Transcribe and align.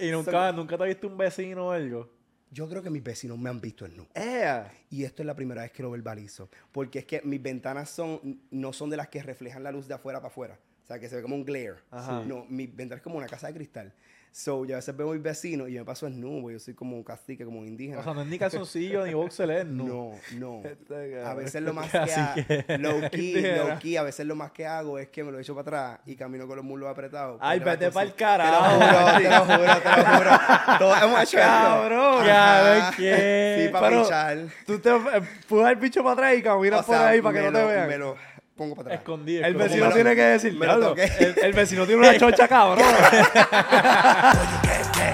¿Y 0.00 0.10
nunca, 0.10 0.52
nunca 0.52 0.76
te 0.76 0.82
has 0.84 0.88
visto 0.88 1.06
un 1.06 1.16
vecino 1.16 1.68
o 1.68 1.70
algo? 1.70 2.10
Yo 2.52 2.68
creo 2.68 2.82
que 2.82 2.90
mis 2.90 3.02
vecinos 3.02 3.38
me 3.38 3.48
han 3.48 3.60
visto 3.60 3.86
en 3.86 3.96
nu. 3.96 4.06
¡Ea! 4.14 4.72
Y 4.90 5.04
esto 5.04 5.22
es 5.22 5.26
la 5.26 5.36
primera 5.36 5.62
vez 5.62 5.70
que 5.70 5.82
lo 5.82 5.90
verbalizo. 5.90 6.50
Porque 6.72 7.00
es 7.00 7.04
que 7.04 7.22
mis 7.22 7.40
ventanas 7.40 7.88
son, 7.90 8.40
no 8.50 8.72
son 8.72 8.90
de 8.90 8.96
las 8.96 9.08
que 9.08 9.22
reflejan 9.22 9.62
la 9.62 9.70
luz 9.70 9.86
de 9.86 9.94
afuera 9.94 10.18
para 10.18 10.32
afuera. 10.32 10.58
O 10.82 10.86
sea, 10.86 10.98
que 10.98 11.08
se 11.08 11.14
ve 11.16 11.22
como 11.22 11.36
un 11.36 11.44
glare. 11.44 11.76
Ajá. 11.92 12.24
No, 12.24 12.44
mi 12.48 12.66
ventana 12.66 12.96
es 12.96 13.02
como 13.02 13.18
una 13.18 13.28
casa 13.28 13.46
de 13.46 13.54
cristal. 13.54 13.94
So, 14.32 14.64
yo 14.64 14.74
a 14.74 14.78
veces 14.78 14.96
veo 14.96 15.10
a 15.10 15.14
mis 15.14 15.22
vecinos 15.22 15.68
y 15.68 15.72
me 15.72 15.84
paso 15.84 16.06
porque 16.08 16.52
yo 16.52 16.58
soy 16.60 16.72
como 16.74 16.96
un 16.96 17.02
cacique, 17.02 17.44
como 17.44 17.58
un 17.58 17.66
indígena. 17.66 17.98
O 17.98 18.04
sea, 18.04 18.14
no 18.14 18.22
es 18.22 18.28
ni 18.28 18.38
calzoncillo 18.38 19.04
ni 19.04 19.12
boxer, 19.12 19.50
es 19.50 19.66
no. 19.66 19.84
no, 19.84 20.12
no. 20.34 20.62
Este 20.70 21.24
A 21.24 21.34
veces 21.34 21.60
lo 21.62 21.74
más 21.74 21.90
que, 21.90 21.98
Así 21.98 22.20
ha- 22.20 22.34
que- 22.34 22.78
low 22.78 23.00
key, 23.10 23.42
low 23.42 23.78
key, 23.80 23.96
a 23.96 24.02
veces 24.04 24.24
lo 24.26 24.36
más 24.36 24.52
que 24.52 24.66
hago 24.66 24.98
es 25.00 25.08
que 25.08 25.24
me 25.24 25.32
lo 25.32 25.40
echo 25.40 25.54
para 25.56 25.62
atrás 25.96 26.00
y 26.06 26.14
camino 26.14 26.46
con 26.46 26.56
los 26.56 26.64
muslos 26.64 26.88
apretados. 26.88 27.38
Ay, 27.42 27.58
vete 27.58 27.86
cosa- 27.86 27.98
pa'l 28.00 28.14
carajo, 28.14 28.78
Te 28.78 28.84
lo 28.84 29.00
juro, 29.00 29.18
te 29.18 29.28
lo 29.30 29.40
juro, 29.40 29.80
te 29.80 29.88
lo 29.88 30.16
juro. 30.18 30.78
Todos 30.78 31.02
hemos 31.02 31.22
hecho. 31.22 31.36
Cabrón, 31.38 32.24
cabrón, 32.26 32.94
¿qué? 32.96 33.62
Sí, 33.66 33.72
para 33.72 34.02
pichar. 34.02 34.38
Tú 34.64 34.78
te 34.78 34.90
empujas 34.90 35.70
el 35.72 35.76
bicho 35.76 36.02
para 36.04 36.12
atrás 36.12 36.34
y 36.38 36.42
caminas 36.42 36.86
por 36.86 36.94
ahí 36.96 37.20
para 37.20 37.40
que 37.40 37.50
no 37.50 37.58
te 37.58 37.64
vean. 37.66 38.14
Me 38.60 38.66
pongo 38.66 38.76
para 38.76 38.88
atrás. 38.88 39.00
Escondido. 39.00 39.40
El 39.40 39.46
El 39.46 39.54
vecino 39.54 39.86
vecino 39.86 39.94
tiene 39.94 40.10
tiene 40.10 40.16
que 40.16 40.22
decir, 40.32 40.52
me 40.52 40.66
lo 40.66 40.80
toqué. 40.80 41.04
el, 41.18 41.34
el 41.44 41.52
vecino 41.54 41.86
tiene 41.86 42.00
una 42.06 42.18
chocha 42.18 42.46
cabrón. 42.46 42.84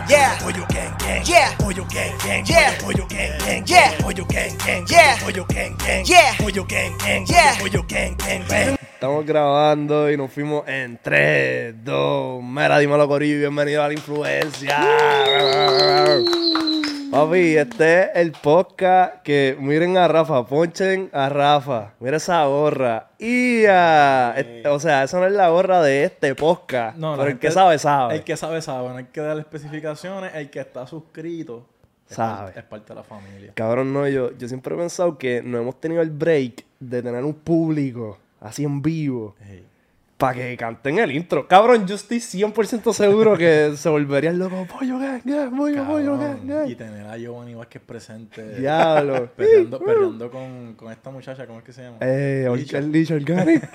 Yeah. 0.09 0.37
Yeah. 1.25 1.57
Yeah. 7.25 7.57
Estamos 8.95 9.27
grabando 9.27 10.11
y 10.11 10.17
nos 10.17 10.33
fuimos 10.33 10.67
en 10.67 10.99
3, 11.01 11.85
2, 11.85 12.43
mira, 12.43 12.79
dímelo 12.79 13.07
Corillo, 13.07 13.39
bienvenido 13.39 13.83
a 13.85 13.89
la 13.89 13.95
influencia. 13.95 14.79
Papi, 17.17 17.57
este 17.57 18.03
es 18.03 18.09
el 18.17 18.33
podcast 18.33 19.23
que 19.23 19.57
miren 19.59 19.97
a 19.97 20.07
Rafa, 20.07 20.45
ponchen 20.47 21.09
a 21.15 21.31
Rafa, 21.31 21.95
mira 21.99 22.19
esa 22.19 22.45
gorra. 22.45 23.09
¡Ia! 23.19 24.35
Et- 24.37 24.67
O 24.67 24.79
sea, 24.79 25.03
esa 25.05 25.19
no 25.19 25.25
es 25.27 25.33
la 25.33 25.49
gorra 25.49 25.81
de 25.81 26.05
este 26.05 26.35
podcast, 26.35 26.99
No, 26.99 27.13
la 27.13 27.23
pero 27.23 27.31
el 27.31 27.39
que 27.39 27.51
sabe, 27.51 27.79
sabe. 27.79 28.17
El 28.17 28.23
que 28.23 28.37
sabe, 28.37 28.61
sabe. 28.61 28.91
No 28.91 28.97
hay 28.97 29.05
que 29.07 29.23
darle 29.23 29.41
especificaciones. 29.41 30.35
El 30.35 30.51
que 30.51 30.61
está 30.61 30.87
suscrito 30.87 31.65
Sabe. 32.07 32.53
es 32.55 32.65
parte 32.65 32.89
de 32.91 32.97
la 32.97 33.03
familia. 33.03 33.53
Cabrón, 33.55 33.95
no, 33.95 34.07
yo, 34.09 34.37
yo 34.37 34.47
siempre 34.47 34.75
he 34.75 34.79
pensado 34.79 35.17
que 35.17 35.41
no 35.43 35.57
hemos 35.57 35.81
tenido 35.81 36.03
el 36.03 36.11
break 36.11 36.67
de 36.81 37.03
tener 37.03 37.25
un 37.25 37.33
público 37.33 38.19
así 38.43 38.65
en 38.65 38.83
vivo. 38.83 39.35
Ey. 39.49 39.65
Para 40.17 40.33
que 40.33 40.57
canten 40.57 40.99
el 40.99 41.13
intro. 41.13 41.47
Cabrón, 41.47 41.87
yo 41.87 41.95
estoy 41.95 42.19
100% 42.19 42.95
seguro 42.95 43.37
que 43.37 43.73
se 43.77 43.89
volverían 43.91 44.39
locos. 44.39 44.67
Pollo, 44.67 44.99
gang, 44.99 45.21
pollo, 45.55 45.85
pollo, 45.85 46.17
gang. 46.17 46.71
Y 46.71 46.75
tener 46.75 47.07
a 47.07 47.19
Giovanni 47.19 47.55
Vázquez 47.55 47.83
presente. 47.83 48.59
Diablo. 48.59 49.29
Perreando, 49.37 49.79
perreando 49.85 50.31
con, 50.31 50.75
con 50.75 50.91
esta 50.91 51.11
muchacha, 51.11 51.47
¿cómo 51.47 51.59
es 51.59 51.65
que 51.67 51.73
se 51.75 51.83
llama? 51.83 51.99
Eh, 52.01 52.49
Licha. 52.57 52.79
Orchard 52.79 53.13
Organic. 53.13 53.69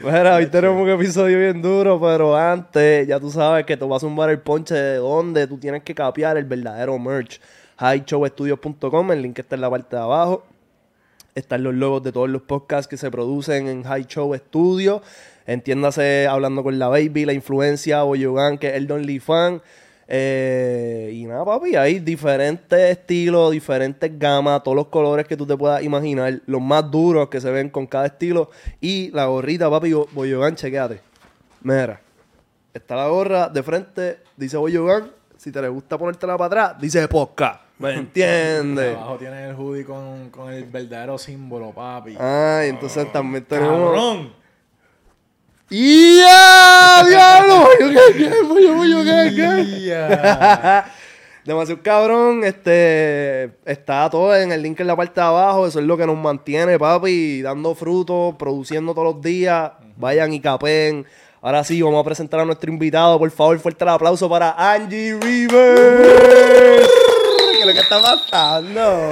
Bueno, 0.00 0.34
hoy 0.36 0.46
tenemos 0.46 0.80
un 0.80 0.90
episodio 0.90 1.38
bien 1.38 1.60
duro, 1.60 2.00
pero 2.00 2.36
antes, 2.36 3.08
ya 3.08 3.18
tú 3.18 3.32
sabes 3.32 3.66
que 3.66 3.76
te 3.76 3.84
vas 3.84 3.96
a 3.96 4.06
zumbar 4.06 4.30
el 4.30 4.38
ponche 4.38 4.76
de 4.76 4.96
donde 4.98 5.48
tú 5.48 5.58
tienes 5.58 5.82
que 5.82 5.92
capear 5.92 6.36
el 6.36 6.44
verdadero 6.44 6.96
merch. 7.00 7.40
highshowstudios.com, 7.80 9.10
el 9.10 9.22
link 9.22 9.40
está 9.40 9.56
en 9.56 9.60
la 9.62 9.70
parte 9.70 9.96
de 9.96 10.02
abajo. 10.02 10.44
Están 11.38 11.62
los 11.62 11.72
logos 11.74 12.02
de 12.02 12.10
todos 12.12 12.28
los 12.28 12.42
podcasts 12.42 12.88
que 12.88 12.96
se 12.96 13.10
producen 13.10 13.68
en 13.68 13.84
High 13.84 14.06
Show 14.06 14.34
Studio. 14.34 15.02
Entiéndase, 15.46 16.26
hablando 16.26 16.62
con 16.62 16.78
la 16.78 16.88
Baby, 16.88 17.24
la 17.24 17.32
influencia, 17.32 18.02
Boyogan, 18.02 18.58
que 18.58 18.68
es 18.68 18.74
el 18.74 18.86
Don 18.86 19.02
Lee 19.06 19.20
Fan. 19.20 19.62
Eh, 20.08 21.12
y 21.14 21.26
nada, 21.26 21.44
papi, 21.44 21.76
hay 21.76 22.00
diferentes 22.00 22.78
estilos, 22.78 23.52
diferentes 23.52 24.18
gamas, 24.18 24.62
todos 24.62 24.74
los 24.76 24.86
colores 24.88 25.26
que 25.26 25.36
tú 25.36 25.46
te 25.46 25.56
puedas 25.56 25.82
imaginar, 25.82 26.40
los 26.46 26.60
más 26.60 26.90
duros 26.90 27.28
que 27.28 27.40
se 27.40 27.50
ven 27.50 27.68
con 27.70 27.86
cada 27.86 28.06
estilo. 28.06 28.50
Y 28.80 29.10
la 29.12 29.26
gorrita, 29.26 29.70
papi, 29.70 29.92
Bo- 29.92 30.08
Boyogan, 30.12 30.56
chequéate. 30.56 31.00
Mira, 31.62 32.00
está 32.74 32.96
la 32.96 33.08
gorra 33.08 33.48
de 33.48 33.62
frente, 33.62 34.18
dice 34.36 34.56
Boyogan. 34.56 35.10
Si 35.36 35.52
te 35.52 35.62
le 35.62 35.68
gusta 35.68 35.96
ponértela 35.96 36.36
para 36.36 36.46
atrás, 36.66 36.80
dice 36.80 37.06
podcast. 37.06 37.67
¿Me 37.78 37.94
entiendes? 37.94 38.96
Abajo 38.96 39.16
tiene 39.16 39.50
el 39.50 39.54
hoodie 39.54 39.84
con, 39.84 40.30
con 40.30 40.52
el 40.52 40.64
verdadero 40.64 41.16
símbolo, 41.16 41.70
papi. 41.70 42.16
Ah, 42.18 42.62
y 42.66 42.70
entonces 42.70 43.10
también 43.12 43.44
tenemos. 43.44 43.92
¡Cabrón! 43.92 44.32
¡Ya! 45.70 47.04
¡Diablo! 47.06 47.68
¡Voy 48.48 48.90
yo! 48.90 49.04
Ya. 49.04 50.92
Demasiado 51.44 51.82
cabrón, 51.82 52.44
este 52.44 53.44
está 53.64 54.10
todo 54.10 54.36
en 54.36 54.52
el 54.52 54.60
link 54.60 54.78
en 54.80 54.86
la 54.86 54.94
parte 54.94 55.18
de 55.18 55.26
abajo, 55.26 55.66
eso 55.66 55.78
es 55.78 55.86
lo 55.86 55.96
que 55.96 56.04
nos 56.04 56.18
mantiene, 56.18 56.78
papi, 56.78 57.40
dando 57.40 57.74
frutos, 57.74 58.34
produciendo 58.38 58.92
todos 58.92 59.14
los 59.14 59.22
días. 59.22 59.72
Vayan 59.96 60.32
y 60.32 60.40
capen. 60.40 61.06
Ahora 61.40 61.64
sí, 61.64 61.80
vamos 61.80 62.00
a 62.00 62.04
presentar 62.04 62.40
a 62.40 62.44
nuestro 62.44 62.70
invitado, 62.70 63.18
por 63.18 63.30
favor, 63.30 63.58
fuerte 63.60 63.84
el 63.84 63.90
aplauso 63.90 64.28
para 64.28 64.50
Angie 64.58 65.18
Rivers. 65.18 66.87
¿Qué 67.68 67.72
es 67.72 67.90
lo 67.90 67.96
que 67.96 67.96
está 67.96 68.00
pasando? 68.00 69.10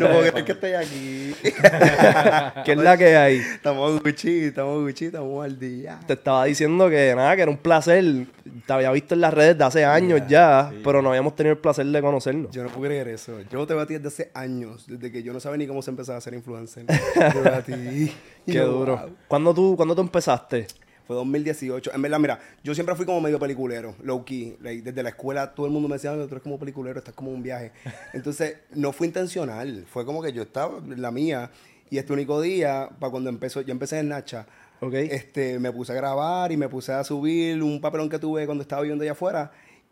no 0.00 0.08
puedo 0.08 0.32
creer 0.32 0.44
que 0.44 0.52
estoy 0.52 0.72
aquí. 0.72 1.34
¿Qué 2.64 2.72
es 2.72 2.78
la 2.78 2.96
que 2.96 3.16
hay? 3.16 3.36
Estamos 3.36 4.02
Gucci, 4.02 4.46
estamos 4.46 4.82
Gucci, 4.82 5.04
estamos 5.06 5.44
al 5.44 5.56
día. 5.60 6.00
Te 6.04 6.14
estaba 6.14 6.46
diciendo 6.46 6.90
que 6.90 7.14
nada, 7.14 7.36
que 7.36 7.42
era 7.42 7.50
un 7.52 7.58
placer. 7.58 8.26
Te 8.66 8.72
había 8.72 8.90
visto 8.90 9.14
en 9.14 9.20
las 9.20 9.32
redes 9.32 9.56
de 9.56 9.64
hace 9.64 9.84
años 9.84 10.22
ya, 10.28 10.72
pero 10.82 11.02
no 11.02 11.10
habíamos 11.10 11.36
tenido 11.36 11.52
el 11.52 11.58
placer 11.60 11.86
de 11.86 12.02
conocernos. 12.02 12.50
Yo 12.50 12.64
no 12.64 12.68
puedo 12.70 12.88
creer 12.88 13.06
eso. 13.08 13.38
Yo 13.48 13.64
te 13.64 13.74
ti 13.86 13.94
desde 13.94 14.08
hace 14.08 14.30
años, 14.34 14.86
desde 14.88 15.12
que 15.12 15.22
yo 15.22 15.32
no 15.32 15.38
sabía 15.38 15.58
ni 15.58 15.66
cómo 15.68 15.80
se 15.80 15.90
empezaba 15.90 16.16
a 16.16 16.18
hacer 16.18 16.34
influencer. 16.34 16.84
Yo 17.14 17.74
y 17.76 18.06
Qué 18.46 18.52
yo, 18.54 18.66
duro. 18.66 18.96
wow. 18.96 19.10
¿Cuándo 19.28 19.54
tú, 19.54 19.76
¿Cuándo 19.76 19.94
tú 19.94 20.00
empezaste? 20.00 20.66
Fue 21.08 21.16
2018. 21.16 21.92
En 21.94 22.02
verdad, 22.02 22.18
mira, 22.18 22.38
yo 22.62 22.74
siempre 22.74 22.94
fui 22.94 23.06
como 23.06 23.18
medio 23.22 23.38
peliculero, 23.38 23.94
low 24.02 24.26
key. 24.26 24.58
Like, 24.60 24.82
desde 24.82 25.02
la 25.02 25.08
escuela 25.08 25.54
todo 25.54 25.64
el 25.64 25.72
mundo 25.72 25.88
me 25.88 25.94
decía, 25.94 26.12
"Ay, 26.12 26.18
tú 26.18 26.34
eres 26.34 26.42
como 26.42 26.58
peliculero, 26.58 26.98
estás 26.98 27.14
como 27.14 27.30
un 27.30 27.42
viaje. 27.42 27.72
Entonces, 28.12 28.58
no 28.74 28.92
fue 28.92 29.06
intencional. 29.06 29.86
Fue 29.90 30.04
como 30.04 30.22
que 30.22 30.34
yo 30.34 30.42
estaba 30.42 30.76
en 30.76 31.00
la 31.00 31.10
mía. 31.10 31.50
Y 31.88 31.96
este 31.96 32.12
único 32.12 32.42
día, 32.42 32.90
para 33.00 33.10
cuando 33.10 33.30
empezó, 33.30 33.62
yo 33.62 33.72
empecé 33.72 34.00
en 34.00 34.10
Nacha. 34.10 34.44
Ok. 34.80 34.92
Este, 34.92 35.58
me 35.58 35.72
puse 35.72 35.92
a 35.92 35.94
grabar 35.94 36.52
y 36.52 36.58
me 36.58 36.68
puse 36.68 36.92
a 36.92 37.02
subir 37.02 37.62
un 37.62 37.80
papelón 37.80 38.10
que 38.10 38.18
tuve 38.18 38.44
cuando 38.44 38.60
estaba 38.60 38.82
viviendo 38.82 39.02
allá 39.02 39.12
afuera. 39.12 39.50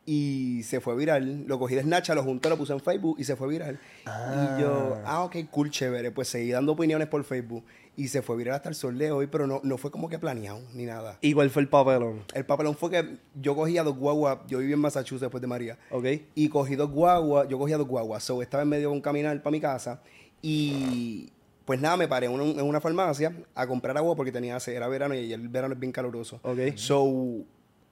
Y 0.09 0.62
se 0.62 0.81
fue 0.81 0.94
viral. 0.94 1.44
Lo 1.47 1.59
cogí 1.59 1.75
de 1.75 1.83
Snatcha, 1.83 2.15
lo 2.15 2.22
junté, 2.22 2.49
lo 2.49 2.56
puse 2.56 2.72
en 2.72 2.81
Facebook 2.81 3.17
y 3.19 3.25
se 3.25 3.34
fue 3.34 3.49
viral. 3.49 3.81
Y 4.05 4.61
yo, 4.61 5.03
ah, 5.05 5.25
ok, 5.25 5.37
cool, 5.50 5.71
chévere. 5.71 6.12
Pues 6.12 6.28
seguí 6.28 6.50
dando 6.50 6.72
opiniones 6.72 7.09
por 7.09 7.25
Facebook. 7.25 7.65
Y 7.97 8.09
se 8.09 8.22
fue 8.22 8.37
viral 8.37 8.55
hasta 8.55 8.69
el 8.69 8.75
sol 8.75 8.97
de 8.99 9.11
hoy, 9.11 9.27
pero 9.27 9.47
no, 9.47 9.61
no 9.65 9.78
fue 9.78 9.91
como 9.91 10.09
que 10.09 10.19
planeado 10.19 10.61
ni 10.75 10.84
nada. 10.84 11.19
¿Y 11.22 11.33
cuál 11.33 11.50
fue 11.50 11.62
el 11.62 11.69
papelón? 11.69 12.22
El 12.34 12.44
papelón 12.44 12.77
fue 12.77 12.91
que 12.91 13.19
yo 13.34 13.56
cogía 13.56 13.83
dos 13.83 13.97
guaguas. 13.97 14.39
Yo 14.47 14.59
viví 14.59 14.72
en 14.72 14.78
Massachusetts 14.78 15.22
después 15.22 15.41
de 15.41 15.49
María. 15.49 15.78
Ok. 15.91 16.05
Y 16.34 16.49
cogí 16.50 16.77
dos 16.77 16.91
guaguas, 16.91 17.49
yo 17.49 17.59
cogía 17.59 17.77
dos 17.77 17.88
guaguas. 17.88 18.23
So, 18.23 18.43
estaba 18.43 18.62
en 18.62 18.69
medio 18.69 18.91
de 18.91 18.94
un 18.94 19.00
caminar 19.00 19.43
para 19.43 19.50
mi 19.50 19.61
casa. 19.61 20.03
Y 20.41 21.33
pues 21.65 21.81
nada, 21.81 21.97
me 21.97 22.06
paré 22.06 22.27
en 22.27 22.33
una, 22.33 22.81
farmacia 22.81 23.34
a 23.55 23.67
comprar 23.67 23.97
agua 23.97 24.15
porque 24.15 24.31
tenía. 24.31 24.56
Era 24.67 24.87
verano 24.87 25.15
y 25.17 25.33
el 25.33 25.49
verano 25.49 25.75
es 25.75 25.81
bien 25.81 25.91
caluroso. 25.91 26.38
Ok. 26.44 26.77
So, 26.77 27.44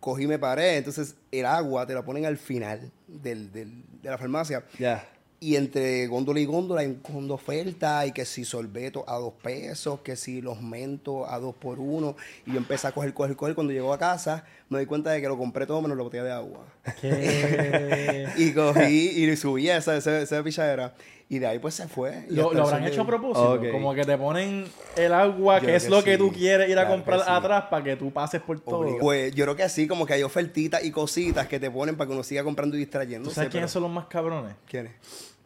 cogí 0.04 0.24
y 0.24 0.26
me 0.26 0.38
paré. 0.38 0.76
Entonces, 0.76 1.14
el 1.32 1.46
agua 1.46 1.86
te 1.86 1.94
la 1.94 2.04
ponen 2.04 2.26
al 2.26 2.36
final 2.36 2.90
del, 3.08 3.50
del- 3.50 3.82
de 4.02 4.10
la 4.10 4.18
farmacia. 4.18 4.62
Ya. 4.78 5.08
Y 5.40 5.56
entre 5.56 6.06
góndola 6.06 6.40
y 6.40 6.44
góndola 6.46 6.80
hay 6.82 6.98
un 7.12 7.30
oferta 7.30 8.06
y 8.06 8.12
que 8.12 8.24
si 8.24 8.44
sorbeto 8.44 9.04
a 9.08 9.16
dos 9.16 9.32
pesos, 9.42 10.00
que 10.00 10.16
si 10.16 10.40
los 10.40 10.60
mentos 10.62 11.26
a 11.28 11.38
dos 11.38 11.54
por 11.54 11.78
uno. 11.80 12.16
Y 12.46 12.52
yo 12.52 12.58
empecé 12.58 12.86
a 12.86 12.92
coger, 12.92 13.12
coger, 13.12 13.34
coger. 13.36 13.54
Cuando 13.54 13.72
llego 13.72 13.92
a 13.92 13.98
casa 13.98 14.44
me 14.70 14.78
doy 14.78 14.86
cuenta 14.86 15.10
de 15.10 15.20
que 15.20 15.28
lo 15.28 15.36
compré 15.36 15.66
todo 15.66 15.82
menos 15.82 15.96
la 15.98 16.02
botella 16.04 16.24
de 16.24 16.32
agua. 16.32 16.64
¿Qué? 17.00 18.26
Y 18.36 18.52
cogí 18.52 19.24
y 19.24 19.36
subí 19.36 19.68
esa, 19.68 19.96
esa, 19.96 20.20
esa 20.20 20.42
pichadera. 20.42 20.94
Y 21.28 21.38
de 21.38 21.46
ahí 21.46 21.58
pues 21.58 21.74
se 21.74 21.88
fue. 21.88 22.26
¿Lo, 22.28 22.50
habrán 22.50 22.84
hecho 22.86 23.02
a 23.02 23.06
propósito? 23.06 23.58
Como 23.72 23.94
que 23.94 24.04
te 24.04 24.16
ponen 24.18 24.66
el 24.96 25.12
agua, 25.12 25.58
Yo 25.58 25.66
que 25.66 25.76
es 25.76 25.84
que 25.84 25.90
lo 25.90 26.04
que 26.04 26.18
tú 26.18 26.30
quieres 26.30 26.68
ir 26.68 26.78
a 26.78 26.82
Claro 26.82 26.96
comprar 26.96 27.20
sí. 27.20 27.26
atrás 27.28 27.64
para 27.70 27.82
que 27.82 27.96
tú 27.96 28.12
pases 28.12 28.42
por 28.42 28.60
todo. 28.60 28.80
Obligado. 28.80 29.00
Pues 29.00 29.34
yo 29.34 29.44
creo 29.44 29.56
que 29.56 29.68
sí, 29.70 29.88
como 29.88 30.04
que 30.04 30.12
hay 30.14 30.22
ofertitas 30.22 30.84
y 30.84 30.90
cositas 30.90 31.48
que 31.48 31.58
te 31.58 31.70
ponen 31.70 31.96
para 31.96 32.08
que 32.08 32.14
uno 32.14 32.22
siga 32.22 32.44
comprando 32.44 32.76
y 32.76 32.80
¿Tú 32.80 32.84
distrayéndose. 32.84 33.34
sabes 33.34 33.50
quiénes 33.50 33.70
pero- 33.70 33.72
son 33.72 33.82
los 33.84 33.92
más 33.92 34.06
cabrones? 34.06 34.54
¿Quiénes? 34.68 34.92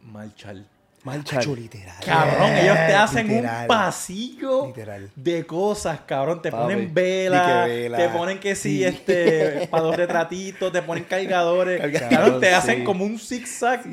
Marchal. 0.03 0.67
Marchal. 1.09 1.39
Hacho, 1.39 1.55
literal. 1.55 1.95
Cabrón, 2.05 2.51
ellos 2.57 2.75
te 2.75 2.93
hacen 2.95 3.27
Literal. 3.27 3.61
un 3.61 3.67
pasillo 3.67 4.67
Literal. 4.67 5.09
de 5.15 5.45
cosas, 5.45 5.99
cabrón. 6.05 6.41
Te 6.41 6.51
Papi. 6.51 6.63
ponen 6.63 6.93
vela, 6.93 7.65
Di 7.65 7.71
que 7.71 7.79
vela. 7.81 7.97
te 7.97 8.09
ponen 8.09 8.39
que 8.39 8.55
sí, 8.55 8.77
Sí. 8.79 8.83
este, 8.85 9.67
para 9.69 9.83
los 9.83 9.95
retratitos, 9.95 10.71
te 10.71 10.81
ponen 10.81 11.03
cargadores. 11.03 11.81
Cabrón, 12.09 12.39
te 12.39 12.47
sí. 12.47 12.53
hacen 12.53 12.83
como 12.83 13.03
un 13.05 13.19
zigzag 13.19 13.83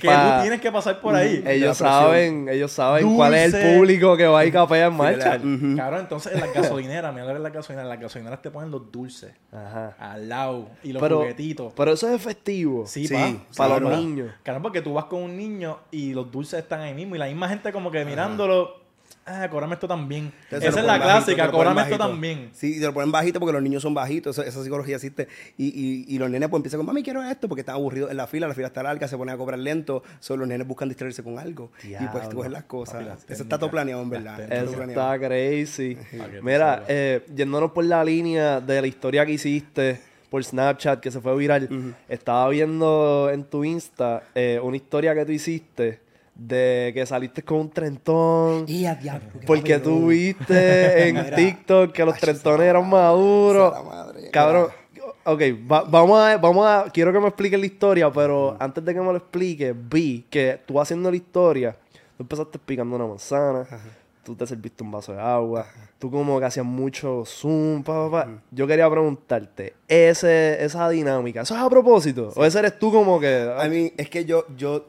que 0.00 0.06
Pa- 0.08 0.36
tú 0.36 0.42
tienes 0.42 0.60
que 0.60 0.70
pasar 0.72 1.00
por 1.00 1.14
ahí. 1.14 1.42
Ellos 1.46 1.76
saben, 1.78 2.48
ellos 2.48 2.72
saben 2.72 3.14
cuál 3.16 3.34
es 3.34 3.54
el 3.54 3.76
público 3.76 4.16
que 4.16 4.26
va 4.26 4.44
y 4.44 4.50
capea 4.50 4.86
en 4.86 4.94
marcha. 4.94 5.36
Ujú. 5.36 5.76
Cabrón, 5.76 6.00
entonces 6.00 6.32
en 6.34 6.40
las 6.40 6.52
gasolineras, 6.52 7.12
mira 7.12 7.24
lo 7.26 7.30
que 7.32 7.36
es 7.36 7.42
la 7.42 7.50
gasolinera, 7.50 7.82
en 7.84 7.88
las 7.88 8.00
gasolineras 8.00 8.42
te 8.42 8.50
ponen 8.50 8.70
los 8.70 8.90
dulces 8.90 9.32
Ajá. 9.52 9.94
al 9.98 10.28
lado 10.28 10.68
y 10.82 10.92
los 10.92 11.02
Pero, 11.02 11.18
juguetitos. 11.20 11.72
pero 11.76 11.92
eso 11.92 12.08
es 12.08 12.14
efectivo. 12.14 12.86
Sí, 12.86 13.06
Sí, 13.06 13.14
pa. 13.14 13.26
sí, 13.28 13.40
para 13.56 13.78
los 13.78 13.96
niños. 13.96 14.30
Claro, 14.42 14.60
porque 14.62 14.80
tú 14.82 14.94
vas 14.94 15.04
con 15.06 15.22
un 15.22 15.36
niño 15.36 15.78
y 15.90 16.12
los 16.12 16.30
dulces 16.30 16.63
están 16.64 16.80
ahí 16.80 16.94
mismo 16.94 17.14
y 17.14 17.18
la 17.18 17.26
misma 17.26 17.48
gente 17.48 17.72
como 17.72 17.90
que 17.90 18.04
mirándolo, 18.04 18.80
ah, 19.26 19.48
cóbrame 19.50 19.74
esto 19.74 19.88
también. 19.88 20.32
Entonces 20.44 20.68
Esa 20.70 20.80
es 20.80 20.86
la 20.86 20.98
bajito, 20.98 21.06
clásica, 21.08 21.50
cóbrame 21.50 21.82
esto 21.82 21.98
también. 21.98 22.50
Sí, 22.52 22.76
y 22.76 22.80
te 22.80 22.86
lo 22.86 22.92
ponen 22.94 23.10
bajito 23.12 23.40
porque 23.40 23.52
los 23.52 23.62
niños 23.62 23.82
son 23.82 23.94
bajitos, 23.94 24.38
esa 24.38 24.62
psicología 24.62 24.96
existe. 24.96 25.28
Y, 25.56 25.66
y, 25.68 26.04
y 26.14 26.18
los 26.18 26.28
nenes 26.30 26.48
pues 26.48 26.58
empiezan 26.58 26.78
con, 26.78 26.86
mami, 26.86 27.02
quiero 27.02 27.22
esto, 27.22 27.48
porque 27.48 27.60
están 27.60 27.76
aburridos 27.76 28.10
en 28.10 28.16
la 28.16 28.26
fila, 28.26 28.48
la 28.48 28.54
fila 28.54 28.66
está 28.68 28.82
larga, 28.82 29.08
se 29.08 29.16
ponen 29.16 29.34
a 29.34 29.38
cobrar 29.38 29.58
lento, 29.58 30.02
solo 30.20 30.40
los 30.40 30.48
nenes 30.48 30.66
buscan 30.66 30.88
distraerse 30.88 31.22
con 31.22 31.38
algo. 31.38 31.70
Y 31.82 32.06
pues 32.08 32.28
tú 32.28 32.36
coges 32.36 32.52
las 32.52 32.64
cosas. 32.64 32.94
Papi, 32.96 33.04
las 33.06 33.30
eso 33.30 33.42
está 33.44 33.58
todo 33.58 33.70
planeado, 33.70 34.02
en 34.02 34.10
verdad. 34.10 34.40
Está 34.40 34.54
Eso 34.56 34.64
todo 34.66 34.76
planeado. 34.76 35.14
está 35.14 35.26
crazy. 35.26 35.98
Mira, 36.42 36.84
eh, 36.88 37.24
yéndonos 37.34 37.72
por 37.72 37.84
la 37.84 38.04
línea 38.04 38.60
de 38.60 38.80
la 38.80 38.86
historia 38.86 39.24
que 39.24 39.32
hiciste 39.32 40.00
por 40.30 40.42
Snapchat, 40.42 40.98
que 40.98 41.12
se 41.12 41.20
fue 41.20 41.36
viral, 41.36 41.94
estaba 42.08 42.48
viendo 42.48 43.30
en 43.32 43.44
tu 43.44 43.62
Insta 43.62 44.24
eh, 44.34 44.58
una 44.60 44.76
historia 44.76 45.14
que 45.14 45.24
tú 45.24 45.30
hiciste 45.30 46.00
de 46.34 46.90
que 46.94 47.06
saliste 47.06 47.42
con 47.42 47.58
un 47.60 47.70
trentón. 47.70 48.64
Y 48.66 48.86
a 48.86 48.94
diablo, 48.94 49.28
Porque 49.46 49.78
tú 49.78 50.08
viste 50.08 51.08
en 51.08 51.16
Mira. 51.16 51.36
TikTok 51.36 51.92
que 51.92 52.04
los 52.04 52.14
Ay, 52.14 52.20
trentones 52.20 52.66
eran 52.66 52.88
maduros. 52.88 53.84
madre. 53.84 54.30
Cabrón, 54.30 54.68
ok, 55.24 55.40
va- 55.70 55.84
vamos, 55.84 56.18
a, 56.20 56.36
vamos 56.38 56.66
a. 56.66 56.86
Quiero 56.92 57.12
que 57.12 57.20
me 57.20 57.28
expliques 57.28 57.58
la 57.58 57.66
historia, 57.66 58.10
pero 58.12 58.56
antes 58.58 58.84
de 58.84 58.92
que 58.94 59.00
me 59.00 59.06
lo 59.06 59.16
expliques, 59.16 59.74
vi 59.88 60.24
que 60.28 60.60
tú 60.66 60.80
haciendo 60.80 61.10
la 61.10 61.16
historia, 61.16 61.76
tú 62.16 62.22
empezaste 62.24 62.58
picando 62.58 62.96
una 62.96 63.06
manzana, 63.06 63.66
tú 64.24 64.34
te 64.34 64.46
serviste 64.46 64.82
un 64.82 64.90
vaso 64.90 65.12
de 65.12 65.20
agua, 65.20 65.66
tú 66.00 66.10
como 66.10 66.40
que 66.40 66.46
hacías 66.46 66.66
mucho 66.66 67.24
zoom, 67.24 67.82
pa, 67.84 68.10
pa, 68.10 68.24
pa. 68.24 68.30
Yo 68.50 68.66
quería 68.66 68.90
preguntarte, 68.90 69.74
ese, 69.86 70.64
esa 70.64 70.88
dinámica, 70.88 71.42
¿eso 71.42 71.54
es 71.54 71.60
a 71.60 71.70
propósito? 71.70 72.32
¿O 72.34 72.44
ese 72.44 72.58
eres 72.58 72.76
tú 72.78 72.90
como 72.90 73.20
que.? 73.20 73.52
A 73.56 73.68
mí, 73.68 73.92
es 73.96 74.10
que 74.10 74.24
yo, 74.24 74.46
yo, 74.56 74.86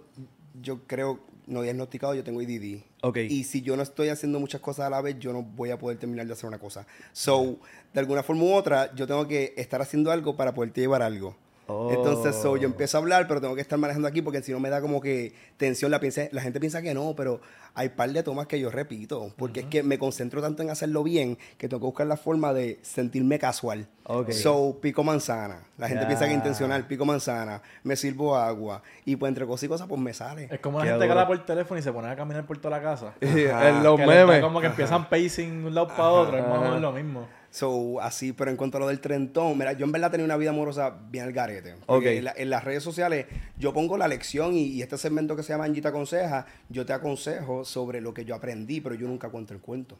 yo 0.62 0.80
creo, 0.88 1.20
no 1.48 1.62
diagnosticado, 1.62 2.14
yo 2.16 2.24
tengo 2.24 2.42
IDD. 2.42 2.84
Ok. 3.02 3.18
Y 3.30 3.44
si 3.44 3.62
yo 3.62 3.76
no 3.76 3.84
estoy 3.84 4.10
haciendo 4.10 4.40
muchas 4.40 4.62
cosas 4.62 4.88
a 4.88 4.90
la 4.90 5.02
vez, 5.02 5.18
yo 5.20 5.34
no 5.34 5.44
voy 5.44 5.72
a 5.72 5.78
poder 5.78 5.98
terminar 5.98 6.26
de 6.26 6.34
hacer 6.34 6.48
una 6.48 6.60
cosa. 6.60 6.86
So, 7.14 7.58
de 7.94 8.00
alguna 8.00 8.24
forma 8.24 8.44
u 8.44 8.54
otra, 8.54 8.94
yo 8.96 9.08
tengo 9.08 9.28
que 9.28 9.54
estar 9.58 9.82
haciendo 9.82 10.12
algo 10.12 10.36
para 10.36 10.54
poderte 10.54 10.82
llevar 10.82 11.02
algo. 11.02 11.36
Oh. 11.68 11.92
Entonces, 11.92 12.36
so, 12.36 12.58
yo 12.58 12.66
empiezo 12.68 12.98
a 12.98 13.02
hablar, 13.02 13.28
pero 13.28 13.42
tengo 13.42 13.56
que 13.56 13.62
estar 13.62 13.80
manejando 13.80 14.08
aquí 14.08 14.22
porque 14.22 14.42
si 14.44 14.52
no 14.52 14.60
me 14.60 14.70
da 14.70 14.82
como 14.82 15.02
que 15.02 15.34
tensión. 15.58 15.90
La, 15.92 16.00
piensa- 16.00 16.28
la 16.32 16.42
gente 16.42 16.60
piensa 16.60 16.82
que 16.82 16.94
no, 16.94 17.14
pero 17.16 17.42
hay 17.74 17.90
par 17.90 18.12
de 18.12 18.22
tomas 18.24 18.48
que 18.48 18.60
yo 18.60 18.70
repito. 18.70 19.34
Porque 19.38 19.62
es 19.62 19.66
que 19.66 19.82
me 19.84 19.98
concentro 19.98 20.42
tanto 20.42 20.62
en 20.64 20.70
hacerlo 20.70 21.04
bien 21.04 21.38
que 21.58 21.68
tengo 21.68 21.80
que 21.82 21.86
buscar 21.88 22.08
la 22.08 22.18
forma 22.18 22.54
de 22.54 22.80
sentirme 22.84 23.40
casual. 23.40 23.88
Ok. 24.04 24.32
So, 24.32 24.78
pico 24.82 25.04
manzana. 25.04 25.64
La 25.78 25.88
gente 25.88 26.04
Ya. 26.04 26.08
piensa 26.08 26.26
que 26.26 26.32
es 26.32 26.38
intencional, 26.38 26.86
pico 26.88 27.04
manzana. 27.06 27.62
Me 27.84 27.96
sirvo 27.96 28.36
agua. 28.36 28.84
Y 29.04 29.16
pues 29.16 29.30
entre 29.30 29.46
cosas 29.48 29.64
y 29.64 29.68
cosas, 29.68 29.88
pues 29.88 30.00
me 30.00 30.14
sale. 30.14 30.48
Es 30.52 30.60
como 30.60 30.78
la 30.80 30.86
gente 30.86 31.00
que 31.00 31.08
duro. 31.08 31.20
habla 31.20 31.28
por 31.28 31.46
teléfono 31.46 31.80
y 31.80 31.84
se 31.84 31.92
pone 31.92 32.08
a 32.10 32.16
caminar 32.16 32.46
por 32.46 32.58
toda 32.60 32.78
la 32.78 32.84
casa. 32.84 33.14
en 33.22 33.84
los 33.84 34.00
Que 34.00 34.06
memes. 34.06 34.42
como 34.42 34.62
que 34.62 34.68
empiezan 34.68 35.10
pacing 35.10 35.62
de 35.64 35.68
un 35.70 35.74
lado 35.76 35.88
para 35.88 36.10
otro, 36.10 36.38
es 36.38 36.48
más 36.48 36.60
o 36.60 36.62
menos 36.62 36.82
lo 36.82 36.92
mismo. 36.92 37.28
So, 37.56 38.02
así, 38.02 38.34
pero 38.34 38.52
en 38.52 38.58
cuanto 38.58 38.76
a 38.76 38.80
lo 38.82 38.88
del 38.88 39.00
trentón, 39.00 39.58
mira, 39.58 39.72
yo 39.72 39.86
en 39.86 39.92
verdad 39.94 40.12
tenía 40.12 40.26
una 40.26 40.36
vida 40.36 40.50
amorosa 40.50 40.90
bien 41.10 41.24
al 41.24 41.32
garete. 41.32 41.76
Ok. 41.76 41.86
Porque 41.86 42.18
en, 42.18 42.26
la- 42.26 42.34
en 42.36 42.50
las 42.50 42.66
redes 42.66 42.84
sociales 42.84 43.28
yo 43.58 43.72
pongo 43.74 43.98
la 43.98 44.10
lección 44.10 44.54
y, 44.56 44.66
y 44.66 44.82
este 44.82 44.98
segmento 44.98 45.38
que 45.38 45.44
se 45.44 45.54
llama 45.54 45.64
Angita 45.64 45.88
Aconseja, 45.90 46.48
yo 46.68 46.86
te 46.86 46.92
aconsejo 46.92 47.64
sobre 47.64 48.02
lo 48.02 48.14
que 48.14 48.26
yo 48.26 48.36
aprendí, 48.36 48.82
pero 48.82 48.94
yo 48.96 49.08
nunca 49.08 49.30
cuento 49.30 49.54
el 49.54 49.62
cuento. 49.62 49.98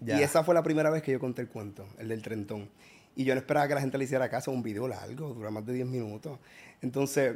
Ya. 0.00 0.20
Y 0.20 0.22
esa 0.22 0.44
fue 0.44 0.54
la 0.54 0.62
primera 0.62 0.90
vez 0.90 1.02
que 1.02 1.12
yo 1.12 1.18
conté 1.20 1.40
el 1.40 1.48
cuento, 1.48 1.86
el 1.98 2.08
del 2.08 2.20
trentón. 2.20 2.68
Y 3.16 3.24
yo 3.24 3.34
no 3.34 3.40
esperaba 3.40 3.66
que 3.66 3.74
la 3.76 3.80
gente 3.80 3.96
le 3.96 4.04
hiciera 4.04 4.28
caso, 4.28 4.50
un 4.50 4.62
video 4.62 4.86
largo, 4.86 5.30
dura 5.32 5.50
más 5.50 5.64
de 5.64 5.72
10 5.72 5.86
minutos. 5.86 6.38
Entonces, 6.82 7.34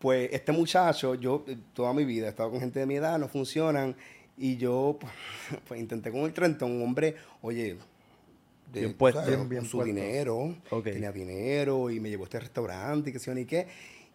pues 0.00 0.30
este 0.32 0.50
muchacho, 0.50 1.14
yo 1.14 1.44
eh, 1.46 1.56
toda 1.74 1.92
mi 1.94 2.04
vida 2.04 2.26
he 2.26 2.30
estado 2.30 2.50
con 2.50 2.58
gente 2.58 2.80
de 2.80 2.86
mi 2.86 2.96
edad, 2.96 3.20
no 3.20 3.28
funcionan. 3.28 3.94
Y 4.36 4.56
yo, 4.56 4.98
pues, 5.00 5.12
pues, 5.68 5.78
intenté 5.80 6.10
con 6.10 6.22
el 6.22 6.32
trentón, 6.32 6.72
un 6.72 6.82
hombre, 6.82 7.14
oye, 7.40 7.76
de, 8.72 8.80
Bien 8.80 8.94
puesto. 8.94 9.20
¿sabes? 9.20 9.36
Bien, 9.36 9.48
bien 9.48 9.60
con 9.62 9.70
su 9.70 9.78
puesto. 9.78 9.94
dinero, 9.94 10.54
tenía 10.84 11.12
dinero 11.12 11.90
y 11.90 12.00
me 12.00 12.08
llevó 12.10 12.24
a 12.24 12.26
este 12.26 12.40
restaurante 12.40 13.10
y 13.10 13.12
qué 13.12 13.18
sé 13.18 13.26
yo 13.26 13.34
ni 13.34 13.44
qué. 13.44 13.66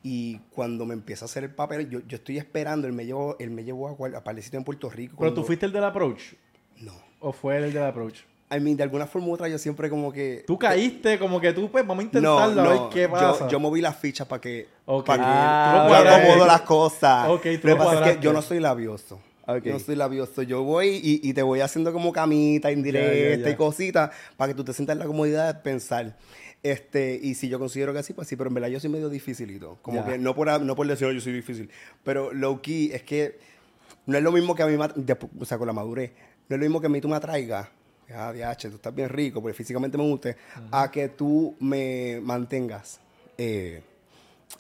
Y 0.04 0.38
cuando 0.52 0.86
me 0.86 0.94
empieza 0.94 1.26
a 1.26 1.28
hacer 1.28 1.44
el 1.44 1.54
papel, 1.54 1.90
yo, 1.90 2.00
yo 2.08 2.18
estoy 2.18 2.38
esperando, 2.38 2.88
él 2.88 2.94
me 2.94 3.06
llevó, 3.06 3.36
él 3.40 3.52
me 3.52 3.64
llevó 3.64 3.88
a, 3.88 3.92
a 4.18 4.34
sitios 4.42 4.54
en 4.56 4.64
Puerto 4.64 4.90
Rico. 4.90 5.16
Pero 5.20 5.34
tú 5.34 5.44
fuiste 5.44 5.66
el 5.66 5.72
del 5.72 5.84
approach. 5.84 6.34
No. 6.80 6.94
¿O 7.20 7.32
fue 7.32 7.58
el 7.58 7.72
del 7.72 7.84
approach? 7.84 8.22
I 8.54 8.60
mean, 8.60 8.76
de 8.76 8.84
alguna 8.84 9.08
forma 9.08 9.28
u 9.28 9.34
otra 9.34 9.48
yo 9.48 9.58
siempre 9.58 9.90
como 9.90 10.12
que... 10.12 10.44
Tú 10.46 10.58
caíste 10.60 11.18
como 11.20 11.40
que 11.40 11.54
tú, 11.54 11.72
pues, 11.72 11.88
vamos 11.88 12.02
a 12.04 12.04
No, 12.04 12.08
intentarlo 12.08 12.62
a 12.62 12.68
ver 12.68 12.76
no, 12.76 12.90
qué 12.90 13.02
yo- 13.04 13.12
pasa. 13.12 13.48
Yo, 13.48 13.60
moví 13.62 13.80
las 13.80 13.96
fichas 13.96 14.28
para 14.28 14.42
que... 14.42 14.68
Ok. 14.86 15.06
Para 15.06 15.24
que 15.24 15.30
Ah, 15.30 15.88
yo 16.04 16.10
acomodo 16.16 16.46
las 16.48 16.62
cosas. 16.62 17.30
Ok, 17.30 17.44
tú 17.62 17.68
Lo 17.68 17.76
lo 17.76 17.80
que 17.80 17.86
pasa 17.86 18.10
es 18.10 18.18
que 18.18 18.24
yo 18.24 18.34
no 18.34 18.42
soy 18.42 18.60
labioso. 18.60 19.22
No 19.72 19.80
soy 19.80 19.96
labioso. 19.96 20.42
Yo 20.44 20.64
voy 20.64 21.00
y, 21.04 21.20
y 21.28 21.34
te 21.34 21.42
voy 21.42 21.62
haciendo 21.62 21.92
como 21.94 22.12
camita, 22.14 22.72
indirecta 22.72 23.50
y 23.50 23.56
cositas 23.56 24.12
para 24.38 24.52
que 24.52 24.56
tú 24.56 24.64
te 24.64 24.74
sientas 24.74 24.94
en 24.96 25.00
la 25.00 25.06
comodidad 25.06 25.54
de 25.54 25.60
pensar. 25.62 26.16
Este, 26.64 27.20
y 27.22 27.34
si 27.34 27.50
yo 27.50 27.58
considero 27.58 27.92
que 27.94 28.04
sí, 28.04 28.14
pues 28.14 28.28
sí, 28.28 28.36
pero 28.36 28.50
en 28.50 28.54
verdad 28.54 28.70
yo 28.70 28.80
soy 28.80 28.90
medio 28.92 29.10
dificilito. 29.10 29.80
Como 29.82 30.02
que 30.06 30.18
no 30.20 30.36
por, 30.36 30.62
no 30.62 30.76
por 30.76 30.88
decir, 30.88 31.08
"Oh, 31.08 31.12
yo 31.12 31.20
soy 31.22 31.34
difícil. 31.34 31.70
Pero 32.04 32.32
low 32.34 32.62
key 32.62 32.92
es 32.94 33.02
que 33.04 33.40
no 34.06 34.18
es 34.18 34.24
lo 34.24 34.32
mismo 34.32 34.54
que 34.56 34.64
a 34.64 34.68
mí, 34.68 34.76
o 35.40 35.46
sea, 35.46 35.58
con 35.58 35.68
la 35.68 35.74
madurez, 35.74 36.12
no 36.48 36.56
es 36.56 36.60
lo 36.60 36.66
mismo 36.66 36.80
que 36.80 36.88
a 36.88 36.90
mí 36.90 37.02
tú 37.02 37.08
me 37.10 37.16
atraigas. 37.16 37.68
Ah, 38.14 38.34
DH, 38.34 38.70
tú 38.70 38.76
estás 38.76 38.94
bien 38.94 39.08
rico, 39.10 39.42
porque 39.42 39.54
físicamente 39.56 39.98
me 39.98 40.04
guste, 40.04 40.36
a 40.72 40.92
que 40.92 41.08
tú 41.10 41.56
me 41.60 42.20
mantengas 42.22 43.00
eh, 43.38 43.82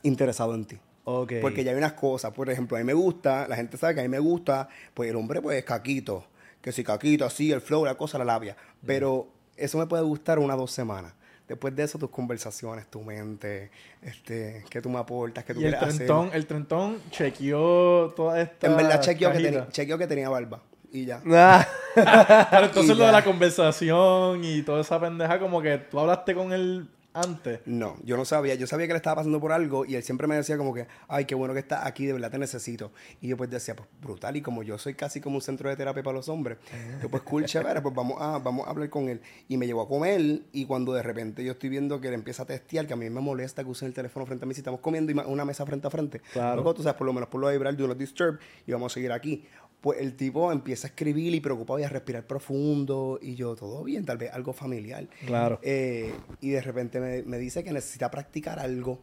interesado 0.04 0.56
en 0.56 0.66
ti. 0.66 0.78
Ok. 1.04 1.34
Porque 1.42 1.64
ya 1.64 1.72
hay 1.72 1.78
unas 1.78 1.94
cosas, 1.94 2.32
por 2.32 2.50
ejemplo, 2.50 2.78
a 2.78 2.80
mí 2.80 2.86
me 2.86 2.94
gusta, 2.94 3.48
la 3.48 3.56
gente 3.56 3.78
sabe 3.78 3.96
que 3.96 4.00
a 4.02 4.04
mí 4.04 4.10
me 4.10 4.20
gusta, 4.20 4.68
pues 4.94 5.10
el 5.10 5.16
hombre 5.16 5.42
pues 5.42 5.58
es 5.58 5.64
caquito, 5.64 6.26
que 6.62 6.72
si 6.72 6.84
caquito 6.84 7.26
así, 7.26 7.52
el 7.52 7.62
flow, 7.62 7.86
la 7.86 7.96
cosa, 7.96 8.18
la 8.18 8.26
labia. 8.26 8.56
Pero 8.86 9.28
eso 9.58 9.78
me 9.78 9.88
puede 9.88 10.04
gustar 10.04 10.40
una 10.40 10.56
o 10.56 10.58
dos 10.58 10.72
semanas. 10.72 11.14
Después 11.48 11.76
de 11.76 11.84
eso, 11.84 11.98
tus 12.00 12.10
conversaciones, 12.10 12.88
tu 12.88 13.02
mente, 13.02 13.72
este, 14.02 14.64
que 14.70 14.82
tú 14.82 14.90
me 14.90 15.00
aportas, 15.00 15.44
que 15.44 15.54
tú 15.54 15.60
Y 15.60 15.66
el 15.66 15.72
quieres 15.72 15.90
hacer. 15.90 16.08
trentón, 16.08 16.30
el 16.34 16.46
trentón 16.46 16.98
chequeó 17.10 18.14
toda 18.16 18.42
esta 18.42 18.68
En 18.68 18.78
verdad 18.78 19.02
chequeó 19.02 19.32
que, 19.34 19.64
chequeó 19.72 19.98
que 19.98 20.08
tenía 20.08 20.30
barba. 20.30 20.62
Y 20.94 21.06
ya. 21.06 21.22
Pero 21.96 22.66
entonces 22.68 22.96
Y 22.96 22.98
lo 22.98 23.06
de 23.06 23.12
ya. 23.12 23.12
la 23.12 23.24
conversación 23.24 24.44
y 24.46 24.62
toda 24.62 24.82
esa 24.82 25.00
pendeja, 25.00 25.40
como 25.40 25.62
que 25.62 25.78
tú 25.78 26.00
hablaste 26.00 26.34
con 26.36 26.54
él 26.54 26.88
antes. 27.14 27.62
No, 27.66 27.98
yo 28.04 28.18
no 28.18 28.26
sabía. 28.26 28.56
Yo 28.56 28.68
sabía 28.68 28.88
que 28.88 28.94
le 28.94 28.98
estaba 28.98 29.18
pasando 29.18 29.40
por 29.40 29.52
algo 29.52 29.86
y 29.86 29.96
él 29.96 30.04
siempre 30.04 30.28
me 30.28 30.36
decía 30.36 30.58
como 30.58 30.74
que, 30.74 30.88
ay, 31.08 31.26
qué 31.26 31.36
bueno 31.36 31.54
que 31.54 31.60
estás 31.60 31.86
aquí, 31.86 32.06
de 32.06 32.14
verdad 32.14 32.32
te 32.32 32.38
necesito. 32.38 32.92
Y 33.22 33.28
yo 33.28 33.38
pues 33.38 33.50
decía, 33.50 33.76
pues 33.76 33.88
brutal. 34.02 34.36
Y 34.36 34.42
como 34.42 34.64
yo 34.64 34.78
soy 34.78 34.94
casi 34.94 35.22
como 35.22 35.36
un 35.36 35.42
centro 35.42 35.70
de 35.70 35.76
terapia 35.76 36.04
para 36.04 36.16
los 36.16 36.30
hombres, 36.30 36.58
yo 37.02 37.10
pues 37.10 37.24
cool, 37.24 37.46
chévere, 37.46 37.82
pues 37.82 37.94
vamos 37.94 38.22
a, 38.22 38.40
vamos 38.40 38.68
a 38.68 38.70
hablar 38.70 38.90
con 38.90 39.10
él. 39.10 39.22
Y 39.48 39.58
me 39.58 39.68
llevó 39.68 39.82
a 39.82 39.88
comer 39.88 40.42
y 40.52 40.66
cuando 40.66 40.94
de 40.94 41.04
repente 41.04 41.44
yo 41.44 41.54
estoy 41.54 41.70
viendo 41.70 42.00
que 42.00 42.08
él 42.08 42.14
empieza 42.14 42.44
a 42.44 42.46
testear, 42.46 42.88
que 42.88 42.94
a 42.94 42.98
mí 42.98 43.10
me 43.10 43.22
molesta 43.22 43.64
que 43.64 43.70
usen 43.70 43.90
el 43.90 43.94
teléfono 43.94 44.26
frente 44.26 44.46
a 44.46 44.48
mí 44.48 44.54
si 44.54 44.62
estamos 44.62 44.80
comiendo 44.80 45.12
y 45.12 45.16
una 45.26 45.46
mesa 45.46 45.66
frente 45.66 45.88
a 45.88 45.90
frente. 45.90 46.22
Claro. 46.34 46.58
Loco, 46.58 46.74
tú 46.74 46.84
sabes, 46.84 46.98
por 46.98 47.08
lo 47.08 47.14
menos 47.14 47.30
por 47.30 47.42
lo 47.42 47.48
de 47.48 47.54
vibrar, 47.54 47.76
do 47.76 47.88
not 47.88 47.98
disturb 47.98 48.40
y 48.66 48.72
vamos 48.72 48.92
a 48.92 48.94
seguir 48.94 49.12
aquí. 49.12 49.46
Pues 49.82 50.00
el 50.00 50.16
tipo 50.16 50.52
empieza 50.52 50.88
a 50.88 50.90
escribir 50.90 51.34
y 51.34 51.40
preocupado 51.40 51.80
y 51.80 51.84
a 51.84 51.90
respirar 51.90 52.26
profundo 52.28 53.18
y 53.22 53.34
yo, 53.34 53.56
todo 53.56 53.84
bien, 53.84 54.06
tal 54.06 54.18
vez 54.18 54.32
algo 54.32 54.54
familiar. 54.54 55.08
Claro. 55.26 55.60
Eh, 55.64 56.14
y 56.40 56.52
de 56.52 56.62
repente 56.62 57.00
me, 57.00 57.24
me 57.24 57.40
dice 57.40 57.64
que 57.64 57.74
necesita 57.74 58.12
practicar 58.12 58.60
algo. 58.60 59.00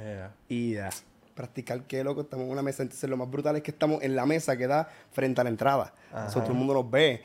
Eh, 0.00 0.28
y 0.48 0.72
ya. 0.74 0.90
Practicar 1.34 1.84
qué, 1.84 2.04
loco, 2.04 2.22
estamos 2.22 2.46
en 2.46 2.52
una 2.52 2.62
mesa. 2.62 2.82
Entonces 2.82 3.08
lo 3.08 3.16
más 3.16 3.30
brutal 3.30 3.56
es 3.56 3.62
que 3.62 3.70
estamos 3.70 4.02
en 4.02 4.16
la 4.16 4.26
mesa 4.26 4.56
que 4.56 4.66
da 4.66 4.88
frente 5.12 5.40
a 5.40 5.44
la 5.44 5.50
entrada. 5.50 5.94
O 6.12 6.30
sea, 6.30 6.42
todo 6.42 6.52
el 6.52 6.58
mundo 6.58 6.74
nos 6.74 6.90
ve. 6.90 7.22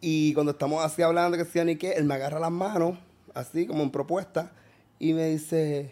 Y 0.00 0.34
cuando 0.34 0.52
estamos 0.52 0.84
así 0.84 1.02
hablando, 1.02 1.36
que 1.36 1.44
sea 1.44 1.64
ni 1.64 1.76
qué, 1.76 1.92
él 1.92 2.04
me 2.04 2.14
agarra 2.14 2.38
las 2.38 2.50
manos, 2.50 2.98
así 3.34 3.66
como 3.66 3.82
en 3.82 3.90
propuesta, 3.90 4.52
y 4.98 5.14
me 5.14 5.26
dice, 5.26 5.90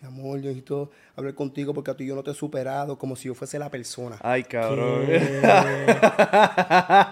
mi 0.00 0.08
amor, 0.08 0.38
yo 0.40 0.48
necesito 0.48 0.90
hablar 1.16 1.34
contigo 1.34 1.72
porque 1.74 1.90
a 1.90 1.96
ti 1.96 2.06
yo 2.06 2.14
no 2.14 2.22
te 2.22 2.30
he 2.30 2.34
superado 2.34 2.98
como 2.98 3.16
si 3.16 3.28
yo 3.28 3.34
fuese 3.34 3.58
la 3.58 3.70
persona. 3.70 4.16
Ay, 4.22 4.44
cabrón. 4.44 5.06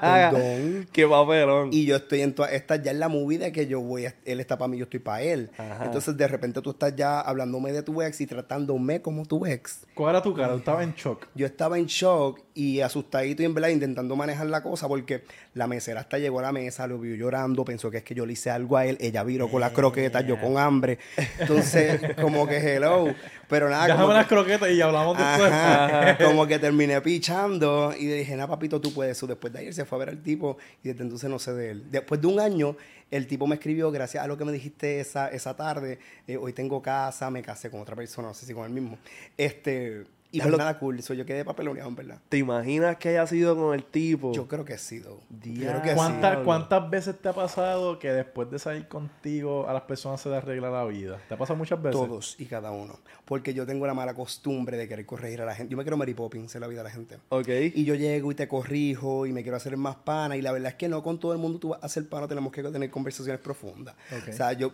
Perdón. 0.00 0.86
Qué 0.92 1.06
papelón. 1.06 1.70
Y 1.72 1.86
yo 1.86 1.96
estoy 1.96 2.20
en 2.22 2.34
todas 2.34 2.52
estas 2.52 2.82
ya 2.82 2.90
en 2.90 3.00
la 3.00 3.08
movie 3.08 3.38
de 3.38 3.52
que 3.52 3.66
yo 3.66 3.80
voy, 3.80 4.06
a- 4.06 4.14
él 4.24 4.40
está 4.40 4.58
para 4.58 4.68
mí, 4.68 4.76
yo 4.78 4.84
estoy 4.84 5.00
para 5.00 5.22
él. 5.22 5.50
Ajá. 5.56 5.86
Entonces 5.86 6.16
de 6.16 6.28
repente 6.28 6.60
tú 6.60 6.70
estás 6.70 6.94
ya 6.94 7.20
hablándome 7.20 7.72
de 7.72 7.82
tu 7.82 8.02
ex 8.02 8.20
y 8.20 8.26
tratándome 8.26 9.00
como 9.02 9.24
tu 9.26 9.46
ex. 9.46 9.80
¿Cuál 9.94 10.10
era 10.14 10.22
tu 10.22 10.34
cara? 10.34 10.52
Tú 10.52 10.58
estabas 10.58 10.84
en 10.84 10.94
shock. 10.94 11.26
Yo 11.34 11.46
estaba 11.46 11.78
en 11.78 11.86
shock 11.86 12.40
y 12.54 12.80
asustadito 12.80 13.42
y 13.42 13.46
en 13.46 13.54
verdad 13.54 13.70
intentando 13.70 14.14
manejar 14.16 14.46
la 14.46 14.62
cosa 14.62 14.86
porque 14.86 15.24
la 15.54 15.66
mesera 15.66 16.00
hasta 16.00 16.18
llegó 16.18 16.38
a 16.40 16.42
la 16.42 16.52
mesa, 16.52 16.86
lo 16.86 16.98
vio 16.98 17.14
llorando, 17.16 17.64
pensó 17.64 17.90
que 17.90 17.98
es 17.98 18.04
que 18.04 18.14
yo 18.14 18.26
le 18.26 18.34
hice 18.34 18.50
algo 18.50 18.76
a 18.76 18.86
él, 18.86 18.96
ella 19.00 19.24
viró 19.24 19.48
con 19.48 19.60
las 19.60 19.72
croquetas, 19.72 20.26
yo 20.26 20.40
con 20.40 20.58
hambre. 20.58 20.98
Entonces, 21.38 22.00
como 22.20 22.46
que 22.46 22.58
hello. 22.58 23.06
Pero 23.48 23.68
nada, 23.68 23.93
Déjame 23.94 24.10
unas 24.12 24.26
que- 24.26 24.34
croquetas 24.34 24.70
y 24.70 24.80
hablamos 24.80 25.16
después. 25.18 25.52
Ajá, 25.52 26.18
como 26.24 26.46
que 26.46 26.58
terminé 26.58 27.00
pichando 27.00 27.94
y 27.98 28.06
le 28.06 28.14
dije, 28.16 28.36
nada, 28.36 28.48
papito, 28.48 28.80
tú 28.80 28.92
puedes 28.92 29.16
eso. 29.16 29.26
Después 29.26 29.52
de 29.52 29.60
ayer 29.60 29.74
se 29.74 29.84
fue 29.84 29.96
a 29.96 29.98
ver 30.00 30.08
al 30.10 30.22
tipo 30.22 30.56
y 30.82 30.88
desde 30.88 31.02
entonces 31.02 31.28
no 31.30 31.38
sé 31.38 31.52
de 31.54 31.70
él. 31.70 31.90
Después 31.90 32.20
de 32.20 32.26
un 32.26 32.40
año, 32.40 32.76
el 33.10 33.26
tipo 33.26 33.46
me 33.46 33.54
escribió, 33.56 33.90
gracias 33.90 34.24
a 34.24 34.26
lo 34.26 34.36
que 34.36 34.44
me 34.44 34.52
dijiste 34.52 35.00
esa, 35.00 35.28
esa 35.28 35.56
tarde, 35.56 35.98
eh, 36.26 36.36
hoy 36.36 36.52
tengo 36.52 36.82
casa, 36.82 37.30
me 37.30 37.42
casé 37.42 37.70
con 37.70 37.80
otra 37.80 37.94
persona, 37.96 38.28
no 38.28 38.34
sé 38.34 38.46
si 38.46 38.54
con 38.54 38.64
el 38.64 38.70
mismo. 38.72 38.98
Este, 39.36 40.04
y 40.34 40.38
pues 40.38 40.48
Diablo. 40.48 40.58
nada 40.58 40.78
cool, 40.80 41.00
so, 41.00 41.14
yo 41.14 41.24
quedé 41.24 41.44
papeloneado, 41.44 41.88
en 41.88 41.94
verdad. 41.94 42.18
¿Te 42.28 42.38
imaginas 42.38 42.96
que 42.96 43.10
haya 43.10 43.24
sido 43.24 43.54
con 43.54 43.72
el 43.72 43.84
tipo? 43.84 44.32
Yo 44.32 44.48
creo 44.48 44.64
que 44.64 44.76
sí, 44.78 44.98
though. 44.98 45.20
Yo 45.30 45.38
Diablo. 45.38 45.80
creo 45.80 45.82
que 45.82 45.90
sí. 45.90 45.94
¿Cuántas. 45.94 46.38
¿Cuántas 46.38 46.90
veces 46.90 47.16
te 47.20 47.28
ha 47.28 47.32
pasado 47.32 48.00
que 48.00 48.10
después 48.12 48.50
de 48.50 48.58
salir 48.58 48.88
contigo 48.88 49.68
a 49.68 49.72
las 49.72 49.82
personas 49.82 50.20
se 50.20 50.28
les 50.30 50.38
arregla 50.38 50.70
la 50.70 50.84
vida? 50.86 51.20
¿Te 51.28 51.34
ha 51.34 51.38
pasado 51.38 51.56
muchas 51.56 51.80
veces? 51.80 52.00
Todos 52.00 52.34
y 52.40 52.46
cada 52.46 52.72
uno. 52.72 52.98
Porque 53.24 53.54
yo 53.54 53.64
tengo 53.64 53.86
la 53.86 53.94
mala 53.94 54.12
costumbre 54.12 54.76
de 54.76 54.88
querer 54.88 55.06
corregir 55.06 55.40
a 55.40 55.44
la 55.44 55.54
gente. 55.54 55.70
Yo 55.70 55.76
me 55.76 55.84
quiero 55.84 55.96
Mary 55.96 56.14
Poppins 56.14 56.52
en 56.56 56.60
la 56.62 56.66
vida 56.66 56.80
de 56.80 56.84
la 56.84 56.90
gente. 56.90 57.18
Ok. 57.28 57.48
Y 57.72 57.84
yo 57.84 57.94
llego 57.94 58.32
y 58.32 58.34
te 58.34 58.48
corrijo 58.48 59.26
y 59.26 59.32
me 59.32 59.42
quiero 59.42 59.56
hacer 59.56 59.76
más 59.76 59.94
pana. 59.94 60.36
Y 60.36 60.42
la 60.42 60.50
verdad 60.50 60.70
es 60.70 60.74
que 60.74 60.88
no 60.88 61.00
con 61.04 61.20
todo 61.20 61.32
el 61.32 61.38
mundo 61.38 61.60
tú 61.60 61.68
vas 61.68 61.82
a 61.82 61.86
hacer 61.86 62.08
pana, 62.08 62.26
tenemos 62.26 62.52
que 62.52 62.60
tener 62.64 62.90
conversaciones 62.90 63.40
profundas. 63.40 63.94
Ok. 64.10 64.30
O 64.30 64.32
sea, 64.32 64.52
yo, 64.52 64.72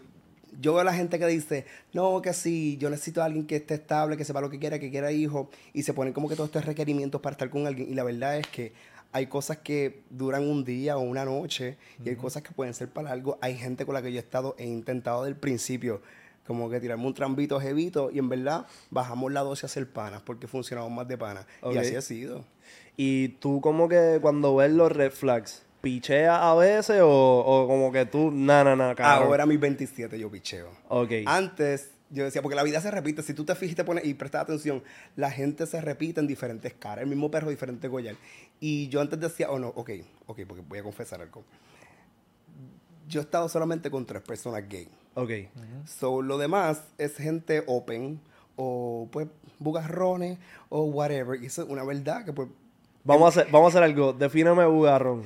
yo 0.58 0.72
veo 0.72 0.80
a 0.80 0.84
la 0.84 0.94
gente 0.94 1.18
que 1.18 1.26
dice, 1.26 1.66
no, 1.92 2.20
que 2.22 2.32
sí, 2.32 2.76
yo 2.78 2.90
necesito 2.90 3.22
a 3.22 3.26
alguien 3.26 3.46
que 3.46 3.56
esté 3.56 3.74
estable, 3.74 4.16
que 4.16 4.24
sepa 4.24 4.40
lo 4.40 4.50
que 4.50 4.58
quiera, 4.58 4.78
que 4.78 4.90
quiera 4.90 5.12
hijos. 5.12 5.48
Y 5.72 5.82
se 5.82 5.94
ponen 5.94 6.12
como 6.12 6.28
que 6.28 6.36
todos 6.36 6.48
estos 6.48 6.64
requerimientos 6.64 7.20
para 7.20 7.34
estar 7.34 7.50
con 7.50 7.66
alguien. 7.66 7.90
Y 7.90 7.94
la 7.94 8.04
verdad 8.04 8.38
es 8.38 8.46
que 8.46 8.72
hay 9.12 9.26
cosas 9.26 9.58
que 9.58 10.02
duran 10.10 10.48
un 10.48 10.64
día 10.64 10.96
o 10.96 11.00
una 11.00 11.24
noche 11.24 11.76
y 12.04 12.08
hay 12.08 12.16
cosas 12.16 12.42
que 12.42 12.52
pueden 12.52 12.74
ser 12.74 12.88
para 12.88 13.10
algo. 13.10 13.38
Hay 13.40 13.56
gente 13.56 13.84
con 13.84 13.94
la 13.94 14.02
que 14.02 14.12
yo 14.12 14.18
he 14.18 14.22
estado 14.22 14.54
e 14.58 14.66
intentado 14.66 15.24
del 15.24 15.36
principio 15.36 16.00
como 16.46 16.68
que 16.68 16.80
tirarme 16.80 17.06
un 17.06 17.14
trambito 17.14 17.60
jevito 17.60 18.10
y 18.10 18.18
en 18.18 18.28
verdad 18.28 18.66
bajamos 18.90 19.30
la 19.30 19.42
dosis 19.42 19.64
a 19.64 19.66
hacer 19.66 19.88
panas 19.88 20.22
porque 20.22 20.48
funcionamos 20.48 20.90
más 20.90 21.06
de 21.06 21.16
panas. 21.16 21.46
Y 21.72 21.76
así 21.76 21.94
ha 21.94 22.02
sido. 22.02 22.44
Y 22.96 23.28
tú 23.40 23.60
como 23.60 23.88
que 23.88 24.18
cuando 24.20 24.56
ves 24.56 24.72
los 24.72 24.90
red 24.90 25.12
flags, 25.12 25.62
¿picheas 25.80 26.38
a 26.40 26.54
veces 26.54 27.00
o, 27.00 27.08
o 27.08 27.66
como 27.66 27.92
que 27.92 28.06
tú, 28.06 28.30
na, 28.30 28.64
na, 28.64 28.76
na, 28.76 28.94
cabrón? 28.94 29.28
Ahora 29.28 29.42
a 29.44 29.46
mis 29.46 29.60
27 29.60 30.18
yo 30.18 30.30
picheo. 30.30 30.70
Ok. 30.88 31.12
Antes 31.26 31.90
yo 32.10 32.24
decía, 32.24 32.42
porque 32.42 32.56
la 32.56 32.62
vida 32.62 32.80
se 32.80 32.90
repite, 32.90 33.22
si 33.22 33.34
tú 33.34 33.44
te 33.44 33.54
fijas 33.54 33.84
pones 33.84 34.04
y 34.04 34.14
prestas 34.14 34.42
atención, 34.42 34.82
la 35.16 35.30
gente 35.30 35.66
se 35.66 35.80
repite 35.80 36.20
en 36.20 36.26
diferentes 36.26 36.74
caras, 36.74 37.04
el 37.04 37.08
mismo 37.08 37.30
perro, 37.30 37.50
diferente 37.50 37.88
collar. 37.88 38.16
Y 38.58 38.88
yo 38.88 39.00
antes 39.00 39.20
decía, 39.20 39.50
oh 39.50 39.58
no, 39.58 39.68
ok, 39.68 39.90
ok, 40.26 40.40
porque 40.46 40.62
voy 40.66 40.78
a 40.80 40.82
confesar 40.82 41.20
algo. 41.20 41.44
Yo 43.06 43.20
he 43.20 43.24
estado 43.24 43.48
solamente 43.48 43.90
con 43.90 44.06
tres 44.06 44.22
personas 44.22 44.68
gay. 44.68 44.88
Ok. 45.14 45.30
So, 45.86 46.22
lo 46.22 46.38
demás 46.38 46.82
es 46.98 47.16
gente 47.16 47.64
open 47.66 48.20
o 48.56 49.08
pues 49.10 49.28
bugarrones 49.58 50.38
o 50.68 50.84
whatever. 50.84 51.40
Y 51.42 51.46
eso 51.46 51.62
es 51.62 51.68
una 51.68 51.84
verdad 51.84 52.24
que 52.24 52.32
pues 52.32 52.48
Vamos 53.02 53.24
a 53.24 53.40
hacer, 53.40 53.52
vamos 53.52 53.66
a 53.74 53.78
hacer 53.78 53.82
algo. 53.82 54.12
Defíname 54.12 54.66
bugarrón. 54.66 55.24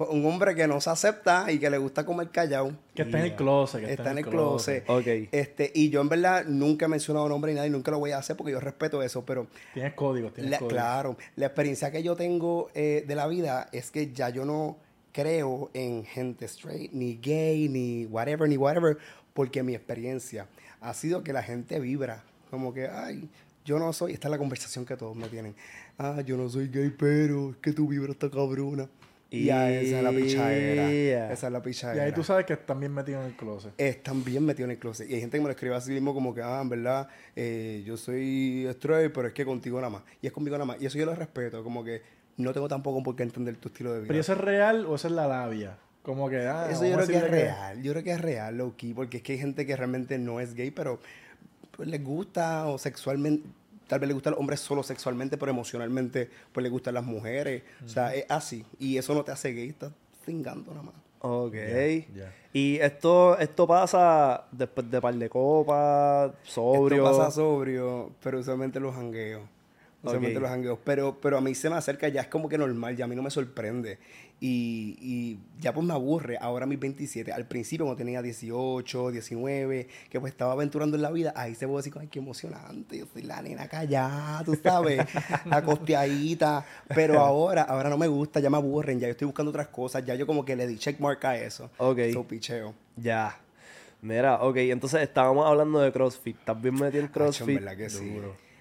Pues, 0.00 0.08
un 0.12 0.24
hombre 0.24 0.54
que 0.54 0.66
no 0.66 0.80
se 0.80 0.88
acepta 0.88 1.52
y 1.52 1.58
que 1.58 1.68
le 1.68 1.76
gusta 1.76 2.06
comer 2.06 2.30
callado. 2.30 2.72
Que 2.94 3.02
está 3.02 3.18
en 3.18 3.24
el 3.26 3.36
closet. 3.36 3.84
Que 3.84 3.92
Está 3.92 4.12
en 4.12 4.16
el 4.18 4.24
closet. 4.26 4.88
Ok. 4.88 5.06
Este, 5.30 5.70
y 5.74 5.90
yo 5.90 6.00
en 6.00 6.08
verdad 6.08 6.46
nunca 6.46 6.86
he 6.86 6.88
mencionado 6.88 7.28
nombre 7.28 7.52
ni 7.52 7.56
nada 7.56 7.66
y 7.66 7.70
nunca 7.70 7.90
lo 7.90 7.98
voy 7.98 8.12
a 8.12 8.16
hacer 8.18 8.34
porque 8.34 8.52
yo 8.52 8.60
respeto 8.60 9.02
eso, 9.02 9.26
pero 9.26 9.46
Tienes 9.74 9.92
códigos, 9.92 10.32
tienes 10.32 10.52
la- 10.52 10.58
códigos. 10.58 10.72
claro, 10.72 11.16
la 11.36 11.44
experiencia 11.46 11.90
que 11.90 12.02
yo 12.02 12.16
tengo 12.16 12.70
eh, 12.74 13.04
de 13.06 13.14
la 13.14 13.26
vida 13.26 13.68
es 13.72 13.90
que 13.90 14.10
ya 14.10 14.30
yo 14.30 14.46
no 14.46 14.78
creo 15.12 15.68
en 15.74 16.04
gente 16.06 16.46
straight, 16.46 16.92
ni 16.92 17.16
gay, 17.20 17.68
ni 17.68 18.06
whatever, 18.06 18.48
ni 18.48 18.56
whatever, 18.56 18.96
porque 19.34 19.62
mi 19.62 19.74
experiencia 19.74 20.46
ha 20.80 20.94
sido 20.94 21.22
que 21.22 21.34
la 21.34 21.42
gente 21.42 21.78
vibra, 21.78 22.24
como 22.50 22.72
que, 22.72 22.88
ay, 22.88 23.28
yo 23.66 23.78
no 23.78 23.92
soy, 23.92 24.14
esta 24.14 24.28
es 24.28 24.30
la 24.32 24.38
conversación 24.38 24.86
que 24.86 24.96
todos 24.96 25.14
me 25.14 25.28
tienen, 25.28 25.54
ah, 25.98 26.22
yo 26.24 26.38
no 26.38 26.48
soy 26.48 26.68
gay, 26.68 26.90
pero 26.98 27.50
es 27.50 27.56
que 27.58 27.72
tu 27.72 27.86
vibra 27.86 28.12
está 28.12 28.30
cabrona. 28.30 28.88
Y 29.30 29.44
ya 29.44 29.70
esa 29.70 29.98
es 29.98 30.02
la 30.04 30.10
pichadera, 30.10 31.32
esa 31.32 31.46
es 31.46 31.52
la 31.52 31.58
Y 31.60 31.62
pichadera 31.62 32.04
ahí 32.04 32.12
tú 32.12 32.24
sabes 32.24 32.46
que 32.46 32.54
están 32.54 32.80
bien 32.80 32.92
metidos 32.92 33.22
en 33.22 33.30
el 33.30 33.36
closet. 33.36 33.72
están 33.76 34.24
bien 34.24 34.44
metidos 34.44 34.66
en 34.66 34.72
el 34.72 34.78
closet. 34.78 35.08
Y 35.08 35.14
hay 35.14 35.20
gente 35.20 35.36
que 35.36 35.40
me 35.40 35.46
lo 35.46 35.52
escribe 35.52 35.76
así 35.76 35.92
mismo 35.92 36.12
como 36.12 36.34
que, 36.34 36.42
ah, 36.42 36.60
en 36.60 36.68
verdad, 36.68 37.08
eh, 37.36 37.82
yo 37.86 37.96
soy 37.96 38.66
straight, 38.70 39.12
pero 39.12 39.28
es 39.28 39.34
que 39.34 39.44
contigo 39.44 39.78
nada 39.78 39.90
más. 39.90 40.02
Y 40.20 40.26
es 40.26 40.32
conmigo 40.32 40.56
nada 40.56 40.66
más. 40.66 40.82
Y 40.82 40.86
eso 40.86 40.98
yo 40.98 41.06
lo 41.06 41.14
respeto, 41.14 41.62
como 41.62 41.84
que 41.84 42.02
no 42.36 42.52
tengo 42.52 42.66
tampoco 42.66 43.02
por 43.02 43.14
qué 43.14 43.22
entender 43.22 43.56
tu 43.56 43.68
estilo 43.68 43.92
de 43.92 44.00
vida. 44.00 44.08
Pero 44.08 44.16
¿y 44.16 44.20
eso 44.20 44.32
es 44.32 44.38
real 44.38 44.84
o 44.86 44.96
eso 44.96 45.06
es 45.06 45.14
la 45.14 45.28
labia? 45.28 45.78
Como 46.02 46.28
que, 46.28 46.38
ah, 46.46 46.68
Eso 46.70 46.84
yo 46.84 46.94
creo 46.96 47.06
que 47.06 47.16
es 47.16 47.30
real. 47.30 47.82
Yo 47.82 47.92
creo 47.92 48.04
que 48.04 48.10
es 48.12 48.20
real, 48.20 48.56
low 48.56 48.74
key, 48.76 48.94
porque 48.94 49.18
es 49.18 49.22
que 49.22 49.32
hay 49.34 49.38
gente 49.38 49.66
que 49.66 49.76
realmente 49.76 50.18
no 50.18 50.40
es 50.40 50.54
gay, 50.54 50.70
pero 50.70 50.98
pues, 51.76 51.88
les 51.88 52.02
gusta 52.02 52.66
o 52.66 52.78
sexualmente. 52.78 53.46
Tal 53.90 53.98
vez 53.98 54.06
le 54.06 54.14
gustan 54.14 54.30
los 54.30 54.40
hombres 54.40 54.60
solo 54.60 54.84
sexualmente, 54.84 55.36
pero 55.36 55.50
emocionalmente 55.50 56.30
pues 56.52 56.62
le 56.62 56.70
gustan 56.70 56.94
las 56.94 57.02
mujeres. 57.02 57.64
O 57.84 57.88
sea, 57.88 58.14
es 58.14 58.24
así. 58.28 58.64
Y 58.78 58.96
eso 58.96 59.12
no 59.14 59.24
te 59.24 59.32
hace 59.32 59.52
gay, 59.52 59.70
estás 59.70 59.90
cingando 60.24 60.70
nada 60.70 60.84
más. 60.84 60.94
Ok. 61.22 61.56
Y 62.52 62.76
esto, 62.78 63.36
esto 63.36 63.66
pasa 63.66 64.44
después 64.52 64.88
de 64.88 65.00
par 65.00 65.14
de 65.16 65.28
copas, 65.28 66.30
sobrio. 66.44 67.04
Esto 67.04 67.18
pasa 67.18 67.30
sobrio, 67.32 68.12
pero 68.22 68.38
usualmente 68.38 68.78
los 68.78 68.94
jangueos. 68.94 69.42
Usualmente 70.04 70.36
Ok. 70.36 70.42
los 70.42 70.50
jangueos. 70.50 70.78
Pero, 70.84 71.18
pero 71.20 71.38
a 71.38 71.40
mí 71.40 71.52
se 71.56 71.68
me 71.68 71.74
acerca, 71.74 72.06
ya 72.06 72.20
es 72.20 72.28
como 72.28 72.48
que 72.48 72.56
normal, 72.58 72.96
ya 72.96 73.06
a 73.06 73.08
mí 73.08 73.16
no 73.16 73.22
me 73.22 73.30
sorprende. 73.30 73.98
Y, 74.42 74.96
y 75.00 75.38
ya 75.60 75.74
pues 75.74 75.86
me 75.86 75.92
aburre. 75.92 76.38
Ahora 76.40 76.64
mis 76.64 76.80
27. 76.80 77.30
Al 77.30 77.46
principio, 77.46 77.84
cuando 77.84 77.98
tenía 77.98 78.22
18, 78.22 79.10
19, 79.10 79.86
que 80.08 80.18
pues 80.18 80.32
estaba 80.32 80.52
aventurando 80.52 80.96
en 80.96 81.02
la 81.02 81.10
vida, 81.10 81.34
ahí 81.36 81.54
se 81.54 81.66
puede 81.68 81.82
decir, 81.84 81.92
ay, 82.00 82.08
qué 82.08 82.20
emocionante. 82.20 82.96
Yo 82.98 83.04
soy 83.12 83.22
la 83.22 83.42
nena 83.42 83.68
callada, 83.68 84.42
tú 84.44 84.58
sabes, 84.62 85.04
la 85.44 85.62
costeadita. 85.62 86.64
Pero 86.94 87.20
ahora, 87.20 87.62
ahora 87.62 87.90
no 87.90 87.98
me 87.98 88.08
gusta, 88.08 88.40
ya 88.40 88.48
me 88.48 88.56
aburren, 88.56 88.98
ya 88.98 89.08
yo 89.08 89.12
estoy 89.12 89.26
buscando 89.26 89.50
otras 89.50 89.68
cosas. 89.68 90.04
Ya 90.06 90.14
yo 90.14 90.26
como 90.26 90.42
que 90.44 90.56
le 90.56 90.66
di 90.66 90.78
checkmark 90.78 91.22
a 91.26 91.36
eso. 91.36 91.70
Ok. 91.76 91.98
So, 92.14 92.24
picheo. 92.26 92.74
Ya. 92.96 93.36
Mira, 94.02 94.36
ok, 94.42 94.56
entonces 94.56 95.02
estábamos 95.02 95.46
hablando 95.46 95.80
de 95.80 95.92
CrossFit. 95.92 96.38
¿Estás 96.38 96.62
bien 96.62 96.74
metido 96.76 97.02
en 97.04 97.08
CrossFit? 97.10 97.48
en 97.48 97.54
verdad 97.56 97.76
que 97.76 97.90
sí. 97.90 98.12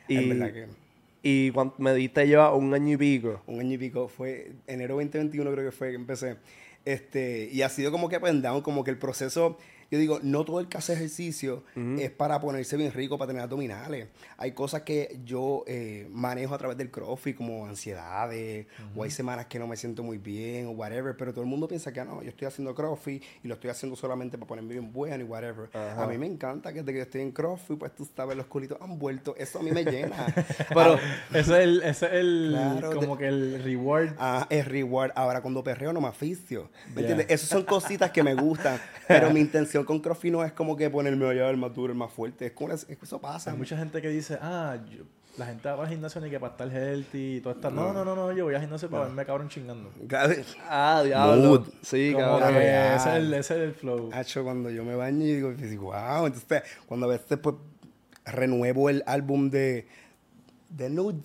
Y- 0.09 0.17
En 0.17 0.29
verdad 0.29 0.53
que... 0.53 0.88
Y 1.21 1.51
cuando 1.51 1.75
me 1.79 1.93
diste 1.93 2.25
lleva 2.25 2.53
un 2.53 2.73
año 2.73 2.93
y 2.93 2.97
pico. 2.97 3.41
un 3.47 3.59
año 3.59 3.73
y 3.73 3.77
pico, 3.77 4.07
fue 4.07 4.53
enero 4.67 4.95
2021 4.95 5.51
creo 5.51 5.65
que 5.65 5.75
fue 5.75 5.89
que 5.89 5.95
empecé. 5.95 6.37
Este, 6.85 7.49
y 7.51 7.61
ha 7.61 7.69
sido 7.69 7.91
como 7.91 8.07
que 8.07 8.19
down, 8.19 8.61
como 8.61 8.83
que 8.83 8.91
el 8.91 8.97
proceso, 8.97 9.57
yo 9.91 9.97
digo, 9.99 10.19
no 10.21 10.45
todo 10.45 10.59
el 10.59 10.67
que 10.67 10.77
hace 10.77 10.93
ejercicio 10.93 11.63
es 11.97 12.11
para 12.11 12.39
ponerse 12.39 12.77
bien 12.77 12.91
rico, 12.91 13.17
para 13.17 13.29
tener 13.29 13.41
abdominales. 13.43 14.07
Hay 14.37 14.51
cosas 14.51 14.83
que 14.83 15.19
yo 15.25 15.63
eh, 15.67 16.07
manejo 16.11 16.53
a 16.53 16.57
través 16.57 16.77
del 16.77 16.91
CrossFit, 16.91 17.35
como 17.35 17.65
ansiedades, 17.65 18.67
o 18.95 19.03
hay 19.03 19.11
semanas 19.11 19.47
que 19.47 19.59
no 19.59 19.67
me 19.67 19.75
siento 19.75 20.03
muy 20.03 20.17
bien, 20.17 20.67
o 20.67 20.71
whatever, 20.71 21.15
pero 21.17 21.31
todo 21.31 21.41
el 21.43 21.49
mundo 21.49 21.67
piensa 21.67 21.91
que 21.91 21.99
"Ah, 21.99 22.05
no, 22.05 22.21
yo 22.21 22.29
estoy 22.29 22.47
haciendo 22.47 22.73
CrossFit 22.75 23.23
y 23.43 23.47
lo 23.47 23.55
estoy 23.55 23.69
haciendo 23.69 23.95
solamente 23.95 24.37
para 24.37 24.47
ponerme 24.47 24.73
bien 24.73 24.91
bueno 24.93 25.23
y 25.23 25.27
whatever. 25.27 25.69
A 25.75 26.05
mí 26.07 26.17
me 26.17 26.27
encanta 26.27 26.71
que 26.73 26.79
desde 26.81 26.93
que 26.93 27.01
estoy 27.01 27.21
en 27.21 27.31
CrossFit, 27.31 27.77
pues 27.77 27.93
tú 27.95 28.07
sabes, 28.15 28.37
los 28.37 28.45
culitos 28.45 28.77
han 28.81 28.99
vuelto, 28.99 29.35
eso 29.37 29.59
a 29.59 29.63
mí 29.63 29.71
me 29.71 29.83
llena. 29.83 30.25
Pero, 30.73 30.99
Ese 31.31 31.39
es 31.39 31.49
el, 31.49 31.81
ese 31.83 32.05
es 32.07 32.13
el 32.13 32.47
Claro, 32.51 32.95
como 32.95 33.17
que 33.17 33.27
el 33.27 33.63
reward. 33.63 34.09
Ah, 34.19 34.45
es 34.49 34.67
reward. 34.67 35.11
Ahora, 35.15 35.41
cuando 35.41 35.63
perreo, 35.63 35.93
no 35.93 36.01
me 36.01 36.07
aficio. 36.07 36.69
¿Me 36.93 37.01
entiendes? 37.01 37.27
Esas 37.29 37.49
son 37.49 37.63
cositas 37.63 38.11
que 38.11 38.23
me 38.23 38.33
gustan. 38.35 38.79
Pero 39.07 39.31
mi 39.31 39.39
intención 39.49 39.78
con 39.85 39.99
CrossFit 39.99 40.31
no 40.31 40.43
es 40.43 40.51
como 40.53 40.75
que 40.75 40.89
ponerme 40.89 41.27
allá 41.29 41.49
el 41.49 41.57
más 41.57 41.73
duro, 41.73 41.91
el 41.93 41.97
más 41.99 42.11
fuerte. 42.11 42.47
Es 42.47 42.51
como 42.53 42.73
es- 42.73 42.87
eso 42.89 43.19
pasa. 43.19 43.51
Hay 43.51 43.57
mucha 43.57 43.77
gente 43.77 44.01
que 44.01 44.09
dice, 44.09 44.37
ah, 44.41 44.77
yo- 44.91 45.03
la 45.37 45.45
gente 45.45 45.69
va 45.69 45.83
al 45.83 45.89
gimnasio 45.89 46.19
ni 46.19 46.29
que 46.29 46.39
para 46.39 46.51
estar 46.51 46.69
healthy 46.69 47.37
y 47.37 47.41
todo 47.41 47.53
esto. 47.53 47.71
No, 47.71 47.93
no, 47.93 48.03
no, 48.03 48.13
no, 48.15 48.31
yo 48.33 48.43
voy 48.45 48.55
al 48.55 48.61
gimnasio 48.61 48.89
para 48.89 49.05
verme 49.05 49.25
cabrón 49.25 49.47
chingando. 49.47 49.89
Ah, 50.67 51.01
diablo. 51.05 51.49
Mood. 51.49 51.67
Sí, 51.81 52.11
Como 52.13 52.39
cabrón. 52.39 52.57
ese 52.61 52.95
es, 52.95 53.05
el, 53.15 53.33
ese 53.33 53.53
es 53.55 53.59
el 53.61 53.73
flow. 53.73 54.09
Hacho, 54.11 54.43
cuando 54.43 54.69
yo 54.69 54.83
me 54.83 54.95
baño 54.95 55.25
y 55.25 55.35
digo, 55.35 55.85
wow. 55.93 56.25
Entonces, 56.25 56.63
cuando 56.87 57.05
a 57.05 57.09
veces 57.09 57.37
pues 57.41 57.55
renuevo 58.25 58.89
el 58.89 59.03
álbum 59.05 59.49
de, 59.49 59.87
de 60.69 60.89
nudes 60.89 61.21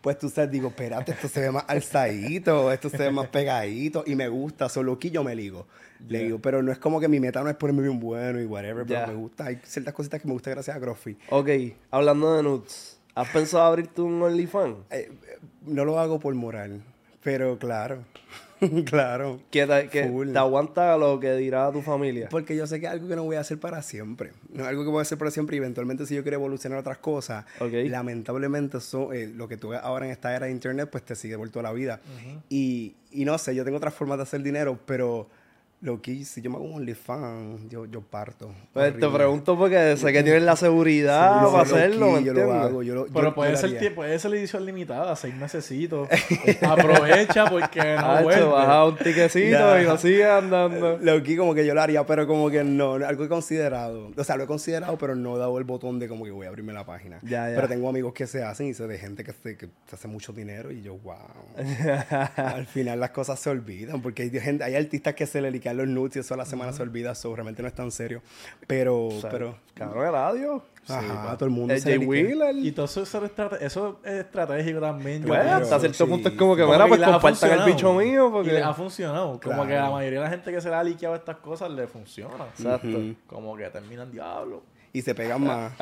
pues 0.00 0.16
tú 0.18 0.28
sabes, 0.30 0.52
digo, 0.52 0.68
espérate, 0.68 1.10
esto 1.12 1.26
se 1.26 1.40
ve 1.40 1.50
más 1.50 1.64
alzadito, 1.68 2.70
esto 2.72 2.88
se 2.88 2.98
ve 2.98 3.10
más 3.10 3.26
pegadito 3.26 4.04
y 4.06 4.14
me 4.14 4.28
gusta, 4.28 4.68
solo 4.68 4.96
que 4.98 5.10
yo 5.10 5.24
me 5.24 5.34
ligo. 5.34 5.66
Le 6.06 6.24
digo, 6.24 6.38
pero 6.38 6.62
no 6.62 6.70
es 6.70 6.78
como 6.78 7.00
que 7.00 7.08
mi 7.08 7.18
meta 7.20 7.42
no 7.42 7.50
es 7.50 7.56
ponerme 7.56 7.82
bien 7.82 7.98
bueno 7.98 8.40
y 8.40 8.44
whatever, 8.46 8.86
pero 8.86 9.06
me 9.08 9.14
gusta, 9.14 9.46
hay 9.46 9.58
ciertas 9.64 9.94
cositas 9.94 10.20
que 10.20 10.28
me 10.28 10.34
gustan 10.34 10.52
gracias 10.54 10.76
a 10.76 10.80
CrossFit. 10.80 11.18
Ok, 11.30 11.48
hablando 11.90 12.34
de 12.36 12.42
nudes, 12.42 12.98
¿has 13.14 13.28
pensado 13.30 13.64
abrirte 13.64 14.00
un 14.00 14.22
OnlyFans? 14.22 14.76
Eh, 14.90 15.10
eh, 15.10 15.38
no 15.66 15.84
lo 15.84 15.98
hago 15.98 16.20
por 16.20 16.34
moral, 16.34 16.82
pero 17.22 17.58
claro, 17.58 18.04
claro. 18.86 19.40
Que, 19.50 19.66
te, 19.66 19.88
que 19.88 20.02
te 20.32 20.38
aguanta 20.38 20.96
lo 20.96 21.20
que 21.20 21.32
dirá 21.36 21.70
tu 21.72 21.80
familia. 21.82 22.28
Porque 22.30 22.56
yo 22.56 22.66
sé 22.66 22.80
que 22.80 22.86
es 22.86 22.92
algo 22.92 23.06
que 23.08 23.14
no 23.16 23.24
voy 23.24 23.36
a 23.36 23.40
hacer 23.40 23.58
para 23.58 23.82
siempre. 23.82 24.32
No 24.52 24.62
es 24.64 24.68
algo 24.68 24.82
que 24.84 24.90
voy 24.90 24.98
a 24.98 25.02
hacer 25.02 25.16
para 25.18 25.30
siempre 25.30 25.56
y 25.56 25.58
eventualmente 25.58 26.06
si 26.06 26.14
yo 26.16 26.22
quiero 26.22 26.36
evolucionar 26.38 26.78
a 26.78 26.80
otras 26.80 26.98
cosas, 26.98 27.44
Ok. 27.60 27.72
lamentablemente 27.86 28.80
so- 28.80 29.12
eh, 29.12 29.26
lo 29.28 29.46
que 29.48 29.56
tú 29.56 29.68
ves 29.70 29.80
ahora 29.82 30.06
en 30.06 30.12
esta 30.12 30.34
era 30.34 30.46
de 30.46 30.52
internet 30.52 30.88
pues 30.90 31.04
te 31.04 31.14
sigue 31.14 31.36
por 31.36 31.48
toda 31.50 31.64
la 31.64 31.72
vida. 31.72 32.00
y, 32.48 32.94
y 33.10 33.24
no 33.24 33.36
sé, 33.38 33.54
yo 33.54 33.64
tengo 33.64 33.76
otras 33.76 33.94
formas 33.94 34.18
de 34.18 34.22
hacer 34.24 34.42
dinero, 34.42 34.78
pero 34.86 35.28
lo 35.80 36.02
que 36.02 36.24
si 36.24 36.42
yo 36.42 36.50
me 36.50 36.56
hago 36.56 36.64
un 36.64 36.74
OnlyFans, 36.74 37.68
yo, 37.68 37.86
yo 37.86 38.00
parto. 38.02 38.50
Pues 38.72 38.98
te 38.98 39.08
pregunto 39.08 39.56
porque 39.56 39.96
sé 39.96 40.12
que 40.12 40.22
tienes 40.24 40.42
la 40.42 40.56
seguridad 40.56 41.40
Sí, 41.44 41.46
para 41.52 41.62
hacerlo, 41.62 42.10
¿me 42.12 42.24
yo 42.24 42.32
lo 42.34 42.52
hago, 42.52 42.82
yo 42.82 42.94
lo- 42.96 43.06
Pero 43.06 43.28
yo 43.28 43.34
puede 43.34 43.52
lo 43.52 43.58
ser, 43.58 43.94
puede 43.94 44.18
ser 44.18 44.34
edición 44.34 44.66
limitada, 44.66 45.14
seis 45.14 45.34
mesecitos. 45.36 46.08
Aprovecha 46.62 47.46
porque 47.48 47.78
no 47.96 48.10
Hacho, 48.10 48.22
vuelve. 48.24 48.44
baja 48.44 48.84
un 48.86 48.96
tiquecito 48.96 49.50
Ya. 49.58 49.80
y 49.80 49.84
lo 49.84 49.96
sigue 49.98 50.24
andando. 50.28 50.98
Low-key 50.98 51.36
como 51.36 51.54
que 51.54 51.64
yo 51.64 51.74
lo 51.74 51.80
haría, 51.82 52.04
pero 52.06 52.26
como 52.26 52.50
que 52.50 52.64
no, 52.64 52.98
no, 52.98 53.06
algo 53.06 53.24
he 53.24 53.28
considerado. 53.28 54.10
O 54.16 54.24
sea, 54.24 54.36
lo 54.36 54.44
he 54.44 54.46
considerado, 54.46 54.98
pero 54.98 55.14
no 55.14 55.36
he 55.36 55.38
dado 55.38 55.58
el 55.58 55.64
botón 55.64 55.98
de 55.98 56.08
como 56.08 56.24
que 56.24 56.30
voy 56.30 56.46
a 56.46 56.48
abrirme 56.48 56.72
la 56.72 56.84
página. 56.86 57.18
Ya, 57.22 57.48
ya. 57.50 57.54
Pero 57.54 57.68
tengo 57.68 57.88
amigos 57.88 58.12
que 58.14 58.26
se 58.26 58.42
hacen 58.42 58.66
y 58.66 58.74
sé 58.74 58.86
de 58.86 58.98
gente 58.98 59.22
que 59.24 59.32
se, 59.32 59.56
que 59.56 59.66
se 59.86 59.94
hace 59.94 60.08
mucho 60.08 60.32
dinero 60.32 60.72
y 60.72 60.82
yo, 60.82 60.96
wow. 60.98 61.14
Al 62.36 62.66
final 62.66 63.00
las 63.00 63.10
cosas 63.10 63.38
se 63.38 63.50
olvidan, 63.50 64.02
porque 64.02 64.22
hay 64.22 64.30
gente, 64.30 64.64
hay 64.64 64.74
artistas 64.76 65.14
que 65.14 65.26
se 65.26 65.40
le 65.40 65.50
los 65.74 65.88
nudes 65.88 66.16
y 66.16 66.18
eso 66.20 66.34
a 66.34 66.36
la 66.36 66.44
semana 66.44 66.72
se 66.72 66.82
olvida, 66.82 67.12
eso 67.12 67.34
realmente 67.34 67.62
no 67.62 67.68
es 67.68 67.74
tan 67.74 67.90
serio. 67.90 68.22
Pero, 68.66 69.06
O 69.06 69.20
sea, 69.20 69.30
pero, 69.30 69.56
Cabrón, 69.74 70.08
el 70.08 70.14
adiós. 70.14 70.62
ajá, 70.88 71.34
todo 71.36 71.44
el 71.46 71.50
mundo 71.50 71.74
El 71.74 71.80
se 71.80 71.90
Jay 71.90 71.98
le 71.98 72.04
liquea. 72.06 72.36
Wheeler. 72.48 72.66
Y 72.66 72.72
todo 72.72 72.86
eso, 72.86 73.02
es 73.02 73.14
estrate- 73.14 73.58
eso 73.60 74.00
es 74.04 74.12
estratégico 74.20 74.80
también. 74.80 75.22
Pues, 75.22 75.40
creo. 75.40 75.52
hasta 75.54 75.80
cierto 75.80 76.04
sí. 76.04 76.10
punto 76.10 76.28
es 76.30 76.34
como 76.34 76.56
que, 76.56 76.62
que 76.62 76.68
pues 76.88 77.00
compartan 77.02 77.50
el 77.60 77.64
bicho 77.66 77.92
mío 77.94 78.28
Y 78.28 78.30
porque... 78.32 78.52
les 78.52 78.62
ha 78.64 78.72
funcionado. 78.74 79.38
Como 79.42 79.66
que 79.66 79.76
a 79.76 79.82
la 79.84 79.90
mayoría 79.90 80.20
de 80.20 80.24
la 80.24 80.30
gente 80.30 80.50
que 80.52 80.60
se 80.60 80.68
le 80.70 80.74
ha 80.76 80.82
liqueado 80.82 81.14
estas 81.14 81.36
cosas 81.36 81.70
le 81.70 81.86
funciona. 81.86 82.46
Exacto. 82.56 82.88
Como 83.26 83.56
que 83.56 83.68
terminan 83.70 84.10
diablo. 84.10 84.62
Y 84.92 85.02
se 85.02 85.14
pegan 85.14 85.42
más. 85.44 85.72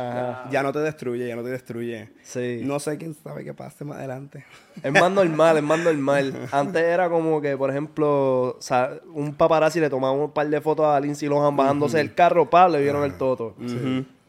Ya 0.50 0.62
no 0.62 0.72
te 0.72 0.80
destruye, 0.80 1.26
ya 1.26 1.36
no 1.36 1.42
te 1.42 1.50
destruye. 1.50 2.10
Sí. 2.22 2.60
No 2.64 2.78
sé 2.80 2.98
quién 2.98 3.14
sabe 3.14 3.44
qué 3.44 3.54
pase 3.54 3.84
más 3.84 3.98
adelante. 3.98 4.44
Es 4.82 4.92
más 4.92 5.10
normal, 5.10 5.56
es 5.56 5.62
más 5.62 5.78
normal. 5.78 6.34
Antes 6.52 6.82
era 6.82 7.08
como 7.08 7.40
que, 7.40 7.56
por 7.56 7.70
ejemplo, 7.70 8.56
o 8.56 8.60
sea, 8.60 8.98
un 9.14 9.34
paparazzi 9.34 9.80
le 9.80 9.88
tomaba 9.90 10.12
un 10.12 10.30
par 10.30 10.48
de 10.48 10.60
fotos 10.60 10.86
a 10.86 10.98
Lindsay 11.00 11.28
Lohan 11.28 11.56
bajándose 11.56 11.98
del 11.98 12.14
carro, 12.14 12.48
pa, 12.50 12.68
le 12.68 12.82
vieron 12.82 13.04
el 13.04 13.14
toto. 13.14 13.54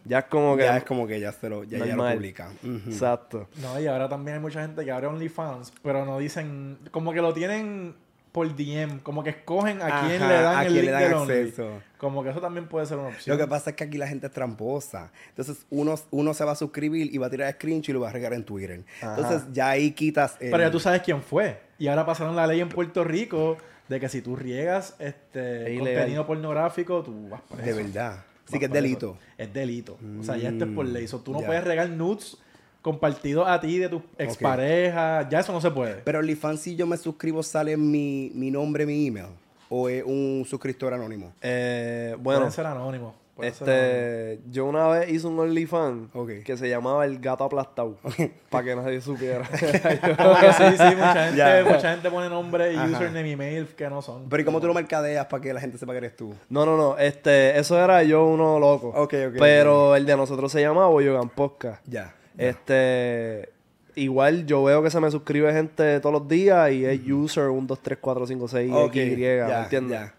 Ya 0.06 0.20
es 0.20 0.26
como 0.26 0.56
que... 0.56 0.64
Ya 0.64 0.78
es 0.78 0.84
como 0.86 1.06
que 1.06 1.20
ya 1.20 1.34
se 1.34 1.50
lo, 1.50 1.64
ya, 1.66 1.80
ya 1.80 1.86
lo 1.86 1.96
normal. 1.98 2.16
publica. 2.16 2.50
Ujú. 2.64 2.90
Exacto. 2.90 3.48
No, 3.62 3.78
y 3.80 3.88
ahora 3.88 4.08
también 4.08 4.38
hay 4.38 4.42
mucha 4.42 4.62
gente 4.62 4.86
que 4.86 4.92
abre 4.92 5.08
OnlyFans, 5.08 5.74
pero 5.84 6.06
no 6.06 6.18
dicen, 6.18 6.78
como 6.92 7.12
que 7.12 7.22
lo 7.22 7.34
tienen 7.34 7.94
por 8.38 8.56
DM, 8.56 9.00
como 9.02 9.24
que 9.24 9.32
escogen 9.32 9.82
a 9.82 10.02
quién 10.06 10.22
Ajá, 10.22 10.28
le 10.28 10.42
dan 10.44 10.58
a 10.58 10.62
el 10.62 10.72
quién 10.72 10.76
link 10.76 10.86
le 10.86 10.92
dan 10.92 11.02
del 11.02 11.14
Only. 11.14 11.34
acceso. 11.40 11.82
Como 11.98 12.24
que 12.24 12.30
eso 12.30 12.40
también 12.40 12.68
puede 12.68 12.86
ser 12.86 13.00
una 13.00 13.08
opción. 13.08 13.36
Lo 13.36 13.44
que 13.44 13.50
pasa 13.50 13.72
es 13.72 13.76
que 13.76 13.84
aquí 13.86 13.98
la 13.98 14.08
gente 14.08 14.28
es 14.28 14.32
tramposa. 14.32 15.12
Entonces, 15.30 15.66
uno, 15.72 15.96
uno 16.12 16.36
se 16.36 16.46
va 16.46 16.52
a 16.52 16.56
suscribir 16.56 17.10
y 17.12 17.18
va 17.18 17.26
a 17.26 17.30
tirar 17.32 17.52
screenshot 17.54 17.90
y 17.90 17.94
lo 17.94 18.02
va 18.02 18.10
a 18.10 18.12
regar 18.12 18.34
en 18.34 18.44
Twitter. 18.44 18.84
Entonces, 19.02 19.42
ya 19.52 19.70
ahí 19.70 19.90
quitas 19.94 20.38
el... 20.40 20.52
Pero 20.52 20.62
ya 20.62 20.70
tú 20.70 20.80
sabes 20.80 21.02
quién 21.02 21.24
fue. 21.24 21.60
Y 21.80 21.88
ahora 21.88 22.06
pasaron 22.06 22.36
la 22.36 22.46
ley 22.46 22.60
en 22.62 22.70
Puerto 22.70 23.04
Rico 23.04 23.58
de 23.88 24.00
que 24.00 24.08
si 24.08 24.22
tú 24.22 24.36
riegas 24.36 24.94
este 25.00 25.64
Es 25.64 25.70
ilegal. 25.82 25.96
contenido 25.96 26.28
pornográfico, 26.28 27.02
tú 27.02 27.30
vas 27.30 27.42
preso. 27.42 27.66
De 27.66 27.74
verdad. 27.74 28.24
Sí 28.46 28.54
Vas 28.54 28.60
que 28.60 28.66
es 28.68 28.72
delito. 28.72 29.18
Es 29.36 29.52
delito. 29.52 29.98
O 30.20 30.24
sea, 30.24 30.38
ya 30.38 30.50
esto 30.50 30.66
es 30.66 30.72
por 30.72 30.86
ley. 30.86 31.08
So, 31.08 31.22
tú 31.22 31.34
no 31.34 31.42
ya. 31.42 31.48
puedes 31.48 31.64
regar 31.64 31.90
nudes 31.90 32.38
compartidos 32.88 33.46
a 33.50 33.60
ti 33.60 33.80
de 33.80 33.90
tus 33.90 34.02
exparejas. 34.18 35.28
Ya 35.30 35.42
eso 35.42 35.52
no 35.52 35.60
se 35.60 35.70
puede. 35.72 35.96
Pero 36.06 36.20
OnlyFans, 36.20 36.62
si 36.62 36.78
yo 36.78 36.88
me 36.88 36.96
suscribo, 36.96 37.44
sale 37.44 37.76
mi, 37.76 38.32
mi 38.34 38.50
nombre, 38.50 38.86
mi 38.86 39.08
email. 39.08 39.28
O 39.68 39.90
es 39.90 40.06
un 40.06 40.46
suscriptor 40.48 40.94
anónimo. 40.94 41.34
Eh, 41.42 42.16
bueno, 42.18 42.40
Pueden 42.40 42.52
ser 42.54 42.64
ser 42.64 42.72
anónimos. 42.72 43.14
este, 43.42 44.40
yo 44.50 44.66
una 44.66 44.88
vez 44.88 45.10
hice 45.10 45.28
un 45.28 45.38
OnlyFans 45.38 46.12
que 46.46 46.56
se 46.56 46.70
llamaba 46.70 47.04
El 47.04 47.20
Gato 47.20 47.44
Aplastado. 47.44 47.98
Para 48.50 48.64
que 48.64 48.76
nadie 48.78 49.02
supiera. 49.02 49.44
Sí, 49.52 50.78
sí, 50.78 50.96
mucha 50.96 51.26
gente, 51.28 51.64
mucha 51.66 51.92
gente 51.92 52.10
pone 52.10 52.30
nombre 52.30 52.72
y 52.72 52.78
Ajá. 52.78 52.88
username, 52.88 53.32
email 53.32 53.68
que 53.68 53.90
no 53.90 54.02
son. 54.02 54.30
Pero 54.30 54.42
¿y 54.42 54.46
cómo 54.46 54.62
tú 54.62 54.68
lo 54.68 54.74
mercadeas 54.74 55.26
para 55.26 55.44
que 55.44 55.54
la 55.54 55.60
gente 55.60 55.78
sepa 55.78 55.92
que 55.92 55.98
eres 55.98 56.16
tú? 56.16 56.34
No, 56.48 56.66
no, 56.66 56.78
no. 56.78 56.98
Este, 56.98 57.60
eso 57.60 57.78
era 57.78 58.02
yo 58.04 58.26
uno 58.26 58.60
loco. 58.60 58.94
Ok, 58.96 59.14
ok, 59.28 59.36
Pero 59.38 59.94
el 59.98 60.06
de 60.06 60.16
nosotros 60.16 60.50
se 60.50 60.62
llamaba 60.62 60.88
Boyogan 60.88 61.28
Podcast. 61.28 61.84
Ya. 61.86 62.14
Este, 62.38 63.50
igual 63.96 64.46
yo 64.46 64.64
veo 64.64 64.84
que 64.84 64.90
se 64.90 65.00
me 65.00 65.10
suscribe 65.12 65.52
gente 65.54 66.00
todos 66.00 66.14
los 66.14 66.28
días 66.28 66.72
y 66.72 66.86
es 66.86 67.00
user 67.10 67.50
1, 67.50 67.68
2, 67.68 67.80
3, 67.82 67.98
4, 68.00 68.28
5, 68.28 68.48
6, 68.48 68.72
Ok, 68.74 68.96
X, 68.96 69.14
Y, 69.14 69.16
¿me 69.22 69.38
ya, 69.38 69.64
entiendes? 69.64 70.00
ya. 70.00 70.14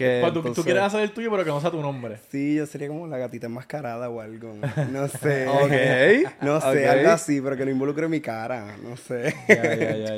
Que 0.00 0.26
Pues 0.32 0.54
tú, 0.54 0.62
quieres 0.64 0.82
hacer 0.82 1.00
el 1.00 1.10
tuyo, 1.10 1.30
pero 1.30 1.44
que 1.44 1.50
no 1.50 1.60
sea 1.60 1.70
tu 1.70 1.82
nombre. 1.82 2.16
Sí, 2.30 2.54
yo 2.54 2.64
sería 2.64 2.88
como 2.88 3.06
la 3.06 3.18
gatita 3.18 3.48
enmascarada 3.48 4.08
o 4.08 4.22
algo. 4.22 4.54
No 4.90 5.08
sé. 5.22 5.46
Ok, 5.46 6.32
No 6.40 6.58
sé, 6.58 6.88
algo 6.88 7.10
así, 7.10 7.38
pero 7.42 7.54
que 7.54 7.66
no 7.66 7.70
involucre 7.70 8.08
mi 8.08 8.22
cara. 8.22 8.76
No 8.82 8.96
sé. 8.96 9.34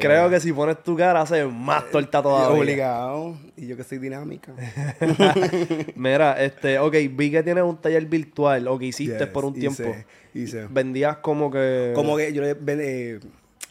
Creo 0.00 0.30
que 0.30 0.38
si 0.38 0.52
pones 0.52 0.80
tu 0.84 0.96
cara 0.96 1.22
hace 1.22 1.44
más 1.46 1.90
torta 1.90 2.22
todavía. 2.22 2.60
Obligado. 2.60 3.36
Y 3.56 3.66
yo 3.66 3.76
que 3.76 3.82
soy 3.82 3.98
dinámica. 3.98 4.52
Mira, 5.96 6.40
este, 6.40 6.78
ok, 6.78 6.94
vi 7.10 7.32
que 7.32 7.42
tienes 7.42 7.64
un 7.64 7.76
taller 7.76 8.06
virtual 8.06 8.68
o 8.68 8.78
que 8.78 8.86
hiciste 8.86 9.18
Yes, 9.18 9.26
por 9.26 9.44
un 9.44 9.54
tiempo. 9.54 9.82
hice, 9.82 10.06
hice. 10.32 10.66
Vendías 10.70 11.16
como 11.16 11.50
que... 11.50 11.90
Como 11.96 12.16
que 12.16 12.32
yo 12.32 12.42
le 12.42 12.56
eh, 12.68 13.18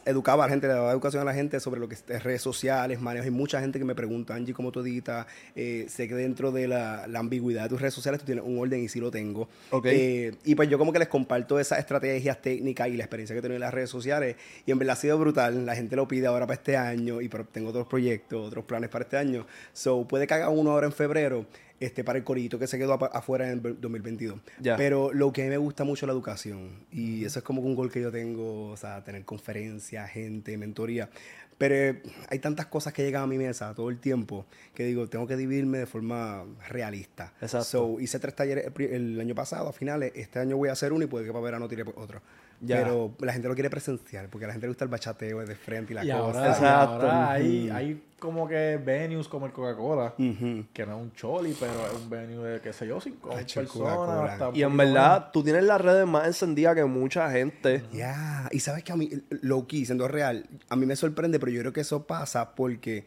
educaba 0.06 0.44
a 0.44 0.48
la 0.48 0.52
gente, 0.52 0.68
le 0.68 0.74
daba 0.74 0.92
educación 0.92 1.22
a 1.22 1.26
la 1.26 1.34
gente 1.34 1.60
sobre 1.60 1.80
lo 1.80 1.88
que 1.88 1.96
es 1.96 2.24
redes 2.24 2.42
sociales, 2.42 3.00
manejo. 3.00 3.26
Hay 3.26 3.32
mucha 3.32 3.60
gente 3.60 3.80
que 3.80 3.86
me 3.86 3.96
pregunta, 3.96 4.36
Angie, 4.36 4.54
¿cómo 4.54 4.72
tú 4.72 4.82
editas? 4.82 5.28
Eh, 5.56 5.86
sé 5.90 6.08
que 6.08 6.16
dentro 6.16 6.52
de 6.52 6.68
la, 6.68 7.08
la 7.08 7.20
ambigüedad 7.20 7.64
de 7.64 7.70
tus 7.70 7.82
redes 7.82 7.94
sociales 7.94 8.20
tú 8.20 8.26
tienes 8.26 8.44
un 8.46 8.60
orden 8.60 8.82
y 8.82 8.90
sí 8.90 9.00
lo 9.00 9.12
tengo. 9.12 9.48
Ok. 9.72 9.86
Eh, 9.88 10.34
y 10.44 10.56
pues 10.56 10.70
yo 10.70 10.78
como 10.78 10.92
que 10.92 11.00
les 11.00 11.08
comparto 11.08 11.60
esas 11.60 11.80
estrategias 11.80 12.42
técnicas 12.42 12.88
y 12.88 12.98
la 12.98 13.04
experiencia 13.04 13.34
que 13.34 13.40
he 13.40 13.42
tenido 13.42 13.56
en 13.56 13.62
las 13.62 13.74
redes 13.74 13.90
sociales. 13.90 14.36
Y 14.66 14.72
en 14.72 14.80
verdad 14.80 14.94
ha 14.94 15.02
sido 15.02 15.18
brutal. 15.18 15.66
La 15.66 15.76
gente 15.76 15.96
lo 15.96 16.08
pide 16.08 16.28
ahora 16.28 16.46
para 16.46 16.56
este 16.56 16.78
año 16.78 17.22
y 17.22 17.30
tengo 17.52 17.70
otros 17.70 17.88
proyectos, 17.88 18.48
otros 18.48 18.66
planes 18.66 18.90
para 18.90 19.04
este 19.04 19.18
año. 19.18 19.46
So, 19.74 20.08
puede 20.08 20.28
que 20.28 20.34
haga 20.34 20.50
uno 20.50 20.72
ahora 20.72 20.88
en 20.88 20.94
febrero. 20.94 21.46
Este, 21.82 22.04
para 22.04 22.20
el 22.20 22.24
corito 22.24 22.60
que 22.60 22.68
se 22.68 22.78
quedó 22.78 22.94
afuera 22.94 23.52
en 23.52 23.54
el 23.54 23.82
2022. 23.82 24.40
Ya. 24.60 24.78
Pero 24.78 25.12
lo 25.12 25.34
que 25.34 25.42
a 25.42 25.46
mí 25.46 25.50
me 25.50 25.58
gusta 25.58 25.84
mucho 25.84 26.06
es 26.06 26.08
la 26.08 26.14
educación. 26.14 26.86
Y 26.92 27.26
eso 27.26 27.40
es 27.40 27.44
como 27.44 27.64
un 27.64 27.74
gol 27.74 27.92
que 27.92 28.00
yo 28.00 28.12
tengo, 28.12 28.68
o 28.68 28.78
sea, 28.78 29.04
tener 29.04 29.26
conferencias, 29.26 30.08
gente, 30.12 30.56
mentoría. 30.60 31.10
Pero 31.58 31.74
eh, 31.74 32.04
hay 32.30 32.38
tantas 32.38 32.68
cosas 32.68 32.94
que 32.94 33.02
llegan 33.02 33.24
a 33.24 33.28
mi 33.28 33.40
mesa 33.40 33.74
todo 33.74 33.90
el 33.90 34.00
tiempo 34.00 34.46
que 34.76 34.84
digo, 34.86 35.08
tengo 35.08 35.26
que 35.26 35.36
dividirme 35.36 35.80
de 35.80 35.88
forma 35.88 36.46
realista. 36.70 37.34
Exacto. 37.42 37.66
So, 37.66 38.00
hice 38.00 38.20
tres 38.20 38.36
talleres 38.36 38.72
el, 38.78 38.92
el 38.92 39.20
año 39.20 39.34
pasado, 39.34 39.68
a 39.68 39.74
finales. 39.74 40.12
Este 40.14 40.38
año 40.38 40.58
voy 40.58 40.70
a 40.70 40.74
hacer 40.74 40.94
uno 40.94 41.04
y 41.04 41.08
puede 41.08 41.26
que 41.26 41.32
para 41.32 41.44
verano 41.44 41.68
tire 41.68 41.84
otro. 41.96 42.22
Ya. 42.62 42.78
Pero 42.78 43.12
la 43.20 43.34
gente 43.34 43.48
lo 43.48 43.56
quiere 43.56 43.70
presencial 43.72 44.28
porque 44.30 44.46
a 44.46 44.48
la 44.48 44.54
gente 44.54 44.68
le 44.68 44.70
gusta 44.70 44.84
el 44.86 44.90
bachateo 44.92 45.40
de 45.46 45.56
frente 45.56 45.94
y 45.94 45.96
la 45.96 46.06
Y 46.06 46.12
cosa. 46.12 46.20
ahora, 46.22 46.46
y 46.46 46.52
Exacto. 46.52 46.92
ahora 46.94 47.32
hay, 47.32 47.70
hay 47.72 48.04
como 48.20 48.48
que 48.48 48.78
venues 48.78 49.28
como 49.28 49.48
el 49.48 49.52
Coca-Cola, 49.52 50.14
que 50.16 50.86
no 50.86 50.96
es 50.98 51.02
un 51.02 51.12
choli, 51.14 51.56
pero 51.60 51.72
es 51.88 51.94
un 52.04 52.08
venue 52.08 52.48
de, 52.48 52.62
qué 52.62 52.72
sé 52.72 52.86
yo, 52.86 53.02
cinco 53.02 53.30
personas. 53.30 54.32
Hasta 54.34 54.52
Y 54.54 54.62
en 54.62 54.78
verdad, 54.78 55.32
tú 55.34 55.44
tienes 55.44 55.64
las 55.64 55.82
redes 55.82 56.06
más 56.06 56.28
encendidas 56.28 56.76
que 56.76 56.86
mucha 56.86 57.32
gente. 57.32 57.84
Ya, 57.92 58.48
y 58.52 58.60
sabes 58.60 58.84
que 58.84 58.92
a 58.92 58.96
mí, 58.96 59.10
low 59.42 59.66
key, 59.66 59.86
siendo 59.86 60.08
real, 60.08 60.46
a 60.70 60.76
mí 60.76 60.86
me 60.86 60.96
sorprende, 60.96 61.40
pero 61.40 61.52
yo 61.52 61.62
creo 61.62 61.74
que 61.74 61.82
eso 61.82 62.06
pasa 62.06 62.54
porque 62.54 63.06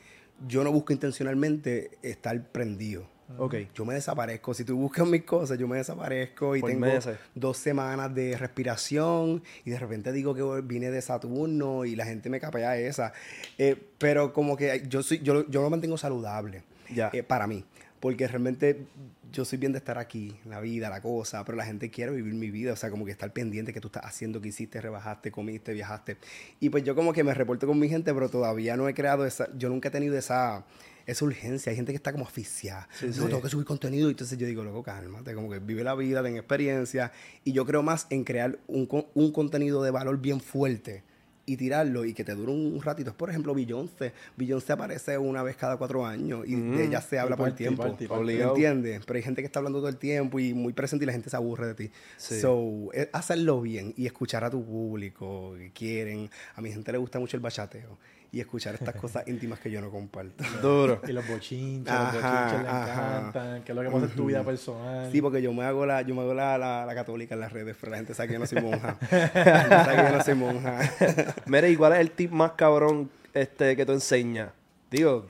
yo 0.49 0.65
no 0.65 0.73
busco 0.73 0.93
intencionalmente 0.93 1.93
estar 2.03 2.43
prendido. 2.49 3.07
Ok. 3.39 3.55
Yo 3.75 3.85
me 3.85 3.95
desaparezco. 3.95 4.55
Si 4.55 4.65
tú 4.65 4.77
buscas 4.77 5.07
mis 5.07 5.25
cosas, 5.25 5.59
yo 5.59 5.67
me 5.69 5.77
desaparezco 5.77 6.57
y 6.57 6.61
Por 6.61 6.71
tengo 6.71 6.87
meses. 6.87 7.17
dos 7.35 7.57
semanas 7.59 8.15
de 8.15 8.37
respiración 8.37 9.43
y 9.65 9.71
de 9.71 9.79
repente 9.79 10.13
digo 10.13 10.35
que 10.35 10.61
vine 10.63 10.91
de 10.91 11.01
Saturno 11.03 11.85
y 11.85 11.97
la 11.97 12.05
gente 12.05 12.31
me 12.31 12.41
capea 12.41 12.77
esa. 12.79 13.13
Eh, 13.59 13.77
pero 13.99 14.33
como 14.33 14.57
que 14.57 14.85
yo 14.89 15.03
soy, 15.03 15.19
yo, 15.21 15.49
yo 15.49 15.63
lo 15.63 15.71
mantengo 15.71 15.97
saludable 15.99 16.63
Ya. 16.95 17.11
eh, 17.13 17.23
para 17.23 17.47
mí. 17.47 17.65
Porque 18.01 18.29
realmente 18.29 18.85
yo 19.33 19.45
soy 19.47 19.59
bien 19.59 19.73
de 19.73 19.79
estar 19.79 19.99
aquí, 19.99 20.37
la 20.45 20.61
vida, 20.61 20.91
la 20.91 21.01
cosa, 21.01 21.43
pero 21.45 21.57
la 21.57 21.65
gente 21.65 21.91
quiere 21.91 22.13
vivir 22.13 22.35
mi 22.35 22.51
vida, 22.51 22.73
o 22.75 22.77
sea, 22.77 22.91
como 22.91 23.05
que 23.07 23.11
estar 23.11 23.33
pendiente 23.33 23.73
que 23.73 23.81
tú 23.81 23.89
estás 23.89 24.05
haciendo, 24.05 24.41
que 24.41 24.49
hiciste, 24.49 24.81
rebajaste, 24.81 25.33
comiste, 25.33 25.73
viajaste. 25.73 26.19
Y 26.61 26.69
pues 26.69 26.85
yo 26.85 26.95
como 26.95 27.13
que 27.15 27.25
me 27.25 27.33
reporto 27.35 27.67
con 27.67 27.79
mi 27.79 27.89
gente, 27.89 28.13
pero 28.15 28.29
todavía 28.29 28.77
no 28.77 28.89
he 28.89 28.95
creado 28.95 29.25
esa, 29.27 29.49
yo 29.57 29.71
nunca 29.71 29.89
he 29.89 29.91
tenido 29.91 30.17
esa, 30.19 30.65
esa 31.07 31.25
urgencia. 31.25 31.71
Hay 31.71 31.77
gente 31.77 31.93
que 31.93 31.97
está 31.97 32.13
como 32.13 32.27
asfixiada. 32.27 32.89
no, 33.03 33.27
tengo 33.27 33.43
que 33.43 33.49
subir 33.49 33.67
contenido. 33.67 34.09
Y 34.09 34.13
entonces 34.13 34.39
yo 34.39 34.47
digo, 34.47 34.65
loco, 34.65 34.83
cálmate, 34.83 35.35
como 35.35 35.51
que 35.51 35.59
vive 35.59 35.85
la 35.85 35.95
vida, 35.95 36.23
ten 36.23 36.37
experiencia. 36.37 37.13
Y 37.45 37.53
yo 37.53 37.65
creo 37.67 37.83
más 37.83 38.07
en 38.11 38.25
crear 38.25 38.59
un, 38.67 38.89
un 39.15 39.33
contenido 39.33 39.83
de 39.83 39.91
valor 39.91 40.19
bien 40.19 40.41
fuerte 40.41 41.03
y 41.47 41.57
tirarlo 41.57 42.05
y 42.05 42.15
que 42.15 42.25
te 42.25 42.35
dure 42.35 42.53
un 42.53 42.81
ratito. 42.83 43.11
Es, 43.11 43.17
por 43.17 43.31
ejemplo, 43.31 43.55
Beyoncé. 43.55 44.13
Beyoncé 44.37 44.73
aparece 44.73 45.19
una 45.19 45.43
vez 45.43 45.57
cada 45.57 45.77
cuatro 45.77 46.07
años 46.07 46.45
y 46.47 46.55
de 46.55 46.85
ella 46.85 47.01
se 47.01 47.19
habla 47.19 47.37
por 47.37 47.49
party, 47.49 47.65
tiempo. 47.65 47.83
party, 47.83 48.07
party. 48.07 48.25
¿Me 48.25 48.43
entiendes? 48.43 49.03
Pero 49.05 49.17
hay 49.17 49.23
gente 49.23 49.43
que 49.43 49.47
está 49.47 49.59
hablando 49.59 49.79
todo 49.79 49.89
el 49.89 49.97
tiempo 49.97 50.39
y 50.39 50.55
muy 50.55 50.73
presente 50.73 51.05
y 51.05 51.07
la 51.07 51.13
gente 51.13 51.31
se 51.31 51.37
aburre 51.37 51.67
de 51.67 51.75
ti. 51.75 51.91
Sí. 52.17 52.41
So, 52.41 52.91
es 52.93 53.09
hacerlo 53.13 53.61
bien 53.61 53.93
y 53.97 54.07
escuchar 54.07 54.45
a 54.45 54.51
tu 54.51 54.65
público 54.65 55.55
que 55.59 55.71
quieren. 55.73 56.31
A 56.55 56.61
mi 56.61 56.73
gente 56.73 56.93
le 56.93 56.99
gusta 56.99 57.19
mucho 57.19 57.37
el 57.37 57.43
bachateo 57.43 57.99
y 58.35 58.41
escuchar 58.41 58.75
estas 58.75 58.97
cosas 58.97 59.23
íntimas 59.29 59.61
que 59.61 59.71
yo 59.71 59.81
no 59.81 59.91
comparto. 59.91 60.43
Duro. 60.61 61.01
Y 61.07 61.13
los 61.13 61.27
bochinches, 61.27 61.93
Ajá, 61.93 62.13
los 62.13 62.23
bochinches 62.23 62.63
le 62.63 62.69
encantan, 62.69 63.63
que 63.63 63.73
es 63.73 63.77
lo 63.77 63.83
que 63.83 63.91
pasa 63.91 64.07
en 64.07 64.17
tu 64.17 64.27
vida 64.27 64.43
personal. 64.43 65.13
Sí, 65.13 65.23
porque 65.23 65.41
yo 65.41 65.53
me 65.53 65.65
hago 65.65 65.87
la, 65.87 66.03
yo 66.03 66.15
me 66.17 66.23
hago 66.23 66.35
la, 66.35 66.59
la, 66.59 66.85
la 66.85 66.95
católica 66.95 67.35
en 67.35 67.41
las 67.41 67.53
redes, 67.53 67.77
pero 67.79 67.93
la 67.93 67.99
gente 67.99 68.13
sabe 68.13 68.29
que 68.29 68.33
yo 68.35 68.41
no 68.41 68.47
soy 68.47 68.61
monja. 68.63 68.99
La 69.11 69.61
gente 69.61 69.77
sabe 69.77 69.97
que 69.97 70.03
yo 70.03 70.19
no 70.19 70.25
soy 70.25 70.35
monja. 70.35 70.93
Mira, 71.47 71.69
¿y 71.69 71.77
cuál 71.77 71.93
es 71.93 72.01
el 72.01 72.11
tip 72.11 72.33
más 72.33 72.53
cabrón 72.53 73.09
este, 73.33 73.77
que 73.77 73.87
tú 73.87 73.93
enseñas? 73.93 74.51
Digo. 74.91 75.27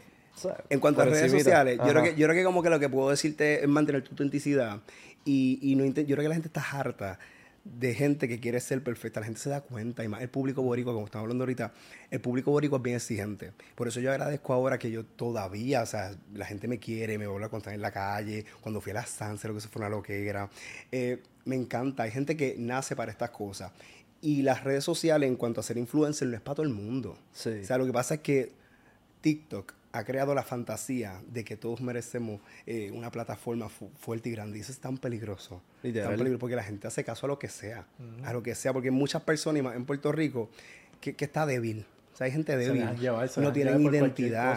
En 0.69 0.81
cuanto 0.81 1.03
a 1.03 1.05
redes 1.05 1.31
sociales, 1.31 1.79
yo 1.79 1.88
creo, 1.88 2.03
que, 2.03 2.17
yo 2.17 2.27
creo 2.27 2.35
que 2.35 2.45
como 2.45 2.62
que 2.62 2.69
lo 2.69 2.81
que 2.81 2.88
puedo 2.88 3.11
decirte 3.11 3.62
es 3.62 3.69
mantener 3.69 4.03
tu 4.03 4.11
autenticidad 4.11 4.81
y, 5.25 5.61
y 5.62 5.77
no 5.77 5.85
yo 5.85 5.93
creo 5.93 6.17
que 6.17 6.29
la 6.29 6.35
gente 6.35 6.49
está 6.49 6.61
harta 6.61 7.21
de 7.64 7.94
gente 7.94 8.29
que 8.29 8.40
quiere 8.40 8.61
ser 8.61 8.83
perfecta. 8.83 9.20
La 9.20 9.27
gente 9.27 9.40
se 9.40 9.50
da 9.50 9.62
cuenta 9.62 10.05
y 10.05 10.09
más 10.09 10.20
el 10.22 10.29
público 10.29 10.62
boricua, 10.62 10.92
como 10.92 11.07
estamos 11.07 11.24
hablando 11.24 11.44
ahorita, 11.44 11.72
el 12.11 12.20
público 12.20 12.50
boricua 12.50 12.79
es 12.79 12.83
bien 12.83 12.96
exigente. 12.96 13.53
Por 13.74 13.88
eso 13.88 14.00
yo 14.00 14.11
agradezco 14.11 14.53
ahora 14.53 14.79
que 14.79 14.90
yo 14.90 15.05
todavía, 15.05 15.83
o 15.83 15.87
sea, 15.87 16.14
la 16.35 16.44
gente 16.44 16.68
me 16.68 16.79
quiere, 16.79 17.18
me 17.18 17.27
vuelve 17.27 17.46
a 17.46 17.48
contar 17.48 17.74
en 17.74 17.81
la 17.81 17.90
calle, 17.90 18.44
cuando 18.61 18.81
fui 18.81 18.90
a 18.90 18.94
la 18.94 19.07
Sanse, 19.07 19.48
lo 19.48 19.55
que 19.55 19.59
eso 19.59 19.68
fue 19.70 19.81
una 19.81 19.88
loquera. 19.88 20.50
Eh, 20.92 21.22
me 21.46 21.57
encanta, 21.57 22.03
hay 22.03 22.11
gente 22.11 22.37
que 22.37 22.57
nace 22.59 22.94
para 22.94 23.11
estas 23.11 23.31
cosas. 23.31 23.72
Y 24.20 24.42
las 24.42 24.64
redes 24.64 24.85
sociales, 24.85 25.29
en 25.29 25.37
cuanto 25.37 25.61
a 25.61 25.62
ser 25.62 25.77
influencer, 25.77 26.29
no 26.29 26.37
es 26.37 26.42
para 26.42 26.57
todo 26.57 26.66
el 26.66 26.72
mundo. 26.72 27.18
Sí. 27.33 27.50
O 27.50 27.64
sea, 27.64 27.79
lo 27.79 27.87
que 27.87 27.92
pasa 27.92 28.14
es 28.14 28.20
que 28.20 28.53
TikTok 29.20 29.74
ha 29.97 30.05
creado 30.05 30.35
la 30.35 30.43
fantasía 30.43 31.23
de 31.29 31.45
que 31.45 31.57
todos 31.57 31.81
merecemos 31.81 32.41
eh, 32.67 32.91
una 32.93 33.11
plataforma 33.11 33.69
fu- 33.69 33.91
fuerte 33.99 34.29
y 34.29 34.33
grande. 34.33 34.59
Y 34.59 34.61
eso 34.63 34.73
es 34.73 34.79
tan 34.81 34.99
peligroso. 34.99 35.63
Literal. 35.83 36.09
Tan 36.11 36.19
peligroso 36.19 36.41
porque 36.41 36.57
la 36.57 36.65
gente 36.65 36.87
hace 36.89 37.05
caso 37.05 37.27
a 37.27 37.29
lo 37.29 37.39
que 37.39 37.49
sea. 37.49 37.87
A 38.25 38.33
lo 38.33 38.43
que 38.43 38.55
sea. 38.55 38.73
Porque 38.73 38.91
muchas 38.91 39.23
personas, 39.23 39.61
y 39.61 39.63
más 39.63 39.77
en 39.77 39.85
Puerto 39.85 40.11
Rico, 40.13 40.51
que, 41.01 41.15
que 41.15 41.25
está 41.25 41.47
débil. 41.47 41.87
O 42.13 42.17
sea, 42.17 42.27
hay 42.27 42.33
gente 42.33 42.57
débil. 42.57 42.83
llevar, 43.01 43.29
no 43.43 43.53
tienen 43.53 43.75
identidad. 44.15 44.53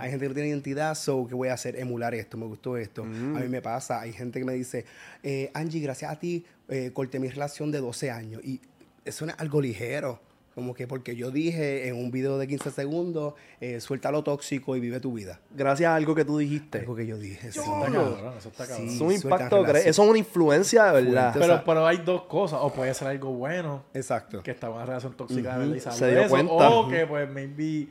Hay 0.00 0.10
gente 0.10 0.24
que 0.24 0.28
no 0.28 0.34
tiene 0.34 0.48
identidad. 0.48 0.94
So, 0.94 1.26
¿qué 1.28 1.34
voy 1.34 1.48
a 1.48 1.54
hacer? 1.54 1.76
Emular 1.76 2.14
esto. 2.14 2.36
Me 2.36 2.46
gustó 2.46 2.76
esto. 2.76 3.04
Mm. 3.04 3.36
A 3.36 3.40
mí 3.40 3.48
me 3.48 3.60
pasa. 3.62 4.00
Hay 4.00 4.12
gente 4.12 4.38
que 4.38 4.44
me 4.44 4.54
dice, 4.54 4.84
eh, 5.22 5.50
Angie, 5.54 5.80
gracias 5.80 6.10
a 6.12 6.18
ti, 6.18 6.44
eh, 6.68 6.90
corté 6.92 7.18
mi 7.20 7.28
relación 7.28 7.70
de 7.70 7.78
12 7.78 8.10
años. 8.10 8.44
Y 8.44 8.60
eso 9.04 9.26
es 9.26 9.34
algo 9.38 9.60
ligero. 9.60 10.20
Como 10.58 10.74
que 10.74 10.88
porque 10.88 11.14
yo 11.14 11.30
dije 11.30 11.86
en 11.86 11.94
un 11.94 12.10
video 12.10 12.36
de 12.36 12.48
15 12.48 12.72
segundos, 12.72 13.34
eh, 13.60 13.80
suelta 13.80 14.10
lo 14.10 14.24
tóxico 14.24 14.74
y 14.74 14.80
vive 14.80 14.98
tu 14.98 15.12
vida. 15.12 15.38
Gracias 15.54 15.88
a 15.88 15.94
algo 15.94 16.16
que 16.16 16.24
tú 16.24 16.36
dijiste. 16.38 16.80
Algo 16.80 16.96
que 16.96 17.06
yo 17.06 17.16
dije. 17.16 17.52
sí. 17.52 17.60
Eso 17.60 17.62
está 17.62 17.92
cabrón, 17.92 18.34
eso 18.36 18.48
está 18.48 18.66
cabrón. 18.66 18.88
Sí. 18.88 18.94
Es 18.96 19.00
un 19.00 19.12
impacto, 19.12 19.66
eso 19.76 19.88
es 19.88 19.98
una 20.10 20.18
influencia 20.18 20.86
de 20.86 21.04
verdad. 21.04 21.30
Pero, 21.32 21.44
o 21.44 21.48
sea- 21.48 21.64
pero 21.64 21.86
hay 21.86 21.98
dos 21.98 22.22
cosas. 22.22 22.58
O 22.60 22.72
puede 22.72 22.92
ser 22.92 23.06
algo 23.06 23.30
bueno, 23.34 23.84
Exacto. 23.94 24.42
que 24.42 24.50
estaba 24.50 24.72
en 24.72 24.76
una 24.78 24.86
relación 24.86 25.16
tóxica 25.16 25.56
de 25.56 25.68
verdad 25.68 25.76
y 25.76 25.96
Se 25.96 26.10
dio 26.10 26.20
eso, 26.22 26.28
cuenta. 26.30 26.70
O 26.70 26.88
que, 26.88 27.06
pues, 27.06 27.30
maybe... 27.30 27.86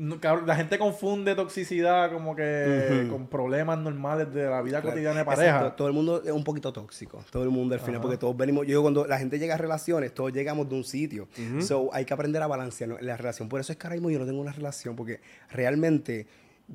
la 0.00 0.56
gente 0.56 0.78
confunde 0.78 1.34
toxicidad 1.34 2.10
como 2.10 2.34
que 2.34 3.06
con 3.10 3.26
problemas 3.26 3.78
normales 3.78 4.32
de 4.32 4.48
la 4.48 4.62
vida 4.62 4.80
cotidiana 4.80 5.18
de 5.18 5.24
pareja. 5.26 5.56
Exacto. 5.56 5.76
Todo 5.76 5.88
el 5.88 5.94
mundo 5.94 6.22
es 6.24 6.32
un 6.32 6.42
poquito 6.42 6.72
tóxico. 6.72 7.22
Todo 7.30 7.42
el 7.42 7.50
mundo 7.50 7.74
al 7.74 7.80
final, 7.80 8.00
porque 8.00 8.16
todos 8.16 8.34
venimos. 8.36 8.66
Yo 8.66 8.80
cuando 8.80 9.06
la 9.06 9.18
gente 9.18 9.38
llega 9.38 9.54
a 9.54 9.58
relaciones, 9.58 10.14
todos 10.14 10.32
llegamos 10.32 10.68
de 10.68 10.74
un 10.74 10.84
sitio. 10.84 11.28
So, 11.60 11.90
hay 11.92 12.06
que 12.06 12.14
aprender 12.14 12.42
a 12.42 12.46
balancear 12.46 13.02
la 13.02 13.16
relación. 13.16 13.48
Por 13.48 13.60
eso 13.60 13.72
es 13.72 13.78
que 13.78 13.86
ahora 13.86 13.96
mismo 13.96 14.10
yo 14.10 14.18
no 14.18 14.26
tengo 14.26 14.40
una 14.40 14.52
relación, 14.52 14.96
porque 14.96 15.20
realmente 15.50 16.26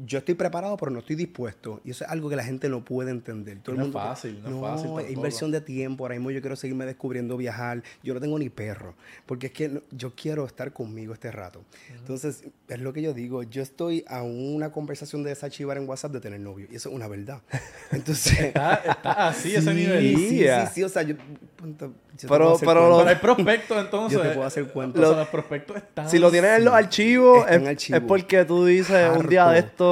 yo 0.03 0.17
estoy 0.17 0.35
preparado, 0.35 0.75
pero 0.77 0.91
no 0.91 0.99
estoy 0.99 1.15
dispuesto. 1.15 1.79
Y 1.85 1.91
eso 1.91 2.03
es 2.03 2.09
algo 2.11 2.29
que 2.29 2.35
la 2.35 2.43
gente 2.43 2.67
no 2.67 2.83
puede 2.83 3.11
entender. 3.11 3.59
Todo 3.59 3.75
No 3.75 3.83
el 3.83 3.87
es 3.89 3.93
fácil, 3.93 4.41
no 4.43 4.49
es 4.55 4.61
fácil 4.61 4.87
tampoco. 4.89 5.09
inversión 5.11 5.51
de 5.51 5.61
tiempo. 5.61 6.03
Ahora 6.03 6.15
mismo 6.15 6.31
yo 6.31 6.41
quiero 6.41 6.55
seguirme 6.57 6.85
descubriendo 6.85 7.37
viajar. 7.37 7.81
Yo 8.03 8.13
no 8.13 8.19
tengo 8.19 8.37
ni 8.37 8.49
perro, 8.49 8.93
porque 9.25 9.47
es 9.47 9.53
que 9.53 9.69
no- 9.69 9.81
yo 9.91 10.13
quiero 10.13 10.45
estar 10.45 10.73
conmigo 10.73 11.13
este 11.13 11.31
rato. 11.31 11.63
Entonces, 11.97 12.43
es 12.67 12.79
lo 12.81 12.91
que 12.91 13.01
yo 13.01 13.13
digo. 13.13 13.43
Yo 13.43 13.61
estoy 13.61 14.03
a 14.07 14.21
una 14.23 14.71
conversación 14.71 15.23
de 15.23 15.31
esa 15.31 15.49
chivar 15.49 15.77
en 15.77 15.87
WhatsApp 15.87 16.11
de 16.11 16.19
tener 16.19 16.39
novio. 16.41 16.67
Y 16.71 16.75
eso 16.75 16.89
es 16.89 16.95
una 16.95 17.07
verdad. 17.07 17.41
Entonces... 17.91 18.39
Está, 18.39 18.75
está 18.75 19.27
así 19.29 19.55
ese 19.55 19.69
Sí, 19.71 19.75
nivel. 19.77 20.15
Sí, 20.17 20.29
sí, 20.39 20.45
sí, 20.73 20.83
o 20.83 20.89
sea, 20.89 21.03
yo, 21.03 21.15
punto, 21.55 21.93
yo 22.19 22.27
Pero- 22.29 22.57
lo- 22.65 23.07
hay 23.07 23.15
prospectos 23.15 23.77
entonces. 23.77 24.17
Yo 24.17 24.23
te 24.23 24.29
puedo 24.33 24.45
hacer. 24.47 24.63
O 24.75 24.91
sea, 24.93 25.17
los 25.17 25.27
prospectos 25.29 25.77
están... 25.77 26.09
Si 26.09 26.17
lo 26.19 26.31
tienes 26.31 26.57
en 26.57 26.65
los 26.65 26.73
archivos, 26.73 27.45
es, 27.49 27.65
archivo. 27.67 27.97
es 27.97 28.03
porque 28.03 28.45
tú 28.45 28.65
dices 28.65 29.09
un 29.17 29.27
día 29.27 29.47
de 29.49 29.59
esto, 29.59 29.84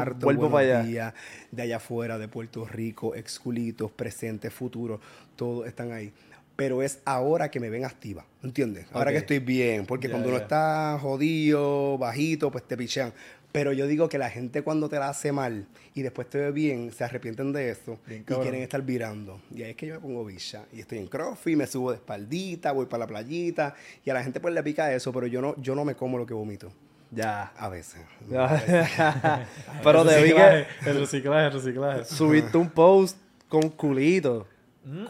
harto, 0.00 0.26
vuelvo 0.26 0.50
para 0.50 0.78
allá. 0.78 0.82
días, 0.82 1.14
de 1.50 1.62
allá 1.62 1.76
afuera, 1.76 2.18
de 2.18 2.28
Puerto 2.28 2.64
Rico, 2.64 3.14
exculitos, 3.14 3.90
presentes, 3.90 4.52
futuros, 4.52 5.00
todos 5.36 5.66
están 5.66 5.92
ahí. 5.92 6.12
Pero 6.56 6.82
es 6.82 7.00
ahora 7.06 7.50
que 7.50 7.58
me 7.58 7.70
ven 7.70 7.84
activa, 7.86 8.26
¿entiendes? 8.42 8.86
Ahora 8.92 9.12
que 9.12 9.18
estoy 9.18 9.38
bien, 9.38 9.86
porque 9.86 10.10
cuando 10.10 10.28
uno 10.28 10.36
ya. 10.36 10.42
está 10.42 10.98
jodido, 11.00 11.96
bajito, 11.96 12.50
pues 12.50 12.64
te 12.64 12.76
pichean. 12.76 13.12
Pero 13.52 13.72
yo 13.72 13.86
digo 13.86 14.08
que 14.08 14.18
la 14.18 14.30
gente 14.30 14.62
cuando 14.62 14.88
te 14.88 14.98
la 14.98 15.08
hace 15.08 15.32
mal 15.32 15.66
y 15.94 16.02
después 16.02 16.28
te 16.30 16.38
ve 16.38 16.52
bien, 16.52 16.92
se 16.92 17.02
arrepienten 17.02 17.52
de 17.52 17.70
eso 17.70 17.98
Bien 18.06 18.20
y 18.20 18.24
cabrón. 18.24 18.44
quieren 18.44 18.62
estar 18.62 18.80
virando. 18.82 19.40
Y 19.52 19.62
ahí 19.62 19.70
es 19.70 19.76
que 19.76 19.86
yo 19.86 19.94
me 19.94 20.00
pongo 20.00 20.24
bicha. 20.24 20.66
Y 20.72 20.80
estoy 20.80 20.98
en 20.98 21.08
crossfit, 21.08 21.56
me 21.56 21.66
subo 21.66 21.90
de 21.90 21.96
espaldita, 21.96 22.70
voy 22.72 22.86
para 22.86 23.00
la 23.00 23.06
playita. 23.08 23.74
Y 24.04 24.10
a 24.10 24.14
la 24.14 24.22
gente 24.22 24.38
pues 24.38 24.54
le 24.54 24.62
pica 24.62 24.92
eso, 24.94 25.12
pero 25.12 25.26
yo 25.26 25.40
no, 25.40 25.56
yo 25.60 25.74
no 25.74 25.84
me 25.84 25.96
como 25.96 26.16
lo 26.16 26.26
que 26.26 26.34
vomito. 26.34 26.72
Ya. 27.10 27.52
A 27.58 27.68
veces. 27.68 28.02
Pero 29.82 30.04
te 30.04 30.22
vi 30.22 30.32
que 30.32 30.66
El 30.86 31.00
reciclaje, 31.00 31.46
el 31.46 31.52
reciclaje. 31.52 32.04
subiste 32.04 32.56
un 32.58 32.70
post 32.70 33.16
con 33.48 33.68
culito. 33.70 34.46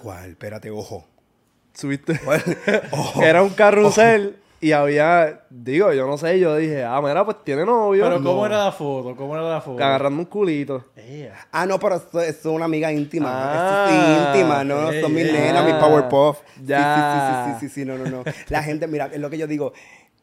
¿Cuál? 0.03 0.31
Espérate, 0.31 0.71
ojo. 0.71 1.07
Subiste. 1.75 2.19
¿Cuál? 2.25 2.43
Ojo. 2.91 3.23
Era 3.23 3.43
un 3.43 3.51
carrusel 3.51 4.37
y 4.63 4.73
había, 4.73 5.43
digo, 5.49 5.91
yo 5.95 6.07
no 6.07 6.19
sé, 6.19 6.39
yo 6.39 6.57
dije, 6.57 6.85
ah, 6.85 7.01
mira, 7.01 7.25
pues 7.25 7.39
tiene 7.45 7.65
novio. 7.65 8.05
Pero 8.05 8.17
¿cómo 8.17 8.41
No. 8.41 8.47
era 8.47 8.65
la 8.65 8.73
foto? 8.73 9.17
¿Cómo 9.17 9.35
era 9.35 9.49
la 9.49 9.61
foto? 9.63 9.83
Agarrando 9.83 10.19
un 10.19 10.27
culito. 10.27 10.85
Ea. 10.97 11.47
Ah, 11.53 11.65
no, 11.65 11.79
pero 11.79 11.95
esto, 11.97 12.21
esto 12.21 12.51
es 12.51 12.55
una 12.57 12.67
amiga 12.67 12.93
íntima. 12.93 13.31
Ah. 13.33 13.87
Esto 13.89 13.95
es 13.95 14.37
íntima, 14.37 14.65
no, 14.65 14.91
Ey, 14.91 15.01
son 15.01 15.15
mis 15.15 15.25
ey. 15.27 15.33
nenas, 15.33 15.65
mis. 15.65 15.75
Powerpuff. 15.77 16.41
Sí, 16.57 16.63
Ya. 16.67 17.55
Sí, 17.57 17.61
sí, 17.61 17.69
sí, 17.69 17.69
sí, 17.69 17.75
sí, 17.81 17.85
no, 17.87 17.97
no, 17.97 18.05
no. 18.11 18.25
La 18.49 18.63
gente, 18.63 18.87
mira, 18.87 19.07
es 19.07 19.19
lo 19.21 19.31
que 19.31 19.39
yo 19.39 19.47
digo. 19.47 19.73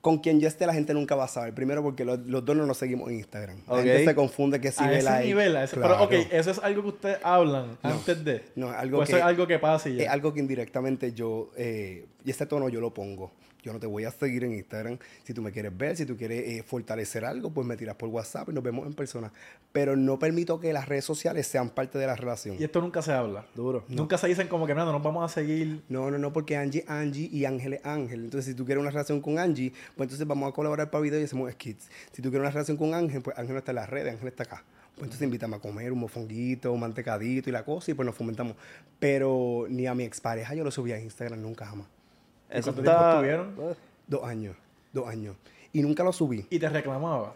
Con 0.08 0.20
quien 0.20 0.39
yo 0.39 0.48
esté, 0.48 0.65
la 0.65 0.74
gente 0.74 0.93
nunca 0.93 1.15
va 1.15 1.26
a 1.26 1.28
saber. 1.28 1.54
Primero, 1.54 1.84
porque 1.84 2.06
los, 2.06 2.20
los 2.28 2.46
dos 2.46 2.56
no 2.56 2.65
nos 2.65 2.78
seguimos 2.78 3.10
en 3.10 3.17
Instagram. 3.17 3.58
La 3.67 3.74
Ok. 3.74 3.80
gente 3.82 4.06
se 4.06 4.15
confunde 4.15 4.62
que 4.62 4.72
si 4.72 4.82
a 4.82 4.88
ve 4.88 5.00
ese 5.00 5.04
like. 5.04 5.28
nivel, 5.28 5.54
a 5.58 5.65
ese- 5.65 5.76
Claro. 5.76 6.08
pero 6.08 6.22
ok, 6.22 6.28
eso 6.32 6.52
es 6.52 6.60
algo 6.60 6.82
que 6.84 6.88
ustedes 6.88 7.17
hablan 7.24 7.78
antes 7.84 8.24
de. 8.24 8.43
No, 8.56 8.70
algo 8.70 9.04
eso 9.04 9.12
que- 9.12 9.20
es 9.20 9.26
algo 9.26 9.46
que 9.48 9.60
pasa 9.60 9.89
y 9.89 9.98
ya. 9.98 10.04
Es 10.04 10.10
algo 10.10 10.34
que 10.34 10.39
indirectamente 10.39 11.12
yo, 11.12 11.52
eh, 11.58 12.06
y 12.24 12.30
este 12.32 12.46
tono 12.46 12.70
yo 12.70 12.80
lo 12.80 12.93
pongo. 12.93 13.32
Yo 13.67 13.73
no 13.73 13.80
te 13.82 13.88
voy 13.88 14.06
a 14.06 14.12
seguir 14.12 14.45
en 14.45 14.53
Instagram. 14.53 14.97
Si 15.25 15.34
tú 15.34 15.41
me 15.41 15.51
quieres 15.51 15.77
ver, 15.77 15.97
si 15.97 16.06
tú 16.06 16.15
quieres 16.15 16.47
eh, 16.47 16.63
fortalecer 16.63 17.25
algo, 17.25 17.49
pues 17.49 17.67
me 17.67 17.75
tiras 17.75 17.97
por 17.97 18.08
WhatsApp 18.08 18.47
y 18.47 18.53
nos 18.53 18.63
vemos 18.63 18.88
en 18.88 18.93
persona. 18.93 19.34
Pero 19.73 19.97
no 19.97 20.17
permito 20.17 20.58
que 20.58 20.71
las 20.71 20.88
redes 20.88 21.03
sociales 21.03 21.47
sean 21.47 21.69
parte 21.69 21.99
de 21.99 22.08
la 22.08 22.15
relación. 22.15 22.56
Y 22.58 22.63
esto 22.63 22.80
nunca 22.80 23.01
se 23.01 23.12
habla. 23.12 23.45
Duro. 23.56 23.84
Nunca 23.89 24.17
se 24.17 24.27
dicen 24.27 24.47
como 24.47 24.65
que 24.67 24.73
nada, 24.73 24.93
nos 24.93 25.03
vamos 25.03 25.30
a 25.30 25.34
seguir. 25.34 25.82
No, 25.89 26.10
no, 26.10 26.17
no, 26.17 26.32
porque 26.32 26.56
Angie, 26.56 26.86
Angie 26.88 27.30
y 27.30 27.43
Ángel 27.43 27.73
es 27.73 27.86
Ángel. 27.86 28.23
Entonces, 28.23 28.45
si 28.45 28.53
tú 28.56 28.63
quieres 28.63 28.82
una 28.82 28.89
relación 28.89 29.19
con 29.19 29.38
Angie, 29.38 29.73
pues 29.97 30.08
entonces 30.08 30.25
vamos 30.25 30.47
a 30.47 30.53
colaborar 30.53 30.89
para 30.89 31.01
video 31.01 31.19
y 31.19 31.23
hacemos 31.23 31.51
skits. 31.51 31.89
Si 32.13 32.21
tú 32.21 32.30
quieres 32.30 32.43
una 32.43 32.51
relación 32.51 32.77
con 32.77 32.93
Ángel, 32.93 33.21
pues 33.21 33.38
Ángel 33.38 33.51
no 33.51 33.60
está 33.60 33.71
en 33.71 33.75
las 33.75 33.89
redes, 33.89 34.13
Ángel 34.13 34.30
está 34.30 34.43
acá. 34.43 34.63
Pues 34.95 35.03
entonces 35.03 35.23
invítame 35.25 35.58
a 35.58 35.60
comer 35.60 35.91
un 35.91 35.99
mofonguito, 35.99 36.71
un 36.71 36.80
mantecadito 36.80 37.49
y 37.49 37.51
la 37.51 37.65
cosa 37.65 37.91
y 37.91 37.93
pues 37.95 38.06
nos 38.06 38.15
fomentamos. 38.15 38.56
Pero 38.97 39.65
ni 39.69 39.88
a 39.88 39.93
mi 39.93 40.06
expareja 40.06 40.56
yo 40.56 40.63
lo 40.63 40.71
subí 40.71 40.93
a 40.93 40.99
Instagram 40.99 41.41
nunca 41.41 41.65
jamás. 41.65 41.97
¿Y 42.50 42.58
Eso 42.58 42.74
cuánto 42.74 42.82
tiempo 42.82 42.92
está... 42.92 43.12
estuvieron? 43.14 43.76
Dos 44.08 44.24
años, 44.24 44.56
dos 44.94 45.08
años. 45.08 45.36
Y 45.74 45.82
nunca 45.82 46.04
lo 46.04 46.14
subí. 46.14 46.46
Y 46.50 46.60
te 46.60 46.70
reclamaba. 46.70 47.34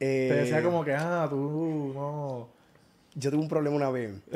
Eh, 0.00 0.26
Te 0.28 0.34
decía 0.36 0.62
como 0.62 0.84
que, 0.84 0.92
ah, 0.94 1.26
tú 1.30 1.92
no. 1.94 2.48
Yo 3.14 3.30
tuve 3.30 3.40
un 3.40 3.48
problema 3.48 3.76
una 3.76 3.90
vez. 3.90 4.12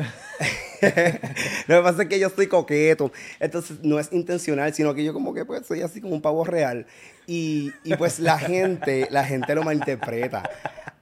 Lo 1.66 1.76
que 1.76 1.82
pasa 1.82 2.02
es 2.02 2.08
que 2.08 2.20
yo 2.20 2.30
soy 2.30 2.46
coqueto. 2.46 3.10
Entonces 3.40 3.78
no 3.82 3.98
es 3.98 4.12
intencional, 4.12 4.72
sino 4.72 4.94
que 4.94 5.04
yo 5.04 5.12
como 5.12 5.34
que 5.34 5.44
pues 5.44 5.66
soy 5.66 5.82
así 5.82 6.00
como 6.00 6.14
un 6.14 6.22
pavo 6.22 6.44
real. 6.44 6.86
Y, 7.26 7.72
y, 7.82 7.96
pues 7.96 8.20
la 8.20 8.38
gente, 8.38 9.08
la 9.10 9.24
gente 9.24 9.54
lo 9.56 9.64
malinterpreta. 9.64 10.48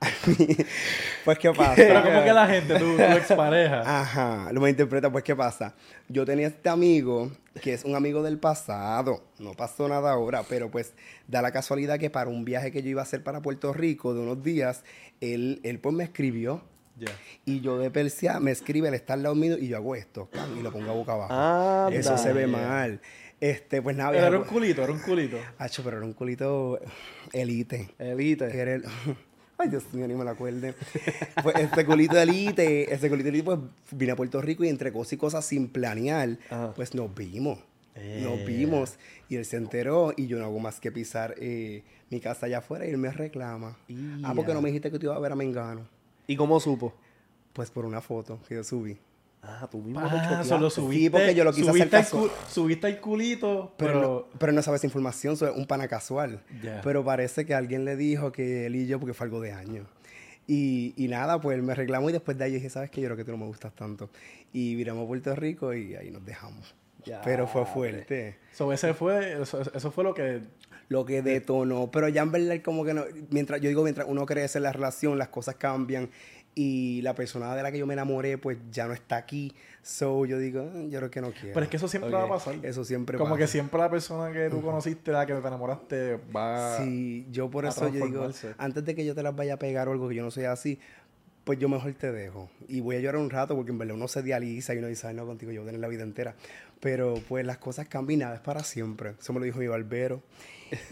pues 1.25 1.39
¿qué 1.39 1.51
pasa? 1.53 1.75
Pero 1.77 2.03
como 2.03 2.25
que 2.25 2.33
la 2.33 2.47
gente, 2.47 2.79
tu, 2.79 2.97
tu 2.97 3.03
expareja. 3.03 3.81
Ajá, 4.01 4.53
lo 4.53 4.61
malinterpreta, 4.61 5.11
pues 5.11 5.25
¿qué 5.25 5.35
pasa? 5.35 5.75
Yo 6.09 6.25
tenía 6.25 6.47
este 6.49 6.69
amigo 6.69 7.31
que 7.61 7.73
es 7.73 7.85
un 7.85 7.95
amigo 7.97 8.23
del 8.23 8.39
pasado, 8.39 9.25
no 9.39 9.55
pasó 9.55 9.89
nada 9.89 10.13
ahora, 10.13 10.43
pero 10.49 10.71
pues 10.71 10.93
da 11.27 11.41
la 11.43 11.53
casualidad 11.53 11.99
que 11.99 12.11
para 12.11 12.29
un 12.29 12.45
viaje 12.45 12.71
que 12.71 12.83
yo 12.83 12.91
iba 12.91 13.01
a 13.01 13.05
hacer 13.05 13.23
para 13.23 13.41
Puerto 13.41 13.73
Rico 13.73 14.13
de 14.15 14.21
unos 14.21 14.43
días, 14.43 14.85
él, 15.21 15.61
él 15.65 15.79
pues 15.79 15.95
me 15.95 16.05
escribió 16.05 16.63
Ya. 16.99 17.09
y 17.47 17.61
yo 17.63 17.79
de 17.79 17.91
Persia 17.91 18.39
me 18.41 18.51
escribe, 18.51 18.89
él 18.89 18.95
está 18.95 19.15
al 19.15 19.23
lado 19.23 19.35
mío 19.35 19.57
y 19.59 19.69
yo 19.69 19.77
hago 19.79 19.95
esto, 19.95 20.29
¡pam! 20.31 20.59
y 20.59 20.63
lo 20.63 20.71
pongo 20.71 20.91
a 20.91 20.95
boca 20.95 21.13
abajo. 21.13 21.33
Anda. 21.33 21.97
Eso 21.99 22.19
se 22.19 22.33
ve 22.35 22.47
mal. 22.47 23.01
Este, 23.41 23.83
pues 23.83 23.95
nada, 23.97 24.17
Era 24.17 24.31
viajé 24.31 24.43
un 24.45 24.49
culito, 24.49 24.83
era 24.83 24.93
un 24.93 24.99
culito. 25.01 25.37
Hacho, 25.59 25.83
pero 25.85 25.99
era 25.99 26.07
un 26.07 26.15
culito 26.15 26.79
elite. 27.35 27.91
Elite. 27.99 28.49
Que 28.49 28.59
era 28.59 28.75
el- 28.75 28.85
Ay, 29.59 29.69
Dios 29.71 29.85
mío, 29.93 30.07
ni 30.07 30.15
me 30.15 30.25
lo 30.25 30.31
acuerde. 30.31 30.75
Pues 31.43 31.57
este 31.57 31.87
culito 31.87 32.15
de 32.15 32.23
elite, 32.23 32.93
este 32.93 33.09
culito 33.09 33.25
de 33.25 33.31
elite, 33.31 33.45
pues 33.45 33.59
vine 33.93 34.13
a 34.13 34.17
Puerto 34.17 34.41
Rico 34.43 34.65
y 34.65 34.69
entre 34.69 34.93
cosas 34.93 35.13
y 35.15 35.17
cosas 35.17 35.45
sin 35.47 35.69
planear, 35.69 36.39
Ajá. 36.51 36.75
pues 36.75 36.95
nos 36.95 37.15
vimos. 37.15 37.59
Eh. 37.95 38.21
Nos 38.23 38.45
vimos 38.47 38.97
y 39.31 39.37
él 39.37 39.47
se 39.47 39.57
enteró 39.57 40.13
y 40.15 40.27
yo 40.27 40.39
no 40.39 40.45
hago 40.45 40.59
más 40.59 40.81
que 40.81 40.93
pisar 40.93 41.35
eh, 41.39 41.83
mi 42.11 42.21
casa 42.21 42.45
allá 42.45 42.59
afuera 42.59 42.87
y 42.87 42.91
él 42.91 42.99
me 42.99 43.11
reclama. 43.11 43.79
Ah, 44.23 44.33
porque 44.37 44.53
no 44.53 44.61
me 44.61 44.69
dijiste 44.69 44.91
que 44.91 44.99
te 44.99 45.07
iba 45.07 45.17
a 45.17 45.19
ver 45.19 45.33
a 45.33 45.37
Mengano. 45.37 45.89
¿Y 46.27 46.37
cómo 46.37 46.61
supo? 46.61 46.93
Pues 47.55 47.71
por 47.71 47.87
una 47.87 48.03
foto 48.03 48.39
que 48.47 48.57
yo 48.57 48.65
subí. 48.65 48.99
Ah, 49.49 49.69
tú 49.71 49.79
mismo 49.79 50.01
Ah, 50.01 50.11
choteaste. 50.11 50.49
solo 50.49 50.71
Sí, 50.71 50.81
subiste. 50.81 51.11
porque 51.11 51.35
yo 51.35 51.45
lo 51.45 51.53
quise 51.53 51.63
hacer 51.71 51.73
subiste, 51.83 51.97
el 51.97 52.03
casual. 52.03 52.23
cu- 52.29 52.35
subiste 52.51 52.87
el 52.89 53.01
culito, 53.01 53.73
Pero, 53.77 53.93
pero. 53.93 54.03
no, 54.33 54.39
pero 54.39 54.53
no 54.53 54.63
sabes 54.63 54.85
información, 54.85 55.35
es 55.35 55.43
un 55.43 55.67
pana 55.67 55.89
casual. 55.89 56.43
Ya. 56.63 56.81
Pero 56.83 57.05
parece 57.05 57.47
que 57.47 57.55
alguien 57.55 57.85
le 57.85 57.97
dijo 57.97 58.33
que 58.33 58.67
él 58.67 58.77
y 58.77 58.87
yo, 58.87 58.99
porque 58.99 59.15
fue 59.15 59.25
algo 59.27 59.41
de 59.41 59.53
años. 59.53 59.87
Y, 60.49 60.95
y 60.97 61.09
nada, 61.09 61.41
pues 61.41 61.57
él 61.57 61.63
me 61.63 61.75
reclamó 61.75 62.09
y 62.09 62.13
después 62.13 62.39
de 62.39 62.45
ahí 62.45 62.53
dije, 62.53 62.71
¿sabes 62.71 62.91
qué? 62.91 63.01
Yo 63.01 63.09
creo 63.09 63.17
que 63.17 63.25
tú 63.25 63.33
no 63.33 63.39
me 63.39 63.47
gustas 63.47 63.75
tanto. 63.75 64.11
Y 64.53 64.75
viramos 64.77 65.05
a 65.05 65.07
Puerto 65.09 65.35
Rico 65.35 65.75
y 65.75 65.97
ahí 65.97 66.11
nos 66.11 66.25
dejamos. 66.25 66.75
Ya, 67.05 67.21
pero 67.23 67.47
fue 67.47 67.65
fuerte. 67.67 68.37
So, 68.53 68.73
ese 68.73 68.93
fue, 68.95 69.41
eso, 69.43 69.61
eso 69.61 69.91
fue 69.91 70.05
lo 70.05 70.15
que. 70.15 70.41
Lo 70.89 71.05
que 71.05 71.21
detonó. 71.21 71.91
Pero 71.91 72.09
ya 72.09 72.23
en 72.23 72.31
verdad 72.31 72.63
como 72.65 72.85
que 72.85 72.95
no, 72.95 73.05
mientras, 73.31 73.61
yo 73.61 73.69
digo, 73.69 73.83
mientras 73.83 74.07
uno 74.09 74.25
crece 74.25 74.59
en 74.59 74.63
la 74.65 74.73
relación, 74.73 75.19
las 75.19 75.29
cosas 75.31 75.57
cambian. 75.57 76.09
Y 76.59 77.03
la 77.03 77.15
persona 77.15 77.55
de 77.55 77.63
la 77.63 77.71
que 77.71 77.77
yo 77.79 77.87
me 77.87 77.93
enamoré, 77.93 78.39
pues 78.39 78.57
ya 78.73 78.87
no 78.87 78.95
está 78.95 79.17
aquí. 79.19 79.55
So 79.83 80.25
yo 80.25 80.39
digo, 80.39 80.63
"Ah, 80.75 80.85
yo 80.89 80.99
creo 81.01 81.11
que 81.11 81.21
no 81.21 81.31
quiero. 81.31 81.53
Pero 81.53 81.65
es 81.65 81.69
que 81.69 81.77
eso 81.77 81.87
siempre 81.87 82.09
Ok. 82.09 82.17
va 82.17 82.25
a 82.25 82.29
pasar. 82.31 82.55
Eso 82.63 82.83
siempre 82.83 83.19
Como 83.19 83.35
pasa. 83.35 83.41
que 83.41 83.47
siempre 83.47 83.79
la 83.79 83.91
persona 83.91 84.33
que 84.33 84.49
tú 84.49 84.63
conociste, 84.63 85.13
la 85.13 85.27
que 85.27 85.35
te 85.35 85.39
enamoraste, 85.47 86.19
va. 86.35 86.79
Sí, 86.79 87.27
yo 87.31 87.51
por 87.51 87.67
a 87.67 87.69
eso 87.69 87.89
yo 87.91 88.07
digo, 88.07 88.27
antes 88.57 88.85
de 88.87 88.95
que 88.95 89.05
yo 89.05 89.15
te 89.15 89.23
las 89.23 89.37
vaya 89.37 89.55
a 89.55 89.59
pegar 89.59 89.87
o 89.89 89.93
algo 89.93 90.09
que 90.09 90.15
yo 90.15 90.23
no 90.23 90.31
soy 90.31 90.45
así, 90.45 90.79
pues 91.45 91.59
yo 91.59 91.69
mejor 91.69 91.93
te 91.93 92.11
dejo. 92.11 92.49
Y 92.69 92.81
voy 92.81 92.97
a 92.97 93.01
llorar 93.01 93.21
un 93.21 93.29
rato 93.29 93.55
porque 93.55 93.71
en 93.71 93.77
verdad 93.79 93.95
uno 93.95 94.09
se 94.09 94.21
idealiza 94.21 94.75
y 94.75 94.79
uno 94.79 94.87
dice, 94.87 95.09
"Ay, 95.09 95.15
no, 95.15 95.27
contigo 95.27 95.53
yo 95.53 95.61
voy 95.61 95.69
a 95.69 95.73
tener 95.73 95.81
la 95.83 95.89
vida 95.89 96.05
entera. 96.05 96.35
Pero 96.81 97.15
pues 97.29 97.45
las 97.45 97.59
cosas 97.59 97.87
cambian 97.87 98.21
nada 98.21 98.35
es 98.37 98.41
para 98.41 98.63
siempre. 98.65 99.13
Eso 99.21 99.33
me 99.35 99.41
lo 99.41 99.45
dijo 99.45 99.59
mi 99.59 99.67
barbero. 99.69 100.23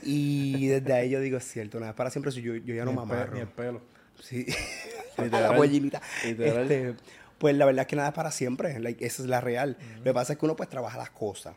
Y 0.02 0.68
desde 0.68 0.92
ahí 0.92 1.08
yo 1.10 1.20
digo, 1.20 1.38
es 1.38 1.44
cierto, 1.44 1.80
nada 1.80 1.90
es 1.92 1.96
para 1.96 2.10
siempre. 2.10 2.30
Yo, 2.32 2.54
yo 2.54 2.74
ya 2.74 2.84
no 2.84 2.92
me 2.92 3.00
amarro. 3.00 3.32
Ni 3.34 3.40
el 3.40 3.48
pelo. 3.48 3.80
Sí. 4.20 4.46
Literal. 5.18 5.50
la 5.50 5.56
pollinita. 5.56 6.02
Literal. 6.24 6.62
Este, 6.70 6.94
pues 7.38 7.56
la 7.56 7.64
verdad 7.66 7.82
es 7.82 7.86
que 7.86 7.96
nada 7.96 8.08
es 8.08 8.14
para 8.14 8.30
siempre. 8.30 8.78
like, 8.80 9.04
esa 9.04 9.22
es 9.22 9.28
la 9.28 9.40
real. 9.40 9.76
Lo 9.98 10.04
que 10.04 10.14
pasa 10.14 10.32
es 10.34 10.38
que 10.38 10.44
uno 10.44 10.56
pues 10.56 10.68
trabaja 10.68 10.98
las 10.98 11.10
cosas. 11.10 11.54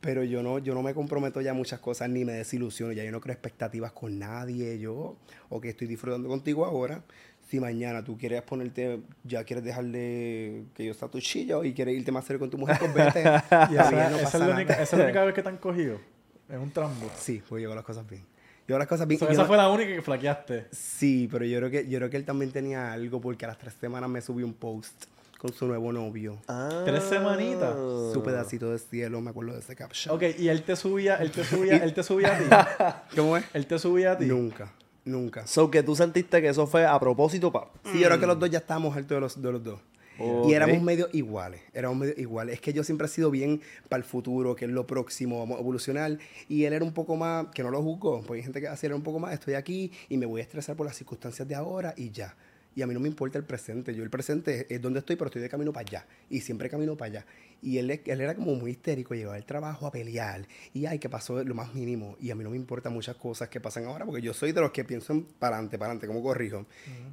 Pero 0.00 0.24
yo 0.24 0.42
no, 0.42 0.58
yo 0.58 0.74
no 0.74 0.82
me 0.82 0.94
comprometo 0.94 1.40
ya 1.42 1.50
a 1.50 1.54
muchas 1.54 1.78
cosas 1.80 2.08
ni 2.08 2.24
me 2.24 2.32
desilusiono. 2.32 2.92
Ya 2.92 3.04
yo 3.04 3.12
no 3.12 3.20
creo 3.20 3.32
expectativas 3.34 3.92
con 3.92 4.18
nadie. 4.18 4.78
Yo, 4.78 5.16
ok, 5.50 5.66
estoy 5.66 5.86
disfrutando 5.88 6.28
contigo 6.28 6.64
ahora. 6.64 7.02
Si 7.48 7.58
mañana 7.60 8.04
tú 8.04 8.16
quieres 8.16 8.42
ponerte, 8.42 9.00
ya 9.24 9.42
quieres 9.44 9.64
dejar 9.64 9.84
de 9.86 10.64
que 10.74 10.84
yo 10.86 10.94
sea 10.94 11.08
tu 11.08 11.20
chillo 11.20 11.64
y 11.64 11.74
quieres 11.74 11.96
irte 11.96 12.12
más 12.12 12.24
serio 12.24 12.38
con 12.38 12.48
tu 12.48 12.56
mujer, 12.56 12.78
pues 12.78 12.94
vete. 12.94 13.20
Y 13.70 13.74
esa, 13.74 13.90
no 14.10 14.16
esa 14.16 14.22
pasa 14.22 14.24
es 14.24 14.34
la 14.34 14.38
nada. 14.40 14.54
única, 14.54 14.72
esa 14.74 14.82
es 14.82 14.92
la 14.98 15.04
única 15.04 15.24
vez 15.26 15.34
que 15.34 15.42
te 15.42 15.48
han 15.48 15.56
cogido. 15.58 16.00
En 16.48 16.60
un 16.60 16.70
trambo. 16.70 17.10
Sí, 17.18 17.42
pues 17.48 17.60
llevo 17.60 17.74
las 17.74 17.84
cosas 17.84 18.08
bien. 18.08 18.24
Llevo 18.70 18.78
las 18.78 18.86
cosas 18.86 19.08
bien. 19.08 19.18
Yo 19.18 19.26
esa 19.26 19.42
no- 19.42 19.48
fue 19.48 19.56
la 19.56 19.68
única 19.68 19.92
que 19.92 20.00
flaqueaste. 20.00 20.68
Sí, 20.70 21.28
pero 21.28 21.44
yo 21.44 21.58
creo 21.58 21.70
que 21.72 21.88
yo 21.88 21.98
creo 21.98 22.08
que 22.08 22.16
él 22.16 22.24
también 22.24 22.52
tenía 22.52 22.92
algo 22.92 23.20
porque 23.20 23.44
a 23.44 23.48
las 23.48 23.58
tres 23.58 23.74
semanas 23.74 24.08
me 24.08 24.20
subió 24.20 24.46
un 24.46 24.54
post 24.54 25.06
con 25.38 25.52
su 25.52 25.66
nuevo 25.66 25.92
novio. 25.92 26.38
Ah. 26.46 26.82
Tres 26.84 27.02
semanitas. 27.02 27.74
Su 28.12 28.22
pedacito 28.24 28.70
de 28.70 28.78
cielo, 28.78 29.20
me 29.20 29.30
acuerdo 29.30 29.54
de 29.54 29.58
ese 29.58 29.74
caption. 29.74 30.14
Ok, 30.14 30.22
y 30.38 30.46
él 30.46 30.62
te 30.62 30.76
subía, 30.76 31.16
él 31.16 31.32
te 31.32 31.42
subía, 31.42 31.78
él 31.82 31.92
te 31.92 32.04
subía 32.04 32.36
a 32.36 32.38
ti. 32.38 33.16
¿Cómo 33.16 33.36
es? 33.36 33.44
Él 33.54 33.66
te 33.66 33.76
subía 33.80 34.12
a 34.12 34.18
ti. 34.18 34.26
Nunca, 34.26 34.70
nunca. 35.04 35.44
So 35.48 35.68
que 35.68 35.82
tú 35.82 35.96
sentiste 35.96 36.40
que 36.40 36.50
eso 36.50 36.64
fue 36.68 36.86
a 36.86 36.96
propósito, 37.00 37.50
pa. 37.50 37.72
Sí, 37.90 37.98
yo 37.98 38.06
creo 38.06 38.20
que 38.20 38.26
los 38.28 38.38
dos 38.38 38.50
ya 38.50 38.58
estábamos 38.58 38.96
hartos 38.96 39.16
de 39.16 39.20
los, 39.20 39.42
de 39.42 39.50
los 39.50 39.64
dos. 39.64 39.80
Ok. 40.20 40.46
Y 40.48 40.54
éramos 40.54 40.82
medio 40.82 41.08
iguales, 41.12 41.60
éramos 41.72 41.98
medio 41.98 42.14
iguales. 42.16 42.54
Es 42.54 42.60
que 42.60 42.72
yo 42.72 42.84
siempre 42.84 43.06
he 43.06 43.10
sido 43.10 43.30
bien 43.30 43.60
para 43.88 43.98
el 43.98 44.04
futuro, 44.04 44.54
que 44.54 44.66
es 44.66 44.70
lo 44.70 44.86
próximo, 44.86 45.38
vamos 45.38 45.58
a 45.58 45.60
evolucionar. 45.60 46.18
Y 46.48 46.64
él 46.64 46.72
era 46.72 46.84
un 46.84 46.92
poco 46.92 47.16
más, 47.16 47.46
que 47.54 47.62
no 47.62 47.70
lo 47.70 47.82
juzgo, 47.82 48.22
porque 48.22 48.38
hay 48.38 48.42
gente 48.42 48.60
que 48.60 48.68
así 48.68 48.86
era 48.86 48.94
un 48.94 49.02
poco 49.02 49.18
más, 49.18 49.32
estoy 49.32 49.54
aquí 49.54 49.90
y 50.08 50.16
me 50.16 50.26
voy 50.26 50.40
a 50.40 50.44
estresar 50.44 50.76
por 50.76 50.86
las 50.86 50.96
circunstancias 50.96 51.46
de 51.48 51.54
ahora 51.54 51.94
y 51.96 52.10
ya. 52.10 52.36
Y 52.76 52.82
a 52.82 52.86
mí 52.86 52.94
no 52.94 53.00
me 53.00 53.08
importa 53.08 53.36
el 53.36 53.44
presente. 53.44 53.92
Yo 53.96 54.04
el 54.04 54.10
presente 54.10 54.72
es 54.72 54.80
donde 54.80 55.00
estoy, 55.00 55.16
pero 55.16 55.26
estoy 55.26 55.42
de 55.42 55.48
camino 55.48 55.72
para 55.72 55.88
allá. 55.88 56.06
Y 56.30 56.40
siempre 56.40 56.70
camino 56.70 56.96
para 56.96 57.10
allá. 57.10 57.26
Y 57.62 57.78
él, 57.78 57.90
él 57.90 58.20
era 58.20 58.34
como 58.36 58.54
muy 58.54 58.70
histérico, 58.70 59.12
llegaba 59.12 59.34
al 59.34 59.44
trabajo 59.44 59.88
a 59.88 59.90
pelear. 59.90 60.46
Y 60.72 60.86
ay, 60.86 61.00
que 61.00 61.08
pasó 61.08 61.42
lo 61.42 61.54
más 61.56 61.74
mínimo. 61.74 62.16
Y 62.20 62.30
a 62.30 62.36
mí 62.36 62.44
no 62.44 62.50
me 62.50 62.56
importan 62.56 62.92
muchas 62.92 63.16
cosas 63.16 63.48
que 63.48 63.60
pasan 63.60 63.86
ahora, 63.86 64.06
porque 64.06 64.22
yo 64.22 64.32
soy 64.32 64.52
de 64.52 64.60
los 64.60 64.70
que 64.70 64.84
pienso 64.84 65.12
en 65.12 65.24
para 65.24 65.56
adelante, 65.56 65.78
para 65.78 65.90
adelante, 65.90 66.06
como 66.06 66.22
corrijo. 66.22 66.64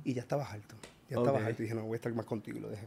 Y 0.03 0.13
ya 0.13 0.21
estaba 0.21 0.45
alto. 0.45 0.75
Ya 1.09 1.17
estaba 1.17 1.39
Ok. 1.39 1.45
alto. 1.47 1.63
Y 1.63 1.65
dije, 1.65 1.75
no, 1.75 1.85
voy 1.85 1.93
a 1.93 1.97
estar 1.97 2.13
más 2.13 2.27
contigo. 2.27 2.59
Lo 2.59 2.69
dejé. 2.69 2.85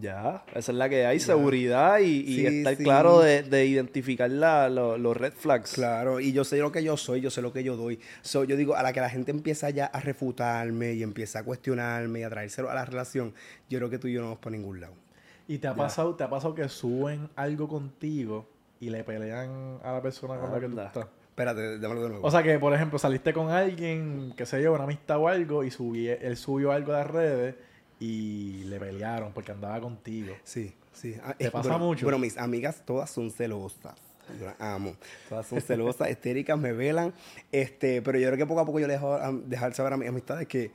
Ya, 0.00 0.44
esa 0.54 0.70
es 0.72 0.78
la 0.78 0.88
que 0.88 1.06
hay, 1.06 1.18
seguridad 1.18 1.98
y, 1.98 2.20
y 2.20 2.34
Sí, 2.36 2.46
estar 2.46 2.76
sí. 2.76 2.84
claro 2.84 3.20
de, 3.20 3.42
de 3.42 3.66
identificar 3.66 4.30
la- 4.30 4.68
lo- 4.68 4.96
los 4.98 5.16
red 5.16 5.32
flags. 5.32 5.72
Claro, 5.72 6.20
y 6.20 6.32
yo 6.32 6.44
sé 6.44 6.58
lo 6.58 6.70
que 6.70 6.84
yo 6.84 6.96
soy, 6.96 7.20
yo 7.20 7.30
sé 7.30 7.42
lo 7.42 7.52
que 7.52 7.64
yo 7.64 7.76
doy. 7.76 7.98
So, 8.22 8.44
yo 8.44 8.56
digo, 8.56 8.76
a 8.76 8.82
la 8.82 8.92
que 8.92 9.00
la 9.00 9.10
gente 9.10 9.30
empieza 9.32 9.70
ya 9.70 9.86
a 9.86 10.00
refutarme 10.00 10.92
y 10.92 11.02
empieza 11.02 11.40
a 11.40 11.42
cuestionarme 11.42 12.20
y 12.20 12.22
a 12.22 12.30
traérselo 12.30 12.70
a 12.70 12.74
la 12.74 12.84
relación, 12.84 13.34
yo 13.68 13.78
creo 13.78 13.90
que 13.90 13.98
tú 13.98 14.06
y 14.08 14.12
yo 14.12 14.20
no 14.20 14.26
vamos 14.26 14.38
para 14.40 14.56
ningún 14.56 14.80
lado. 14.80 14.94
Y 15.48 15.58
te 15.58 15.66
ha 15.66 15.74
pasado, 15.74 16.14
te 16.14 16.22
ha 16.24 16.30
pasado 16.30 16.54
que 16.54 16.68
suben 16.68 17.28
algo 17.34 17.66
contigo 17.66 18.46
y 18.80 18.90
le 18.90 19.02
pelean 19.02 19.78
a 19.82 19.92
la 19.92 20.02
persona 20.02 20.38
con 20.38 20.52
la 20.52 20.60
que 20.60 20.68
tú 20.68 20.78
estás. 20.80 21.06
Espérate, 21.30 21.78
dámelo 21.78 22.02
de 22.02 22.08
nuevo. 22.10 22.26
O 22.26 22.30
sea 22.30 22.42
que, 22.42 22.58
por 22.58 22.74
ejemplo, 22.74 22.98
saliste 22.98 23.32
con 23.32 23.50
alguien, 23.50 24.32
que 24.36 24.44
se 24.44 24.62
yo, 24.62 24.72
una 24.74 24.84
amistad 24.84 25.18
o 25.18 25.28
algo, 25.28 25.64
y 25.64 25.70
subí, 25.70 26.08
él 26.08 26.36
subió 26.36 26.72
algo 26.72 26.92
de 26.92 26.98
las 26.98 27.06
redes 27.06 27.54
y 28.00 28.64
le 28.64 28.78
pelearon 28.78 29.32
porque 29.32 29.52
andaba 29.52 29.80
contigo. 29.80 30.34
sí, 30.44 30.72
sí. 30.92 31.14
Ah, 31.22 31.34
¿Te 31.36 31.46
es- 31.46 31.50
pasa 31.50 31.70
bueno, 31.70 31.84
mucho? 31.86 32.04
Bueno, 32.06 32.18
mis 32.18 32.36
amigas 32.38 32.82
todas 32.84 33.10
son 33.10 33.30
celosas. 33.30 33.94
Yo 34.38 34.44
las 34.46 34.60
amo. 34.60 34.94
Todas 35.28 35.46
son 35.46 35.60
celosas, 35.62 36.10
histéricas, 36.10 36.58
me 36.58 36.72
velan. 36.72 37.14
Este, 37.50 38.02
pero 38.02 38.18
yo 38.18 38.26
creo 38.28 38.36
que 38.38 38.46
poco 38.46 38.60
a 38.60 38.66
poco 38.66 38.78
yo 38.80 38.86
le 38.86 38.92
dejo 38.94 39.14
a- 39.14 39.32
dejar 39.32 39.74
saber 39.74 39.92
a 39.92 39.96
mis 39.96 40.08
amistades 40.08 40.46
que 40.46 40.70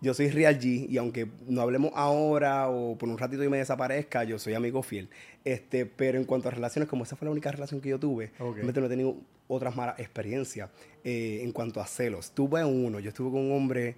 yo 0.00 0.12
soy 0.14 0.28
Real 0.30 0.58
G 0.58 0.86
y 0.88 0.96
aunque 0.98 1.26
no 1.46 1.60
hablemos 1.62 1.90
ahora 1.94 2.68
o 2.68 2.96
por 2.98 3.08
un 3.08 3.16
ratito 3.18 3.42
y 3.44 3.48
me 3.48 3.58
desaparezca, 3.58 4.24
yo 4.24 4.38
soy 4.38 4.54
amigo 4.54 4.82
fiel. 4.82 5.08
Este, 5.44 5.86
pero 5.86 6.18
en 6.18 6.24
cuanto 6.24 6.48
a 6.48 6.50
relaciones, 6.50 6.88
como 6.88 7.04
esa 7.04 7.16
fue 7.16 7.26
la 7.26 7.32
única 7.32 7.50
relación 7.52 7.80
que 7.80 7.90
yo 7.90 7.98
tuve, 7.98 8.32
Ok. 8.38 8.54
realmente 8.56 8.80
no 8.80 8.86
he 8.86 8.90
tenido 8.90 9.16
otras 9.48 9.76
malas 9.76 9.98
experiencias 10.00 10.70
eh, 11.04 11.40
en 11.42 11.52
cuanto 11.52 11.80
a 11.80 11.86
celos. 11.86 12.32
Tuve 12.32 12.64
uno, 12.64 12.98
yo 13.00 13.10
estuve 13.10 13.30
con 13.30 13.40
un 13.40 13.52
hombre 13.52 13.96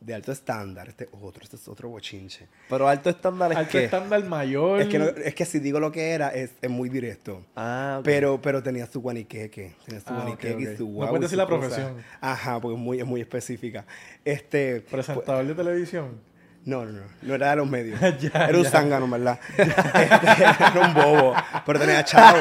de 0.00 0.14
alto 0.14 0.32
estándar, 0.32 0.88
este 0.88 1.08
otro, 1.12 1.42
este 1.42 1.56
es 1.56 1.68
otro 1.68 1.90
bochinche. 1.90 2.48
Pero 2.70 2.88
alto 2.88 3.10
estándar 3.10 3.52
es 3.52 3.58
Alto 3.58 3.72
que... 3.72 3.84
estándar 3.84 4.24
mayor. 4.24 4.80
Es 4.80 4.88
que, 4.88 4.98
no- 4.98 5.04
es 5.08 5.34
que 5.34 5.44
si 5.44 5.58
digo 5.58 5.78
lo 5.78 5.92
que 5.92 6.10
era, 6.12 6.30
es, 6.30 6.52
es 6.62 6.70
muy 6.70 6.88
directo. 6.88 7.44
Ah, 7.54 7.96
ok. 7.98 8.04
Pero, 8.04 8.40
pero 8.40 8.62
tenía 8.62 8.86
su 8.86 9.00
guaniqueque, 9.02 9.74
tenía 9.84 10.00
su 10.00 10.08
Ah, 10.10 10.22
guaniqueque 10.22 10.62
y 10.72 10.76
su 10.76 10.86
¿Me 10.88 10.94
guau 10.94 11.08
puedes 11.10 11.20
y 11.20 11.24
decir 11.26 11.38
la 11.38 11.46
profesión? 11.46 11.96
Ajá, 12.20 12.58
porque 12.60 12.76
es 12.76 12.80
muy, 12.82 12.98
es 13.00 13.06
muy 13.06 13.20
específica. 13.20 13.84
Este, 14.24 14.80
Presentador 14.80 15.46
de 15.46 15.54
televisión. 15.54 16.29
No, 16.66 16.84
no, 16.84 16.92
no, 16.92 17.00
no 17.22 17.34
era 17.34 17.50
de 17.50 17.56
los 17.56 17.68
medios. 17.68 17.98
Ya, 18.20 18.46
era 18.46 18.58
un 18.58 18.64
zángano, 18.64 19.08
¿verdad? 19.08 19.38
Este, 19.58 20.42
era 20.42 20.80
un 20.86 20.94
bobo, 20.94 21.34
pero 21.64 21.78
tenía 21.80 22.04
chavo. 22.04 22.38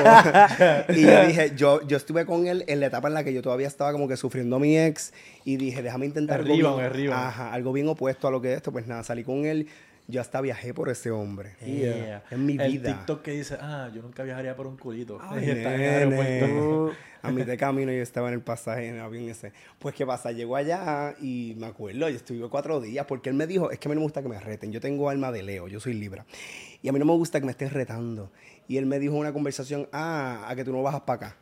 y 0.90 1.02
yo 1.04 1.26
dije, 1.26 1.54
yo, 1.56 1.82
yo 1.88 1.98
estuve 1.98 2.26
con 2.26 2.48
él 2.48 2.64
en 2.68 2.80
la 2.82 2.88
etapa 2.88 3.08
en 3.08 3.14
la 3.14 3.24
que 3.24 3.34
yo 3.34 3.42
todavía 3.42 3.68
estaba 3.68 3.92
como 3.92 4.08
que 4.08 4.18
sufriendo 4.18 4.58
a 4.58 4.60
mi 4.60 4.78
ex 4.78 5.14
y 5.46 5.58
dije, 5.58 5.82
déjame 5.82 6.06
intentar 6.06 6.40
algo 6.42 6.54
Arriba, 6.54 6.74
bien- 6.76 6.86
arriba. 6.86 7.28
Ajá, 7.28 7.54
algo 7.54 7.72
bien 7.74 7.88
opuesto 7.88 8.28
a 8.28 8.32
lo 8.32 8.42
que 8.42 8.52
es 8.52 8.58
esto. 8.58 8.72
Pues 8.72 8.88
nada, 8.88 9.04
salí 9.04 9.24
con 9.24 9.46
él. 9.46 9.68
Yo 10.08 10.20
hasta 10.22 10.42
viajé 10.42 10.74
por 10.74 10.90
ese 10.90 11.12
hombre. 11.12 11.56
Yeah. 11.64 12.24
En 12.32 12.44
mi 12.46 12.58
El 12.60 12.72
vida. 12.72 12.90
TikTok 12.96 13.22
que 13.22 13.32
dice, 13.32 13.58
ah, 13.62 13.92
yo 13.94 14.02
nunca 14.02 14.24
viajaría 14.24 14.56
por 14.56 14.66
un 14.66 14.76
culito. 14.76 15.20
Ay, 15.22 15.50
el 15.52 15.64
nene. 15.64 16.92
A 17.24 17.32
mí 17.32 17.44
de 17.44 17.58
camino 17.58 17.92
yo 17.92 18.02
estaba 18.02 18.30
en 18.30 18.36
el 18.36 18.42
pasaje 18.42 18.88
en 18.88 18.96
el 18.96 19.02
avión 19.02 19.28
ese. 19.30 19.52
Pues 19.78 19.94
qué 19.94 20.06
pasa, 20.06 20.32
llegó 20.32 20.56
allá 20.56 21.16
y 21.20 21.56
me 21.58 21.68
acuerdo, 21.68 22.10
yo 22.10 22.16
estuve 22.16 22.48
cuatro 22.50 22.80
días 22.80 23.06
porque 23.06 23.30
él 23.30 23.36
me 23.36 23.46
dijo, 23.46 23.72
es 23.72 23.80
que 23.80 23.88
a 23.88 23.90
mí 23.90 23.96
no 23.96 24.02
me 24.02 24.06
gusta 24.06 24.22
que 24.22 24.30
me 24.30 24.40
reten, 24.40 24.72
yo 24.72 24.80
tengo 24.80 25.10
alma 25.10 25.32
de 25.32 25.44
Leo, 25.44 25.68
yo 25.68 25.80
soy 25.80 25.94
Libra. 25.94 26.26
Y 26.82 26.88
a 26.88 26.94
mí 26.94 27.00
no 27.00 27.06
me 27.06 27.14
gusta 27.14 27.40
que 27.40 27.46
me 27.46 27.52
estén 27.52 27.72
retando. 27.72 28.32
Y 28.68 28.78
él 28.78 28.86
me 28.86 29.00
dijo 29.00 29.16
en 29.16 29.22
una 29.22 29.34
conversación, 29.34 29.90
ah, 29.92 30.46
a 30.48 30.56
que 30.56 30.64
tú 30.64 30.72
no 30.72 30.82
bajas 30.82 31.02
para 31.02 31.28
acá. 31.28 31.38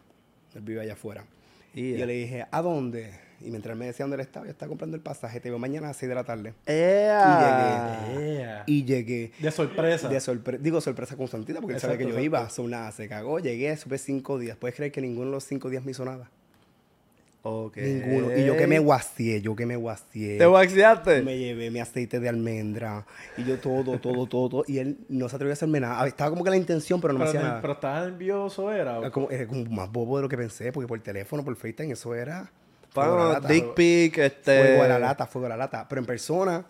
Él 0.55 0.61
vive 0.61 0.81
allá 0.81 0.93
afuera. 0.93 1.25
Y 1.73 1.95
yo 1.95 2.05
le 2.07 2.13
dije, 2.13 2.45
¿a 2.49 2.61
dónde? 2.61 3.26
Y 3.39 3.49
mientras 3.51 3.73
él 3.73 3.79
me 3.79 3.85
decía 3.85 4.03
dónde 4.03 4.15
él 4.15 4.21
estaba, 4.21 4.45
yo 4.45 4.51
estaba 4.51 4.67
comprando 4.69 4.97
el 4.97 5.03
pasaje, 5.03 5.39
te 5.39 5.49
veo 5.49 5.59
mañana 5.59 5.87
a 5.87 5.89
las 5.91 5.97
6 5.97 6.09
de 6.09 6.15
la 6.15 6.23
tarde. 6.23 6.53
¡Ea! 6.65 8.07
Yeah. 8.17 8.63
Y 8.65 8.83
llegué. 8.83 9.31
De 9.39 9.51
sorpresa. 9.51 10.09
De 10.09 10.19
sorpresa, 10.19 10.61
digo 10.63 10.81
sorpresa 10.81 11.15
con 11.15 11.27
Santita 11.27 11.59
porque 11.61 11.75
él 11.75 11.79
sabe 11.79 11.97
que 11.97 12.03
Exacto, 12.03 12.19
yo 12.19 12.25
exacto. 12.25 12.43
iba. 12.43 12.49
So, 12.49 12.67
nada, 12.67 12.91
se 12.91 13.07
cagó, 13.07 13.39
llegué, 13.39 13.75
supe 13.77 13.97
cinco 13.99 14.39
días. 14.39 14.57
¿Puedes 14.57 14.75
creer 14.75 14.91
que 14.91 15.01
ninguno 15.01 15.27
de 15.27 15.31
los 15.33 15.43
cinco 15.43 15.69
días 15.69 15.83
me 15.85 15.91
hizo 15.91 16.03
nada? 16.05 16.29
Ok. 17.43 17.77
Ninguno. 17.77 18.35
Y 18.35 18.43
yo 18.45 18.57
que 18.57 18.67
me 18.67 18.79
guastié, 18.79 19.41
yo 19.41 19.55
que 19.55 19.65
me 19.65 19.75
guastié. 19.77 20.37
¿Te 20.37 20.47
waxeaste? 20.47 21.21
Me 21.21 21.37
llevé 21.37 21.71
mi 21.71 21.79
aceite 21.79 22.19
de 22.19 22.27
almendra. 22.27 23.05
Y 23.37 23.43
yo 23.45 23.57
todo, 23.59 23.99
todo, 23.99 24.25
todo, 24.27 24.49
todo. 24.49 24.63
Y 24.67 24.79
él 24.79 24.97
no 25.07 25.29
se 25.29 25.35
atrevió 25.35 25.51
a 25.51 25.53
hacerme 25.53 25.79
nada. 25.79 26.05
Estaba 26.07 26.29
como 26.31 26.43
que 26.43 26.49
la 26.49 26.57
intención, 26.57 26.99
pero 26.99 27.13
no 27.13 27.19
me 27.19 27.25
Pero, 27.25 27.29
hacía 27.29 27.41
no- 27.41 27.47
nada. 27.47 27.61
pero 27.61 27.73
estaba 27.73 28.01
nervioso, 28.01 28.73
era. 28.73 28.97
Era 28.97 29.11
como, 29.11 29.29
era 29.29 29.47
como 29.47 29.63
más 29.65 29.89
bobo 29.91 30.17
de 30.17 30.23
lo 30.23 30.29
que 30.29 30.37
pensé, 30.37 30.71
porque 30.73 30.87
por 30.87 30.99
teléfono, 30.99 31.45
por 31.45 31.55
FaceTime, 31.55 31.93
eso 31.93 32.13
era. 32.15 32.51
Fuego 33.05 33.13
a 33.13 33.17
la 33.17 33.23
Bueno, 33.25 33.33
lata. 33.41 33.47
dick 33.53 33.73
pic, 33.73 34.17
este... 34.17 34.61
Fuego 34.63 34.83
a 34.83 34.87
la 34.87 34.99
lata, 34.99 35.25
fuego 35.27 35.45
a 35.45 35.49
la 35.49 35.57
lata. 35.57 35.85
Pero 35.87 35.99
en 36.01 36.05
persona, 36.05 36.65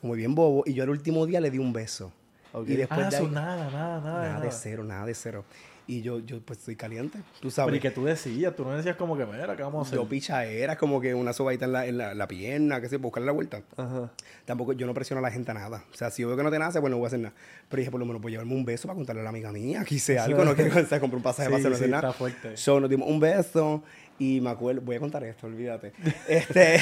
como 0.00 0.14
bien 0.14 0.34
bobo. 0.34 0.62
Y 0.66 0.74
yo 0.74 0.84
el 0.84 0.90
último 0.90 1.26
día 1.26 1.40
le 1.40 1.50
di 1.50 1.58
un 1.58 1.72
beso. 1.72 2.12
Ok. 2.52 2.68
Y 2.68 2.76
después 2.76 3.00
ah, 3.00 3.10
de 3.10 3.16
eso 3.16 3.24
ahí, 3.26 3.30
nada, 3.30 3.70
nada, 3.70 4.00
nada. 4.00 4.28
nada 4.28 4.40
de 4.40 4.50
cero, 4.50 4.84
nada 4.84 5.04
de 5.06 5.14
cero. 5.14 5.44
Y 5.90 6.02
yo, 6.02 6.18
yo 6.18 6.38
pues 6.42 6.58
estoy 6.58 6.76
caliente, 6.76 7.16
tú 7.16 7.24
Pero 7.40 7.50
sabes. 7.50 7.76
¿y 7.76 7.80
qué 7.80 7.90
tú 7.90 8.04
decías? 8.04 8.54
Tú 8.54 8.62
no 8.62 8.76
decías 8.76 8.94
como 8.96 9.16
que, 9.16 9.24
mira, 9.24 9.56
¿qué 9.56 9.62
vamos 9.62 9.86
a 9.86 9.88
hacer? 9.88 9.98
Yo 9.98 10.06
picha 10.06 10.44
era 10.44 10.76
como 10.76 11.00
que 11.00 11.14
una 11.14 11.32
sobadita 11.32 11.64
en 11.64 11.72
la, 11.72 11.86
en 11.86 11.96
la, 11.96 12.12
la 12.14 12.28
pierna, 12.28 12.78
que 12.82 12.90
sé, 12.90 12.98
buscarle 12.98 13.24
la 13.24 13.32
vuelta. 13.32 13.62
Ajá. 13.74 14.10
Tampoco, 14.44 14.74
yo 14.74 14.86
no 14.86 14.92
presiono 14.92 15.20
a 15.20 15.22
la 15.22 15.30
gente 15.30 15.50
a 15.50 15.54
nada. 15.54 15.84
O 15.90 15.96
sea, 15.96 16.10
si 16.10 16.20
yo 16.20 16.28
veo 16.28 16.36
que 16.36 16.42
no 16.42 16.50
te 16.50 16.58
nace, 16.58 16.78
pues 16.82 16.90
no 16.90 16.98
voy 16.98 17.06
a 17.06 17.08
hacer 17.08 17.20
nada. 17.20 17.34
Pero 17.70 17.78
dije, 17.80 17.90
por 17.90 18.00
lo 18.00 18.04
menos, 18.04 18.22
a 18.22 18.28
llevarme 18.28 18.54
un 18.54 18.66
beso 18.66 18.86
para 18.86 18.96
contarle 18.96 19.20
a 19.22 19.24
la 19.24 19.30
amiga 19.30 19.50
mía 19.50 19.82
que 19.86 19.94
hice 19.94 20.18
algo. 20.18 20.44
No 20.44 20.54
quiero 20.56 20.78
o 20.78 20.84
sea, 20.84 21.00
compré 21.00 21.16
un 21.16 21.22
pasaje 21.22 21.48
Sí, 21.48 21.52
para 21.54 21.58
hacer 21.60 21.70
no 21.72 21.78
sí, 21.78 21.90
nada. 21.90 22.08
está 22.08 22.18
fuerte. 22.18 22.56
So, 22.58 22.80
nos 22.80 22.90
dimos 22.90 23.08
un 23.08 23.18
beso 23.20 23.82
y 24.18 24.40
me 24.40 24.50
acuerdo, 24.50 24.82
voy 24.82 24.96
a 24.96 25.00
contar 25.00 25.24
esto, 25.24 25.46
olvídate. 25.46 25.92
Este, 26.28 26.80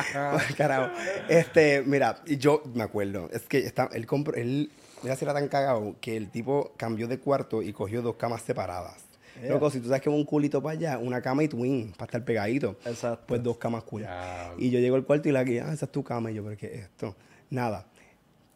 carajo. 0.56 0.92
Este, 1.28 1.82
mira, 1.82 2.22
yo 2.26 2.62
me 2.74 2.82
acuerdo, 2.82 3.28
es 3.32 3.42
que 3.42 3.58
está, 3.58 3.88
él 3.92 4.06
compró, 4.06 4.34
él, 4.34 4.70
mira 5.02 5.16
si 5.16 5.24
era 5.24 5.34
tan 5.34 5.48
cagado 5.48 5.96
que 6.00 6.16
el 6.16 6.30
tipo 6.30 6.72
cambió 6.76 7.06
de 7.06 7.18
cuarto 7.18 7.62
y 7.62 7.72
cogió 7.72 8.02
dos 8.02 8.16
camas 8.16 8.42
separadas. 8.42 9.08
Loco, 9.46 9.70
si 9.70 9.78
tú 9.78 9.86
sabes 9.86 10.02
que 10.02 10.10
va 10.10 10.16
un 10.16 10.24
culito 10.24 10.62
para 10.62 10.72
allá, 10.76 10.98
una 10.98 11.20
cama 11.20 11.44
y 11.44 11.48
twin, 11.48 11.92
para 11.92 12.06
estar 12.06 12.24
pegadito. 12.24 12.76
Exacto. 12.84 13.24
Pues 13.28 13.42
dos 13.42 13.56
camas 13.56 13.84
cool. 13.84 14.02
Diablo. 14.02 14.56
Y 14.58 14.70
yo 14.70 14.80
llego 14.80 14.96
al 14.96 15.04
cuarto 15.04 15.28
y 15.28 15.32
la 15.32 15.44
guía, 15.44 15.66
ah, 15.68 15.72
esa 15.72 15.86
es 15.86 15.92
tu 15.92 16.02
cama. 16.02 16.30
Y 16.30 16.34
yo, 16.34 16.44
¿pero 16.44 16.56
qué 16.56 16.66
es 16.66 16.80
esto? 16.82 17.14
Nada. 17.50 17.86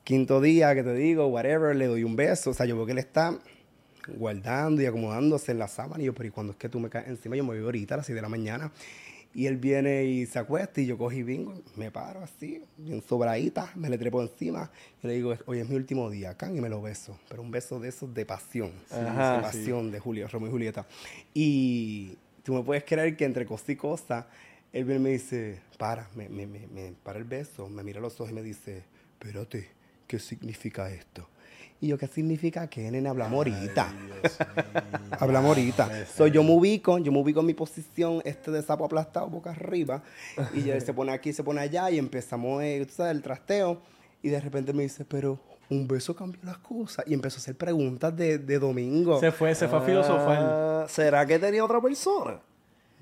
Quinto 0.05 0.40
día 0.40 0.75
que 0.75 0.83
te 0.83 0.95
digo, 0.95 1.29
whatever, 1.29 1.77
le 1.77 1.87
doy 1.87 2.03
un 2.03 2.16
beso. 2.16 2.51
O 2.51 2.55
sea, 2.55 2.66
yo 2.66 2.75
veo 2.75 2.87
que 2.87 2.92
él 2.92 2.99
está 2.99 3.38
guardando 4.09 4.83
y 4.83 4.87
acomodándose 4.87 5.53
en 5.53 5.59
la 5.59 5.69
sábana. 5.69 6.03
Y 6.03 6.07
yo, 6.07 6.15
pero 6.15 6.29
¿y 6.29 6.31
cuando 6.31 6.53
es 6.53 6.59
que 6.59 6.69
tú 6.69 6.81
me 6.81 6.88
caes 6.88 7.09
encima? 7.09 7.37
Yo 7.37 7.45
me 7.45 7.55
voy 7.55 7.65
ahorita 7.65 7.95
a 7.95 7.97
las 7.99 8.07
6 8.07 8.17
de 8.17 8.23
la 8.23 8.29
mañana. 8.29 8.73
Y 9.35 9.47
él 9.47 9.57
viene 9.57 10.05
y 10.05 10.27
se 10.27 10.38
acuesta 10.38 10.81
y 10.83 10.87
yo 10.87 10.99
cogí 10.99 11.23
bingo, 11.23 11.55
me 11.77 11.91
paro 11.91 12.23
así, 12.23 12.62
bien 12.77 13.03
sobradita, 13.03 13.73
me 13.77 13.88
le 13.88 13.97
trepo 13.97 14.21
encima. 14.21 14.71
Y 15.03 15.07
le 15.07 15.15
digo, 15.15 15.35
hoy 15.47 15.61
es 15.61 15.69
mi 15.69 15.75
último 15.75 16.11
día, 16.11 16.37
can, 16.37 16.55
y 16.55 16.61
me 16.61 16.69
lo 16.69 16.83
beso. 16.83 17.19
Pero 17.31 17.41
un 17.41 17.51
beso 17.51 17.81
de 17.81 17.88
esos 17.88 18.12
de 18.12 18.27
pasión. 18.27 18.73
Ajá, 18.91 19.37
de 19.37 19.43
pasión 19.43 19.91
de 19.91 19.99
Julio, 20.01 20.29
Romeo 20.29 20.49
y 20.49 20.53
Julieta. 20.53 20.87
Y 21.33 22.19
tú 22.43 22.53
me 22.53 22.62
puedes 22.62 22.85
creer 22.85 23.17
que 23.17 23.25
entre 23.25 23.47
cosa 23.47 23.73
y 23.73 23.77
cosa, 23.77 24.27
él 24.71 24.85
viene 24.85 25.01
y 25.01 25.03
me 25.03 25.11
dice, 25.11 25.61
para, 25.79 26.09
me, 26.15 26.29
me, 26.29 26.47
me, 26.47 26.67
me 26.67 26.93
para 27.03 27.19
el 27.19 27.25
beso, 27.25 27.71
me 27.71 27.83
mira 27.83 28.01
a 28.01 28.03
los 28.03 28.21
ojos 28.21 28.33
y 28.33 28.35
me 28.35 28.43
dice, 28.43 28.85
espérate, 29.19 29.71
¿qué 30.07 30.19
significa 30.19 30.91
esto? 30.91 31.27
Y 31.83 31.88
yo, 31.88 31.99
¿qué 31.99 32.07
significa 32.07 32.68
que 32.68 32.88
nene? 32.92 33.09
Hablamos 33.09 33.38
ahorita. 33.38 33.92
Hablamos 35.18 35.49
ahorita. 35.49 36.07
So, 36.07 36.29
yo 36.29 36.45
me 36.45 36.53
ubico, 36.53 36.97
yo 36.99 37.11
me 37.11 37.18
ubico 37.18 37.40
en 37.40 37.47
mi 37.47 37.55
posición 37.55 38.23
este 38.25 38.53
de 38.53 38.62
sapo 38.62 38.85
aplastado 38.85 39.27
boca 39.27 39.51
arriba. 39.51 40.01
Y 40.55 40.71
él 40.71 40.81
se 40.81 40.95
pone 40.95 41.11
aquí, 41.11 41.33
se 41.33 41.42
pone 41.42 41.61
allá 41.61 41.90
y 41.90 41.99
empezamos, 41.99 42.62
eh, 42.62 42.85
tú 42.87 42.95
sabes, 42.95 43.16
el 43.16 43.21
trasteo. 43.21 43.83
Y 44.23 44.29
de 44.29 44.40
repente 44.40 44.73
me 44.73 44.85
dice, 44.85 45.05
pero 45.05 45.40
un 45.71 45.88
beso 45.88 46.14
cambió 46.14 46.40
las 46.45 46.59
cosas. 46.59 47.05
Y 47.09 47.14
empezó 47.14 47.38
a 47.38 47.40
hacer 47.40 47.57
preguntas 47.57 48.16
de, 48.16 48.38
de 48.38 48.61
domingo. 48.61 49.18
Se 49.18 49.33
fue, 49.33 49.53
se 49.57 49.66
fue 49.66 49.79
a 49.79 49.83
filosofar. 49.83 50.38
Ah, 50.40 50.87
¿Será 50.88 51.27
que 51.27 51.37
tenía 51.40 51.64
otra 51.64 51.81
persona? 51.81 52.38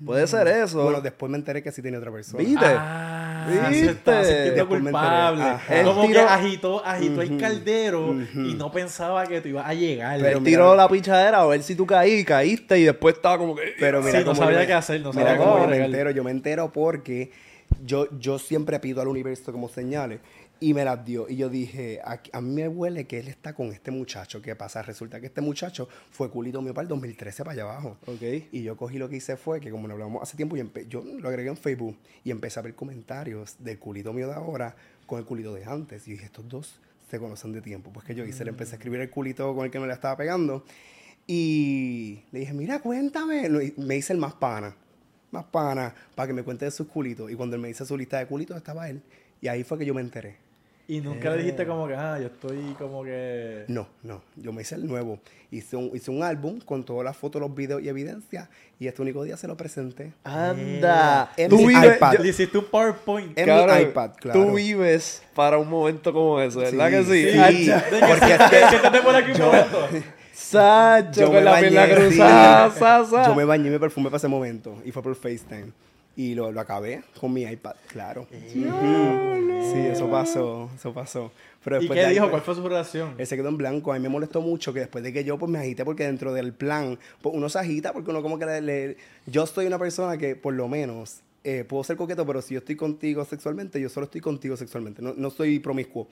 Puede 0.03 0.25
ser 0.25 0.47
eso. 0.47 0.81
Bueno, 0.81 1.01
después 1.01 1.31
me 1.31 1.37
enteré 1.37 1.61
que 1.61 1.71
sí 1.71 1.83
tenía 1.83 1.99
otra 1.99 2.11
persona. 2.11 2.43
¿Viste? 2.43 2.65
Ah, 2.65 3.20
¿Viste? 3.47 3.73
se 3.85 3.91
está 3.91 4.23
sintiendo 4.23 4.67
culpable. 4.67 5.43
Como 5.83 6.01
que 6.01 6.07
tiró- 6.09 6.27
agitó, 6.29 6.85
agitó 6.85 7.21
el 7.21 7.37
caldero 7.37 8.15
y 8.35 8.53
no 8.55 8.71
pensaba 8.71 9.25
que 9.25 9.41
tú 9.41 9.49
ibas 9.49 9.65
a 9.67 9.73
llegar. 9.73 10.19
Pero 10.19 10.37
Él 10.39 10.43
tiró 10.43 10.75
la 10.75 10.87
pichadera 10.87 11.41
a 11.41 11.45
ver 11.45 11.63
si 11.63 11.75
tú 11.75 11.85
caí, 11.85 12.23
caíste 12.23 12.79
y 12.79 12.83
después 12.83 13.15
estaba 13.15 13.37
como 13.37 13.55
que... 13.55 13.73
Pero 13.79 14.01
mira 14.01 14.19
Sí, 14.19 14.25
no 14.25 14.35
sabía 14.35 14.61
yo 14.61 14.67
qué 14.67 14.73
hacer, 14.73 15.01
no 15.01 15.13
sabía 15.13 15.37
cómo 15.37 15.51
cómo 15.53 15.63
yo 15.65 15.69
me 15.69 15.85
entero. 15.85 16.11
Yo 16.11 16.23
me 16.23 16.31
entero 16.31 16.71
porque 16.71 17.31
yo, 17.85 18.07
yo 18.19 18.37
siempre 18.37 18.79
pido 18.79 19.01
al 19.01 19.07
universo 19.07 19.51
como 19.51 19.69
señales 19.69 20.19
y 20.61 20.75
me 20.75 20.85
las 20.85 21.03
dio. 21.03 21.27
Y 21.27 21.37
yo 21.37 21.49
dije, 21.49 21.99
a, 22.05 22.21
a 22.31 22.39
mí 22.39 22.53
me 22.53 22.67
huele 22.67 23.07
que 23.07 23.19
él 23.19 23.27
está 23.27 23.53
con 23.53 23.73
este 23.73 23.89
muchacho. 23.89 24.41
¿Qué 24.43 24.55
pasa? 24.55 24.83
Resulta 24.83 25.19
que 25.19 25.25
este 25.25 25.41
muchacho 25.41 25.89
fue 26.11 26.29
culito 26.29 26.61
mío 26.61 26.71
para 26.73 26.83
el 26.83 26.87
2013 26.87 27.43
para 27.43 27.53
allá 27.53 27.63
abajo. 27.63 27.97
Ok. 28.05 28.21
Y 28.51 28.61
yo 28.61 28.77
cogí 28.77 28.99
lo 28.99 29.09
que 29.09 29.17
hice 29.17 29.35
fue 29.37 29.59
que 29.59 29.71
como 29.71 29.87
lo 29.87 29.95
hablamos 29.95 30.21
hace 30.21 30.37
tiempo, 30.37 30.55
yo, 30.55 30.65
yo 30.87 31.03
lo 31.03 31.27
agregué 31.27 31.49
en 31.49 31.57
Facebook 31.57 31.97
y 32.23 32.29
empecé 32.29 32.59
a 32.59 32.63
ver 32.63 32.75
comentarios 32.75 33.55
del 33.57 33.79
culito 33.79 34.13
mío 34.13 34.27
de 34.27 34.35
ahora 34.35 34.75
con 35.07 35.17
el 35.17 35.25
culito 35.25 35.51
de 35.55 35.65
antes. 35.65 36.07
Y 36.07 36.11
dije, 36.11 36.25
estos 36.25 36.47
dos 36.47 36.75
se 37.09 37.19
conocen 37.19 37.53
de 37.53 37.61
tiempo. 37.61 37.91
Pues 37.91 38.05
que 38.05 38.13
yo 38.13 38.23
hice, 38.23 38.45
le 38.45 38.51
empecé 38.51 38.73
a 38.73 38.77
escribir 38.77 39.01
el 39.01 39.09
culito 39.09 39.55
con 39.55 39.65
el 39.65 39.71
que 39.71 39.79
me 39.79 39.87
la 39.87 39.95
estaba 39.95 40.15
pegando. 40.15 40.63
Y 41.25 42.21
le 42.31 42.41
dije, 42.41 42.53
mira, 42.53 42.79
cuéntame. 42.81 43.49
Me 43.77 43.97
hice 43.97 44.13
el 44.13 44.19
más 44.19 44.35
pana. 44.35 44.75
Más 45.31 45.45
pana, 45.45 45.95
para 46.13 46.27
que 46.27 46.33
me 46.33 46.43
cuente 46.43 46.65
de 46.65 46.71
sus 46.71 46.85
culitos. 46.87 47.31
Y 47.31 47.35
cuando 47.35 47.55
él 47.55 47.61
me 47.63 47.69
hizo 47.69 47.83
su 47.83 47.97
lista 47.97 48.19
de 48.19 48.27
culitos, 48.27 48.55
estaba 48.55 48.87
él. 48.89 49.01
Y 49.41 49.47
ahí 49.47 49.63
fue 49.63 49.79
que 49.79 49.85
yo 49.85 49.95
me 49.95 50.01
enteré. 50.01 50.50
Y 50.87 50.99
nunca 50.99 51.29
le 51.31 51.37
dijiste 51.37 51.65
como 51.65 51.87
que, 51.87 51.93
ah, 51.95 52.17
yo 52.19 52.27
estoy 52.27 52.75
como 52.77 53.03
que... 53.03 53.63
No, 53.69 53.87
no, 54.03 54.21
yo 54.35 54.51
me 54.51 54.61
hice 54.63 54.75
el 54.75 54.85
nuevo. 54.87 55.19
Hice 55.49 55.77
un, 55.77 55.89
hice 55.95 56.11
un 56.11 56.21
álbum 56.23 56.59
con 56.59 56.83
todas 56.83 57.05
las 57.05 57.15
fotos, 57.15 57.41
los 57.41 57.53
videos 57.55 57.81
y 57.81 57.87
evidencias. 57.89 58.49
Y 58.79 58.87
este 58.87 59.01
único 59.01 59.23
día 59.23 59.37
se 59.37 59.47
lo 59.47 59.55
presenté. 59.55 60.11
Anda. 60.23 61.31
En 61.37 61.49
Tú 61.49 61.57
mi 61.59 61.67
vives... 61.67 61.95
iPad. 61.95 62.17
Le 62.19 62.27
hiciste 62.29 62.57
un 62.57 62.65
PowerPoint. 62.65 63.37
En 63.37 63.45
Cabrón, 63.45 63.77
mi 63.77 63.83
iPad, 63.83 64.11
claro. 64.19 64.39
Tú 64.45 64.53
vives 64.53 65.23
para 65.33 65.57
un 65.57 65.69
momento 65.69 66.11
como 66.11 66.41
ese, 66.41 66.57
¿verdad 66.59 66.89
Sí, 66.89 66.91
que 66.91 67.03
sí? 67.03 67.31
sí. 67.31 67.67
De 67.67 67.99
que 67.99 68.05
Porque 68.07 68.33
es 68.33 68.49
que- 68.49 68.69
siéntate 68.69 69.01
por 69.01 69.15
aquí 69.15 69.31
un 69.31 69.39
momento. 69.39 69.87
Sacho, 70.33 71.21
Yo 71.21 71.25
con 71.27 71.35
me 71.35 71.41
la 71.41 71.51
bañé, 71.51 71.69
pierna 71.69 71.95
sí. 71.95 72.01
cruzada, 72.07 72.71
sa, 72.71 73.05
sa. 73.05 73.27
Yo 73.27 73.35
me 73.35 73.45
bañé 73.45 73.67
y 73.67 73.71
me 73.71 73.79
perfumé 73.79 74.07
para 74.09 74.17
ese 74.17 74.27
momento. 74.27 74.75
Y 74.83 74.91
fue 74.91 75.01
por 75.03 75.15
FaceTime. 75.15 75.71
Y 76.15 76.35
lo, 76.35 76.51
lo 76.51 76.59
acabé 76.59 77.03
con 77.19 77.31
mi 77.33 77.43
iPad, 77.43 77.75
claro. 77.87 78.23
Ujú. 78.23 79.19
Sí, 79.71 79.87
eso 79.87 80.09
pasó, 80.09 80.69
eso 80.75 80.93
pasó. 80.93 81.31
Pero 81.63 81.77
¿Y 81.77 81.79
después 81.81 81.95
qué 81.97 82.01
de 82.01 82.07
ahí, 82.07 82.13
dijo? 82.15 82.29
¿Cuál 82.29 82.41
fue 82.41 82.55
su 82.55 82.67
reacción? 82.67 83.15
Él 83.17 83.25
se 83.27 83.35
quedó 83.37 83.49
en 83.49 83.57
blanco. 83.57 83.91
A 83.93 83.95
mí 83.95 84.01
me 84.01 84.09
molestó 84.09 84.41
mucho 84.41 84.73
que 84.73 84.79
después 84.81 85.03
de 85.03 85.13
que 85.13 85.23
yo 85.23 85.37
pues 85.37 85.49
me 85.51 85.59
agité 85.59 85.85
porque 85.85 86.03
dentro 86.05 86.33
del 86.33 86.51
plan, 86.53 86.99
pues 87.21 87.33
uno 87.35 87.47
se 87.47 87.59
agita 87.59 87.93
porque 87.93 88.09
uno 88.09 88.21
como 88.21 88.37
que 88.37 88.45
le... 88.45 88.61
le- 88.61 88.97
yo 89.27 89.45
soy 89.45 89.67
una 89.67 89.79
persona 89.79 90.17
que 90.17 90.35
por 90.35 90.53
lo 90.53 90.67
menos 90.67 91.21
eh, 91.43 91.63
puedo 91.63 91.83
ser 91.83 91.95
coqueto, 91.95 92.25
pero 92.25 92.41
si 92.41 92.55
yo 92.55 92.59
estoy 92.59 92.75
contigo 92.75 93.23
sexualmente, 93.23 93.79
yo 93.79 93.87
solo 93.89 94.05
estoy 94.05 94.19
contigo 94.21 94.57
sexualmente. 94.57 95.01
No, 95.01 95.13
no 95.15 95.29
soy 95.29 95.59
promiscuo. 95.59 96.07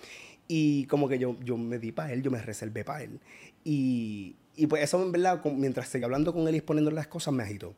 Y 0.47 0.85
como 0.85 1.09
que 1.09 1.19
yo, 1.19 1.35
yo 1.43 1.57
me 1.57 1.77
di 1.77 1.91
para 1.91 2.13
él, 2.13 2.21
yo 2.23 2.31
me 2.31 2.41
reservé 2.41 2.83
para 2.85 3.03
él. 3.03 3.19
Y, 3.65 4.35
y 4.55 4.67
pues 4.67 4.83
eso 4.83 5.01
en 5.03 5.11
verdad, 5.11 5.41
con- 5.41 5.59
mientras 5.59 5.87
seguía 5.89 6.05
hablando 6.05 6.33
con 6.33 6.47
él 6.47 6.55
y 6.55 6.57
exponiéndole 6.59 6.95
las 6.95 7.07
cosas, 7.07 7.33
me 7.33 7.43
agitó. 7.43 7.73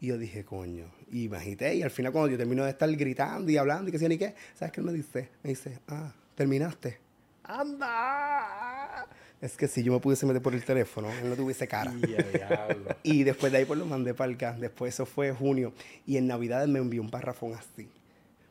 Y 0.00 0.08
yo 0.08 0.18
dije, 0.18 0.44
coño. 0.44 0.86
Y 1.10 1.28
me 1.28 1.38
agité. 1.38 1.74
Y 1.74 1.82
al 1.82 1.90
final, 1.90 2.12
cuando 2.12 2.30
yo 2.30 2.38
termino 2.38 2.64
de 2.64 2.70
estar 2.70 2.90
gritando 2.94 3.50
y 3.50 3.56
hablando 3.56 3.88
y 3.88 3.92
que 3.92 3.98
sí, 3.98 4.08
ni 4.08 4.18
qué, 4.18 4.34
¿sabes 4.54 4.72
qué 4.72 4.80
él 4.80 4.86
me 4.86 4.92
dice? 4.92 5.30
Me 5.42 5.50
dice, 5.50 5.78
ah, 5.88 6.12
terminaste. 6.34 6.98
Anda. 7.44 9.06
Es 9.40 9.56
que 9.56 9.68
si 9.68 9.82
yo 9.82 9.92
me 9.92 10.00
pudiese 10.00 10.26
meter 10.26 10.42
por 10.42 10.54
el 10.54 10.64
teléfono, 10.64 11.08
él 11.22 11.30
no 11.30 11.36
tuviese 11.36 11.66
cara. 11.68 11.92
Y 13.02 13.22
después 13.24 13.52
de 13.52 13.58
ahí 13.58 13.64
pues 13.64 13.78
lo 13.78 13.86
mandé 13.86 14.12
para 14.14 14.30
el. 14.30 14.60
Después 14.60 14.94
eso 14.94 15.06
fue 15.06 15.32
junio. 15.32 15.72
Y 16.06 16.16
en 16.16 16.26
Navidad 16.26 16.66
me 16.66 16.78
envió 16.80 17.00
un 17.00 17.10
parrafón 17.10 17.54
así. 17.54 17.88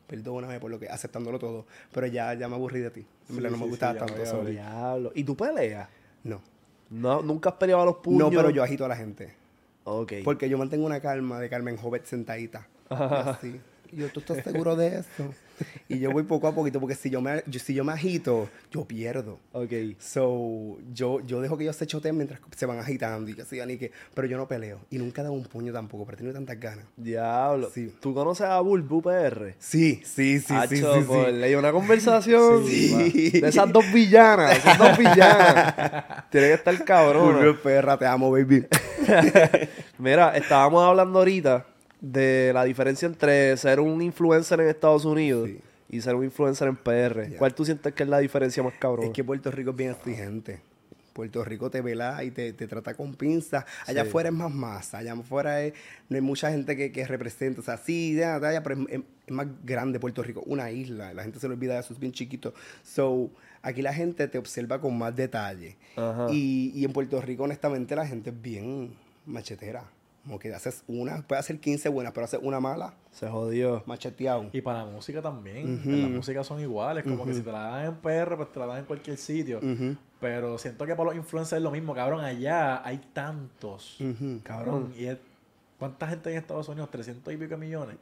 Perdóname 0.06 0.58
por 0.58 0.70
lo 0.70 0.78
que, 0.78 0.88
aceptándolo 0.88 1.38
todo. 1.38 1.66
Pero 1.92 2.06
ya, 2.06 2.32
ya 2.32 2.48
me 2.48 2.54
aburrí 2.54 2.80
de 2.80 2.90
ti. 2.90 3.06
En 3.28 3.36
verdad 3.36 3.50
Sí, 3.50 3.52
no 3.52 3.58
me 3.58 3.64
sí, 3.64 3.70
gustaba 3.70 3.92
sí, 3.92 3.98
tanto 3.98 4.22
eso. 4.22 5.12
¿Y 5.14 5.24
tú 5.24 5.36
peleas? 5.36 5.88
No. 6.24 6.40
No, 6.88 7.20
nunca 7.20 7.50
has 7.50 7.56
peleado 7.56 7.82
a 7.82 7.84
los 7.84 7.96
puños. 7.96 8.20
No, 8.20 8.30
pero 8.30 8.48
yo 8.48 8.62
agito 8.62 8.86
a 8.86 8.88
la 8.88 8.96
gente. 8.96 9.34
Ok. 9.88 10.12
Porque 10.24 10.48
yo 10.48 10.58
mantengo 10.58 10.86
una 10.86 11.00
calma 11.00 11.40
de 11.40 11.48
Carmen 11.48 11.76
Jovet 11.76 12.04
sentadita. 12.04 12.68
Y 12.90 12.94
así. 12.94 13.60
Y 13.90 13.96
yo, 13.96 14.08
¿tú 14.10 14.20
estás 14.20 14.44
seguro 14.44 14.76
de 14.76 14.98
eso? 14.98 15.34
Y 15.90 15.98
yo 16.00 16.10
voy 16.10 16.22
poco 16.24 16.46
a 16.48 16.54
poquito, 16.54 16.80
porque 16.80 16.94
si 16.94 17.08
yo 17.08 17.20
me, 17.22 17.42
yo- 17.46 17.58
si 17.60 17.72
yo 17.72 17.82
me 17.82 17.92
agito, 17.92 18.48
yo 18.70 18.84
pierdo. 18.84 19.38
Ok. 19.52 19.72
So, 19.98 20.76
yo, 20.92 21.20
yo 21.20 21.40
dejo 21.40 21.56
que 21.56 21.64
ellos 21.64 21.76
se 21.76 21.86
choteen 21.86 22.14
mientras 22.16 22.40
se 22.54 22.66
van 22.66 22.78
agitando 22.78 23.30
y 23.30 23.34
que 23.34 23.44
sigan 23.46 23.70
y 23.70 23.78
que... 23.78 23.90
Pero 24.14 24.28
yo 24.28 24.36
no 24.36 24.46
peleo. 24.46 24.80
Y 24.90 24.98
nunca 24.98 25.22
he 25.22 25.24
dado 25.24 25.34
un 25.34 25.44
puño 25.44 25.72
tampoco, 25.72 26.04
pero 26.04 26.16
he 26.16 26.18
tenido 26.18 26.34
tantas 26.34 26.60
ganas. 26.60 26.84
Diablo. 26.96 27.70
Sí. 27.72 27.94
¿Tú 28.00 28.12
conoces 28.12 28.46
a 28.46 28.60
Bulbu 28.60 29.00
PR? 29.00 29.54
Sí, 29.58 30.02
sí, 30.04 30.40
sí, 30.40 30.46
sí, 30.48 30.54
Hacho, 30.54 30.68
sí, 30.94 31.00
sí. 31.00 31.04
pues, 31.06 31.32
leí 31.34 31.54
una 31.54 31.72
conversación 31.72 32.66
Sí. 32.66 33.30
de 33.40 33.48
esas 33.48 33.72
dos 33.72 33.90
villanas, 33.92 34.58
esas 34.58 34.76
dos 34.78 34.98
villanas. 34.98 35.74
Tiene 36.30 36.48
que 36.48 36.54
estar 36.54 36.84
cabrón. 36.84 37.34
Fulvio 37.36 37.62
Perra, 37.62 37.96
te 37.98 38.04
amo, 38.04 38.30
baby. 38.30 38.66
Mira, 39.98 40.36
estábamos 40.36 40.84
hablando 40.84 41.18
ahorita 41.20 41.64
de 42.00 42.52
la 42.54 42.64
diferencia 42.64 43.06
entre 43.06 43.56
ser 43.56 43.80
un 43.80 44.00
influencer 44.02 44.60
en 44.60 44.68
Estados 44.68 45.04
Unidos 45.04 45.48
Sí. 45.48 45.60
y 45.90 46.00
ser 46.00 46.14
un 46.14 46.24
influencer 46.24 46.68
en 46.68 46.76
PR. 46.76 47.36
¿Cuál 47.38 47.54
tú 47.54 47.64
sientes 47.64 47.92
que 47.94 48.02
es 48.04 48.08
la 48.08 48.18
diferencia 48.18 48.62
más 48.62 48.74
cabrón? 48.78 49.06
Es 49.06 49.12
que 49.12 49.24
Puerto 49.24 49.50
Rico 49.50 49.70
es 49.70 49.76
bien 49.76 49.90
exigente. 49.90 50.60
Puerto 51.12 51.42
Rico 51.44 51.68
te 51.68 51.80
vela 51.80 52.22
y 52.22 52.30
te, 52.30 52.52
te 52.52 52.68
trata 52.68 52.94
con 52.94 53.12
pinzas. 53.16 53.64
Allá 53.88 54.02
afuera 54.02 54.28
es 54.28 54.34
más 54.36 54.52
masa. 54.54 54.98
Allá 54.98 55.14
afuera 55.14 55.60
es- 55.64 55.72
no 56.08 56.14
hay 56.14 56.20
mucha 56.22 56.48
gente 56.52 56.76
que, 56.76 56.92
que 56.92 57.04
representa. 57.08 57.60
O 57.60 57.64
sea, 57.64 57.76
sí, 57.76 58.14
ya, 58.14 58.38
ya, 58.52 58.62
pero 58.62 58.86
es, 58.88 59.00
más 59.28 59.48
grande 59.64 59.98
Puerto 59.98 60.22
Rico. 60.22 60.44
Una 60.46 60.70
isla. 60.70 61.12
La 61.14 61.24
gente 61.24 61.40
se 61.40 61.48
le 61.48 61.54
olvida 61.54 61.74
de 61.74 61.80
eso, 61.80 61.92
es 61.92 61.98
bien 61.98 62.12
chiquito. 62.12 62.54
So, 62.84 63.30
aquí 63.62 63.82
la 63.82 63.92
gente 63.92 64.28
te 64.28 64.38
observa 64.38 64.80
con 64.80 64.96
más 64.96 65.16
detalle. 65.16 65.76
Y, 66.30 66.70
y 66.76 66.84
en 66.84 66.92
Puerto 66.92 67.20
Rico, 67.20 67.42
honestamente, 67.42 67.96
la 67.96 68.06
gente 68.06 68.30
es 68.30 68.40
bien 68.40 68.94
machetera. 69.26 69.90
Como 70.24 70.38
que 70.38 70.52
haces 70.52 70.84
una, 70.86 71.22
puedes 71.26 71.44
hacer 71.44 71.58
15 71.58 71.88
buenas, 71.88 72.12
pero 72.12 72.24
haces 72.26 72.40
una 72.42 72.60
mala, 72.60 72.92
Se 73.10 73.28
jodió. 73.28 73.82
macheteado. 73.86 74.50
Y 74.52 74.60
para 74.60 74.84
la 74.84 74.90
música 74.90 75.22
también. 75.22 75.80
En 75.84 76.02
la 76.02 76.08
música 76.08 76.44
son 76.44 76.60
iguales. 76.60 77.04
Como 77.04 77.24
que 77.24 77.32
si 77.34 77.40
te 77.40 77.50
la 77.50 77.60
dan 77.62 77.84
en 77.86 77.94
PR, 77.96 78.36
pues 78.36 78.52
te 78.52 78.58
la 78.60 78.66
dan 78.66 78.78
en 78.80 78.84
cualquier 78.84 79.16
sitio. 79.16 79.60
Pero 80.20 80.58
siento 80.58 80.84
que 80.84 80.94
para 80.94 81.10
los 81.10 81.16
influencers 81.16 81.58
es 81.58 81.62
lo 81.62 81.70
mismo, 81.70 81.94
cabrón. 81.94 82.24
Allá 82.24 82.86
hay 82.86 82.98
tantos. 83.12 83.98
Cabrón. 84.42 84.92
Y 84.98 85.06
es- 85.06 85.18
¿Cuánta 85.78 86.08
gente 86.08 86.28
hay 86.30 86.34
en 86.34 86.40
Estados 86.40 86.68
Unidos? 86.68 86.90
300 86.90 87.32
y 87.32 87.36
pico 87.36 87.56
millones. 87.56 87.96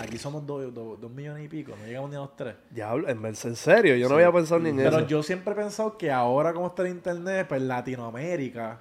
Aquí 0.00 0.16
somos 0.16 0.46
dos, 0.46 0.72
dos- 0.72 0.98
dos 0.98 1.10
millones 1.10 1.44
y 1.44 1.48
pico. 1.48 1.74
No 1.78 1.84
llegamos 1.86 2.08
ni 2.08 2.16
a 2.16 2.20
los 2.20 2.34
tres. 2.34 2.54
Diablo, 2.70 3.06
en 3.06 3.22
en 3.24 3.34
serio, 3.36 3.94
yo 3.96 4.08
no 4.08 4.14
había 4.14 4.32
pensado 4.32 4.58
ni 4.60 4.70
en 4.70 4.76
Pero 4.78 4.96
eso. 5.00 5.06
yo 5.06 5.22
siempre 5.22 5.52
he 5.52 5.56
pensado 5.56 5.98
que 5.98 6.10
ahora 6.10 6.54
como 6.54 6.68
está 6.68 6.80
el 6.82 6.88
internet, 6.88 7.46
pues 7.48 7.60
Latinoamérica 7.60 8.80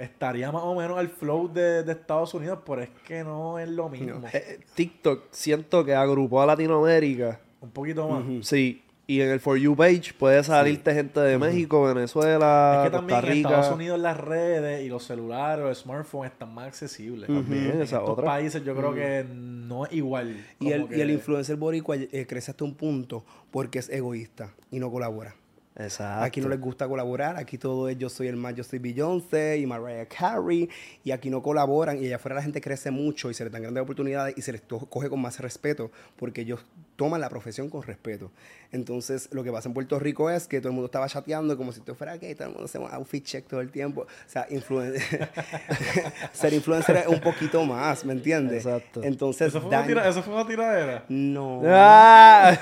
estaría 0.00 0.50
más 0.50 0.62
o 0.64 0.74
menos 0.74 0.98
al 0.98 1.08
flow 1.08 1.52
de, 1.52 1.82
de 1.82 1.92
Estados 1.92 2.32
Unidos, 2.34 2.60
pero 2.66 2.82
es 2.82 2.90
que 3.06 3.22
no 3.22 3.58
es 3.58 3.68
lo 3.68 3.88
mismo. 3.88 4.26
Eh, 4.28 4.30
eh, 4.32 4.60
TikTok 4.74 5.24
siento 5.30 5.84
que 5.84 5.94
agrupó 5.94 6.42
a 6.42 6.46
Latinoamérica. 6.46 7.40
Un 7.60 7.70
poquito 7.70 8.08
más. 8.08 8.24
Sí. 8.46 8.82
Y 9.06 9.20
en 9.22 9.30
el 9.30 9.40
For 9.40 9.56
You 9.58 9.74
page 9.74 10.14
puede 10.16 10.42
salirte 10.44 10.94
gente 10.94 11.18
de 11.18 11.36
México, 11.36 11.82
Venezuela, 11.82 12.82
Es 12.84 12.90
que 12.90 12.96
también 12.96 13.18
Costa 13.18 13.32
en 13.32 13.38
Estados. 13.38 13.74
Unidos 13.74 13.98
las 13.98 14.16
redes 14.16 14.84
y 14.84 14.88
los 14.88 15.02
celulares, 15.02 15.64
los 15.64 15.78
smartphones 15.80 16.30
están 16.30 16.54
más 16.54 16.68
accesibles. 16.68 17.26
También, 17.26 17.72
En 17.72 17.82
esa 17.82 17.96
estos 17.96 18.10
otra. 18.10 18.24
países 18.24 18.64
yo 18.64 18.74
creo 18.76 18.94
que 18.94 19.26
no 19.28 19.84
es 19.86 19.92
igual. 19.94 20.36
Y 20.60 20.70
el, 20.70 20.86
y 20.96 21.00
el 21.00 21.10
influencer 21.10 21.56
boricua 21.56 21.96
eh, 21.96 22.24
crece 22.28 22.52
hasta 22.52 22.62
un 22.62 22.74
punto 22.76 23.24
porque 23.50 23.80
es 23.80 23.90
egoísta 23.90 24.52
y 24.70 24.78
no 24.78 24.92
colabora. 24.92 25.34
Exacto. 25.76 26.24
Aquí 26.24 26.40
no 26.40 26.48
les 26.48 26.60
gusta 26.60 26.88
colaborar, 26.88 27.36
aquí 27.36 27.56
todo 27.56 27.88
es 27.88 27.96
yo 27.96 28.08
soy 28.08 28.26
el 28.26 28.36
más, 28.36 28.54
yo 28.54 28.64
soy 28.64 28.80
Beyoncé 28.80 29.58
y 29.58 29.66
Mariah 29.66 30.06
Carey, 30.06 30.68
y 31.04 31.12
aquí 31.12 31.30
no 31.30 31.42
colaboran, 31.42 32.02
y 32.02 32.06
allá 32.06 32.16
afuera 32.16 32.34
la 32.34 32.42
gente 32.42 32.60
crece 32.60 32.90
mucho 32.90 33.30
y 33.30 33.34
se 33.34 33.44
les 33.44 33.52
dan 33.52 33.62
grandes 33.62 33.82
oportunidades 33.82 34.36
y 34.36 34.42
se 34.42 34.52
les 34.52 34.62
coge 34.62 35.08
con 35.08 35.20
más 35.20 35.38
respeto, 35.38 35.90
porque 36.16 36.40
ellos 36.42 36.60
toman 37.00 37.18
la 37.22 37.30
profesión 37.30 37.70
con 37.70 37.82
respeto. 37.82 38.30
Entonces, 38.72 39.30
lo 39.32 39.42
que 39.42 39.50
pasa 39.50 39.68
en 39.70 39.72
Puerto 39.74 39.98
Rico 39.98 40.28
es 40.28 40.46
que 40.46 40.58
todo 40.60 40.68
el 40.68 40.74
mundo 40.74 40.84
estaba 40.84 41.08
chateando 41.08 41.56
como 41.56 41.72
si 41.72 41.80
tú 41.80 41.94
fuera 41.94 42.18
gay, 42.18 42.34
todo 42.34 42.48
el 42.48 42.52
mundo 42.52 42.68
se 42.68 42.76
un 42.78 42.92
outfit 42.92 43.24
check 43.24 43.46
todo 43.48 43.62
el 43.62 43.70
tiempo. 43.70 44.02
O 44.02 44.06
sea, 44.30 44.46
influen- 44.50 45.00
ser 46.34 46.52
influencer 46.52 46.98
es 46.98 47.06
un 47.06 47.18
poquito 47.20 47.64
más, 47.64 48.04
¿me 48.04 48.12
entiendes? 48.12 48.66
Exacto. 48.66 49.00
Entonces, 49.02 49.48
¿Eso 49.48 49.62
fue, 49.62 49.70
tira- 49.86 50.06
eso 50.06 50.22
fue 50.22 50.34
una 50.34 50.46
tiradera. 50.46 51.04
No. 51.08 51.62
¡Ah! 51.66 52.54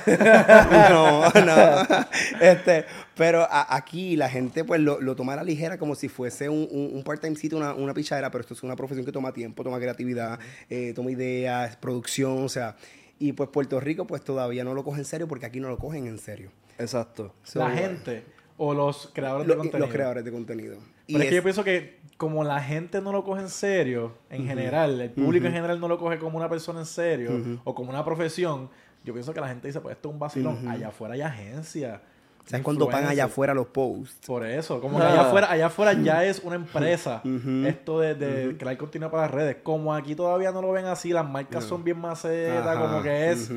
no, 0.89 1.29
no. 1.45 2.07
Este, 2.41 2.85
pero 3.17 3.43
a- 3.43 3.75
aquí 3.75 4.15
la 4.15 4.29
gente 4.31 4.63
pues 4.63 4.81
lo, 4.81 5.01
lo 5.01 5.17
toma 5.17 5.33
a 5.33 5.37
la 5.37 5.43
ligera 5.43 5.79
como 5.79 5.97
si 5.97 6.09
fuese 6.09 6.49
un, 6.49 6.69
un, 6.71 6.91
un 6.95 7.03
part-time 7.03 7.35
sitio, 7.35 7.59
una, 7.59 7.75
una 7.75 7.93
pichadera, 7.93 8.31
pero 8.31 8.43
esto 8.43 8.55
es 8.55 8.63
una 8.63 8.77
profesión 8.77 9.05
que 9.05 9.11
toma 9.11 9.33
tiempo, 9.33 9.65
toma 9.65 9.81
creatividad, 9.81 10.39
eh, 10.71 10.93
toma 10.95 11.11
ideas, 11.11 11.75
producción, 11.77 12.45
o 12.45 12.49
sea. 12.49 12.77
Y 13.19 13.33
pues 13.33 13.49
Puerto 13.51 13.81
Rico 13.81 14.07
pues 14.07 14.23
todavía 14.23 14.65
no 14.65 14.75
lo 14.75 14.85
coge 14.85 15.01
en 15.01 15.05
serio 15.05 15.27
porque 15.29 15.47
aquí 15.47 15.61
no 15.61 15.69
lo 15.69 15.79
cogen 15.79 16.07
en 16.07 16.19
serio. 16.19 16.51
Exacto. 16.79 17.35
So, 17.43 17.59
la 17.59 17.71
gente 17.71 18.23
o 18.57 18.75
los 18.75 19.11
creadores 19.13 19.47
lo- 19.47 19.55
de 19.55 19.59
contenido. 19.59 19.87
los 19.87 19.93
creadores 19.95 20.25
de 20.25 20.33
contenido. 20.33 20.77
Y 21.07 21.13
Pero 21.15 21.25
es 21.25 21.31
que 21.31 21.37
yo 21.37 21.43
pienso 21.43 21.65
que 21.65 21.99
como 22.17 22.45
la 22.45 22.61
gente 22.61 23.01
no 23.01 23.13
lo 23.13 23.25
coge 23.25 23.41
en 23.43 23.49
serio, 23.49 24.15
en 24.31 24.47
general, 24.47 25.01
el 25.01 25.11
público 25.11 25.47
en 25.47 25.53
general 25.53 25.81
no 25.81 25.89
lo 25.89 25.99
coge 25.99 26.19
como 26.19 26.37
una 26.37 26.49
persona 26.49 26.81
en 26.81 26.87
serio 26.87 27.61
o 27.65 27.75
como 27.75 27.91
una 27.91 28.05
profesión, 28.05 28.69
yo 29.05 29.13
pienso 29.15 29.33
que 29.33 29.41
la 29.41 29.49
gente 29.49 29.69
dice, 29.69 29.81
pues 29.81 29.97
esto 29.97 30.09
es 30.09 30.13
un 30.13 30.19
vacilón. 30.19 30.69
Allá 30.69 30.89
afuera 30.89 31.15
hay 31.15 31.23
agencias. 31.23 32.01
¿Sabes 32.49 32.65
cuando 32.65 32.87
van 32.87 33.05
allá 33.07 33.27
afuera 33.27 33.53
los 33.55 33.67
posts? 33.67 34.27
Por 34.27 34.45
eso, 34.47 34.81
como 34.81 34.99
que 34.99 35.05
allá 35.05 35.21
afuera, 35.23 35.51
allá 35.51 35.67
afuera 35.67 35.93
ya 35.93 36.25
es 36.25 36.41
una 36.43 36.57
empresa 36.57 37.23
esto 37.67 38.01
de, 38.01 38.15
de 38.15 38.57
crear 38.57 38.77
contenido 38.79 39.11
para 39.11 39.25
las 39.25 39.31
redes. 39.33 39.57
Como 39.63 39.95
aquí 39.95 40.15
todavía 40.15 40.51
no 40.51 40.63
lo 40.63 40.73
ven 40.73 40.87
así, 40.87 41.11
las 41.11 41.29
marcas 41.29 41.65
son 41.65 41.85
bien 41.85 41.99
macetas, 41.99 42.77
como 42.79 43.03
que 43.03 43.31
es, 43.33 43.51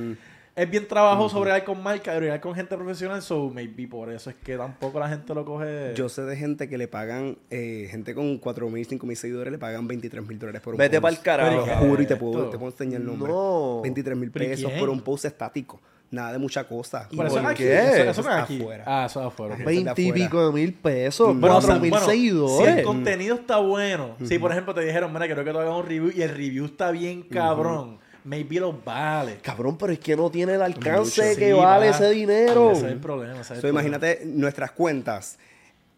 es 0.54 0.70
bien 0.70 0.86
trabajoso 0.86 1.40
bregar 1.40 1.64
con 1.64 1.82
marcas, 1.82 2.18
bregar 2.18 2.42
con 2.42 2.54
gente 2.54 2.76
profesional, 2.76 3.22
so 3.22 3.50
maybe 3.50 3.88
por 3.88 4.12
eso 4.12 4.30
es 4.30 4.36
que 4.36 4.58
tampoco 4.58 5.00
la 5.00 5.08
gente 5.08 5.34
lo 5.34 5.46
coge. 5.46 5.94
Yo 5.96 6.10
sé 6.10 6.24
de 6.24 6.36
gente 6.36 6.68
que 6.68 6.78
le 6.78 6.90
pagan, 6.90 7.38
eh, 7.50 7.88
gente 7.90 8.14
con 8.14 8.38
4 8.38 8.70
mil, 8.70 8.86
5 8.86 9.08
mil 9.08 9.16
seguidores 9.16 9.54
le 9.54 9.58
pagan 9.58 9.88
23 9.88 10.28
mil 10.28 10.38
dólares 10.38 10.62
por 10.62 10.74
un 10.74 10.78
Vete 10.78 11.00
post. 11.00 11.16
pa'l 11.16 11.24
carajo. 11.24 11.50
Te 11.50 11.56
lo 11.56 11.64
¿Qué 11.66 11.76
juro 11.88 12.02
y 12.02 12.06
te 12.06 12.16
puedo, 12.18 12.50
te 12.50 12.58
puedo 12.58 12.72
enseñar 12.72 13.00
el 13.00 13.08
nombre. 13.08 13.32
No. 13.32 13.80
23 13.84 14.18
mil 14.18 14.32
¿Pero 14.32 14.46
pesos 14.50 14.72
por 14.74 14.90
un 14.90 15.00
post 15.00 15.24
estático. 15.24 15.80
Nada 16.12 16.34
de 16.34 16.40
mucha 16.40 16.66
cosa. 16.68 17.08
Eso 17.10 17.16
¿Por 17.16 17.26
aquí? 17.46 17.64
Eso, 17.64 17.94
eso 17.96 18.12
Eso 18.12 18.22
no 18.24 18.30
es 18.32 18.38
es 18.38 18.44
aquí. 18.44 18.60
afuera. 18.62 18.84
Ah, 18.86 19.06
eso 19.06 19.22
es 19.22 19.28
afuera. 19.28 19.56
ok. 19.56 19.62
Veinte- 19.62 19.66
de 19.66 19.94
Veinte 19.94 20.02
y 20.02 20.10
afuera. 20.10 20.26
pico 20.26 20.46
de 20.48 20.52
mil 20.54 20.74
pesos. 20.74 21.28
Pero, 21.40 21.62
mil 21.80 21.90
bueno, 21.90 22.00
Si 22.06 22.12
seguidores. 22.12 22.78
el 22.78 22.84
contenido 22.84 23.36
está 23.36 23.58
bueno, 23.58 24.16
si 24.26 24.38
por 24.38 24.52
ejemplo 24.52 24.74
te 24.74 24.82
dijeron, 24.82 25.14
mira, 25.14 25.26
quiero 25.26 25.44
que 25.46 25.52
tú 25.52 25.60
hagas 25.60 25.74
un 25.74 25.86
review 25.86 26.12
y 26.14 26.22
el 26.22 26.30
review 26.30 26.66
está 26.66 26.92
bien 26.92 27.22
cabrón, 27.24 27.98
maybe 28.26 28.60
lo 28.60 28.74
vale. 28.74 29.38
Cabrón, 29.42 29.78
pero 29.78 29.94
es 29.94 30.00
que 30.00 30.18
no 30.18 30.30
tiene 30.30 30.56
el 30.56 30.62
alcance 30.62 31.22
Mucho. 31.30 31.40
que 31.40 31.46
Sí, 31.48 31.52
vale 31.54 31.90
va. 31.90 31.96
ese 31.96 32.10
dinero. 32.12 32.72
Ese 32.74 32.86
es 32.88 32.92
el 32.92 33.00
problema. 33.00 33.32
ese 33.34 33.42
es 33.42 33.50
el 33.52 33.56
So, 33.56 33.62
problema. 33.62 33.80
imagínate 33.82 34.22
nuestras 34.26 34.72
cuentas 34.72 35.40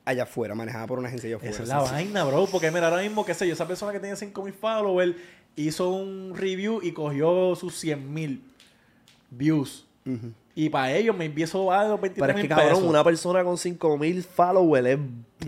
allá 0.05 0.23
afuera, 0.23 0.53
manejadas 0.53 0.87
por 0.87 0.99
una 0.99 1.07
agencia 1.07 1.27
allá 1.27 1.37
afuera. 1.37 1.53
Esa 1.55 1.63
es 1.63 1.69
la 1.69 1.79
vaina, 1.79 2.23
bro. 2.23 2.45
Porque 2.51 2.69
mira, 2.69 2.87
ahora 2.89 3.01
mismo, 3.01 3.25
qué 3.25 3.33
sé 3.33 3.47
yo, 3.47 3.53
esa 3.53 3.67
persona 3.67 3.91
que 3.91 3.99
tenía 3.99 4.15
5000 4.15 4.53
followers 4.53 5.15
hizo 5.55 5.89
un 5.89 6.33
review 6.37 6.81
y 6.83 6.91
cogió 6.91 7.55
sus 7.55 7.75
100,000 7.79 8.43
views. 9.31 9.87
Y 10.55 10.69
para 10.69 10.91
ellos 10.93 11.15
me 11.17 11.25
empiezo 11.25 11.71
a 11.71 11.83
los 11.85 11.99
23 11.99 12.27
Pero 12.27 12.37
es 12.37 12.43
que, 12.43 12.47
cabrón, 12.49 12.69
pesos. 12.75 12.83
una 12.83 13.03
persona 13.03 13.43
con 13.43 13.57
5000 13.57 14.23
followers 14.23 14.99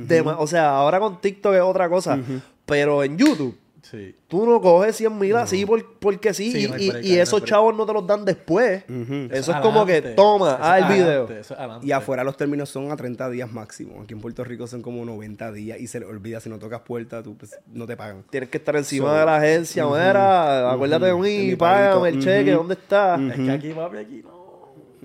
es 0.10 0.24
O 0.38 0.48
sea, 0.48 0.76
ahora 0.78 1.00
con 1.00 1.22
TikTok 1.22 1.54
es 1.56 1.62
otra 1.62 1.88
cosa. 1.90 2.20
Pero 2.66 3.04
en 3.04 3.18
YouTube, 3.18 3.56
Sí. 3.84 4.16
tú 4.28 4.48
no 4.48 4.60
coges 4.60 4.96
100 4.96 5.16
mil 5.20 5.36
así 5.36 5.64
por- 5.64 6.00
porque 6.00 6.34
sí. 6.34 6.52
Sí, 6.52 6.64
y, 6.66 6.68
no 6.68 6.74
hay 6.74 6.84
y- 6.86 6.90
break, 6.90 7.06
y 7.06 7.08
no 7.10 7.14
hay 7.14 7.20
esos 7.20 7.40
break. 7.42 7.50
chavos 7.52 7.76
no 7.76 7.86
te 7.86 7.94
los 7.94 8.08
dan 8.08 8.26
después. 8.26 8.84
Eso 9.30 9.52
es 9.52 9.58
como 9.60 9.86
que, 9.86 10.02
toma, 10.02 10.58
es 10.80 10.84
el 10.84 10.92
video. 10.92 11.30
eso 11.30 11.54
es. 11.56 11.84
Y 11.86 11.92
afuera 11.92 12.24
los 12.24 12.36
términos 12.36 12.68
son 12.70 12.92
a 12.92 12.96
30 12.98 13.30
días 13.30 13.52
máximo. 13.52 14.02
Aquí 14.02 14.16
en 14.16 14.22
Puerto 14.22 14.44
Rico 14.44 14.66
son 14.66 14.82
como 14.82 15.06
90 15.06 15.52
días 15.52 15.80
y 15.80 15.86
se 15.86 16.00
les 16.00 16.10
olvida 16.10 16.40
si 16.40 16.50
no 16.50 16.58
tocas 16.58 16.82
puerta, 16.82 17.22
tú 17.22 17.38
pues, 17.38 17.56
no 17.72 17.86
te 17.86 17.96
pagan. 17.96 18.24
Tienes 18.32 18.50
que 18.50 18.58
estar 18.58 18.76
encima 18.76 19.10
So, 19.10 19.14
de 19.20 19.26
la 19.26 19.36
agencia. 19.38 19.86
Mira, 19.86 20.72
acuérdate 20.72 21.06
de 21.06 21.14
mí, 21.14 21.56
págame 21.56 22.10
el 22.10 22.20
cheque. 22.24 22.52
¿dónde 22.54 22.74
está? 22.74 23.20
Es 23.22 23.36
que 23.40 23.52
aquí, 23.52 23.70
papi, 23.70 23.98
aquí 23.98 24.22
no. 24.24 24.35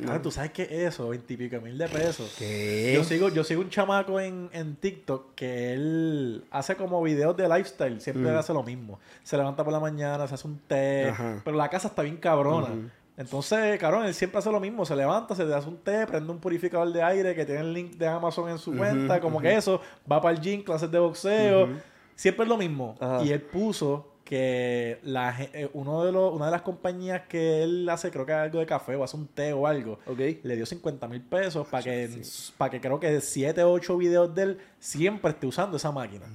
Claro, 0.00 0.20
tú 0.20 0.30
sabes 0.30 0.50
qué 0.52 0.62
es 0.62 0.94
eso, 0.94 1.08
20 1.08 1.32
y 1.32 1.36
pico 1.36 1.60
mil 1.60 1.76
de 1.76 1.88
pesos. 1.88 2.34
¿Qué? 2.38 2.92
Yo 2.94 3.04
sigo, 3.04 3.28
yo 3.28 3.44
sigo 3.44 3.60
un 3.60 3.70
chamaco 3.70 4.20
en, 4.20 4.50
en 4.52 4.76
TikTok 4.76 5.34
que 5.34 5.72
él 5.74 6.44
hace 6.50 6.76
como 6.76 7.02
videos 7.02 7.36
de 7.36 7.48
lifestyle, 7.48 8.00
siempre 8.00 8.30
hace 8.30 8.52
lo 8.52 8.62
mismo. 8.62 8.98
Se 9.22 9.36
levanta 9.36 9.64
por 9.64 9.72
la 9.72 9.80
mañana, 9.80 10.26
se 10.26 10.34
hace 10.34 10.46
un 10.46 10.58
té, 10.66 11.08
Ajá. 11.08 11.40
pero 11.44 11.56
la 11.56 11.68
casa 11.68 11.88
está 11.88 12.02
bien 12.02 12.16
cabrona. 12.16 12.68
Entonces, 13.16 13.78
cabrón, 13.78 14.06
él 14.06 14.14
siempre 14.14 14.38
hace 14.38 14.50
lo 14.50 14.60
mismo, 14.60 14.86
se 14.86 14.96
levanta, 14.96 15.34
se 15.34 15.44
le 15.44 15.54
hace 15.54 15.68
un 15.68 15.76
té, 15.76 16.06
prende 16.06 16.32
un 16.32 16.38
purificador 16.38 16.90
de 16.90 17.02
aire 17.02 17.34
que 17.34 17.44
tiene 17.44 17.60
el 17.60 17.74
link 17.74 17.92
de 17.96 18.08
Amazon 18.08 18.48
en 18.48 18.58
su 18.58 18.74
cuenta, 18.74 19.20
como 19.20 19.40
que 19.40 19.54
eso, 19.54 19.80
va 20.10 20.22
para 20.22 20.34
el 20.34 20.40
gym, 20.40 20.62
clases 20.62 20.90
de 20.90 20.98
boxeo, 20.98 21.68
siempre 22.14 22.44
es 22.44 22.48
lo 22.48 22.56
mismo. 22.56 22.96
Y 23.22 23.30
él 23.30 23.42
puso 23.42 24.09
que 24.30 24.98
la, 25.02 25.34
eh, 25.52 25.68
uno 25.74 26.04
de 26.04 26.12
los, 26.12 26.32
una 26.32 26.46
de 26.46 26.52
las 26.52 26.62
compañías 26.62 27.22
que 27.28 27.64
él 27.64 27.88
hace, 27.88 28.12
creo 28.12 28.24
que 28.24 28.32
algo 28.32 28.60
de 28.60 28.66
café 28.66 28.94
o 28.94 29.02
hace 29.02 29.16
un 29.16 29.26
té 29.26 29.52
o 29.52 29.66
algo, 29.66 29.98
Ok. 30.06 30.20
le 30.44 30.54
dio 30.56 30.64
50 30.64 31.08
mil 31.08 31.20
pesos 31.20 31.66
para 31.66 31.82
que, 31.82 32.22
para 32.56 32.70
que 32.70 32.80
creo 32.80 33.00
que 33.00 33.20
7 33.20 33.62
o 33.64 33.72
8 33.72 33.96
videos 33.98 34.32
de 34.34 34.42
él 34.42 34.58
siempre 34.78 35.32
esté 35.32 35.48
usando 35.48 35.76
esa 35.78 35.90
máquina. 35.90 36.26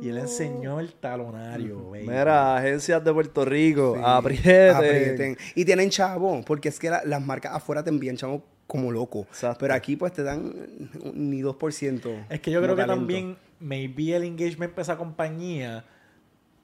Y 0.00 0.08
él 0.08 0.16
enseñó 0.18 0.78
el 0.78 0.92
talonario, 0.94 1.90
baby. 1.90 2.06
Mira, 2.06 2.56
agencias 2.56 3.02
de 3.04 3.12
Puerto 3.12 3.44
Rico, 3.44 3.94
Sí, 3.96 4.02
aprieten. 4.04 4.76
aprieten. 4.76 5.36
Y 5.56 5.64
tienen 5.64 5.90
chavo, 5.90 6.40
porque 6.46 6.68
es 6.68 6.78
que 6.78 6.88
la- 6.88 7.02
las 7.04 7.20
marcas 7.20 7.52
afuera 7.54 7.82
te 7.82 7.90
envían 7.90 8.16
chavo 8.16 8.44
como 8.68 8.92
loco. 8.92 9.22
Exacto. 9.22 9.58
Pero 9.60 9.74
aquí 9.74 9.96
pues 9.96 10.12
te 10.12 10.22
dan 10.22 10.52
ni 11.14 11.42
2%. 11.42 12.10
Es 12.30 12.40
que 12.40 12.50
yo 12.52 12.60
creo 12.62 12.76
que 12.76 12.82
talento. 12.82 13.00
también, 13.00 13.36
maybe 13.58 14.14
el 14.14 14.22
engagement 14.22 14.70
para 14.72 14.82
esa 14.82 14.96
compañía 14.96 15.84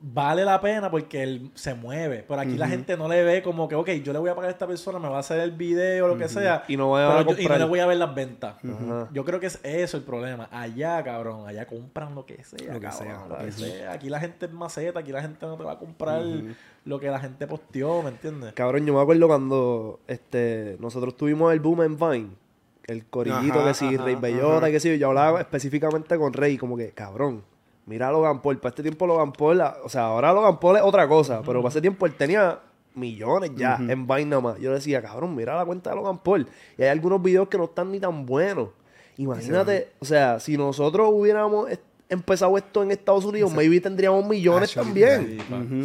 vale 0.06 0.44
la 0.44 0.60
pena 0.60 0.90
porque 0.90 1.22
él 1.22 1.50
se 1.54 1.74
mueve. 1.74 2.24
Pero 2.28 2.38
aquí 2.40 2.58
la 2.58 2.68
gente 2.68 2.94
no 2.96 3.08
le 3.08 3.24
ve 3.24 3.42
como 3.42 3.66
que, 3.68 3.74
ok, 3.74 3.88
yo 4.02 4.12
le 4.12 4.18
voy 4.18 4.28
a 4.28 4.34
pagar 4.34 4.48
a 4.50 4.52
esta 4.52 4.66
persona, 4.66 4.98
me 4.98 5.08
va 5.08 5.16
a 5.16 5.20
hacer 5.20 5.40
el 5.40 5.52
video, 5.52 6.08
lo 6.08 6.18
que 6.18 6.28
sea. 6.28 6.62
Y 6.68 6.76
no 6.76 6.88
voy 6.88 7.02
a 7.02 7.08
pero 7.08 7.30
yo- 7.34 7.42
y 7.42 7.46
no 7.46 7.56
le 7.56 7.64
voy 7.64 7.80
a 7.80 7.86
ver 7.86 7.96
las 7.96 8.14
ventas. 8.14 8.56
Yo 9.12 9.24
creo 9.24 9.40
que 9.40 9.46
es 9.46 9.58
eso 9.62 9.96
el 9.96 10.02
problema. 10.02 10.48
Allá, 10.52 11.02
cabrón, 11.02 11.48
allá 11.48 11.66
compran 11.66 12.14
lo 12.14 12.26
que 12.26 12.44
sea. 12.44 12.74
Lo 12.74 12.80
que 12.80 12.86
cabrón, 12.86 13.08
sea. 13.08 13.26
lo 13.28 13.38
que 13.38 13.52
sea. 13.52 13.92
Aquí 13.92 14.10
la 14.10 14.20
gente 14.20 14.46
es 14.46 14.52
maceta, 14.52 15.00
aquí 15.00 15.10
la 15.10 15.22
gente 15.22 15.46
no 15.46 15.56
te 15.56 15.64
va 15.64 15.72
a 15.72 15.78
comprar 15.78 16.22
lo 16.84 17.00
que 17.00 17.08
la 17.08 17.18
gente 17.18 17.46
posteó, 17.46 18.02
¿me 18.02 18.10
entiendes? 18.10 18.52
Cabrón, 18.52 18.84
yo 18.84 18.92
me 18.92 19.00
acuerdo 19.00 19.26
cuando 19.26 20.00
este, 20.06 20.76
nosotros 20.80 21.16
tuvimos 21.16 21.50
el 21.54 21.60
boom 21.60 21.82
en 21.82 21.96
Vine. 21.98 22.28
el 22.86 23.06
corillito 23.06 23.60
Ajá, 23.60 23.68
que 23.68 23.74
sí, 23.74 23.94
ajá, 23.94 24.04
Rey 24.04 24.16
Bellota, 24.16 24.70
que 24.70 24.78
sí, 24.80 24.98
yo 24.98 25.08
hablaba 25.08 25.40
específicamente 25.40 26.18
con 26.18 26.34
Rey, 26.34 26.58
como 26.58 26.76
que, 26.76 26.90
cabrón, 26.90 27.42
mira 27.86 28.08
a 28.08 28.12
Logan 28.12 28.40
Paul, 28.42 28.58
para 28.58 28.70
este 28.70 28.82
tiempo 28.82 29.06
Logan 29.06 29.32
Paul, 29.32 29.58
la- 29.58 29.76
o 29.84 29.88
sea, 29.88 30.06
ahora 30.06 30.32
Logan 30.32 30.58
Paul 30.58 30.76
es 30.76 30.82
otra 30.82 31.06
cosa, 31.08 31.42
pero 31.44 31.60
para 31.60 31.70
ese 31.70 31.80
tiempo 31.80 32.06
él 32.06 32.14
tenía 32.14 32.60
millones 32.94 33.50
ya 33.56 33.76
en 33.90 34.06
vaina 34.06 34.40
más. 34.40 34.58
Yo 34.58 34.72
decía, 34.72 35.02
cabrón, 35.02 35.34
mira 35.34 35.56
la 35.56 35.64
cuenta 35.64 35.90
de 35.90 35.96
Logan 35.96 36.18
Paul. 36.18 36.46
Y 36.78 36.82
hay 36.82 36.88
algunos 36.88 37.20
videos 37.22 37.48
que 37.48 37.58
no 37.58 37.64
están 37.64 37.90
ni 37.90 37.98
tan 38.00 38.24
buenos. 38.24 38.68
Imagínate, 39.16 39.88
o 40.00 40.04
sea, 40.04 40.40
si 40.40 40.56
nosotros 40.56 41.08
hubiéramos 41.12 41.68
empezado 42.08 42.56
esto 42.58 42.82
en 42.82 42.90
Estados 42.90 43.24
Unidos, 43.24 43.52
maybe 43.52 43.80
tendríamos 43.80 44.28
millones 44.28 44.76
Ah, 44.76 44.82
también. 44.82 45.38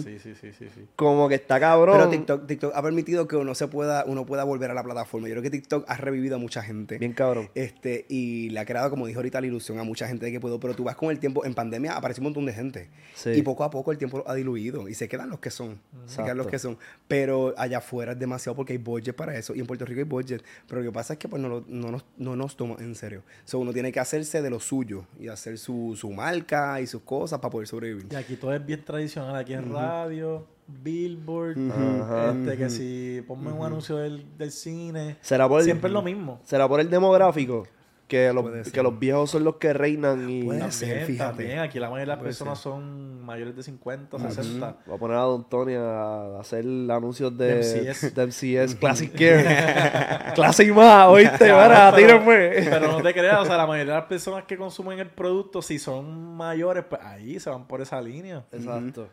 Sí, 0.03 0.20
sí, 0.20 0.20
sí, 0.20 0.36
sí, 0.36 0.51
sí, 0.57 0.65
sí. 0.76 0.86
Como 0.95 1.28
que 1.30 1.36
está 1.36 1.59
cabrón. 1.59 1.97
Pero 1.97 2.09
TikTok, 2.09 2.45
TikTok 2.47 2.72
ha 2.76 2.82
permitido 2.84 3.28
que 3.28 3.36
uno 3.36 3.55
se 3.55 3.67
pueda, 3.67 4.03
uno 4.05 4.26
pueda 4.26 4.43
volver 4.43 4.70
a 4.72 4.74
la 4.74 4.84
plataforma. 4.84 5.28
Yo 5.28 5.34
creo 5.34 5.43
que 5.43 5.49
TikTok 5.49 5.86
ha 5.88 5.97
revivido 5.97 6.36
a 6.36 6.39
mucha 6.39 6.61
gente. 6.61 6.97
Bien 6.97 7.13
cabrón. 7.13 7.49
Este, 7.55 8.05
y 8.09 8.49
le 8.49 8.59
ha 8.59 8.65
creado, 8.65 8.89
como 8.89 9.07
dijo 9.07 9.20
ahorita, 9.20 9.39
la 9.41 9.47
ilusión 9.47 9.80
a 9.80 9.84
mucha 9.84 10.07
gente 10.07 10.26
de 10.26 10.32
que 10.32 10.39
puedo. 10.39 10.59
Pero 10.59 10.76
tú 10.76 10.84
vas 10.84 10.95
con 10.95 11.09
el 11.09 11.20
tiempo, 11.20 11.45
en 11.45 11.53
pandemia 11.53 11.93
apareció 11.95 12.22
un 12.22 12.26
montón 12.26 12.45
de 12.45 12.53
gente. 12.53 12.89
Sí. 13.15 13.32
Y 13.32 13.41
poco 13.41 13.63
a 13.63 13.70
poco 13.70 13.91
el 13.91 13.97
tiempo 13.97 14.24
ha 14.28 14.36
diluido. 14.36 14.88
Y 14.89 14.93
se 14.95 15.07
quedan 15.07 15.30
los 15.30 15.39
que 15.39 15.49
son. 15.51 15.80
Se 16.05 16.17
quedan 16.24 16.38
los 16.38 16.47
Exacto. 16.47 16.49
que 16.51 16.59
son. 16.59 16.78
Pero 17.07 17.53
allá 17.57 17.80
afuera 17.80 18.11
es 18.11 18.20
demasiado 18.20 18.55
porque 18.55 18.74
hay 18.74 18.78
budget 18.80 19.15
para 19.15 19.38
eso. 19.38 19.55
Y 19.55 19.59
en 19.61 19.65
Puerto 19.67 19.86
Rico 19.86 19.99
hay 19.99 20.03
budget. 20.05 20.43
Pero 20.67 20.82
lo 20.82 20.88
que 20.89 20.93
pasa 20.93 21.13
es 21.13 21.20
que 21.20 21.28
pues, 21.28 21.41
no, 21.41 21.47
lo- 21.49 21.65
no, 21.67 21.91
nos, 21.91 22.05
no 22.17 22.36
nos 22.36 22.55
toma 22.55 22.76
en 22.80 22.93
serio. 22.95 23.24
So, 23.45 23.59
uno 23.59 23.72
tiene 23.74 23.91
que 23.91 23.99
hacerse 23.99 24.41
de 24.41 24.49
lo 24.49 24.59
suyo. 24.59 25.05
Y 25.20 25.28
hacer 25.30 25.57
su, 25.57 25.95
su 25.97 26.09
marca 26.14 26.80
y 26.82 26.88
sus 26.88 27.01
cosas 27.01 27.39
para 27.39 27.51
poder 27.51 27.68
sobrevivir. 27.68 28.07
Y 28.12 28.16
aquí 28.16 28.36
todo 28.36 28.53
es 28.53 28.66
bien 28.66 28.84
tradicional. 28.84 29.36
Aquí 29.36 29.53
en 29.53 29.72
radio, 29.72 30.45
Billboard, 30.68 31.57
este, 31.57 32.57
que 32.57 32.70
si 32.70 33.22
ponme 33.28 33.51
un 33.51 33.66
anuncio 33.66 33.97
del, 33.97 34.26
del 34.38 34.51
cine. 34.51 35.18
¿Será 35.22 35.47
por 35.47 35.60
el- 35.60 35.66
Siempre 35.66 35.88
es 35.88 35.93
lo 35.93 36.01
mismo. 36.01 36.39
¿Será 36.43 36.68
por 36.68 36.80
el 36.80 36.89
demográfico? 36.89 37.66
Que 38.10 38.34
los, 38.34 38.68
que 38.72 38.82
los 38.82 38.97
viejos 38.97 39.30
son 39.30 39.43
los 39.43 39.57
que 39.57 39.72
reinan 39.72 40.28
y... 40.30 40.43
Puede 40.43 40.60
También, 40.60 40.72
ser, 40.74 41.05
fíjate. 41.05 41.30
también. 41.38 41.60
Aquí 41.60 41.80
la 41.80 41.88
mayoría 41.89 42.01
de 42.01 42.07
las 42.07 42.18
Puede 42.18 42.30
personas 42.30 42.57
son 42.60 43.24
mayores 43.24 43.55
de 43.55 43.62
50, 43.62 44.18
60. 44.20 44.78
Voy 44.88 44.95
a 44.95 44.99
poner 44.99 45.18
a 45.18 45.22
Don 45.22 45.47
Tony 45.47 45.76
a 45.76 46.39
hacer 46.39 46.66
anuncios 46.89 47.38
de, 47.38 47.57
De 47.60 47.91
MCS. 47.93 48.16
de 48.16 48.26
MCS 48.26 48.76
Classic 48.76 49.12
Care. 49.16 50.34
Classic 50.34 50.74
más, 50.74 51.07
oíste, 51.07 51.51
para, 51.51 51.95
tírenme. 51.95 52.49
Pero 52.68 52.91
no 52.93 53.01
te 53.03 53.14
creas, 53.14 53.41
o 53.41 53.45
sea, 53.45 53.57
la 53.57 53.68
mayoría 53.68 53.93
de 53.93 53.99
las 53.99 54.10
personas 54.10 54.43
que 54.45 54.57
consumen 54.57 54.97
el 54.97 55.12
producto, 55.12 55.62
si 55.62 55.78
son 55.78 56.36
mayores, 56.36 56.86
pues 56.89 57.01
ahí 57.03 57.39
se 57.39 57.51
van 57.51 57.68
por 57.68 57.80
esa 57.80 58.01
línea. 58.01 58.43
Exacto. 58.51 59.07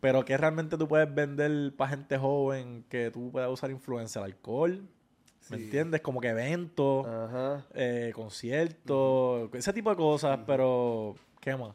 Pero 0.00 0.24
que 0.24 0.36
realmente 0.36 0.76
tú 0.76 0.88
puedes 0.88 1.14
vender 1.14 1.72
para 1.76 1.90
gente 1.90 2.18
joven 2.18 2.84
que 2.88 3.12
tú 3.12 3.30
puedas 3.30 3.48
usar 3.50 3.70
influencer, 3.70 4.22
alcohol, 4.24 4.82
¿me 5.50 5.56
entiendes? 5.56 6.00
Como 6.00 6.20
que 6.20 6.28
eventos, 6.28 7.06
eh, 7.74 8.12
conciertos, 8.14 9.50
ese 9.54 9.72
tipo 9.72 9.90
de 9.90 9.96
cosas, 9.96 10.38
pero 10.46 11.14
¿qué 11.40 11.56
más? 11.56 11.74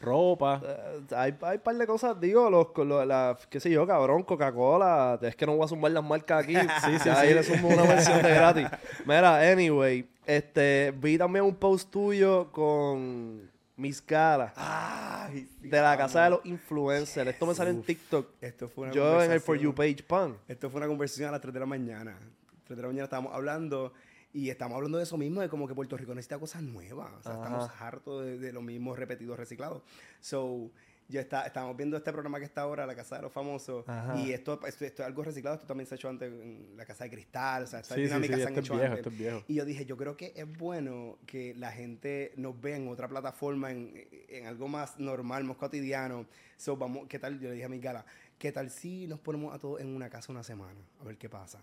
Ropa. 0.00 0.60
Eh, 0.62 1.00
hay, 1.16 1.34
hay 1.40 1.56
un 1.56 1.62
par 1.62 1.76
de 1.76 1.86
cosas, 1.86 2.20
digo, 2.20 2.50
los, 2.50 2.68
con 2.72 2.88
lo- 2.88 3.04
la, 3.04 3.36
qué 3.48 3.58
sé 3.60 3.70
yo, 3.70 3.86
cabrón, 3.86 4.22
Coca-Cola, 4.24 5.18
es 5.22 5.34
que 5.34 5.46
no 5.46 5.56
voy 5.56 5.64
a 5.64 5.68
sumar 5.68 5.90
las 5.90 6.04
marcas 6.04 6.44
aquí. 6.44 6.54
sí, 6.84 6.98
sí, 7.02 7.08
Ahí 7.08 7.32
le 7.32 7.42
sumo 7.42 7.68
una 7.68 7.82
versión 7.84 8.22
de 8.22 8.30
gratis. 8.30 8.68
Mira, 9.06 9.40
anyway, 9.50 10.06
este, 10.26 10.92
vi 10.96 11.16
también 11.16 11.44
un 11.46 11.54
post 11.54 11.90
tuyo 11.90 12.52
con 12.52 13.50
Miss 13.76 14.00
Cara 14.02 14.52
Ay, 14.56 15.48
sí, 15.60 15.68
de 15.68 15.80
la 15.80 15.96
casa 15.96 16.24
de 16.24 16.30
los 16.30 16.40
influencers. 16.44 17.30
Esto 17.30 17.46
me 17.46 17.54
sale 17.54 17.70
en 17.70 17.82
TikTok. 17.82 18.28
Esto 18.40 18.68
fue 18.68 18.84
una 18.84 18.92
Yo 18.92 19.22
en 19.22 19.32
el 19.32 19.40
For 19.40 19.56
You 19.58 19.74
Page 19.74 20.02
Pan. 20.06 20.36
Esto 20.46 20.68
fue 20.70 20.78
una 20.78 20.88
conversación 20.88 21.28
a 21.30 21.32
las 21.32 21.40
3 21.40 21.54
de 21.54 21.60
la 21.60 21.66
mañana. 21.66 22.18
3 22.66 22.76
de 22.76 22.82
la 22.82 22.88
mañana 22.88 23.04
estábamos 23.04 23.32
hablando 23.34 23.92
y 24.32 24.50
estamos 24.50 24.76
hablando 24.76 24.98
de 24.98 25.04
eso 25.04 25.16
mismo, 25.16 25.40
de 25.40 25.48
como 25.48 25.66
que 25.66 25.74
Puerto 25.74 25.96
Rico 25.96 26.14
necesita 26.14 26.38
cosas 26.38 26.62
nuevas. 26.62 27.10
O 27.18 27.22
sea, 27.22 27.32
Ajá. 27.32 27.42
estamos 27.44 27.70
hartos 27.80 28.24
de, 28.24 28.38
de 28.38 28.52
lo 28.52 28.60
mismo 28.60 28.94
repetido, 28.94 29.34
reciclado. 29.36 29.82
So, 30.20 30.70
yo 31.08 31.20
está, 31.20 31.46
estábamos 31.46 31.76
viendo 31.76 31.96
este 31.96 32.10
programa 32.12 32.38
que 32.40 32.44
está 32.44 32.62
ahora, 32.62 32.84
La 32.84 32.96
Casa 32.96 33.16
de 33.16 33.22
los 33.22 33.32
Famosos, 33.32 33.88
Ajá. 33.88 34.16
y 34.18 34.32
esto, 34.32 34.60
esto, 34.66 34.84
esto 34.84 35.02
es 35.02 35.06
algo 35.06 35.22
reciclado, 35.22 35.54
esto 35.54 35.66
también 35.66 35.86
se 35.86 35.94
ha 35.94 35.96
hecho 35.96 36.08
antes 36.08 36.30
en 36.32 36.76
La 36.76 36.84
Casa 36.84 37.04
de 37.04 37.10
Cristal, 37.10 37.62
o 37.62 37.66
sea, 37.68 37.78
estas 37.78 37.94
Sí, 37.94 38.02
sí, 38.02 38.08
dinámicas 38.08 38.36
sí, 38.38 38.42
se 38.42 38.48
han 38.48 38.58
hecho 38.58 38.74
viejo, 38.76 38.94
antes. 38.94 39.16
viejo. 39.18 39.44
Y 39.46 39.54
yo 39.54 39.64
dije, 39.64 39.86
yo 39.86 39.96
creo 39.96 40.16
que 40.16 40.32
es 40.34 40.58
bueno 40.58 41.16
que 41.24 41.54
la 41.54 41.70
gente 41.70 42.32
nos 42.36 42.60
vea 42.60 42.76
en 42.76 42.88
otra 42.88 43.06
plataforma, 43.08 43.70
en, 43.70 43.94
en 44.28 44.46
algo 44.46 44.66
más 44.66 44.98
normal, 44.98 45.44
más 45.44 45.56
cotidiano. 45.56 46.26
So, 46.56 46.76
vamos, 46.76 47.06
¿qué 47.08 47.20
tal? 47.20 47.38
Yo 47.38 47.48
le 47.50 47.54
dije 47.54 47.66
a 47.66 47.68
mi 47.68 47.78
gala, 47.78 48.04
¿qué 48.36 48.50
tal 48.50 48.68
si 48.70 49.06
nos 49.06 49.20
ponemos 49.20 49.54
a 49.54 49.58
todos 49.60 49.80
en 49.80 49.86
una 49.94 50.10
casa 50.10 50.32
una 50.32 50.42
semana? 50.42 50.80
A 51.00 51.04
ver 51.04 51.16
qué 51.16 51.28
pasa. 51.28 51.60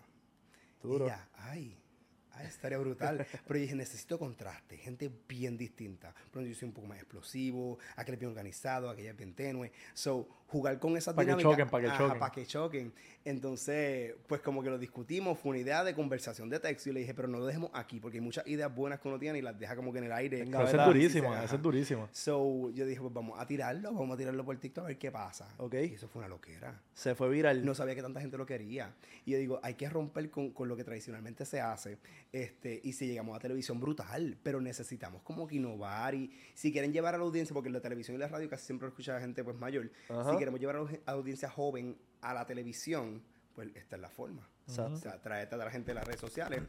Duro. 0.84 1.06
Y 1.06 1.08
ella, 1.08 1.28
ay, 1.34 1.76
ay, 2.32 2.46
estaría 2.46 2.78
brutal. 2.78 3.26
Pero 3.46 3.58
yo 3.58 3.62
dije, 3.62 3.74
necesito 3.74 4.18
contraste, 4.18 4.76
gente 4.76 5.10
bien 5.26 5.56
distinta. 5.56 6.10
Ejemplo, 6.10 6.42
yo 6.42 6.54
soy 6.54 6.68
un 6.68 6.74
poco 6.74 6.86
más 6.86 6.98
explosivo, 6.98 7.78
aquel 7.96 8.14
es 8.14 8.20
bien 8.20 8.30
organizado, 8.30 8.90
aquella 8.90 9.10
es 9.10 9.16
bien 9.16 9.34
tenue. 9.34 9.72
So, 9.94 10.28
jugar 10.54 10.78
con 10.78 10.96
esas 10.96 11.14
Pa' 11.14 11.24
que 11.24 11.36
choquen, 11.36 11.68
pa' 11.68 11.80
que 11.80 11.88
choquen. 11.88 12.18
pa' 12.20 12.30
que 12.30 12.46
choquen. 12.46 12.92
Entonces, 13.24 14.14
pues 14.28 14.40
como 14.40 14.62
que 14.62 14.70
lo 14.70 14.78
discutimos, 14.78 15.36
fue 15.36 15.50
una 15.50 15.58
idea 15.58 15.82
de 15.82 15.94
conversación 15.94 16.48
de 16.48 16.60
texto 16.60 16.90
y 16.90 16.92
le 16.92 17.00
dije, 17.00 17.12
pero 17.12 17.26
no 17.26 17.38
lo 17.38 17.46
dejemos 17.46 17.72
aquí, 17.74 17.98
porque 17.98 18.18
hay 18.18 18.20
muchas 18.20 18.46
ideas 18.46 18.72
buenas 18.72 19.00
que 19.00 19.08
uno 19.08 19.18
tiene 19.18 19.40
y 19.40 19.42
las 19.42 19.58
deja 19.58 19.74
como 19.74 19.92
que 19.92 19.98
en 19.98 20.04
el 20.04 20.12
aire. 20.12 20.42
Esa 20.42 20.62
es 20.62 20.86
durísima, 20.86 21.42
esa 21.42 21.56
es 21.56 21.62
durísima. 21.62 22.08
So, 22.12 22.70
yo 22.70 22.86
dije, 22.86 23.00
pues 23.00 23.12
vamos 23.12 23.40
a 23.40 23.46
tirarlo, 23.46 23.92
vamos 23.92 24.14
a 24.14 24.16
tirarlo 24.16 24.44
por 24.44 24.56
TikTok 24.58 24.84
a 24.84 24.86
ver 24.88 24.98
qué 24.98 25.10
pasa. 25.10 25.48
Ok. 25.58 25.74
Y 25.74 25.94
eso 25.94 26.06
fue 26.06 26.20
una 26.20 26.28
loquera. 26.28 26.80
Se 26.94 27.16
fue 27.16 27.28
viral. 27.28 27.64
No 27.64 27.74
sabía 27.74 27.96
que 27.96 28.02
tanta 28.02 28.20
gente 28.20 28.38
lo 28.38 28.46
quería. 28.46 28.94
Y 29.24 29.32
yo 29.32 29.38
digo, 29.38 29.58
hay 29.62 29.74
que 29.74 29.88
romper 29.88 30.30
con, 30.30 30.50
con 30.50 30.68
lo 30.68 30.76
que 30.76 30.84
tradicionalmente 30.84 31.44
se 31.44 31.60
hace. 31.60 31.98
Este, 32.30 32.80
y 32.84 32.92
si 32.92 33.08
llegamos 33.08 33.36
a 33.36 33.40
televisión, 33.40 33.80
brutal. 33.80 34.36
Pero 34.42 34.60
necesitamos 34.60 35.22
como 35.22 35.48
que 35.48 35.56
innovar. 35.56 36.14
Y 36.14 36.30
si 36.54 36.70
quieren 36.70 36.92
llevar 36.92 37.14
a 37.16 37.18
la 37.18 37.24
audiencia, 37.24 37.52
porque 37.54 37.70
la 37.70 37.80
televisión 37.80 38.16
y 38.16 38.20
la 38.20 38.28
radio 38.28 38.48
casi 38.48 38.66
siempre 38.66 38.86
lo 38.86 38.90
escucha 38.90 39.18
gente 39.18 39.42
pues 39.42 39.56
mayor. 39.56 39.90
Ajá. 40.08 40.30
Si 40.30 40.36
queremos 40.44 40.60
llevar 40.60 41.00
a 41.06 41.12
audiencia 41.12 41.48
joven 41.48 41.96
a 42.20 42.34
la 42.34 42.46
televisión, 42.46 43.22
pues 43.54 43.74
esta 43.74 43.96
es 43.96 44.02
la 44.02 44.10
forma. 44.10 44.46
O 44.66 44.96
sea, 44.96 45.20
tráete 45.22 45.54
a 45.54 45.58
la 45.58 45.70
gente 45.70 45.92
de 45.92 45.94
las 45.94 46.06
redes 46.06 46.20
sociales 46.20 46.62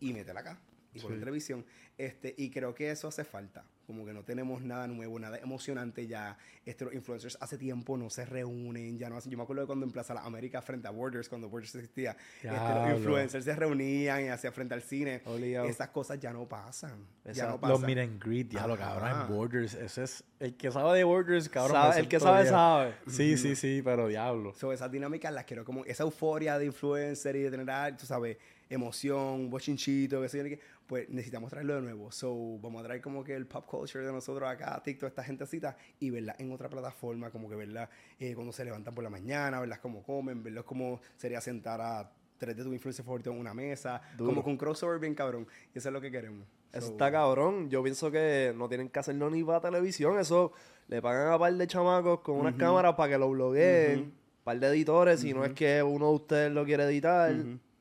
y 0.00 0.14
métela 0.14 0.40
acá. 0.40 0.58
Y 0.98 1.02
por 1.02 1.18
televisión. 1.18 1.64
Este, 1.96 2.34
y 2.36 2.50
creo 2.50 2.74
que 2.74 2.90
eso 2.90 3.08
hace 3.08 3.24
falta. 3.24 3.64
Como 3.86 4.04
que 4.04 4.12
no 4.12 4.22
tenemos 4.22 4.62
nada 4.62 4.86
nuevo, 4.86 5.18
nada 5.18 5.38
emocionante 5.38 6.06
ya. 6.06 6.36
Este, 6.64 6.84
los 6.84 6.94
influencers 6.94 7.38
hace 7.40 7.56
tiempo 7.56 7.96
no 7.96 8.10
se 8.10 8.24
reúnen, 8.26 8.98
ya 8.98 9.08
no 9.08 9.16
hacen. 9.16 9.32
Yo 9.32 9.38
me 9.38 9.44
acuerdo 9.44 9.62
de 9.62 9.66
cuando 9.66 9.86
en 9.86 9.90
Plaza 9.92 10.12
Las 10.14 10.26
Américas, 10.26 10.62
frente 10.64 10.86
a 10.86 10.90
Borders, 10.90 11.28
cuando 11.28 11.48
Borders 11.48 11.74
existía, 11.74 12.16
este, 12.42 12.48
los 12.50 12.98
influencers 12.98 13.44
se 13.44 13.56
reunían 13.56 14.26
y 14.26 14.28
hacían 14.28 14.52
frente 14.52 14.74
al 14.74 14.82
cine. 14.82 15.22
Obligado. 15.24 15.66
Esas 15.66 15.88
cosas 15.88 16.20
ya 16.20 16.32
no 16.32 16.46
pasan. 16.46 17.06
Ya 17.32 17.46
no 17.46 17.58
pasan. 17.58 17.70
Los 17.70 17.80
meet 17.80 17.98
and 17.98 18.22
greet, 18.22 18.50
ya 18.50 18.66
lo 18.66 18.74
Ajá. 18.74 19.00
cabrón, 19.00 19.22
en 19.22 19.36
Borders. 19.36 19.74
Ese 19.74 20.04
es 20.04 20.24
el 20.38 20.54
que 20.56 20.70
sabe 20.70 20.98
de 20.98 21.04
Borders, 21.04 21.48
cabrón. 21.48 21.72
Sabe- 21.72 22.00
el 22.00 22.08
que 22.08 22.20
sabe, 22.20 22.42
bien. 22.42 22.52
sabe. 22.52 22.94
Sí, 23.08 23.36
sí, 23.38 23.56
sí, 23.56 23.80
pero 23.82 24.06
diablo. 24.06 24.52
So, 24.54 24.72
esas 24.72 24.92
dinámicas 24.92 25.32
las 25.32 25.44
quiero 25.46 25.64
como 25.64 25.84
esa 25.86 26.02
euforia 26.04 26.58
de 26.58 26.66
influencer 26.66 27.34
y 27.36 27.40
de 27.42 27.50
tener, 27.50 27.70
ah, 27.70 27.96
tú 27.96 28.04
sabes, 28.06 28.36
emoción, 28.70 29.50
bochinchito, 29.50 30.20
qué 30.22 30.28
sé 30.28 30.38
yo, 30.38 30.44
qué, 30.44 30.60
pues 30.86 31.08
necesitamos 31.08 31.50
traerlo 31.50 31.74
de 31.76 31.82
nuevo. 31.82 32.10
So, 32.12 32.58
vamos 32.60 32.80
a 32.82 32.84
traer 32.84 33.00
como 33.00 33.24
que 33.24 33.34
el 33.34 33.46
pop 33.46 33.66
culture 33.66 34.04
de 34.04 34.12
nosotros 34.12 34.48
acá, 34.48 34.80
TikTok, 34.82 35.08
esta 35.08 35.24
gentecita, 35.24 35.76
y 36.00 36.10
verla 36.10 36.34
en 36.38 36.52
otra 36.52 36.68
plataforma, 36.68 37.30
como 37.30 37.48
que 37.48 37.56
verla 37.56 37.88
eh, 38.18 38.34
cuando 38.34 38.52
se 38.52 38.64
levantan 38.64 38.94
por 38.94 39.04
la 39.04 39.10
mañana, 39.10 39.60
verlas 39.60 39.78
cómo 39.80 40.02
comen, 40.02 40.42
verlos 40.42 40.64
cómo 40.64 41.00
sería 41.16 41.40
sentar 41.40 41.80
a 41.80 42.10
tres 42.38 42.56
de 42.56 42.62
tus 42.62 42.72
influencers 42.72 43.04
favoritos 43.04 43.34
en 43.34 43.40
una 43.40 43.52
mesa, 43.52 44.00
Duro. 44.16 44.30
como 44.30 44.44
con 44.44 44.56
crossover 44.56 44.98
bien 45.00 45.14
cabrón. 45.14 45.46
Y 45.74 45.78
eso 45.78 45.88
es 45.88 45.92
lo 45.92 46.00
que 46.00 46.10
queremos. 46.10 46.46
Eso 46.72 46.86
So, 46.86 46.92
está 46.92 47.10
cabrón. 47.10 47.68
Yo 47.70 47.82
pienso 47.82 48.10
que 48.10 48.52
no 48.56 48.68
tienen 48.68 48.90
que 48.90 48.98
hacerlo 49.00 49.28
ni 49.30 49.42
para 49.42 49.60
televisión. 49.60 50.18
Eso 50.18 50.52
le 50.86 51.02
pagan 51.02 51.32
a 51.32 51.38
par 51.38 51.52
de 51.52 51.66
chamacos 51.66 52.20
con 52.20 52.36
unas 52.36 52.54
cámaras 52.54 52.94
para 52.94 53.12
que 53.12 53.18
lo 53.18 53.28
blogueen. 53.30 54.12
par 54.44 54.60
de 54.60 54.68
editores, 54.68 55.20
si 55.20 55.34
no 55.34 55.44
es 55.44 55.52
que 55.52 55.82
uno 55.82 56.08
de 56.10 56.14
ustedes 56.14 56.52
lo 56.52 56.64
quiere 56.64 56.84
editar. 56.84 57.34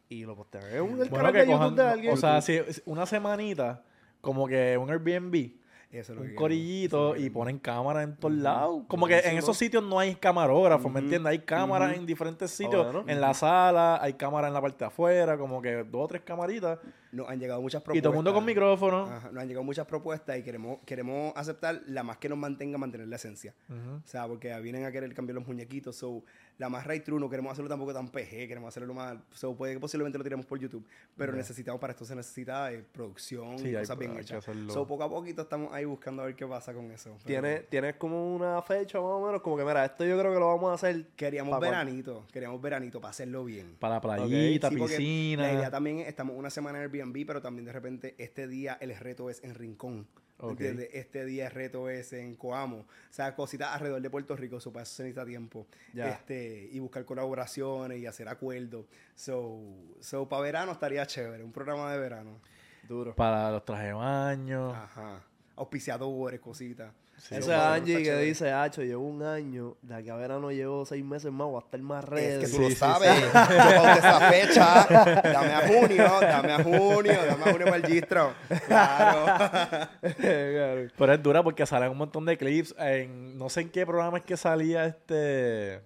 Y 0.09 0.23
lo 0.23 0.35
postean 0.35 0.63
en 0.71 0.81
un- 0.81 0.89
el 1.01 1.09
Bueno, 1.09 1.15
canal 1.17 1.31
que 1.33 1.37
de 1.39 1.45
YouTube 1.45 1.57
cojan, 1.57 1.75
de 1.75 1.83
alguien. 1.83 2.13
o 2.13 2.17
sea, 2.17 2.41
si 2.41 2.59
una 2.85 3.05
semanita, 3.05 3.83
como 4.21 4.47
que 4.47 4.77
un 4.77 4.89
Airbnb, 4.89 5.51
Eso 5.91 6.11
es 6.13 6.17
lo 6.17 6.23
que 6.25 6.29
un 6.31 6.35
corillito 6.35 7.15
y 7.15 7.29
ponen 7.29 7.59
cámaras 7.59 8.03
en 8.03 8.17
todos 8.17 8.33
lados. 8.35 8.83
Como 8.89 9.07
que 9.07 9.19
en 9.19 9.37
esos 9.37 9.57
sitios 9.57 9.81
no 9.83 9.99
hay 9.99 10.15
camarógrafos, 10.15 10.91
¿me 10.91 10.99
entiendes? 10.99 11.29
Hay 11.31 11.39
cámaras 11.39 11.95
en 11.95 12.05
diferentes 12.05 12.51
sitios. 12.51 12.83
bueno. 12.91 13.05
En 13.07 13.21
la 13.21 13.33
sala, 13.33 13.97
hay 14.01 14.13
cámaras 14.13 14.49
en 14.49 14.53
la 14.53 14.61
parte 14.61 14.79
de 14.79 14.85
afuera, 14.85 15.37
como 15.37 15.61
que 15.61 15.83
dos 15.85 16.03
o 16.03 16.07
tres 16.07 16.21
camaritas. 16.23 16.77
Nos 17.11 17.29
han 17.29 17.39
llegado 17.39 17.61
muchas 17.61 17.81
Y 17.81 17.83
propuestas. 17.85 18.03
todo 18.03 18.11
el 18.13 18.15
mundo 18.17 18.33
con 18.33 18.45
micrófono. 18.45 19.03
Ajá, 19.05 19.29
nos 19.31 19.41
han 19.41 19.47
llegado 19.47 19.63
muchas 19.63 19.85
propuestas 19.87 20.37
y 20.37 20.43
queremos, 20.43 20.79
queremos 20.85 21.33
aceptar 21.35 21.81
la 21.87 22.03
más 22.03 22.17
que 22.17 22.29
nos 22.29 22.37
mantenga 22.37 22.77
mantener 22.77 23.07
la 23.07 23.15
esencia. 23.15 23.53
O 23.69 24.07
sea, 24.07 24.27
porque 24.27 24.57
vienen 24.59 24.85
a 24.85 24.91
querer 24.91 25.13
cambiar 25.13 25.35
los 25.35 25.47
muñequitos. 25.47 25.95
So, 25.95 26.23
la 26.57 26.69
más 26.69 26.87
right 26.87 27.03
true 27.03 27.19
no 27.19 27.29
queremos 27.29 27.51
hacerlo 27.51 27.69
tampoco 27.69 27.93
tan 27.93 28.07
PG, 28.09 28.47
queremos 28.47 28.67
hacerlo 28.69 28.87
lo 28.87 28.93
más. 28.95 29.17
So, 29.33 29.55
puede 29.55 29.73
que 29.73 29.79
posiblemente 29.79 30.17
lo 30.17 30.23
tiremos 30.23 30.45
por 30.45 30.59
YouTube. 30.59 30.85
Pero 31.15 31.31
necesitamos, 31.33 31.79
para 31.79 31.91
esto 31.91 32.03
se 32.03 32.15
necesita 32.15 32.71
eh, 32.73 32.83
producción 32.91 33.57
Sí, 33.59 33.69
y 33.69 33.75
hay- 33.75 33.81
cosas 33.83 33.97
bien 33.97 34.11
hay 34.11 34.17
que 34.17 34.23
hechas. 34.23 34.45
So, 34.69 34.85
poco 34.87 35.03
a 35.03 35.09
poquito 35.09 35.43
estamos 35.43 35.71
ahí 35.73 35.85
buscando 35.85 36.23
a 36.23 36.25
ver 36.25 36.35
qué 36.35 36.45
pasa 36.47 36.73
con 36.73 36.89
eso. 36.91 37.15
¿Tienes, 37.25 37.69
tienes 37.69 37.95
como 37.95 38.35
una 38.35 38.61
fecha 38.61 38.99
más 38.99 39.11
o 39.11 39.25
menos, 39.25 39.41
como 39.41 39.55
que 39.57 39.63
mira, 39.63 39.85
esto 39.85 40.03
yo 40.05 40.17
creo 40.19 40.33
que 40.33 40.39
lo 40.39 40.47
vamos 40.47 40.71
a 40.71 40.73
hacer. 40.73 41.07
Queríamos 41.15 41.59
veranito, 41.59 42.25
queríamos 42.31 42.61
veranito 42.61 42.99
para 42.99 43.11
hacerlo 43.11 43.45
bien. 43.45 43.75
Para 43.79 43.95
la 43.95 44.01
playita, 44.01 44.69
Sí, 44.69 44.75
porque 44.77 44.97
piscina. 44.97 45.43
La 45.43 45.53
idea 45.53 45.71
también 45.71 45.99
es, 45.99 46.07
estamos 46.07 46.35
una 46.35 46.49
semana 46.49 46.77
en 46.79 46.83
Airbnb, 46.83 46.96
pero 47.25 47.41
también 47.41 47.65
de 47.65 47.71
repente 47.71 48.15
este 48.17 48.47
día 48.47 48.77
el 48.81 48.95
reto 48.97 49.29
es 49.29 49.43
en 49.43 49.55
Rincón. 49.55 50.07
¿me 50.39 50.45
Ok. 50.45 50.51
entiendes? 50.51 50.89
Este 50.93 51.25
día 51.25 51.47
el 51.47 51.51
reto 51.51 51.89
es 51.89 52.13
en 52.13 52.35
Coamo. 52.35 52.81
O 52.81 52.85
sea, 53.13 53.35
cositas 53.35 53.73
alrededor 53.73 54.01
de 54.01 54.09
Puerto 54.09 54.35
Rico, 54.35 54.57
eso 54.57 54.71
para 54.71 54.83
eso 54.83 54.95
se 54.95 55.03
necesita 55.03 55.25
tiempo. 55.25 55.65
Ya. 55.93 56.09
Este, 56.09 56.69
y 56.71 56.79
buscar 56.79 57.05
colaboraciones 57.05 57.99
y 57.99 58.05
hacer 58.05 58.29
acuerdos. 58.29 58.85
So, 59.15 59.59
so 59.99 60.29
para 60.29 60.43
verano 60.43 60.71
estaría 60.71 61.05
chévere, 61.07 61.43
un 61.43 61.51
programa 61.51 61.91
de 61.91 61.97
verano. 61.99 62.39
Duro. 62.87 63.15
Para 63.15 63.51
los 63.51 63.65
trajes 63.65 63.87
de 63.87 63.93
baño. 63.93 64.71
Ajá. 64.71 65.23
Auspiciadores, 65.55 66.39
cositas. 66.39 66.93
Sí, 67.17 67.35
Ese 67.35 67.53
Angie 67.53 67.97
que 67.97 68.03
chévere. 68.03 68.21
dice, 68.25 68.51
Hacho, 68.51 68.83
llevo 68.83 69.03
un 69.07 69.23
año, 69.23 69.75
de 69.81 69.95
aquí 69.95 70.09
a 70.09 70.15
verano 70.15 70.51
llevo 70.51 70.85
seis 70.85 71.03
meses 71.03 71.31
más, 71.31 71.47
voy 71.47 71.57
a 71.61 71.65
estar 71.65 71.79
más 71.81 72.03
Es 72.03 72.09
ready. 72.09 72.39
que 72.41 72.47
tú 72.47 72.55
Sí, 72.57 72.61
lo 72.61 72.69
sí, 72.69 72.75
sabes. 72.75 73.21
Yo 73.23 73.31
pauté 73.33 73.99
esa 73.99 74.19
fecha. 74.31 75.21
Dame 75.23 75.53
a 75.53 75.67
junio, 75.67 76.03
dame 76.21 76.53
a 76.53 76.63
junio, 76.63 77.13
dame 77.25 77.43
a 77.43 77.51
junio 77.51 77.65
para 77.65 77.75
el 77.77 77.85
gistro. 77.87 78.33
Claro. 78.67 79.25
Claro. 79.25 80.87
Pero 80.97 81.13
es 81.13 81.23
dura 81.23 81.43
porque 81.43 81.65
salen 81.65 81.89
un 81.91 81.97
montón 81.97 82.23
de 82.25 82.37
clips. 82.37 82.75
En, 82.77 83.37
no 83.37 83.49
sé 83.49 83.61
en 83.61 83.69
qué 83.71 83.85
programa 83.85 84.19
es 84.19 84.23
que 84.23 84.37
salía 84.37 84.85
este. 84.85 85.81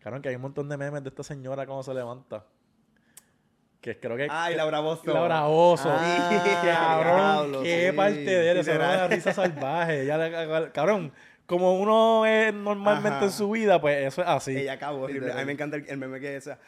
Claro, 0.00 0.20
que 0.22 0.28
hay 0.28 0.36
un 0.36 0.42
montón 0.42 0.68
de 0.68 0.76
memes 0.76 1.02
de 1.02 1.08
esta 1.08 1.22
señora 1.22 1.64
cuando 1.66 1.82
se 1.82 1.94
levanta. 1.94 2.44
Que 3.94 3.98
creo 4.00 4.16
que. 4.18 4.28
Ay, 4.30 4.54
Laura 4.54 4.80
Bozo. 4.80 5.02
Laura 5.14 5.46
Oso. 5.46 5.88
Ah, 5.90 6.42
cabrón, 6.62 7.16
diablo, 7.52 7.62
qué 7.62 7.88
sí. 7.90 7.96
parte 7.96 8.18
de 8.24 8.50
él. 8.50 8.56
Eso 8.58 8.72
era 8.72 8.88
una 8.90 9.08
risa 9.08 9.32
salvaje. 9.32 10.02
Ella 10.02 10.70
cabrón, 10.72 11.10
como 11.46 11.78
uno 11.80 12.26
es 12.26 12.52
normalmente 12.52 13.16
Ajá. 13.16 13.24
en 13.24 13.32
su 13.32 13.50
vida, 13.50 13.80
pues 13.80 14.06
eso 14.06 14.20
es 14.20 14.28
así. 14.28 14.56
Ella 14.56 14.74
acabó. 14.74 15.06
A 15.06 15.08
mí 15.08 15.18
me 15.46 15.52
encanta 15.52 15.76
el, 15.76 15.86
el 15.88 15.96
meme 15.96 16.20
que 16.20 16.36
esa. 16.36 16.58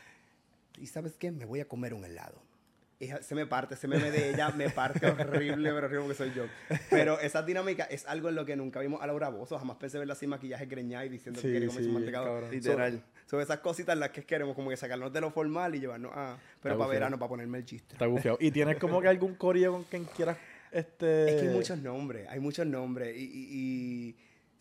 ¿Y 0.78 0.86
sabes 0.86 1.16
qué? 1.18 1.30
Me 1.30 1.44
voy 1.44 1.60
a 1.60 1.66
comer 1.68 1.92
un 1.92 2.04
helado. 2.06 2.40
Ella- 2.98 3.22
se 3.22 3.34
me 3.34 3.46
parte, 3.46 3.74
ese 3.74 3.86
meme 3.88 4.10
de 4.10 4.30
ella 4.30 4.50
me 4.50 4.70
parte 4.70 5.06
horrible, 5.10 5.72
pero 5.72 5.86
horrible 5.86 6.00
porque 6.00 6.14
soy 6.14 6.32
yo. 6.34 6.44
Pero 6.88 7.18
esa 7.20 7.42
dinámica 7.42 7.84
es 7.84 8.06
algo 8.06 8.30
en 8.30 8.34
lo 8.34 8.46
que 8.46 8.56
nunca 8.56 8.80
vimos 8.80 9.02
a 9.02 9.06
Laura 9.06 9.28
Bozo. 9.28 9.58
Jamás 9.58 9.76
pensé 9.76 9.98
verla 9.98 10.14
sin 10.14 10.30
maquillaje 10.30 10.64
greñada 10.66 11.04
y 11.04 11.10
diciendo 11.10 11.38
Sí, 11.40 11.46
que 11.48 11.52
quería 11.52 11.68
comer 11.68 11.82
sí, 11.82 11.88
su 11.88 11.94
mantecado. 11.94 12.50
Literal. 12.50 13.02
Son 13.30 13.40
esas 13.40 13.60
cositas 13.60 13.96
las 13.96 14.10
que 14.10 14.24
queremos 14.24 14.56
como 14.56 14.70
que 14.70 14.76
sacarnos 14.76 15.12
de 15.12 15.20
lo 15.20 15.30
formal 15.30 15.72
y 15.76 15.78
llevarnos 15.78 16.10
a... 16.12 16.36
Pero 16.36 16.40
Está 16.40 16.62
para 16.62 16.74
bufiado. 16.74 16.90
verano, 16.90 17.18
para 17.20 17.28
ponerme 17.28 17.58
el 17.58 17.64
chiste. 17.64 17.92
Está 17.92 18.06
gufiado. 18.06 18.36
¿Y 18.40 18.50
tienes 18.50 18.76
como 18.78 19.00
que 19.00 19.06
algún 19.06 19.36
corillo 19.36 19.70
con 19.70 19.84
quien 19.84 20.04
quieras 20.04 20.36
este 20.72 21.28
Es 21.36 21.40
que 21.40 21.48
hay 21.48 21.54
muchos 21.54 21.78
nombres, 21.78 22.26
hay 22.28 22.40
muchos 22.40 22.66
nombres. 22.66 23.16
Y, 23.16 23.20
y, 23.22 23.48
y 23.52 24.16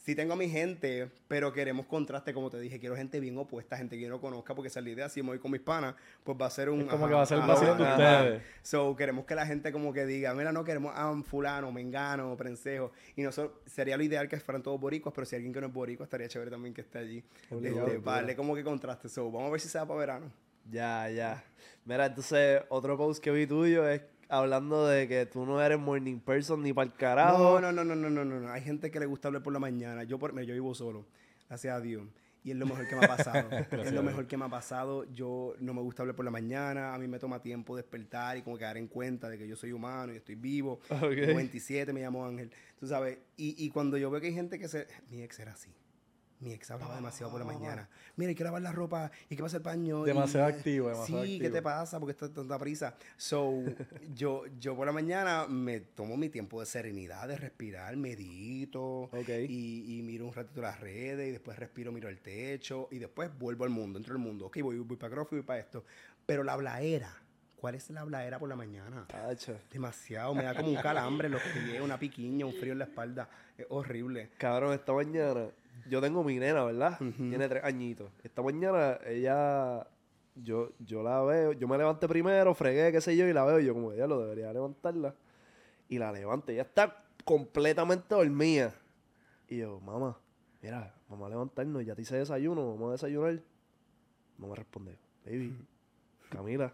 sí 0.09 0.15
tengo 0.15 0.33
a 0.33 0.35
mi 0.35 0.49
gente, 0.49 1.11
pero 1.27 1.53
queremos 1.53 1.85
contraste, 1.85 2.33
como 2.33 2.49
te 2.49 2.59
dije. 2.59 2.79
Quiero 2.79 2.95
gente 2.95 3.19
bien 3.19 3.37
opuesta, 3.37 3.77
gente 3.77 3.95
que 3.95 4.01
yo 4.01 4.09
no 4.09 4.19
conozca, 4.19 4.55
porque 4.55 4.69
esa 4.69 4.79
es 4.79 4.85
la 4.85 4.91
idea. 4.91 5.07
Si 5.07 5.21
me 5.21 5.29
voy 5.29 5.39
con 5.39 5.51
mis 5.51 5.61
panas, 5.61 5.93
pues 6.23 6.35
va 6.35 6.47
a 6.47 6.49
ser 6.49 6.71
un... 6.71 6.81
Es 6.81 6.87
como 6.87 7.07
que 7.07 7.13
va 7.13 7.21
a 7.21 7.25
ser 7.27 7.37
el 7.37 7.45
vacilón 7.45 7.77
de 7.77 7.83
ustedes. 7.83 8.41
So, 8.63 8.95
queremos 8.95 9.25
que 9.25 9.35
la 9.35 9.45
gente 9.45 9.71
como 9.71 9.93
que 9.93 10.07
diga, 10.07 10.33
mira, 10.33 10.51
no 10.51 10.63
queremos 10.63 10.95
a 10.95 11.11
un 11.11 11.23
fulano, 11.23 11.71
mengano, 11.71 12.35
prensejo. 12.35 12.91
Y 13.15 13.21
nosotros, 13.21 13.59
sería 13.67 13.97
lo 13.97 14.03
ideal 14.03 14.27
que 14.27 14.39
fueran 14.39 14.63
todos 14.63 14.81
boricuas, 14.81 15.13
pero 15.13 15.25
si 15.25 15.35
alguien 15.35 15.53
que 15.53 15.61
no 15.61 15.67
es 15.67 15.73
boricua, 15.73 16.05
estaría 16.05 16.27
chévere 16.27 16.49
también 16.49 16.73
que 16.73 16.81
esté 16.81 16.97
allí. 16.97 17.23
Obligado, 17.51 17.85
Este, 17.85 17.99
darle 17.99 18.35
como 18.35 18.55
que 18.55 18.63
contraste. 18.63 19.09
So, 19.09 19.29
vamos 19.29 19.49
a 19.49 19.51
ver 19.51 19.61
si 19.61 19.69
se 19.69 19.77
da 19.77 19.85
para 19.85 19.99
verano. 19.99 20.31
Ya, 20.71 21.07
ya. 21.11 21.43
Mira, 21.85 22.07
entonces, 22.07 22.63
otro 22.69 22.97
post 22.97 23.23
que 23.23 23.29
vi 23.29 23.45
tuyo 23.45 23.87
es 23.87 24.01
hablando 24.29 24.87
de 24.87 25.07
que 25.07 25.25
tú 25.25 25.45
no 25.45 25.61
eres 25.61 25.79
morning 25.79 26.19
person 26.19 26.61
ni 26.61 26.71
para 26.71 26.85
el 26.85 26.93
carajo. 26.93 27.59
No, 27.59 27.71
no, 27.71 27.83
no, 27.83 27.95
no, 27.95 28.09
no, 28.09 28.23
no, 28.23 28.39
no. 28.39 28.51
Hay 28.51 28.61
gente 28.61 28.89
que 28.91 28.99
le 28.99 29.05
gusta 29.05 29.27
hablar 29.27 29.43
por 29.43 29.51
la 29.51 29.59
mañana. 29.59 30.03
Yo, 30.03 30.17
por, 30.17 30.39
yo 30.41 30.53
vivo 30.53 30.73
solo, 30.73 31.05
gracias 31.47 31.75
a 31.75 31.81
Dios. 31.81 32.07
Y 32.41 32.51
es 32.51 32.57
lo 32.57 32.65
mejor 32.65 32.87
que 32.87 32.95
me 32.95 33.05
ha 33.05 33.07
pasado. 33.17 33.49
es 33.83 33.91
lo 33.91 34.01
mejor 34.01 34.25
que 34.25 34.37
me 34.37 34.45
ha 34.45 34.49
pasado. 34.49 35.03
Yo 35.11 35.55
no 35.59 35.73
me 35.73 35.81
gusta 35.81 36.03
hablar 36.03 36.15
por 36.15 36.23
la 36.23 36.31
mañana. 36.31 36.93
A 36.93 36.97
mí 36.97 37.07
me 37.07 37.19
toma 37.19 37.41
tiempo 37.41 37.75
despertar 37.75 38.37
y 38.37 38.43
como 38.43 38.57
que 38.57 38.63
dar 38.63 38.77
en 38.77 38.87
cuenta 38.87 39.27
de 39.27 39.37
que 39.37 39.45
yo 39.45 39.57
soy 39.57 39.73
humano 39.73 40.13
y 40.13 40.17
estoy 40.17 40.35
vivo. 40.35 40.79
Ok. 40.89 41.15
Tengo 41.15 41.35
27, 41.35 41.91
me 41.91 42.01
llamo 42.01 42.25
Ángel. 42.25 42.49
Tú 42.79 42.87
sabes. 42.87 43.17
Y, 43.35 43.65
y 43.65 43.69
cuando 43.71 43.97
yo 43.97 44.09
veo 44.09 44.21
que 44.21 44.27
hay 44.27 44.33
gente 44.33 44.57
que 44.57 44.69
se... 44.69 44.87
Mi 45.09 45.21
ex 45.21 45.37
era 45.39 45.51
así. 45.51 45.69
Mi 46.41 46.53
ex 46.53 46.71
hablaba 46.71 46.95
demasiado 46.95 47.31
por 47.33 47.41
la 47.41 47.45
mañana. 47.45 47.89
Mira, 48.15 48.29
hay 48.29 48.35
que 48.35 48.45
lavar 48.45 48.61
la 48.61 48.71
ropa, 48.71 49.11
hay 49.29 49.35
que 49.35 49.43
pasar 49.43 49.57
el 49.57 49.63
paño. 49.63 50.03
y- 50.03 50.07
Demasiado 50.07 50.47
activo, 50.47 50.87
demasiado 50.87 51.23
Sí, 51.23 51.31
¿qué 51.31 51.47
activo. 51.47 51.53
te 51.53 51.61
pasa? 51.61 51.99
Porque 51.99 52.11
está 52.11 52.31
tanta 52.31 52.57
prisa. 52.57 52.95
So, 53.17 53.51
yo, 54.15 54.43
yo 54.57 54.73
por 54.75 54.85
la 54.87 54.93
mañana 54.93 55.47
me 55.47 55.81
tomo 55.81 56.15
mi 56.15 56.29
tiempo 56.29 56.61
de 56.61 56.65
serenidad, 56.65 57.27
de 57.27 57.35
respirar, 57.37 57.95
medito. 57.97 59.01
Ok. 59.11 59.27
Y, 59.49 59.97
y 59.99 60.01
miro 60.01 60.25
un 60.27 60.33
ratito 60.33 60.61
las 60.61 60.79
redes 60.79 61.27
y 61.27 61.31
después 61.31 61.59
respiro, 61.59 61.91
miro 61.91 62.07
el 62.07 62.19
techo 62.19 62.87
y 62.89 62.99
después 62.99 63.29
vuelvo 63.37 63.65
al 63.65 63.69
mundo, 63.69 63.99
entro 63.99 64.13
al 64.13 64.19
mundo. 64.19 64.45
Ok, 64.45 64.59
voy, 64.61 64.79
voy 64.79 64.95
para 64.97 65.11
CrossFit, 65.13 65.39
voy 65.39 65.45
para 65.45 65.59
esto. 65.59 65.83
Pero 66.25 66.43
la 66.43 66.53
hablaera, 66.53 67.13
¿cuál 67.57 67.75
es 67.75 67.89
la 67.89 67.99
hablaera 68.01 68.39
por 68.39 68.47
la 68.47 68.55
mañana? 68.55 69.05
Demasiado, 69.73 70.33
me 70.33 70.43
da 70.43 70.55
como 70.55 70.69
un 70.69 70.75
calambre 70.77 71.25
en 71.27 71.33
los 71.33 71.41
pies, 71.41 71.81
una 71.81 71.97
piquiña, 71.99 72.45
un 72.45 72.53
frío 72.53 72.71
en 72.73 72.79
la 72.79 72.85
espalda. 72.85 73.29
Es 73.57 73.65
horrible. 73.69 74.29
Cabrón, 74.37 74.73
esta 74.73 74.93
mañana, 74.93 75.47
yo 75.87 76.01
tengo 76.01 76.23
mi 76.23 76.39
nena, 76.39 76.63
¿verdad? 76.63 76.97
Tiene 77.17 77.47
tres 77.47 77.63
añitos. 77.63 78.11
Esta 78.23 78.41
mañana, 78.41 78.99
ella, 79.05 79.87
yo, 80.35 80.71
yo 80.79 81.03
la 81.03 81.21
veo, 81.21 81.53
yo 81.53 81.67
me 81.67 81.77
levanté 81.77 82.07
primero, 82.07 82.53
fregué, 82.53 82.91
qué 82.91 83.01
sé 83.01 83.15
yo, 83.15 83.27
y 83.27 83.33
la 83.33 83.45
veo, 83.45 83.59
y 83.59 83.65
yo 83.65 83.73
como, 83.73 83.93
ya 83.93 84.07
lo 84.07 84.19
debería 84.21 84.51
levantarla. 84.51 85.15
Y 85.87 85.97
la 85.97 86.11
levanto, 86.11 86.51
ella 86.51 86.63
está 86.63 87.03
completamente 87.25 88.15
dormida. 88.15 88.73
Y 89.47 89.57
yo, 89.57 89.79
mamá, 89.79 90.17
mira, 90.61 90.95
vamos 91.07 91.27
a 91.27 91.29
levantarnos, 91.29 91.85
ya 91.85 91.95
te 91.95 92.01
hice 92.01 92.17
desayuno, 92.17 92.67
vamos 92.73 92.89
a 92.89 92.91
desayunar. 92.93 93.41
No 94.37 94.47
me 94.47 94.55
responde, 94.55 94.97
baby, 95.25 95.55
Camila. 96.29 96.73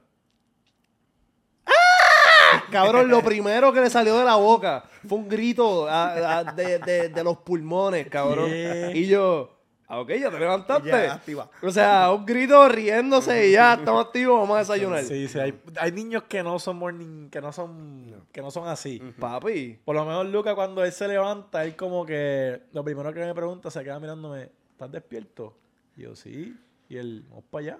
Cabrón, 2.72 3.07
lo 3.09 3.22
primero 3.24 3.72
que 3.74 3.82
le 3.82 3.89
salió 3.89 4.18
de 4.18 4.26
la 4.26 4.36
boca 4.36 4.84
fue 5.07 5.18
un 5.18 5.28
grito 5.30 5.88
a- 5.88 6.39
a- 6.39 6.43
de, 6.43 6.80
de- 6.80 7.09
de 7.09 7.24
los 7.24 7.38
pulmones, 7.38 8.07
cabrón. 8.09 8.49
Y 8.93 9.05
yo, 9.07 9.51
ah, 9.88 9.99
ok, 9.99 10.09
ya 10.13 10.30
te 10.32 10.39
levantaste. 10.39 10.89
Ya, 10.89 11.13
activa. 11.13 11.49
O 11.61 11.70
sea, 11.72 12.11
un 12.11 12.26
grito 12.26 12.68
riéndose 12.70 13.49
y 13.49 13.51
ya, 13.53 13.74
estamos 13.76 14.05
activos, 14.05 14.39
vamos 14.39 14.55
a 14.55 14.59
desayunar. 14.59 15.03
Sí, 15.03 15.28
sí, 15.28 15.39
hay, 15.39 15.53
hay 15.80 15.91
niños 15.91 16.24
que 16.24 16.41
no 16.43 16.57
son 16.59 16.78
morning, 16.78 17.30
que 17.30 17.41
no 17.41 17.51
son, 17.51 18.26
que 18.32 18.41
no 18.41 18.51
son 18.51 18.68
así. 18.68 18.99
Papi, 19.20 19.80
Por 19.86 19.95
lo 19.95 20.05
menos 20.05 20.26
Luca 20.28 20.55
cuando 20.55 20.84
él 20.84 20.91
se 20.91 21.07
levanta, 21.07 21.63
él 21.63 21.76
como 21.76 22.05
que 22.05 22.61
lo 22.74 22.84
primero 22.84 23.13
que 23.13 23.20
me 23.22 23.34
pregunta 23.34 23.70
se 23.72 23.84
queda 23.84 23.99
mirándome, 23.99 24.49
¿estás 24.72 24.91
despierto? 24.91 25.57
Y 25.97 26.01
yo, 26.03 26.16
sí. 26.16 26.55
Y 26.89 26.97
él, 26.97 27.26
vamos 27.30 27.45
para 27.49 27.61
allá. 27.66 27.80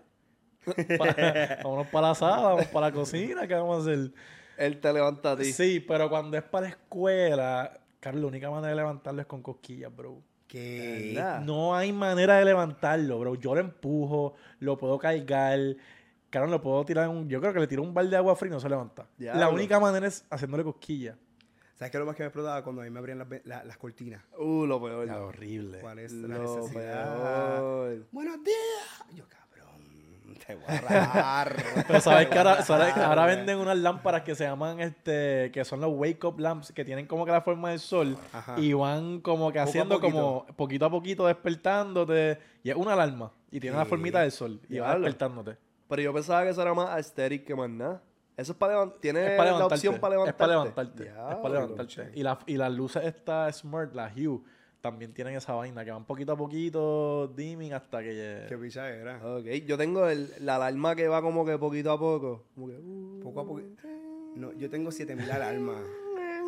Vámonos 1.64 1.88
para 1.88 2.08
la 2.10 2.16
sala, 2.16 2.42
vamos 2.42 2.66
para 2.68 2.88
la 2.88 2.92
cocina, 2.94 3.48
¿qué 3.48 3.54
vamos 3.54 3.78
a 3.78 3.82
hacer? 3.92 4.12
Él 4.58 4.80
te 4.80 4.92
levanta 4.94 5.32
a 5.32 5.38
ti. 5.38 5.46
Sí, 5.54 5.80
pero 5.80 6.10
cuando 6.10 6.38
es 6.38 6.44
para 6.44 6.64
la 6.68 6.70
escuela, 6.70 7.80
Carlos, 8.00 8.22
la 8.24 8.28
única 8.28 8.50
manera 8.50 8.70
de 8.70 8.76
levantarlo 8.76 9.22
es 9.22 9.28
con 9.28 9.42
cosquillas, 9.42 9.96
bro. 9.96 10.22
Que. 10.48 11.22
No 11.44 11.76
hay 11.76 11.92
manera 11.92 12.38
de 12.38 12.46
levantarlo, 12.46 13.20
bro. 13.20 13.36
Yo 13.36 13.56
lo 13.56 13.62
empujo, 13.62 14.36
lo 14.60 14.78
puedo 14.78 14.98
cargar. 15.00 15.60
Carlos, 16.30 16.52
lo 16.52 16.62
puedo 16.62 16.84
tirar 16.86 17.06
en 17.10 17.12
un... 17.16 17.30
Yo 17.30 17.40
creo 17.40 17.54
que 17.54 17.60
le 17.62 17.68
tiro 17.68 17.82
un 17.82 17.94
balde 17.94 18.12
de 18.12 18.18
agua 18.18 18.36
fría 18.36 18.50
y 18.52 18.54
no 18.54 18.60
se 18.60 18.70
levanta. 18.70 19.08
La 19.18 19.50
única 19.50 19.80
manera 19.80 20.06
es 20.08 20.26
haciéndole 20.30 20.64
cosquillas. 20.64 21.16
¿Sabes 21.76 21.92
qué 21.92 21.98
es 21.98 22.00
lo 22.00 22.06
más 22.06 22.16
que 22.16 22.24
me 22.24 22.28
explotaba 22.28 22.64
cuando 22.64 22.82
a 22.82 22.86
mí 22.86 22.90
me 22.90 23.00
abrían 23.00 23.20
las, 23.20 23.28
la- 23.44 23.64
las 23.66 23.78
cortinas? 23.78 24.24
Uh, 24.38 24.66
lo 24.66 24.82
peor. 24.82 25.10
horrible. 25.10 25.80
¿Cuál 25.80 26.00
es 26.00 26.14
la 26.14 26.38
Lo 26.38 26.56
necesidad? 26.58 27.60
peor. 27.60 28.06
Buenos 28.12 28.44
días. 28.44 29.04
Yo, 29.14 29.26
cabrón, 29.28 29.45
te 30.46 30.56
voy 30.56 30.64
a 30.68 30.82
rajar. 30.82 31.56
Pero 31.88 32.02
sabes 32.02 32.28
que 32.28 32.38
ahora, 32.38 32.62
sabes- 32.64 32.96
ahora 32.98 33.26
venden 33.26 33.58
unas 33.60 33.78
lámparas 33.78 34.22
que 34.24 34.36
se 34.36 34.44
llaman, 34.44 34.80
este, 34.80 35.52
que 35.52 35.64
son 35.66 35.82
los 35.82 35.92
wake 35.94 36.24
up 36.26 36.40
lamps, 36.40 36.72
que 36.72 36.84
tienen 36.86 37.08
como 37.08 37.26
que 37.26 37.32
la 37.32 37.42
forma 37.42 37.70
del 37.72 37.80
sol 37.80 38.18
Ajá. 38.34 38.56
y 38.60 38.74
van 38.74 39.22
como 39.22 39.52
que 39.52 39.60
Poco 39.60 39.70
haciendo 39.70 39.96
poquito. 40.00 40.14
como 40.14 40.46
poquito 40.56 40.86
a 40.86 40.90
poquito 40.90 41.28
despertándote. 41.28 42.40
Y 42.64 42.70
es 42.70 42.76
una 42.76 42.94
alarma 42.94 43.32
y 43.52 43.60
tiene 43.60 43.78
la 43.78 43.84
Sí. 43.84 43.90
formita 43.90 44.22
del 44.22 44.32
sol 44.32 44.60
y 44.70 44.80
va 44.80 44.94
despertándote. 44.96 45.58
Pero 45.88 46.02
yo 46.02 46.14
pensaba 46.14 46.44
que 46.44 46.50
eso 46.50 46.62
era 46.62 46.74
más 46.74 46.90
aesthetic 46.90 47.46
que 47.46 47.56
más 47.56 47.70
nada. 47.70 48.02
Eso 48.38 48.52
es 48.52 48.58
para 48.58 48.74
levantar. 48.74 49.00
Tiene 49.00 49.20
Es 49.22 49.38
para 49.38 49.52
la 49.52 49.58
levantarte. 49.58 49.76
opción 49.76 50.00
para 50.02 50.12
levantarte. 50.16 50.32
Es 50.36 50.38
para 50.38 50.52
levantarte. 50.52 51.04
es 51.06 51.36
para 51.42 51.54
levantarte. 51.54 52.12
Y, 52.20 52.24
la, 52.24 52.40
y 52.48 52.58
las 52.58 52.72
luces 52.74 53.04
esta 53.06 53.52
Smart, 53.54 53.94
la 53.94 54.12
Hue, 54.14 54.42
también 54.86 55.14
tienen 55.14 55.36
esa 55.36 55.54
vaina 55.54 55.84
que 55.84 55.90
van 55.90 56.06
poquito 56.06 56.34
a 56.34 56.38
poquito 56.38 57.28
dimming 57.36 57.74
hasta 57.74 58.04
que 58.04 58.14
llegue. 58.14 58.46
Qué 58.48 58.56
picha 58.56 58.88
era. 58.88 59.18
Ok, 59.26 59.46
yo 59.66 59.80
tengo 59.80 60.08
el, 60.08 60.32
la 60.42 60.58
alarma 60.58 60.96
que 60.96 61.08
va 61.08 61.24
como 61.24 61.44
que 61.44 61.58
poquito 61.58 61.92
a 61.92 61.98
poco. 61.98 62.44
Como 62.54 62.68
que, 62.68 62.74
uh, 62.78 63.20
Poco 63.24 63.40
a 63.40 63.46
poco. 63.48 63.62
No, 64.36 64.54
yo 64.54 64.70
tengo 64.70 64.92
7000 64.92 65.32
alarmas. 65.32 65.78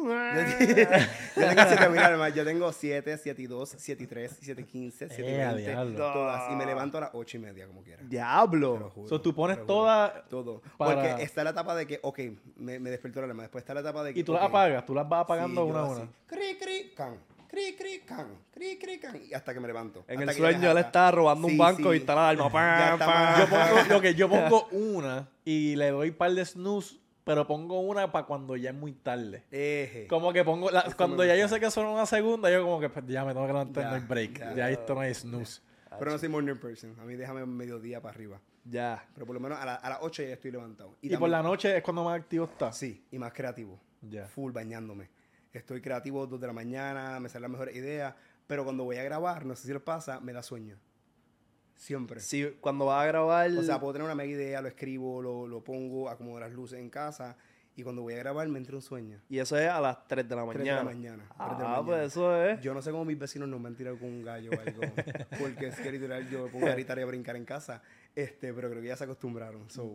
Yo, 0.05 1.47
tengo 1.47 1.61
7000 1.63 1.97
alarmas. 1.99 2.35
Yo 2.35 2.45
tengo 2.45 2.71
7, 2.71 3.17
7 3.17 3.41
y 3.41 3.47
2, 3.47 3.75
7 3.75 4.03
y 4.03 4.07
3, 4.07 4.37
7 4.39 4.61
y 4.61 4.65
15, 4.65 5.09
7 5.09 5.21
y 5.23 5.33
Eh, 5.33 5.43
a 5.43 5.53
20. 5.53 5.71
diablo. 5.71 5.97
Todas. 5.97 6.51
Y 6.51 6.55
me 6.55 6.65
levanto 6.67 6.99
a 6.99 7.01
las 7.01 7.09
8 7.13 7.37
y 7.37 7.39
media, 7.39 7.65
como 7.65 7.81
quiera. 7.81 7.97
Te 7.97 8.03
lo 8.03 8.09
Diablo. 8.11 8.91
juro, 8.93 9.07
So, 9.09 9.19
tú 9.19 9.33
pones 9.33 9.65
todas 9.65 10.27
Todo. 10.29 10.61
para- 10.77 10.93
Porque 11.01 11.23
está 11.23 11.43
la 11.43 11.49
etapa 11.49 11.75
de 11.75 11.87
que, 11.87 11.99
ok, 12.03 12.19
me, 12.57 12.77
me 12.79 12.91
despertó 12.91 13.19
la 13.21 13.25
alarma. 13.25 13.41
Después 13.43 13.63
está 13.63 13.73
la 13.73 13.79
etapa 13.79 14.03
de 14.03 14.13
que. 14.13 14.19
y 14.19 14.23
tú 14.23 14.33
las 14.33 14.43
ok, 14.43 14.49
apagas, 14.49 14.85
tú 14.85 14.93
las 14.93 15.09
vas 15.09 15.21
apagando 15.23 15.63
sí, 15.63 15.69
una 15.71 15.79
a 15.79 15.85
una. 15.85 16.01
así, 16.03 16.09
Cri, 16.27 16.57
cri, 16.59 16.91
can. 16.95 17.15
Cri, 17.47 17.75
cri, 17.75 18.01
can. 18.05 18.27
Cri, 18.51 18.77
cri, 18.77 18.99
can. 18.99 19.21
Y 19.29 19.33
hasta 19.33 19.53
que 19.53 19.59
me 19.59 19.67
levanto. 19.67 20.03
En 20.07 20.21
el 20.21 20.33
sueño 20.33 20.71
él 20.71 20.77
está. 20.77 20.87
está 20.87 21.11
robando 21.11 21.47
un 21.47 21.57
banco 21.57 21.91
sí. 21.91 21.97
y 21.97 21.99
está 22.01 22.15
la 22.15 22.29
alarma. 22.29 22.51
Pam, 22.51 22.99
pam. 22.99 23.39
Yo 23.39 23.49
pongo, 23.49 24.03
yo 24.15 24.29
pongo 24.29 24.67
una 24.71 25.29
y 25.45 25.75
le 25.75 25.91
doy 25.91 26.11
par 26.11 26.31
de 26.31 26.45
snooze 26.45 26.97
pero 27.27 27.45
pongo 27.45 27.81
una 27.81 28.09
para 28.09 28.25
cuando 28.25 28.55
ya 28.55 28.69
es 28.69 28.75
muy 28.75 28.93
tarde. 28.93 29.43
Eje. 29.51 30.07
Como 30.07 30.31
que 30.31 30.45
pongo, 30.45 30.71
la- 30.71 30.85
cuando 30.95 31.25
ya 31.25 31.35
yo 31.35 31.49
sé 31.49 31.59
que 31.59 31.69
son 31.69 31.85
una 31.87 32.05
segunda, 32.05 32.49
yo 32.49 32.63
como 32.63 32.79
que 32.79 32.87
pues, 32.87 33.05
ya 33.05 33.25
me 33.25 33.33
tengo 33.33 33.45
que 33.45 33.51
levantar, 33.51 33.83
no 33.85 33.95
hay 33.95 34.01
break. 34.01 34.39
ya. 34.39 34.53
Ya, 34.55 34.69
esto 34.69 34.95
no 34.95 35.01
hay 35.01 35.13
snooze. 35.13 35.59
Pero 35.99 36.11
no 36.11 36.17
soy 36.17 36.29
morning 36.29 36.55
person. 36.55 36.95
A 37.01 37.03
mí 37.03 37.15
déjame 37.15 37.45
mediodía 37.45 38.01
para 38.01 38.13
arriba. 38.15 38.39
Ya. 38.63 39.05
Pero 39.13 39.25
por 39.25 39.33
lo 39.33 39.41
menos 39.41 39.59
a, 39.59 39.65
la- 39.65 39.75
a 39.75 39.89
las 39.89 39.99
8 40.01 40.23
ya 40.23 40.29
estoy 40.29 40.51
levantado. 40.51 40.91
Y, 41.01 41.07
también- 41.09 41.19
por 41.19 41.29
la 41.29 41.43
noche 41.43 41.75
es 41.75 41.83
cuando 41.83 42.05
más 42.05 42.17
activo 42.17 42.45
está. 42.45 42.71
Sí, 42.71 43.05
y 43.11 43.19
más 43.19 43.33
creativo. 43.33 43.77
Ya. 44.01 44.25
Full 44.27 44.53
bañándome. 44.53 45.09
Estoy 45.57 45.81
creativo 45.81 46.25
2 46.27 46.39
de 46.39 46.47
la 46.47 46.53
mañana, 46.53 47.19
me 47.19 47.29
salen 47.29 47.43
las 47.43 47.51
mejores 47.51 47.75
ideas. 47.75 48.15
Pero 48.47 48.63
cuando 48.63 48.83
voy 48.85 48.97
a 48.97 49.03
grabar, 49.03 49.45
no 49.45 49.55
sé 49.55 49.67
si 49.67 49.73
les 49.73 49.81
pasa, 49.81 50.19
me 50.21 50.31
da 50.33 50.41
sueño. 50.41 50.77
Siempre. 51.75 52.19
Si 52.21 52.43
cuando 52.61 52.85
vas 52.85 53.03
a 53.03 53.07
grabar. 53.07 53.51
O 53.51 53.63
sea, 53.63 53.79
puedo 53.79 53.93
tener 53.93 54.05
una 54.05 54.15
mega 54.15 54.31
idea, 54.31 54.61
lo 54.61 54.67
escribo, 54.67 55.21
lo, 55.21 55.47
lo 55.47 55.63
pongo, 55.63 56.09
acomodo 56.09 56.39
las 56.39 56.51
luces 56.51 56.79
en 56.79 56.89
casa. 56.89 57.35
Y 57.75 57.83
cuando 57.83 58.01
voy 58.01 58.15
a 58.15 58.17
grabar, 58.17 58.47
me 58.47 58.57
entra 58.57 58.75
un 58.75 58.81
sueño. 58.81 59.21
y 59.29 59.37
eso 59.37 59.55
es 59.55 59.69
a 59.69 59.79
las 59.79 60.07
3 60.07 60.27
de 60.27 60.35
la 60.35 60.43
3 60.47 60.57
mañana. 60.57 60.79
de 60.79 60.83
la 60.85 60.91
mañana. 60.91 61.23
de 61.23 61.29
la 61.29 61.35
Ah, 61.37 61.53
mañana. 61.59 61.85
pues 61.85 62.07
eso 62.07 62.43
es. 62.43 62.59
Yo 62.61 62.73
no 62.73 62.81
sé 62.81 62.89
cómo 62.89 63.05
mis 63.05 63.19
vecinos 63.19 63.47
no 63.47 63.59
me 63.59 63.67
han 63.67 63.75
tirado 63.75 63.99
con 63.99 64.09
un 64.09 64.23
gallo 64.23 64.49
o 64.49 64.59
algo. 64.59 64.81
porque 65.39 65.67
es 65.67 65.79
que 65.79 65.91
literal 65.91 66.27
yo 66.29 66.45
me 66.45 66.49
pongo 66.49 66.65
a 66.65 66.71
gritar 66.71 66.97
y 66.97 67.01
a 67.03 67.05
brincar 67.05 67.35
en 67.35 67.45
casa. 67.45 67.83
Este, 68.15 68.51
pero 68.53 68.69
creo 68.71 68.81
que 68.81 68.87
ya 68.87 68.95
se 68.95 69.03
acostumbraron. 69.03 69.69
So, 69.69 69.93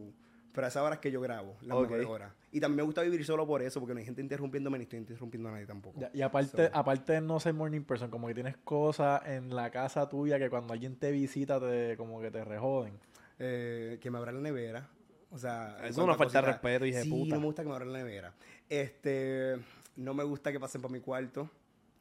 pero 0.52 0.66
a 0.66 0.68
esa 0.68 0.82
hora 0.82 0.94
es 0.96 1.00
que 1.00 1.10
yo 1.10 1.20
grabo, 1.20 1.56
las 1.62 1.76
Ok. 1.76 1.82
mejores 1.84 2.06
horas. 2.06 2.32
Y 2.52 2.60
también 2.60 2.76
me 2.76 2.82
gusta 2.82 3.02
vivir 3.02 3.24
solo 3.24 3.46
por 3.46 3.62
eso, 3.62 3.80
porque 3.80 3.94
no 3.94 4.00
hay 4.00 4.04
gente 4.04 4.20
interrumpiéndome 4.20 4.78
ni 4.78 4.84
estoy 4.84 4.98
interrumpiendo 4.98 5.48
a 5.48 5.52
nadie 5.52 5.66
tampoco. 5.66 5.98
Ya, 6.00 6.10
Y 6.12 6.20
aparte, 6.22 6.68
So, 6.68 6.70
aparte 6.74 7.12
de 7.14 7.20
no 7.22 7.40
ser 7.40 7.54
morning 7.54 7.82
person, 7.82 8.10
como 8.10 8.28
que 8.28 8.34
tienes 8.34 8.56
cosas 8.58 9.22
en 9.26 9.54
la 9.56 9.70
casa 9.70 10.08
tuya 10.08 10.38
que 10.38 10.50
cuando 10.50 10.72
alguien 10.74 10.96
te 10.96 11.10
visita 11.10 11.58
te 11.58 11.96
como 11.96 12.20
que 12.20 12.30
te 12.30 12.44
rejoden. 12.44 12.92
eh, 13.38 13.98
que 14.00 14.10
me 14.10 14.18
abra 14.18 14.30
la 14.32 14.40
nevera. 14.40 14.86
O 15.30 15.38
sea, 15.38 15.76
en 15.80 15.86
Es 15.86 15.94
cuanto 15.96 16.02
una 16.04 16.12
a 16.12 16.16
falta 16.18 16.40
respeto, 16.42 16.84
de 16.84 17.02
sí, 17.02 17.08
puta. 17.10 17.34
no 17.34 17.40
me 17.40 17.46
gusta 17.46 17.62
que 17.62 17.68
me 17.68 17.74
abran 17.74 17.92
la 17.92 17.98
nevera. 18.00 18.32
Este, 18.68 19.56
no 19.96 20.14
me 20.14 20.22
gusta 20.24 20.52
que 20.52 20.60
pasen 20.60 20.80
por 20.82 20.90
mi 20.90 21.00
cuarto. 21.00 21.48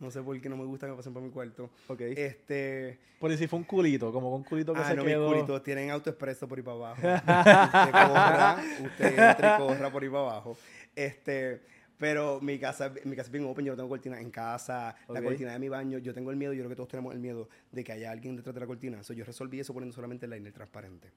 No 0.02 0.10
sé 0.10 0.22
por 0.24 0.42
qué 0.42 0.50
no 0.50 0.58
me 0.58 0.66
gusta 0.66 0.88
que 0.88 0.94
pasen 0.94 1.14
por 1.14 1.22
mi 1.22 1.30
cuarto. 1.30 1.70
Ok. 1.88 2.02
Este, 2.02 3.00
Por 3.20 3.38
si 3.38 3.48
fue 3.48 3.60
un 3.60 3.66
culito, 3.66 4.12
como 4.12 4.36
un 4.36 4.44
culito 4.44 4.74
que 4.74 4.80
ah, 4.80 4.88
se 4.88 4.96
no, 4.96 5.06
quedó. 5.06 5.30
mis 5.30 5.36
culitos 5.36 5.62
tienen 5.62 5.92
autoexpreso 5.92 6.48
por 6.48 6.58
ahí 6.58 6.64
para 6.64 6.78
abajo. 6.78 7.02
usted 8.84 9.16
corra, 9.16 9.32
usted 9.32 9.58
corra 9.60 9.92
por 9.92 10.02
ahí 10.02 10.10
para 10.10 10.22
abajo. 10.22 10.58
Este, 10.96 11.62
pero 12.00 12.42
mi 12.42 12.58
casa, 12.58 12.92
mi 13.06 13.16
casa 13.16 13.28
es 13.28 13.32
bien 13.32 13.46
open, 13.46 13.64
yo 13.64 13.74
no 13.74 13.78
tengo 13.78 13.90
cortina 13.90 14.20
en 14.20 14.32
casa, 14.32 14.96
la 15.08 15.22
cortina 15.22 15.52
de 15.54 15.60
mi 15.60 15.70
baño, 15.70 16.00
yo 16.00 16.16
tengo 16.16 16.32
el 16.32 16.36
miedo, 16.36 16.52
yo 16.52 16.62
creo 16.62 16.70
que 16.70 16.76
todos 16.76 16.90
tenemos 16.90 17.14
el 17.14 17.20
miedo 17.20 17.48
de 17.72 17.84
que 17.84 17.92
haya 17.92 18.10
alguien 18.10 18.36
detrás 18.36 18.56
de 18.56 18.60
la 18.60 18.66
cortina. 18.66 19.04
So, 19.04 19.14
yo 19.14 19.24
resolví 19.24 19.60
eso 19.60 19.72
poniendo 19.72 19.94
solamente 19.94 20.26
el 20.26 20.32
liner 20.32 20.52
transparente. 20.52 21.12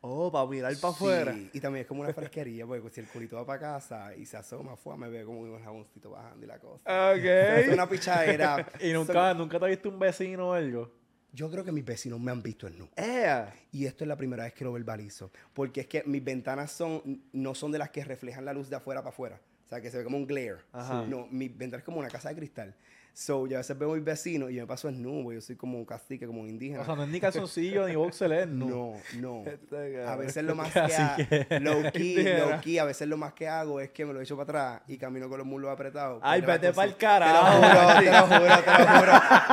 Oh, 0.00 0.30
para 0.30 0.46
mirar 0.46 0.72
para 0.80 0.92
Sí, 0.92 0.96
afuera. 0.96 1.36
Y 1.52 1.60
también 1.60 1.82
es 1.82 1.88
como 1.88 2.02
una 2.02 2.12
fresquería, 2.12 2.64
porque 2.66 2.88
si 2.90 3.00
el 3.00 3.08
culito 3.08 3.36
va 3.36 3.44
para 3.44 3.58
casa 3.58 4.14
y 4.14 4.24
se 4.26 4.36
asoma, 4.36 4.76
fue, 4.76 4.96
me 4.96 5.08
ve 5.08 5.24
como 5.24 5.40
un 5.40 5.62
jaboncito 5.62 6.10
bajando 6.10 6.44
y 6.44 6.48
la 6.48 6.58
cosa. 6.58 6.82
Es 7.16 7.66
Ok. 7.68 7.74
una 7.74 7.88
pichadera. 7.88 8.66
Y 8.80 8.92
nunca, 8.92 9.34
nunca 9.34 9.58
te 9.58 9.64
has 9.64 9.70
visto 9.70 9.88
un 9.88 9.98
vecino 9.98 10.50
o 10.50 10.52
algo. 10.52 10.92
Yo 11.32 11.50
creo 11.50 11.62
que 11.64 11.72
mis 11.72 11.84
vecinos 11.84 12.18
me 12.20 12.30
han 12.30 12.42
visto 12.42 12.66
en 12.68 12.78
nu. 12.78 12.88
Ea. 12.96 13.52
Y 13.72 13.86
esto 13.86 14.04
es 14.04 14.08
la 14.08 14.16
primera 14.16 14.44
vez 14.44 14.54
que 14.54 14.64
lo 14.64 14.72
verbalizo. 14.72 15.30
Porque 15.52 15.80
es 15.82 15.86
que 15.86 16.02
mis 16.06 16.24
ventanas 16.24 16.70
son, 16.72 17.22
no 17.32 17.54
son 17.54 17.70
de 17.72 17.78
las 17.78 17.90
que 17.90 18.02
reflejan 18.04 18.44
la 18.44 18.52
luz 18.54 18.70
de 18.70 18.76
afuera 18.76 19.02
para 19.02 19.10
afuera. 19.10 19.40
O 19.66 19.68
sea, 19.68 19.80
que 19.82 19.90
se 19.90 19.98
ve 19.98 20.04
como 20.04 20.16
un 20.16 20.26
glare. 20.26 20.58
Ajá. 20.72 21.02
No, 21.06 21.26
mi 21.30 21.48
ventana 21.48 21.80
es 21.80 21.84
como 21.84 21.98
una 21.98 22.08
casa 22.08 22.30
de 22.30 22.36
cristal. 22.36 22.74
So, 23.20 23.48
yo 23.48 23.56
a 23.56 23.58
veces 23.58 23.76
veo 23.76 23.90
a 23.90 23.94
mis 23.96 24.04
vecinos 24.04 24.48
y 24.48 24.54
yo 24.54 24.62
me 24.62 24.68
paso 24.68 24.92
nu, 24.92 25.32
yo 25.32 25.40
soy 25.40 25.56
como 25.56 25.76
un 25.76 25.84
cacique, 25.84 26.24
como 26.24 26.40
un 26.40 26.48
indígena. 26.48 26.82
O 26.82 26.84
sea, 26.84 26.94
no 26.94 27.02
es 27.02 27.08
ni 27.08 27.18
calzoncillo 27.20 27.88
ni 27.88 27.96
boxer, 27.96 28.30
es 28.32 28.46
no. 28.46 28.66
no, 28.66 28.94
no. 29.16 29.42
Este 29.50 30.04
A 30.06 30.14
veces 30.14 30.44
lo 30.44 30.54
más 30.54 30.72
que, 30.72 30.78
Así 30.78 31.02
ha- 31.02 31.16
que- 31.16 31.58
low 31.58 31.82
key, 31.92 32.14
low 32.22 32.60
key, 32.62 32.78
a 32.78 32.84
veces 32.84 33.08
lo 33.08 33.16
más 33.16 33.32
que 33.32 33.48
hago 33.48 33.80
es 33.80 33.90
que 33.90 34.06
me 34.06 34.12
lo 34.12 34.20
echo 34.20 34.36
para 34.36 34.44
atrás 34.76 34.82
y 34.86 34.98
camino 34.98 35.28
con 35.28 35.36
los 35.38 35.46
muslos 35.48 35.68
apretados. 35.68 36.20
Ay, 36.22 36.42
vete 36.42 36.68
cosa- 36.68 36.80
pa'l 36.82 36.96
carajo, 36.96 37.60
Te 37.60 37.66
lo 37.66 37.80
juro, 37.80 37.98
te 37.98 38.04
lo 38.12 38.26
juro, 38.26 38.62
te 38.62 38.70
lo 38.70 38.98
juro. 39.00 39.12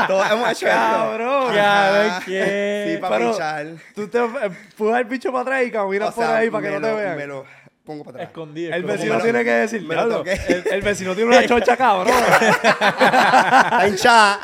Todos 0.09 0.31
hemos 0.31 0.51
hecho 0.51 0.67
esto. 0.67 0.77
Cabrón. 0.79 1.55
Cabrón, 1.55 2.21
¿qué? 2.27 2.91
Sí, 2.93 3.01
para 3.01 3.31
pichar. 3.31 3.67
Tú 3.95 4.07
te 4.07 4.19
empujas 4.19 4.99
el 5.01 5.05
bicho 5.05 5.31
para 5.31 5.41
atrás 5.41 5.63
y 5.65 5.71
caminas 5.71 6.13
por 6.13 6.23
ahí 6.23 6.51
para 6.51 6.67
que 6.69 6.79
no 6.79 6.81
te 6.87 6.93
vean. 6.93 7.43
Pongo 7.85 8.03
para 8.03 8.17
atrás. 8.17 8.29
Escondido. 8.29 8.73
El 8.73 8.83
vecino 8.83 9.21
tiene 9.21 9.43
que 9.43 9.51
decir, 9.51 9.81
me 9.83 9.95
lo 9.95 10.07
"Diablo, 10.07 10.17
toqué". 10.17 10.33
el, 10.49 10.63
el 10.73 10.81
vecino 10.81 11.13
tiene 11.15 11.29
una 11.37 11.45
chocha 11.45 11.77
cabrón. 11.77 12.07
Está 12.89 13.87
hinchada. 13.87 14.39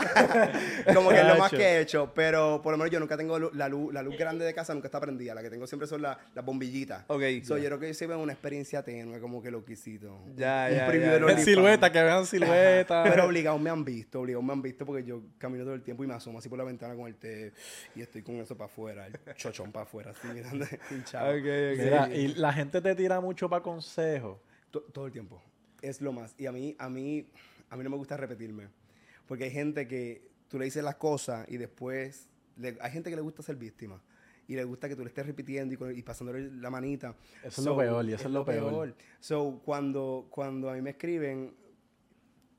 Como 0.93 1.09
que 1.09 1.19
es 1.19 1.25
lo 1.27 1.35
más 1.37 1.51
que 1.51 1.57
he 1.63 1.79
hecho. 1.81 2.11
Pero 2.13 2.61
por 2.61 2.71
lo 2.71 2.77
menos 2.77 2.91
yo 2.91 2.99
nunca 2.99 3.17
tengo 3.17 3.37
lu- 3.39 3.51
la 3.53 3.67
luz, 3.67 3.93
la 3.93 4.01
luz 4.01 4.17
grande 4.17 4.45
de 4.45 4.53
casa, 4.53 4.73
nunca 4.73 4.87
está 4.87 4.99
prendida. 4.99 5.33
La 5.35 5.41
que 5.41 5.49
tengo 5.49 5.67
siempre 5.67 5.87
son 5.87 6.01
la- 6.01 6.17
las 6.33 6.45
bombillitas. 6.45 7.03
Ok. 7.07 7.21
So, 7.43 7.57
yo 7.57 7.65
creo 7.65 7.79
que 7.79 7.93
se 7.93 8.07
ve 8.07 8.15
una 8.15 8.33
experiencia 8.33 8.83
tenue, 8.83 9.19
como 9.19 9.41
que 9.41 9.51
loquisito. 9.51 10.19
Ya, 10.35 10.67
Un 10.69 10.77
ya, 10.77 10.87
preview 10.87 11.27
ya. 11.27 11.35
de 11.35 11.43
silueta, 11.43 11.91
que 11.91 12.01
vean 12.03 12.25
silueta. 12.25 13.03
Pero 13.03 13.25
obligados 13.25 13.59
me 13.61 13.69
han 13.69 13.83
visto, 13.83 14.21
obligados 14.21 14.45
me 14.45 14.53
han 14.53 14.61
visto 14.61 14.85
porque 14.85 15.03
yo 15.03 15.21
camino 15.37 15.63
todo 15.63 15.73
el 15.73 15.81
tiempo 15.81 16.03
y 16.03 16.07
me 16.07 16.13
asomo 16.13 16.39
así 16.39 16.49
por 16.49 16.57
la 16.57 16.63
ventana 16.63 16.95
con 16.95 17.07
el 17.07 17.15
té 17.15 17.53
y 17.95 18.01
estoy 18.01 18.21
con 18.21 18.35
eso 18.35 18.55
para 18.57 18.65
afuera, 18.71 19.07
el 19.07 19.13
chochón 19.35 19.71
para 19.71 19.83
afuera, 19.83 20.11
así 20.11 20.27
mirando 20.33 20.65
hinchado. 20.91 21.29
Ok, 21.31 21.37
ok. 21.37 21.79
Mira, 21.79 22.09
y 22.13 22.27
la 22.35 22.53
gente 22.53 22.81
te 22.81 22.95
tira 22.95 23.19
mucho 23.31 23.49
para 23.49 23.63
consejos. 23.63 24.37
To- 24.71 24.81
todo 24.93 25.05
el 25.05 25.11
tiempo. 25.11 25.41
Es 25.81 26.01
lo 26.01 26.11
más. 26.11 26.35
Y 26.37 26.45
a 26.47 26.51
mí, 26.51 26.75
a 26.77 26.89
mí, 26.89 27.25
a 27.69 27.77
mí 27.77 27.83
no 27.83 27.89
me 27.89 27.95
gusta 27.97 28.17
repetirme. 28.17 28.67
Porque 29.25 29.45
hay 29.45 29.51
gente 29.51 29.87
que 29.87 30.27
tú 30.49 30.59
le 30.59 30.65
dices 30.65 30.83
las 30.83 30.95
cosas 30.95 31.47
y 31.49 31.57
después. 31.57 32.27
le- 32.57 32.77
hay 32.81 32.91
gente 32.91 33.09
que 33.09 33.15
le 33.15 33.21
gusta 33.21 33.41
ser 33.41 33.55
víctima. 33.55 34.01
Y 34.47 34.55
le 34.55 34.65
gusta 34.65 34.89
que 34.89 34.95
tú 34.97 35.03
le 35.03 35.07
estés 35.07 35.25
repitiendo 35.25 35.73
y, 35.91 35.99
y 35.99 36.03
pasándole 36.03 36.51
la 36.51 36.69
manita. 36.69 37.15
Eso 37.41 37.61
es 37.61 37.65
lo 37.65 37.77
peor, 37.77 38.03
y 38.05 38.13
eso 38.13 38.27
es 38.27 38.33
lo 38.33 38.43
peor. 38.43 38.95
So, 39.21 39.61
cuando, 39.63 40.27
cuando 40.29 40.69
a 40.69 40.73
mí 40.73 40.81
me 40.81 40.89
escriben 40.89 41.55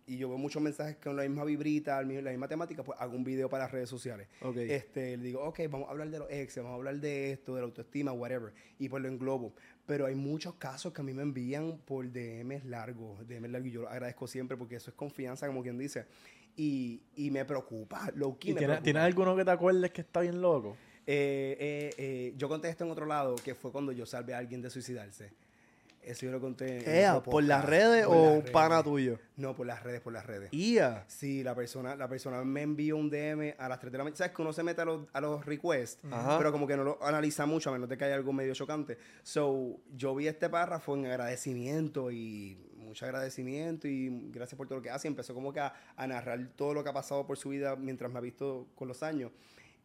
y 0.06 0.16
yo 0.16 0.28
veo 0.30 0.38
muchos 0.38 0.60
mensajes 0.62 0.96
con 0.96 1.14
la 1.16 1.22
misma 1.22 1.44
vibrita, 1.44 2.02
la 2.02 2.30
misma 2.30 2.48
temática, 2.48 2.82
pues 2.82 2.98
hago 3.00 3.14
un 3.14 3.22
video 3.24 3.48
para 3.48 3.64
las 3.64 3.72
redes 3.72 3.88
sociales. 3.90 4.26
Ok. 4.40 4.56
Este, 4.56 5.16
le 5.18 5.22
digo, 5.24 5.40
ok, 5.44 5.60
vamos 5.70 5.88
a 5.88 5.90
hablar 5.92 6.10
de 6.10 6.18
los 6.18 6.30
ex, 6.30 6.56
vamos 6.56 6.72
a 6.72 6.74
hablar 6.74 6.96
de 6.98 7.32
esto, 7.32 7.54
de 7.54 7.60
la 7.60 7.66
autoestima, 7.66 8.12
whatever. 8.12 8.52
Y 8.78 8.88
pues 8.88 9.02
lo 9.02 9.08
englobo. 9.08 9.54
Pero 9.86 10.06
hay 10.06 10.14
muchos 10.14 10.54
casos 10.54 10.92
que 10.92 11.00
a 11.00 11.04
mí 11.04 11.12
me 11.12 11.22
envían 11.22 11.78
por 11.84 12.10
DMs 12.10 12.64
largos, 12.64 13.26
DMs 13.26 13.50
largos, 13.50 13.68
y 13.68 13.72
yo 13.72 13.82
lo 13.82 13.88
agradezco 13.88 14.26
siempre 14.26 14.56
porque 14.56 14.76
eso 14.76 14.90
es 14.90 14.96
confianza, 14.96 15.46
como 15.46 15.62
quien 15.62 15.76
dice. 15.76 16.06
Y, 16.56 17.02
y 17.16 17.30
me 17.30 17.44
preocupa, 17.44 18.12
¿Y 18.42 18.52
me 18.52 18.58
tienes. 18.58 18.82
¿Tienes 18.82 19.02
alguno 19.02 19.34
que 19.34 19.44
te 19.44 19.50
acuerdes 19.50 19.90
que 19.90 20.02
está 20.02 20.20
bien 20.20 20.40
loco? 20.40 20.76
Eh, 21.06 21.56
eh, 21.58 21.94
eh, 21.98 22.34
yo 22.36 22.48
conté 22.48 22.68
esto 22.68 22.84
en 22.84 22.90
otro 22.90 23.06
lado, 23.06 23.34
que 23.36 23.54
fue 23.54 23.72
cuando 23.72 23.90
yo 23.92 24.06
salvé 24.06 24.34
a 24.34 24.38
alguien 24.38 24.62
de 24.62 24.70
suicidarse. 24.70 25.32
Eso 26.02 26.26
yo 26.26 26.32
lo 26.32 26.40
conté. 26.40 26.78
en 26.78 26.96
Ea, 26.96 27.22
¿por 27.22 27.44
las 27.44 27.64
redes 27.64 28.06
Por 28.06 28.16
o 28.16 28.36
las 28.36 28.44
un 28.44 28.52
pana 28.52 28.82
tuyo? 28.82 29.18
No, 29.36 29.54
por 29.54 29.66
las 29.66 29.82
redes, 29.82 30.00
por 30.00 30.12
las 30.12 30.26
redes. 30.26 30.52
Ia. 30.52 31.04
Sí, 31.06 31.42
la 31.44 31.54
persona, 31.54 31.94
la 31.94 32.08
persona 32.08 32.42
me 32.44 32.62
envió 32.62 32.96
un 32.96 33.08
DM 33.08 33.54
a 33.56 33.68
las 33.68 33.78
3 33.78 33.92
de 33.92 33.98
la 33.98 34.04
mañana. 34.04 34.16
¿Sabes 34.16 34.32
que 34.32 34.42
uno 34.42 34.52
se 34.52 34.62
mete 34.64 34.80
a 34.82 34.84
los, 34.84 35.06
a 35.12 35.20
los 35.20 35.46
requests? 35.46 36.04
Ajá. 36.10 36.38
Pero 36.38 36.50
como 36.50 36.66
que 36.66 36.76
no 36.76 36.82
lo 36.82 37.04
analiza 37.04 37.46
mucho, 37.46 37.70
a 37.70 37.72
menos 37.72 37.88
de 37.88 37.96
que 37.96 38.04
haya 38.04 38.16
algo 38.16 38.32
medio 38.32 38.52
chocante. 38.54 38.98
So, 39.22 39.80
yo 39.94 40.14
vi 40.14 40.26
este 40.26 40.48
párrafo 40.48 40.96
en 40.96 41.06
agradecimiento 41.06 42.10
y 42.10 42.58
mucho 42.78 43.04
agradecimiento 43.06 43.86
y 43.86 44.30
gracias 44.32 44.56
por 44.56 44.66
todo 44.66 44.78
lo 44.78 44.82
que 44.82 44.90
hace. 44.90 45.06
Y 45.06 45.10
empezó 45.10 45.34
como 45.34 45.52
que 45.52 45.60
a, 45.60 45.72
a 45.96 46.06
narrar 46.06 46.48
todo 46.56 46.74
lo 46.74 46.82
que 46.82 46.90
ha 46.90 46.92
pasado 46.92 47.24
por 47.26 47.38
su 47.38 47.50
vida 47.50 47.76
mientras 47.76 48.10
me 48.10 48.18
ha 48.18 48.22
visto 48.22 48.66
con 48.74 48.88
los 48.88 49.02
años. 49.02 49.30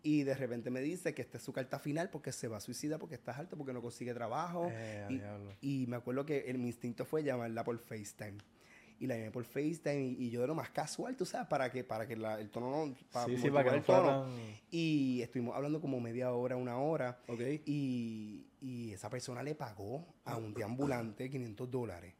Y 0.07 0.23
de 0.23 0.35
repente 0.35 0.69
me 0.69 0.79
dice 0.79 1.13
que 1.13 1.21
esta 1.21 1.37
es 1.37 1.43
su 1.43 1.51
carta 1.51 1.79
final 1.79 2.09
porque 2.09 2.31
se 2.31 2.47
va 2.47 2.55
a 2.57 2.59
suicidar, 2.61 2.97
porque 2.97 3.15
está 3.15 3.33
alto, 3.35 3.57
porque 3.57 3.73
no 3.73 3.81
consigue 3.81 4.13
trabajo. 4.13 4.69
Eh, 4.71 5.19
y, 5.59 5.85
me 5.87 5.97
acuerdo 5.97 6.25
que 6.25 6.49
el, 6.49 6.57
mi 6.59 6.67
instinto 6.67 7.03
fue 7.03 7.23
llamarla 7.25 7.65
por 7.65 7.77
FaceTime. 7.77 8.37
Y 9.01 9.07
la 9.07 9.17
llamé 9.17 9.31
por 9.31 9.43
FaceTime 9.43 10.01
y, 10.01 10.23
y 10.27 10.29
yo 10.29 10.39
de 10.39 10.47
lo 10.47 10.55
más 10.55 10.69
casual, 10.69 11.17
tú 11.17 11.25
sabes, 11.25 11.47
para 11.49 11.69
que, 11.69 11.83
para 11.83 12.07
que 12.07 12.15
la- 12.15 12.39
el 12.39 12.49
tono 12.49 12.71
no... 12.87 12.95
Para 13.11 13.25
Sí, 13.25 13.35
sí, 13.37 13.51
para 13.51 13.69
que 13.69 13.75
el 13.75 13.83
tono. 13.83 14.21
tan... 14.23 14.31
Y 14.71 15.21
estuvimos 15.23 15.53
hablando 15.57 15.81
como 15.81 15.99
media 15.99 16.31
hora, 16.31 16.55
una 16.55 16.77
hora. 16.79 17.19
Ok. 17.27 17.41
Y, 17.65 18.47
y 18.61 18.93
esa 18.93 19.09
persona 19.09 19.43
le 19.43 19.55
pagó 19.55 20.05
a 20.23 20.37
un 20.37 20.53
deambulante 20.53 21.29
500 21.29 21.69
dólares 21.69 22.13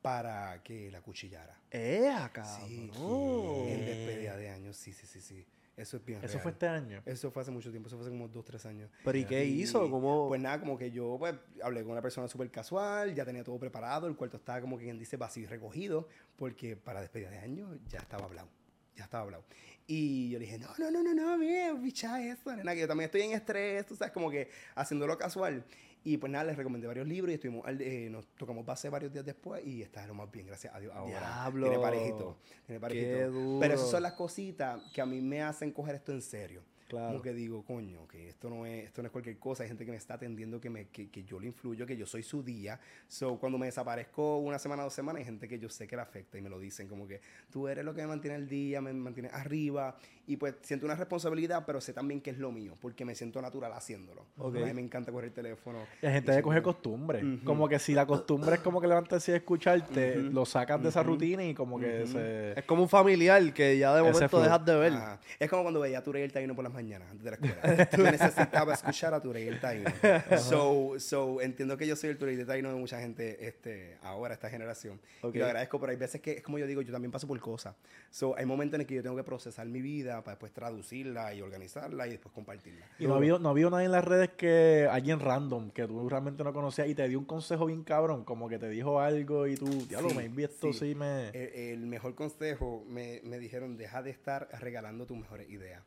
para 0.00 0.62
que 0.62 0.88
la 0.88 1.00
cuchillara. 1.02 1.58
Ea, 1.68 2.28
Sí, 2.28 2.88
cabrón. 2.88 3.68
en 3.68 3.84
despedida 3.86 4.36
de 4.36 4.50
años, 4.50 4.76
sí, 4.76 4.92
sí, 4.92 5.06
sí, 5.08 5.20
sí. 5.20 5.44
Eso 5.76 5.96
es 5.96 6.04
bien 6.04 6.20
Eso 6.22 6.34
real. 6.34 6.42
fue 6.42 6.52
este 6.52 6.68
año. 6.68 7.02
Eso 7.04 7.30
fue 7.30 7.42
hace 7.42 7.50
mucho 7.50 7.70
tiempo, 7.70 7.88
eso 7.88 7.96
fue 7.96 8.06
hace 8.06 8.10
como 8.16 8.28
dos, 8.28 8.44
tres 8.44 8.64
años. 8.66 8.90
Pero 9.04 9.18
¿y 9.18 9.24
qué 9.24 9.44
hizo? 9.44 9.90
¿Cómo? 9.90 10.28
Pues 10.28 10.40
nada, 10.40 10.60
como 10.60 10.78
que 10.78 10.90
yo 10.90 11.16
pues, 11.18 11.34
hablé 11.62 11.82
con 11.82 11.92
una 11.92 12.02
persona 12.02 12.28
súper 12.28 12.50
casual, 12.50 13.14
ya 13.14 13.24
tenía 13.24 13.42
todo 13.42 13.58
preparado, 13.58 14.06
el 14.06 14.14
cuarto 14.14 14.36
estaba 14.36 14.60
como 14.60 14.78
quien 14.78 14.98
dice 14.98 15.16
vacío 15.16 15.44
y 15.44 15.46
recogido, 15.46 16.08
porque 16.36 16.76
para 16.76 17.00
despedida 17.00 17.30
de 17.30 17.38
año 17.38 17.76
ya 17.88 17.98
estaba 17.98 18.24
hablado, 18.24 18.48
ya 18.94 19.04
estaba 19.04 19.24
hablado. 19.24 19.44
Y 19.86 20.30
yo 20.30 20.38
le 20.38 20.46
dije, 20.46 20.58
no, 20.58 20.68
no, 20.78 20.90
no, 20.90 21.02
no, 21.02 21.12
no, 21.12 21.36
mira, 21.36 21.74
picha 21.82 22.24
eso, 22.24 22.54
nena, 22.54 22.72
que 22.72 22.80
yo 22.80 22.88
también 22.88 23.06
estoy 23.06 23.22
en 23.22 23.32
estrés, 23.32 23.84
tú 23.84 23.96
sabes, 23.96 24.12
como 24.14 24.30
que 24.30 24.48
haciéndolo 24.76 25.18
casual. 25.18 25.64
Y 26.04 26.18
pues 26.18 26.30
nada, 26.30 26.44
les 26.44 26.56
recomendé 26.56 26.86
varios 26.86 27.08
libros 27.08 27.32
y 27.32 27.34
estuvimos, 27.34 27.64
eh, 27.80 28.08
nos 28.10 28.26
tocamos 28.36 28.64
base 28.64 28.90
varios 28.90 29.10
días 29.10 29.24
después 29.24 29.64
y 29.66 29.80
está 29.80 30.06
lo 30.06 30.14
más 30.14 30.30
bien, 30.30 30.46
gracias 30.46 30.74
a 30.74 30.78
Dios. 30.78 30.92
Ahora 30.94 31.18
Diablo. 31.18 31.66
tiene 31.66 31.82
parejito, 31.82 32.36
tiene 32.66 32.80
parejito. 32.80 33.06
Qué 33.06 33.24
duro. 33.24 33.60
Pero 33.60 33.74
esas 33.74 33.90
son 33.90 34.02
las 34.02 34.12
cositas 34.12 34.82
que 34.92 35.00
a 35.00 35.06
mí 35.06 35.22
me 35.22 35.42
hacen 35.42 35.72
coger 35.72 35.94
esto 35.94 36.12
en 36.12 36.20
serio. 36.20 36.62
Claro. 36.88 37.08
como 37.08 37.22
que 37.22 37.32
digo, 37.32 37.64
coño, 37.64 38.06
que 38.06 38.28
esto 38.28 38.50
no 38.50 38.66
es, 38.66 38.84
esto 38.84 39.00
no 39.00 39.06
es 39.06 39.12
cualquier 39.12 39.38
cosa, 39.38 39.62
hay 39.62 39.68
gente 39.68 39.86
que 39.86 39.90
me 39.90 39.96
está 39.96 40.14
atendiendo, 40.14 40.60
que, 40.60 40.68
me, 40.68 40.88
que, 40.88 41.08
que 41.08 41.24
yo 41.24 41.40
le 41.40 41.46
influyo, 41.46 41.86
que 41.86 41.96
yo 41.96 42.06
soy 42.06 42.22
su 42.22 42.42
día. 42.42 42.78
So, 43.08 43.38
cuando 43.38 43.56
me 43.58 43.66
desaparezco 43.66 44.36
una 44.38 44.58
semana, 44.58 44.82
dos 44.82 44.92
semanas, 44.92 45.20
hay 45.20 45.24
gente 45.24 45.48
que 45.48 45.58
yo 45.58 45.70
sé 45.70 45.86
que 45.86 45.96
le 45.96 46.02
afecta 46.02 46.36
y 46.36 46.42
me 46.42 46.50
lo 46.50 46.58
dicen, 46.58 46.86
como 46.86 47.08
que 47.08 47.22
tú 47.50 47.68
eres 47.68 47.84
lo 47.84 47.94
que 47.94 48.02
me 48.02 48.08
mantiene 48.08 48.36
el 48.36 48.48
día, 48.48 48.82
me 48.82 48.92
mantiene 48.92 49.30
arriba, 49.32 49.96
y 50.26 50.36
pues 50.36 50.54
siento 50.62 50.86
una 50.86 50.94
responsabilidad, 50.94 51.64
pero 51.66 51.80
sé 51.80 51.92
también 51.92 52.20
que 52.20 52.30
es 52.30 52.38
lo 52.38 52.50
mío, 52.50 52.74
porque 52.80 53.04
me 53.04 53.14
siento 53.14 53.42
natural 53.42 53.72
haciéndolo. 53.72 54.24
Ok. 54.38 54.56
A 54.56 54.60
mí 54.66 54.72
me 54.72 54.80
encanta 54.80 55.12
coger 55.12 55.26
el 55.26 55.32
teléfono. 55.32 55.80
Y 56.00 56.06
hay 56.06 56.14
gente 56.14 56.32
que 56.32 56.42
coge 56.42 56.62
costumbre. 56.62 57.40
Como 57.44 57.68
que 57.68 57.78
si 57.78 57.94
la 57.94 58.06
costumbre 58.06 58.56
es 58.56 58.60
como 58.60 58.80
que 58.80 58.86
levantarse 58.86 59.32
y 59.32 59.34
escucharte, 59.34 60.16
lo 60.16 60.46
sacas 60.46 60.82
de 60.82 60.88
esa 60.88 61.02
rutina 61.02 61.44
y 61.44 61.54
como 61.54 61.78
que 61.78 62.06
se... 62.06 62.58
Es 62.58 62.64
como 62.64 62.82
un 62.82 62.88
familiar 62.88 63.52
que 63.52 63.76
ya 63.78 63.94
de 63.94 64.02
momento 64.02 64.40
dejas 64.40 64.64
de 64.64 64.76
ver. 64.76 64.92
Ajá. 64.94 65.20
Es 65.38 65.50
como 65.50 65.62
cuando 65.62 65.80
veía 65.80 65.98
a 65.98 66.02
Turey 66.02 66.22
el 66.22 66.32
Taino 66.32 66.54
por 66.54 66.64
las 66.64 66.72
mañanas, 66.72 67.10
antes 67.10 67.24
de 67.24 67.30
la 67.30 67.36
escuela. 67.36 67.90
Tú 67.90 68.02
necesitabas 68.02 68.80
escuchar 68.80 69.12
a 69.14 69.20
Turey 69.20 69.46
el 69.46 69.60
Taino. 69.60 69.90
So, 70.38 70.94
so, 70.98 71.40
entiendo 71.40 71.76
que 71.76 71.86
yo 71.86 71.96
soy 71.96 72.10
el 72.10 72.18
Turey 72.18 72.38
el 72.38 72.46
Taino 72.46 72.70
de 72.70 72.76
mucha 72.76 73.00
gente 73.00 73.46
este, 73.46 73.98
ahora, 74.02 74.34
esta 74.34 74.48
generación. 74.48 75.00
Ok. 75.22 75.34
Y 75.34 75.38
lo 75.38 75.46
agradezco, 75.46 75.78
pero 75.78 75.90
hay 75.90 75.98
veces 75.98 76.20
que, 76.20 76.32
es 76.32 76.42
como 76.42 76.58
yo 76.58 76.66
digo, 76.66 76.82
yo 76.82 76.92
también 76.92 77.12
paso 77.12 77.26
por 77.26 77.38
cosas. 77.40 77.74
So, 78.10 78.36
hay 78.36 78.46
momentos 78.46 78.76
en 78.76 78.82
el 78.82 78.86
que 78.86 78.94
yo 78.94 79.02
tengo 79.02 79.16
que 79.16 79.24
procesar 79.24 79.66
mi 79.66 79.82
vida 79.82 80.13
para 80.22 80.34
después 80.34 80.52
traducirla 80.52 81.34
y 81.34 81.40
organizarla 81.40 82.06
y 82.06 82.10
después 82.10 82.32
compartirla. 82.34 82.86
Y 82.98 83.06
no 83.06 83.14
había, 83.14 83.38
no 83.38 83.48
había 83.48 83.70
nadie 83.70 83.86
en 83.86 83.92
las 83.92 84.04
redes 84.04 84.30
que 84.36 84.86
alguien 84.90 85.20
random 85.20 85.70
que 85.70 85.86
tú 85.86 86.08
realmente 86.08 86.44
no 86.44 86.52
conocías 86.52 86.88
y 86.88 86.94
te 86.94 87.08
dio 87.08 87.18
un 87.18 87.24
consejo 87.24 87.66
bien 87.66 87.82
cabrón, 87.84 88.24
como 88.24 88.48
que 88.48 88.58
te 88.58 88.68
dijo 88.68 89.00
algo 89.00 89.46
y 89.46 89.56
tú, 89.56 89.66
diablo, 89.88 90.10
Sí, 90.10 90.16
maybe 90.16 90.44
esto 90.44 90.72
sí, 90.72 90.90
sí. 90.90 90.94
me... 90.94 91.28
El, 91.30 91.74
el 91.74 91.86
mejor 91.86 92.14
consejo 92.14 92.84
me, 92.88 93.20
me 93.24 93.38
dijeron, 93.38 93.76
deja 93.76 94.02
de 94.02 94.10
estar 94.10 94.48
regalando 94.60 95.06
tus 95.06 95.16
mejores 95.16 95.48
ideas. 95.50 95.82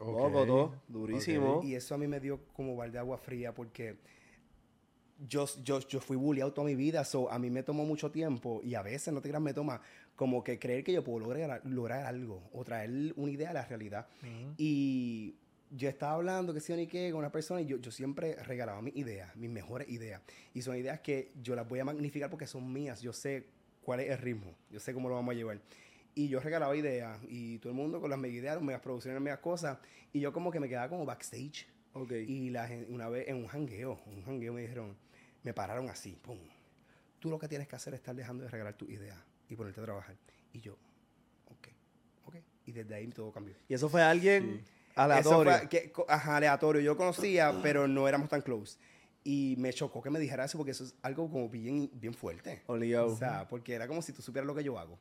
Loco, 0.00 0.30
todo. 0.30 0.74
Durísimo. 0.86 1.60
Y 1.64 1.74
eso 1.74 1.94
a 1.94 1.98
mí 1.98 2.06
me 2.06 2.20
dio 2.20 2.40
como 2.54 2.76
balde 2.76 2.92
de 2.94 2.98
agua 3.00 3.18
fría 3.18 3.52
porque 3.52 3.96
yo, 5.26 5.46
yo, 5.62 5.80
yo 5.80 6.00
fui 6.00 6.16
bulleado 6.16 6.52
toda 6.52 6.66
mi 6.66 6.74
vida, 6.74 7.04
so 7.04 7.30
a 7.30 7.38
mí 7.38 7.50
me 7.50 7.62
tomó 7.62 7.84
mucho 7.84 8.10
tiempo 8.10 8.60
y 8.62 8.74
a 8.74 8.82
veces, 8.82 9.12
no 9.12 9.20
te 9.20 9.28
creas, 9.28 9.42
me 9.42 9.54
toma 9.54 9.80
como 10.14 10.42
que 10.44 10.58
creer 10.58 10.84
que 10.84 10.92
yo 10.92 11.02
puedo 11.02 11.20
lograr, 11.20 11.60
lograr 11.64 12.06
algo 12.06 12.42
o 12.52 12.64
traer 12.64 13.12
una 13.16 13.32
idea 13.32 13.50
a 13.50 13.54
la 13.54 13.64
realidad. 13.64 14.06
Y 14.56 15.34
yo 15.70 15.88
estaba 15.88 16.14
hablando, 16.14 16.54
que 16.54 16.60
sí 16.60 16.72
o 16.72 16.76
ni 16.76 16.86
qué, 16.86 17.10
con 17.10 17.20
una 17.20 17.32
persona 17.32 17.60
y 17.60 17.66
yo, 17.66 17.78
yo 17.78 17.90
siempre 17.90 18.36
regalaba 18.36 18.80
mis 18.82 18.96
ideas, 18.96 19.34
mis 19.36 19.50
mejores 19.50 19.88
ideas. 19.88 20.22
Y 20.54 20.62
son 20.62 20.76
ideas 20.76 21.00
que 21.00 21.32
yo 21.42 21.54
las 21.54 21.68
voy 21.68 21.80
a 21.80 21.84
magnificar 21.84 22.30
porque 22.30 22.46
son 22.46 22.72
mías, 22.72 23.00
yo 23.00 23.12
sé 23.12 23.46
cuál 23.82 24.00
es 24.00 24.10
el 24.10 24.18
ritmo, 24.18 24.54
yo 24.70 24.80
sé 24.80 24.92
cómo 24.92 25.08
lo 25.08 25.14
vamos 25.14 25.32
a 25.32 25.36
llevar. 25.36 25.60
Y 26.14 26.28
yo 26.28 26.40
regalaba 26.40 26.76
ideas 26.76 27.18
y 27.28 27.58
todo 27.58 27.70
el 27.70 27.76
mundo 27.76 28.00
con 28.00 28.10
las 28.10 28.18
mega 28.18 28.34
ideas, 28.34 28.54
las 28.56 28.64
megas 28.64 28.80
producciones, 28.80 29.20
megas 29.20 29.38
cosas. 29.38 29.78
Y 30.12 30.20
yo 30.20 30.32
como 30.32 30.50
que 30.50 30.58
me 30.58 30.68
quedaba 30.68 30.88
como 30.88 31.04
backstage. 31.04 31.68
Ok. 31.92 32.12
Y 32.12 32.50
la, 32.50 32.68
una 32.88 33.08
vez 33.08 33.28
en 33.28 33.36
un 33.36 33.46
jangueo, 33.46 34.00
en 34.06 34.14
un 34.14 34.22
jangueo 34.24 34.52
me 34.52 34.62
dijeron, 34.62 34.96
me 35.48 35.54
pararon 35.54 35.88
así, 35.88 36.12
pum. 36.14 36.38
Tú 37.18 37.30
lo 37.30 37.38
que 37.38 37.48
tienes 37.48 37.66
que 37.66 37.74
hacer 37.74 37.94
es 37.94 38.00
estar 38.00 38.14
dejando 38.14 38.44
de 38.44 38.50
regalar 38.50 38.74
tus 38.74 38.90
ideas 38.90 39.18
y 39.48 39.56
ponerte 39.56 39.80
a 39.80 39.84
trabajar. 39.84 40.14
Y 40.52 40.60
yo, 40.60 40.74
ok, 41.46 41.68
ok. 42.26 42.36
Y 42.66 42.72
desde 42.72 42.94
ahí 42.94 43.06
todo 43.08 43.32
cambió. 43.32 43.54
Y 43.66 43.72
eso 43.74 43.88
fue 43.88 44.02
alguien 44.02 44.62
Eso 44.90 45.00
aleatorio. 45.00 45.58
fue 45.58 45.68
que- 45.68 45.92
ajá, 46.06 46.36
aleatorio. 46.36 46.82
Yo 46.82 46.96
conocía, 46.98 47.58
pero 47.62 47.88
no 47.88 48.06
éramos 48.06 48.28
tan 48.28 48.42
close. 48.42 48.78
Y 49.24 49.54
me 49.58 49.72
chocó 49.72 50.02
que 50.02 50.10
me 50.10 50.18
dijera 50.20 50.44
eso 50.44 50.58
porque 50.58 50.72
eso 50.72 50.84
es 50.84 50.94
algo 51.02 51.30
como 51.30 51.48
bien, 51.48 51.90
bien 51.94 52.12
fuerte. 52.14 52.62
Obligado. 52.66 53.06
O 53.08 53.16
sea, 53.16 53.48
porque 53.48 53.72
era 53.74 53.88
como 53.88 54.02
si 54.02 54.12
tú 54.12 54.20
supieras 54.22 54.46
lo 54.46 54.54
que 54.54 54.62
yo 54.62 54.78
hago. 54.78 54.98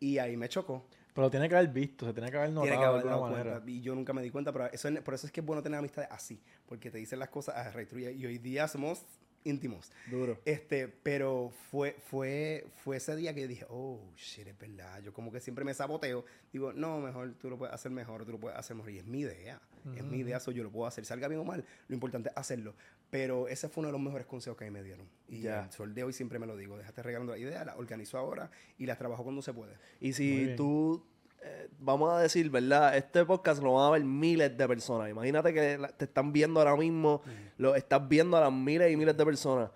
Y 0.00 0.18
ahí 0.18 0.36
me 0.36 0.48
chocó. 0.48 0.84
Pero 1.14 1.30
tiene 1.30 1.48
que 1.48 1.54
haber 1.56 1.70
visto, 1.70 2.04
se 2.06 2.12
tiene 2.12 2.30
que 2.30 2.36
haber 2.36 2.50
notado 2.50 2.64
Tiene 2.64 2.76
que 2.76 2.82
de 2.82 2.86
haber 2.88 2.98
alguna 2.98 3.16
dado 3.16 3.28
manera. 3.30 3.50
cuenta. 3.52 3.70
Y 3.70 3.80
yo 3.80 3.94
nunca 3.94 4.12
me 4.12 4.20
di 4.22 4.30
cuenta, 4.30 4.52
pero 4.52 4.66
eso 4.66 4.88
es- 4.88 5.00
por 5.00 5.14
eso 5.14 5.26
es 5.26 5.32
que 5.32 5.40
es 5.40 5.46
bueno 5.46 5.62
tener 5.62 5.78
amistades 5.78 6.10
así. 6.12 6.38
Porque 6.66 6.90
te 6.90 6.98
dicen 6.98 7.18
las 7.18 7.30
cosas 7.30 7.54
a. 7.56 7.72
Y 7.80 8.26
hoy 8.26 8.36
día 8.38 8.68
somos 8.68 9.06
íntimos. 9.48 9.90
Duro. 10.10 10.38
Este, 10.44 10.88
pero 10.88 11.50
fue, 11.70 11.96
fue, 12.08 12.66
fue 12.84 12.96
ese 12.98 13.14
día 13.16 13.34
que 13.34 13.46
dije, 13.48 13.64
oh, 13.68 14.00
shit, 14.16 14.46
es 14.46 14.58
verdad. 14.58 15.00
Yo 15.02 15.12
como 15.12 15.32
que 15.32 15.40
siempre 15.40 15.64
me 15.64 15.72
saboteo. 15.74 16.24
Digo, 16.52 16.72
no, 16.72 16.98
mejor 17.00 17.34
tú 17.34 17.48
lo 17.50 17.56
puedes 17.58 17.74
hacer 17.74 17.90
mejor, 17.92 18.24
tú 18.24 18.32
lo 18.32 18.40
puedes 18.40 18.58
hacer 18.58 18.76
mejor. 18.76 18.90
Y 18.92 18.98
es 18.98 19.06
mi 19.06 19.20
idea. 19.20 19.60
Es 19.96 20.02
mi 20.02 20.18
idea, 20.18 20.40
so 20.40 20.50
yo 20.50 20.64
lo 20.64 20.70
puedo 20.72 20.86
hacer. 20.86 21.04
Salga 21.04 21.28
bien 21.28 21.40
o 21.40 21.44
mal, 21.44 21.64
lo 21.86 21.94
importante 21.94 22.28
es 22.30 22.36
hacerlo. 22.36 22.74
Pero 23.08 23.46
ese 23.46 23.68
fue 23.68 23.82
uno 23.82 23.88
de 23.88 23.92
los 23.92 24.00
mejores 24.00 24.26
consejos 24.26 24.58
que 24.58 24.64
a 24.64 24.66
mí 24.66 24.72
me 24.72 24.82
dieron. 24.82 25.08
Y 25.28 25.42
Ya. 25.42 25.62
al 25.62 25.72
sol 25.72 25.94
de 25.94 26.02
hoy 26.02 26.12
siempre 26.12 26.40
me 26.40 26.46
lo 26.46 26.56
digo. 26.56 26.76
Déjate 26.76 27.04
regalando 27.04 27.32
la 27.34 27.38
idea, 27.38 27.64
la 27.64 27.76
organizo 27.76 28.18
ahora 28.18 28.50
y 28.78 28.86
las 28.86 28.98
trabajo 28.98 29.22
cuando 29.22 29.42
se 29.42 29.52
puede. 29.54 29.74
Y 30.00 30.12
si 30.12 30.54
tú, 30.56 31.06
eh, 31.46 31.68
vamos 31.78 32.12
a 32.12 32.20
decir, 32.20 32.50
¿verdad? 32.50 32.96
Este 32.96 33.24
podcast 33.24 33.62
lo 33.62 33.74
van 33.74 33.86
a 33.88 33.90
ver 33.90 34.04
miles 34.04 34.56
de 34.56 34.66
personas. 34.68 35.08
Imagínate 35.10 35.52
que 35.54 35.78
te 35.96 36.04
están 36.04 36.32
viendo 36.32 36.60
ahora 36.60 36.76
mismo, 36.76 37.22
lo 37.58 37.74
estás 37.74 38.06
viendo 38.08 38.36
a 38.36 38.40
las 38.40 38.52
miles 38.52 38.92
y 38.92 38.96
miles 38.96 39.16
de 39.16 39.24
personas. 39.24 39.70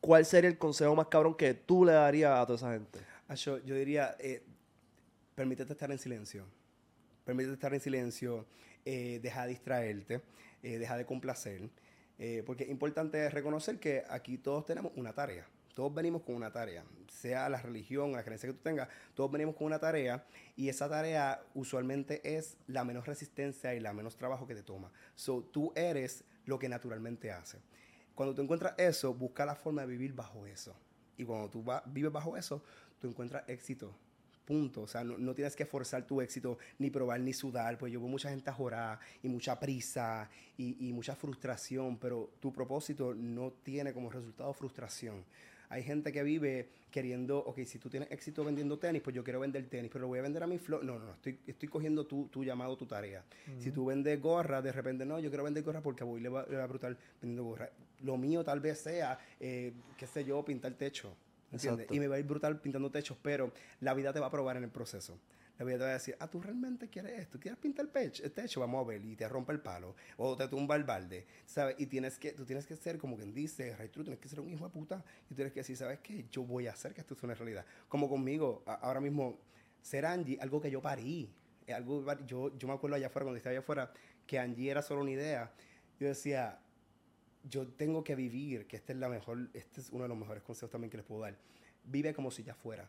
¿Cuál 0.00 0.24
sería 0.24 0.50
el 0.50 0.58
consejo 0.58 0.94
más 0.94 1.06
cabrón 1.08 1.34
que 1.34 1.54
tú 1.54 1.84
le 1.84 1.92
darías 1.92 2.38
a 2.38 2.46
toda 2.46 2.56
esa 2.56 2.72
gente? 2.72 3.00
Yo, 3.36 3.58
yo 3.64 3.74
diría, 3.74 4.16
eh, 4.18 4.42
permítete 5.34 5.72
estar 5.72 5.90
en 5.90 5.98
silencio. 5.98 6.44
Permítete 7.24 7.54
estar 7.54 7.72
en 7.72 7.80
silencio, 7.80 8.46
eh, 8.84 9.18
deja 9.22 9.42
de 9.44 9.48
distraerte, 9.48 10.20
eh, 10.62 10.78
deja 10.78 10.96
de 10.96 11.04
complacer. 11.06 11.70
eh, 12.18 12.42
porque 12.46 12.64
es 12.64 12.70
importante 12.70 13.28
reconocer 13.30 13.78
que 13.80 14.04
aquí 14.08 14.38
todos 14.38 14.64
tenemos 14.66 14.92
una 14.94 15.12
tarea. 15.12 15.46
Todos 15.74 15.92
venimos 15.92 16.22
con 16.22 16.36
una 16.36 16.52
tarea, 16.52 16.84
sea 17.08 17.48
la 17.48 17.60
religión, 17.60 18.12
la 18.12 18.22
creencia 18.22 18.48
que 18.48 18.52
tú 18.54 18.62
tengas, 18.62 18.88
todos 19.14 19.30
venimos 19.30 19.56
con 19.56 19.66
una 19.66 19.78
tarea 19.80 20.24
y 20.56 20.68
esa 20.68 20.88
tarea 20.88 21.42
usualmente 21.54 22.36
es 22.36 22.56
la 22.68 22.84
menos 22.84 23.06
resistencia 23.06 23.74
y 23.74 23.80
la 23.80 23.92
menos 23.92 24.16
trabajo 24.16 24.46
que 24.46 24.54
te 24.54 24.62
toma. 24.62 24.92
So, 25.16 25.42
tú 25.42 25.72
eres 25.74 26.24
lo 26.46 26.58
que 26.60 26.68
naturalmente 26.68 27.32
hace. 27.32 27.58
Cuando 28.14 28.34
tú 28.34 28.42
encuentras 28.42 28.74
eso, 28.78 29.12
busca 29.14 29.44
la 29.44 29.56
forma 29.56 29.82
de 29.82 29.88
vivir 29.88 30.14
bajo 30.14 30.46
eso. 30.46 30.76
Y 31.16 31.24
cuando 31.24 31.50
tú 31.50 31.64
va- 31.64 31.82
vives 31.86 32.12
bajo 32.12 32.36
eso, 32.36 32.62
tú 33.00 33.08
encuentras 33.08 33.42
éxito. 33.48 33.92
Punto. 34.44 34.82
O 34.82 34.86
sea, 34.86 35.02
no, 35.02 35.16
no 35.18 35.34
tienes 35.34 35.56
que 35.56 35.64
forzar 35.66 36.06
tu 36.06 36.20
éxito, 36.20 36.58
ni 36.78 36.90
probar, 36.90 37.18
ni 37.18 37.32
sudar. 37.32 37.78
Pues 37.78 37.92
yo 37.92 37.98
veo 37.98 38.08
mucha 38.08 38.28
gente 38.30 38.50
ajorar 38.50 39.00
y 39.22 39.28
mucha 39.28 39.58
prisa 39.58 40.28
y, 40.56 40.88
y 40.88 40.92
mucha 40.92 41.16
frustración, 41.16 41.96
pero 41.98 42.30
tu 42.40 42.52
propósito 42.52 43.14
no 43.14 43.50
tiene 43.62 43.92
como 43.92 44.10
resultado 44.10 44.52
frustración. 44.52 45.24
Hay 45.74 45.82
gente 45.82 46.12
que 46.12 46.22
vive 46.22 46.68
queriendo, 46.88 47.36
ok, 47.38 47.64
si 47.64 47.80
tú 47.80 47.90
tienes 47.90 48.08
éxito 48.12 48.44
vendiendo 48.44 48.78
tenis, 48.78 49.02
pues 49.02 49.16
yo 49.16 49.24
quiero 49.24 49.40
vender 49.40 49.68
tenis, 49.68 49.90
pero 49.92 50.02
lo 50.02 50.06
voy 50.06 50.20
a 50.20 50.22
vender 50.22 50.40
a 50.44 50.46
mi 50.46 50.56
flow. 50.56 50.84
No, 50.84 51.00
no, 51.00 51.06
no, 51.06 51.14
estoy, 51.14 51.36
estoy 51.48 51.68
cogiendo 51.68 52.06
tu, 52.06 52.28
tu 52.28 52.44
llamado, 52.44 52.76
tu 52.76 52.86
tarea. 52.86 53.24
Si 53.58 53.72
tú 53.72 53.84
vendes 53.84 54.20
gorra, 54.22 54.62
de 54.62 54.70
repente, 54.70 55.04
no, 55.04 55.18
yo 55.18 55.30
quiero 55.30 55.42
vender 55.42 55.64
gorra 55.64 55.80
porque 55.80 56.04
a 56.04 56.06
Boy 56.06 56.20
le 56.20 56.28
va, 56.28 56.46
le 56.48 56.56
va 56.56 56.62
a 56.62 56.66
brutal 56.68 56.96
vendiendo 57.20 57.42
gorra. 57.42 57.70
Lo 58.02 58.16
mío 58.16 58.44
tal 58.44 58.60
vez 58.60 58.78
sea, 58.78 59.18
eh, 59.40 59.72
qué 59.98 60.06
sé 60.06 60.24
yo, 60.24 60.44
pintar 60.44 60.74
techo. 60.74 61.16
¿entiendes? 61.50 61.86
Exacto. 61.86 61.94
Y 61.96 61.98
me 61.98 62.06
va 62.06 62.14
a 62.14 62.18
ir 62.20 62.24
brutal 62.24 62.60
pintando 62.60 62.88
techos, 62.92 63.18
pero 63.20 63.52
la 63.80 63.94
vida 63.94 64.12
te 64.12 64.20
va 64.20 64.26
a 64.26 64.30
probar 64.30 64.56
en 64.56 64.62
el 64.62 64.70
proceso. 64.70 65.18
La 65.58 65.64
vida 65.64 65.78
te 65.78 65.84
va 65.84 65.90
a 65.90 65.92
decir, 65.94 66.16
ah, 66.18 66.28
tú 66.28 66.40
realmente 66.40 66.88
quieres 66.88 67.18
esto, 67.18 67.38
quieres 67.38 67.58
pintar 67.60 67.84
el, 67.86 67.90
pecho, 67.92 68.24
el 68.24 68.32
techo, 68.32 68.58
vamos 68.60 68.84
a 68.84 68.88
ver, 68.88 69.04
y 69.04 69.14
te 69.14 69.28
rompe 69.28 69.52
el 69.52 69.60
palo, 69.60 69.94
o 70.16 70.36
te 70.36 70.48
tumba 70.48 70.74
el 70.74 70.82
balde, 70.82 71.26
¿sabes? 71.46 71.76
Y 71.78 71.86
tienes 71.86 72.18
que, 72.18 72.32
tú 72.32 72.44
tienes 72.44 72.66
que 72.66 72.74
ser, 72.74 72.98
como 72.98 73.16
quien 73.16 73.32
dice, 73.32 73.76
Ray, 73.76 73.88
tú 73.88 74.02
tienes 74.02 74.18
que 74.18 74.28
ser 74.28 74.40
un 74.40 74.50
hijo 74.50 74.64
de 74.64 74.70
puta, 74.70 75.04
y 75.30 75.34
tienes 75.34 75.52
que 75.52 75.60
decir, 75.60 75.76
¿sabes 75.76 76.00
qué? 76.00 76.26
Yo 76.32 76.42
voy 76.42 76.66
a 76.66 76.72
hacer 76.72 76.92
que 76.92 77.00
esto 77.02 77.14
sea 77.14 77.28
una 77.28 77.34
realidad. 77.34 77.64
Como 77.88 78.08
conmigo, 78.08 78.64
a- 78.66 78.74
ahora 78.74 79.00
mismo, 79.00 79.38
ser 79.80 80.06
Angie, 80.06 80.38
algo 80.40 80.60
que 80.60 80.70
yo 80.72 80.82
parí, 80.82 81.32
es 81.66 81.74
algo, 81.74 82.04
yo, 82.26 82.56
yo 82.58 82.66
me 82.68 82.74
acuerdo 82.74 82.96
allá 82.96 83.06
afuera, 83.06 83.24
cuando 83.24 83.36
estaba 83.36 83.52
allá 83.52 83.60
afuera, 83.60 83.92
que 84.26 84.38
Angie 84.40 84.70
era 84.70 84.82
solo 84.82 85.02
una 85.02 85.12
idea, 85.12 85.52
yo 86.00 86.08
decía, 86.08 86.58
yo 87.44 87.66
tengo 87.68 88.02
que 88.04 88.14
vivir, 88.14 88.66
que 88.66 88.76
esta 88.76 88.92
es 88.92 88.98
la 88.98 89.08
mejor, 89.08 89.50
este 89.54 89.80
es 89.80 89.90
uno 89.90 90.04
de 90.04 90.08
los 90.08 90.18
mejores 90.18 90.42
consejos 90.42 90.70
también 90.70 90.90
que 90.90 90.96
les 90.96 91.06
puedo 91.06 91.22
dar. 91.22 91.36
Vive 91.84 92.14
como 92.14 92.30
si 92.30 92.42
ya 92.42 92.54
fuera. 92.54 92.88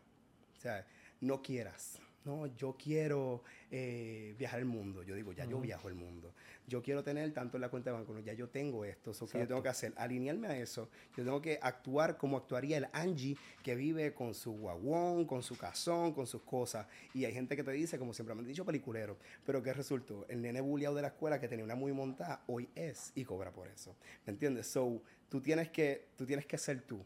O 0.57 0.61
sea, 0.61 0.85
no 1.21 1.41
quieras. 1.41 1.99
No, 2.25 2.47
yo 2.55 2.75
quiero 2.75 3.43
eh, 3.69 4.33
viajar 4.37 4.59
el 4.59 4.65
mundo. 4.65 5.03
Yo 5.03 5.15
digo, 5.15 5.31
ya 5.31 5.45
yo 5.45 5.59
viajo 5.59 5.87
el 5.87 5.93
mundo. 5.93 6.33
Yo 6.67 6.81
quiero 6.81 7.03
tener 7.03 7.31
tanto 7.33 7.57
en 7.57 7.61
la 7.61 7.69
cuenta 7.69 7.91
de 7.91 7.97
banco. 7.97 8.13
No, 8.13 8.19
ya 8.19 8.33
yo 8.33 8.49
tengo 8.49 8.83
esto. 8.83 9.13
So, 9.13 9.27
¿Qué 9.27 9.39
yo 9.39 9.47
tengo 9.47 9.61
que 9.61 9.69
hacer? 9.69 9.93
Alinearme 9.95 10.47
a 10.47 10.57
eso. 10.57 10.89
Yo 11.15 11.23
tengo 11.23 11.39
que 11.39 11.59
actuar 11.61 12.17
como 12.17 12.37
actuaría 12.37 12.77
el 12.77 12.87
Angie 12.93 13.37
que 13.61 13.75
vive 13.75 14.13
con 14.15 14.33
su 14.33 14.53
guaguón, 14.53 15.25
con 15.25 15.43
su 15.43 15.55
cazón, 15.55 16.13
con 16.13 16.25
sus 16.25 16.41
cosas. 16.41 16.87
Y 17.13 17.25
hay 17.25 17.33
gente 17.33 17.55
que 17.55 17.63
te 17.63 17.71
dice, 17.71 17.99
como 17.99 18.13
siempre 18.13 18.33
me 18.33 18.41
han 18.41 18.47
dicho, 18.47 18.65
peliculero. 18.65 19.17
Pero 19.45 19.61
¿qué 19.61 19.73
resultó? 19.73 20.25
El 20.27 20.41
nene 20.41 20.61
bulliado 20.61 20.95
de 20.95 21.03
la 21.03 21.09
escuela 21.09 21.39
que 21.39 21.47
tenía 21.47 21.63
una 21.63 21.75
muy 21.75 21.93
montada, 21.93 22.43
hoy 22.47 22.67
es 22.73 23.11
y 23.13 23.23
cobra 23.23 23.51
por 23.51 23.67
eso. 23.67 23.95
¿Me 24.25 24.33
entiendes? 24.33 24.65
So, 24.65 25.03
tú 25.29 25.41
tienes 25.41 25.69
que, 25.69 26.07
tú 26.15 26.25
tienes 26.25 26.47
que 26.47 26.57
ser 26.57 26.81
tú. 26.81 27.05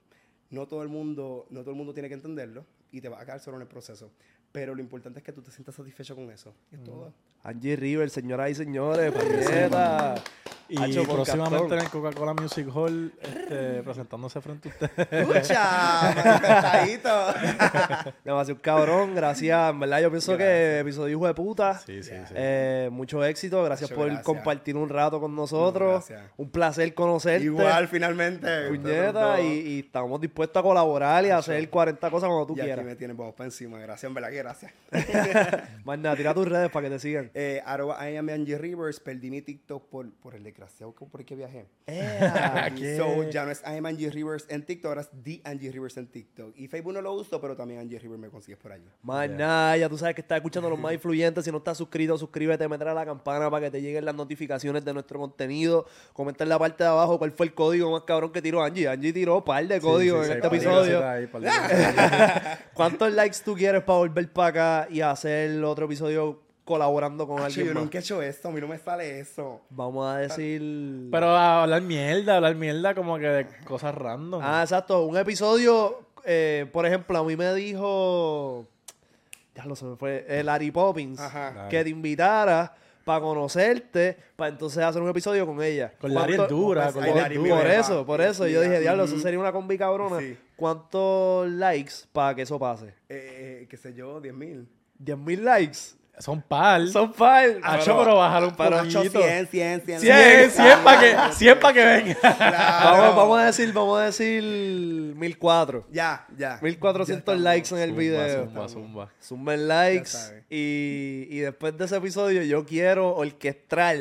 No 0.49 0.65
todo 0.67 0.81
el 0.81 0.89
mundo, 0.89 1.45
no 1.49 1.59
todo 1.61 1.71
el 1.71 1.77
mundo 1.77 1.93
tiene 1.93 2.07
que 2.07 2.15
entenderlo 2.15 2.65
y 2.91 3.01
te 3.01 3.09
va 3.09 3.21
a 3.21 3.25
quedar 3.25 3.39
solo 3.39 3.57
en 3.57 3.63
el 3.63 3.67
proceso. 3.67 4.11
Pero 4.51 4.73
lo 4.73 4.81
importante 4.81 5.19
es 5.19 5.25
que 5.25 5.31
tú 5.31 5.41
te 5.41 5.51
sientas 5.51 5.75
satisfecho 5.75 6.15
con 6.15 6.29
eso. 6.31 6.53
Y 6.71 6.75
es 6.75 6.83
todo. 6.83 7.13
Angie 7.43 7.75
River, 7.75 8.09
señoras 8.09 8.51
y 8.51 8.55
señores. 8.55 9.13
Y 10.69 10.77
Hacho, 10.77 11.03
próximamente 11.03 11.73
en 11.73 11.81
el 11.81 11.89
Coca-Cola 11.89 12.33
Music 12.33 12.67
Hall, 12.73 13.11
este, 13.21 13.81
presentándose 13.81 14.39
frente 14.39 14.69
a 14.69 14.71
ustedes. 14.71 15.07
¡Escucha! 15.11 16.13
Demasiado 18.23 18.61
cabrón, 18.61 19.15
gracias. 19.15 19.71
En 19.71 19.79
verdad, 19.79 20.01
yo 20.01 20.11
pienso 20.11 20.37
que 20.37 20.79
episodio 20.79 21.17
hijo 21.17 21.25
de 21.25 21.33
puta. 21.33 21.79
Sí, 21.79 22.03
sí, 22.03 22.11
sí. 22.27 22.33
Eh, 22.35 22.89
mucho 22.91 23.25
éxito, 23.25 23.63
gracias 23.63 23.89
por 23.89 24.05
gracias. 24.05 24.23
compartir 24.23 24.75
un 24.77 24.89
rato 24.89 25.19
con 25.19 25.35
nosotros. 25.35 26.07
Gracias. 26.07 26.31
Un 26.37 26.51
placer 26.51 26.93
conocerte. 26.93 27.45
Igual, 27.45 27.87
finalmente. 27.87 28.67
Puñeta, 28.67 29.41
y, 29.41 29.45
y 29.45 29.79
estamos 29.79 30.21
dispuestos 30.21 30.59
a 30.59 30.63
colaborar 30.63 31.25
y 31.25 31.31
a 31.31 31.37
hacer 31.37 31.67
40 31.67 32.11
cosas 32.11 32.27
cuando 32.27 32.45
tú 32.45 32.53
y 32.55 32.59
aquí 32.59 32.67
quieras. 32.67 32.85
me 32.85 32.95
tienen 32.95 33.17
vamos 33.17 33.33
para 33.33 33.47
encima. 33.47 33.79
Gracias, 33.79 34.07
en 34.07 34.13
verdad 34.13 34.29
que 34.29 34.37
gracias. 34.37 34.71
Más 35.83 35.97
nada, 35.97 36.15
tira 36.15 36.33
tus 36.33 36.47
redes 36.47 36.69
para 36.69 36.87
que 36.87 36.95
te 36.95 36.99
sigan. 36.99 37.31
Eh, 37.33 37.61
arroba 37.65 38.07
I 38.07 38.17
am 38.17 38.29
Angie 38.29 38.57
Rivers. 38.57 38.99
Perdí 38.99 39.31
mi 39.31 39.41
TikTok 39.41 39.89
por, 39.89 40.11
por 40.11 40.35
el 40.35 40.43
desgraciado 40.59 40.93
por 40.93 41.21
el 41.21 41.25
que 41.25 41.35
viajé. 41.35 41.65
Y 42.75 42.97
So, 42.97 43.29
ya 43.29 43.45
no 43.45 43.51
es 43.51 43.61
I 43.65 43.77
am 43.77 43.85
Angie 43.85 44.09
Rivers 44.09 44.45
en 44.49 44.63
TikTok, 44.65 44.89
ahora 44.89 45.01
es 45.01 45.09
The 45.23 45.41
Angie 45.43 45.71
Rivers 45.71 45.97
en 45.97 46.07
TikTok. 46.07 46.53
Y 46.55 46.67
Facebook 46.67 46.93
no 46.93 47.01
lo 47.01 47.13
uso, 47.13 47.39
pero 47.39 47.55
también 47.55 47.79
Angie 47.79 47.99
Rivers 47.99 48.19
me 48.19 48.29
consigues 48.29 48.59
por 48.59 48.71
allí. 48.71 48.85
Más 49.01 49.29
nada, 49.29 49.77
ya 49.77 49.89
tú 49.89 49.97
sabes 49.97 50.15
que 50.15 50.21
estás 50.21 50.37
escuchando 50.37 50.69
los 50.69 50.79
más 50.79 50.93
influyentes. 50.93 51.45
Si 51.45 51.51
no 51.51 51.57
estás 51.59 51.77
suscrito, 51.77 52.17
suscríbete, 52.17 52.65
a 52.65 52.93
la 52.93 53.05
campana 53.05 53.49
para 53.49 53.65
que 53.65 53.71
te 53.71 53.81
lleguen 53.81 54.05
las 54.05 54.15
notificaciones 54.15 54.83
de 54.83 54.93
nuestro 54.93 55.19
contenido. 55.19 55.85
Comenta 56.13 56.43
en 56.43 56.49
la 56.49 56.59
parte 56.59 56.83
de 56.83 56.89
abajo 56.89 57.17
cuál 57.17 57.31
fue 57.31 57.47
el 57.47 57.53
código 57.53 57.91
más 57.91 58.03
cabrón 58.03 58.31
que 58.31 58.41
tiró 58.41 58.63
Angie. 58.63 58.87
Angie 58.87 59.13
tiró 59.13 59.37
un 59.37 59.43
par 59.43 59.65
de 59.67 59.79
códigos 59.79 60.25
Sí, 60.25 60.31
en 60.31 60.41
sí, 60.41 60.45
este 60.45 60.55
episodio. 60.55 61.07
ahí. 61.07 61.29
¿Cuántos 62.73 63.13
likes 63.13 63.37
tú 63.43 63.55
quieres 63.55 63.83
para 63.83 63.99
volver 63.99 64.31
para 64.31 64.47
acá 64.83 64.87
y 64.91 65.01
hacer 65.01 65.63
otro 65.63 65.85
episodio 65.85 66.48
colaborando 66.69 67.27
con 67.27 67.37
Acho, 67.37 67.45
alguien 67.47 67.65
yo 67.67 67.73
más? 67.73 67.83
nunca 67.83 67.97
he 67.97 68.01
hecho 68.01 68.21
esto, 68.21 68.47
a 68.49 68.51
mí 68.51 68.61
no 68.61 68.67
me 68.67 68.77
sale 68.77 69.19
eso. 69.19 69.59
Vamos 69.71 70.07
a 70.07 70.17
decir... 70.19 70.61
Pero 71.11 71.27
a 71.35 71.63
hablar 71.63 71.81
mierda, 71.81 72.35
hablar 72.35 72.53
mierda 72.53 72.93
como 72.93 73.17
que 73.17 73.25
de 73.27 73.47
cosas 73.65 73.95
random. 73.95 74.39
Ah, 74.43 74.61
exacto. 74.61 75.03
Un 75.03 75.17
episodio, 75.17 75.99
eh, 76.25 76.67
por 76.71 76.85
ejemplo, 76.85 77.17
a 77.17 77.23
mí 77.23 77.35
me 77.35 77.51
dijo... 77.55 78.67
Ya 79.55 79.65
lo 79.65 79.75
se 79.75 79.85
me 79.85 79.95
fue. 79.95 80.25
El 80.29 80.45
Larry 80.45 80.69
Poppins. 80.69 81.19
Ajá. 81.19 81.67
Que 81.69 81.83
te 81.83 81.89
invitara 81.89 82.71
para 83.03 83.21
conocerte, 83.21 84.15
para 84.35 84.51
entonces 84.51 84.83
hacer 84.83 85.01
un 85.01 85.09
episodio 85.09 85.47
con 85.47 85.63
ella. 85.63 85.91
Con 85.99 86.13
Larry 86.13 86.33
es 86.33 86.37
¿Cuánto- 86.37 86.55
dura, 86.55 86.93
con 86.93 87.03
dura. 87.03 87.27
Por 87.57 87.67
eso, 87.67 88.05
por 88.05 88.21
eso. 88.21 88.47
Yo 88.47 88.61
dije, 88.61 88.79
diablo, 88.79 89.05
eso 89.05 89.17
sería 89.19 89.39
una 89.39 89.51
combi 89.51 89.75
cabrona. 89.79 90.19
Sí. 90.19 90.37
¿Cuántos 90.55 91.49
likes 91.49 91.93
para 92.13 92.35
que 92.35 92.43
eso 92.43 92.59
pase? 92.59 92.89
Eh, 93.09 93.61
eh, 93.63 93.67
qué 93.67 93.75
sé 93.75 93.95
yo, 93.95 94.21
10 94.21 94.35
mil. 94.35 94.69
¿10 95.03 95.17
mil 95.17 95.43
likes? 95.43 95.79
Son 96.19 96.41
par. 96.41 96.85
Son 96.89 97.11
par. 97.13 97.45
Hacho, 97.63 97.97
pero 97.97 98.17
bájalo 98.17 98.49
un 98.49 98.55
Pero 98.55 98.77
poquito. 98.77 99.21
100, 99.21 99.47
100, 99.47 99.81
100. 99.85 99.99
100, 100.01 100.51
100 100.51 100.79
para 100.83 100.99
que, 100.99 101.33
100 101.35 101.59
pa' 101.59 101.73
que 101.73 101.85
venga. 101.85 102.17
Vamos, 102.83 103.15
vamos 103.15 103.39
a 103.39 103.45
decir, 103.45 103.71
vamos 103.71 103.99
a 103.99 104.03
decir 104.05 104.43
1004. 104.43 105.87
Ya, 105.91 106.25
ya. 106.37 106.59
1400 106.61 107.35
Ya 107.37 107.41
likes 107.41 107.73
en 107.73 107.81
el 107.81 107.89
Zumba, 107.89 107.99
video. 108.01 108.43
Zumba, 108.45 108.69
zumba. 108.69 109.09
Sumen 109.19 109.67
likes. 109.67 110.09
sabes. 110.09 110.43
Y, 110.49 111.27
y 111.29 111.39
después 111.39 111.77
de 111.77 111.85
ese 111.85 111.95
episodio, 111.95 112.43
yo 112.43 112.65
quiero 112.65 113.15
orquestrar 113.15 113.97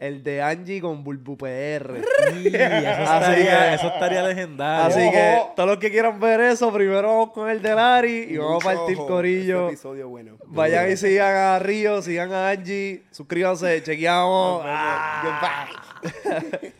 el 0.00 0.22
de 0.22 0.40
Angie 0.40 0.80
con 0.80 1.04
Bulbu 1.04 1.36
PR. 1.36 1.98
Eso, 1.98 2.08
estaría, 2.44 3.74
eso 3.74 3.86
estaría 3.88 4.22
legendario. 4.22 4.86
Así 4.86 5.10
que 5.10 5.42
todos 5.54 5.68
los 5.68 5.78
que 5.78 5.90
quieran 5.90 6.18
ver 6.18 6.40
eso, 6.40 6.72
primero 6.72 7.02
vamos 7.02 7.32
con 7.32 7.50
el 7.50 7.60
de 7.60 7.74
Lari 7.74 8.26
y 8.30 8.38
vamos 8.38 8.64
a 8.64 8.72
partir 8.72 8.96
ojo, 8.96 9.06
corillo. 9.06 9.64
Este 9.64 9.74
episodio 9.74 10.08
bueno. 10.08 10.38
Vayan 10.46 10.90
y 10.90 10.96
sigan 10.96 11.34
a 11.36 11.58
Río, 11.58 12.00
sigan 12.00 12.32
a 12.32 12.48
Angie, 12.48 13.04
suscríbanse, 13.10 13.82
chequeamos. 13.82 14.62
Ah. 14.64 15.68
Goodbye. 16.02 16.72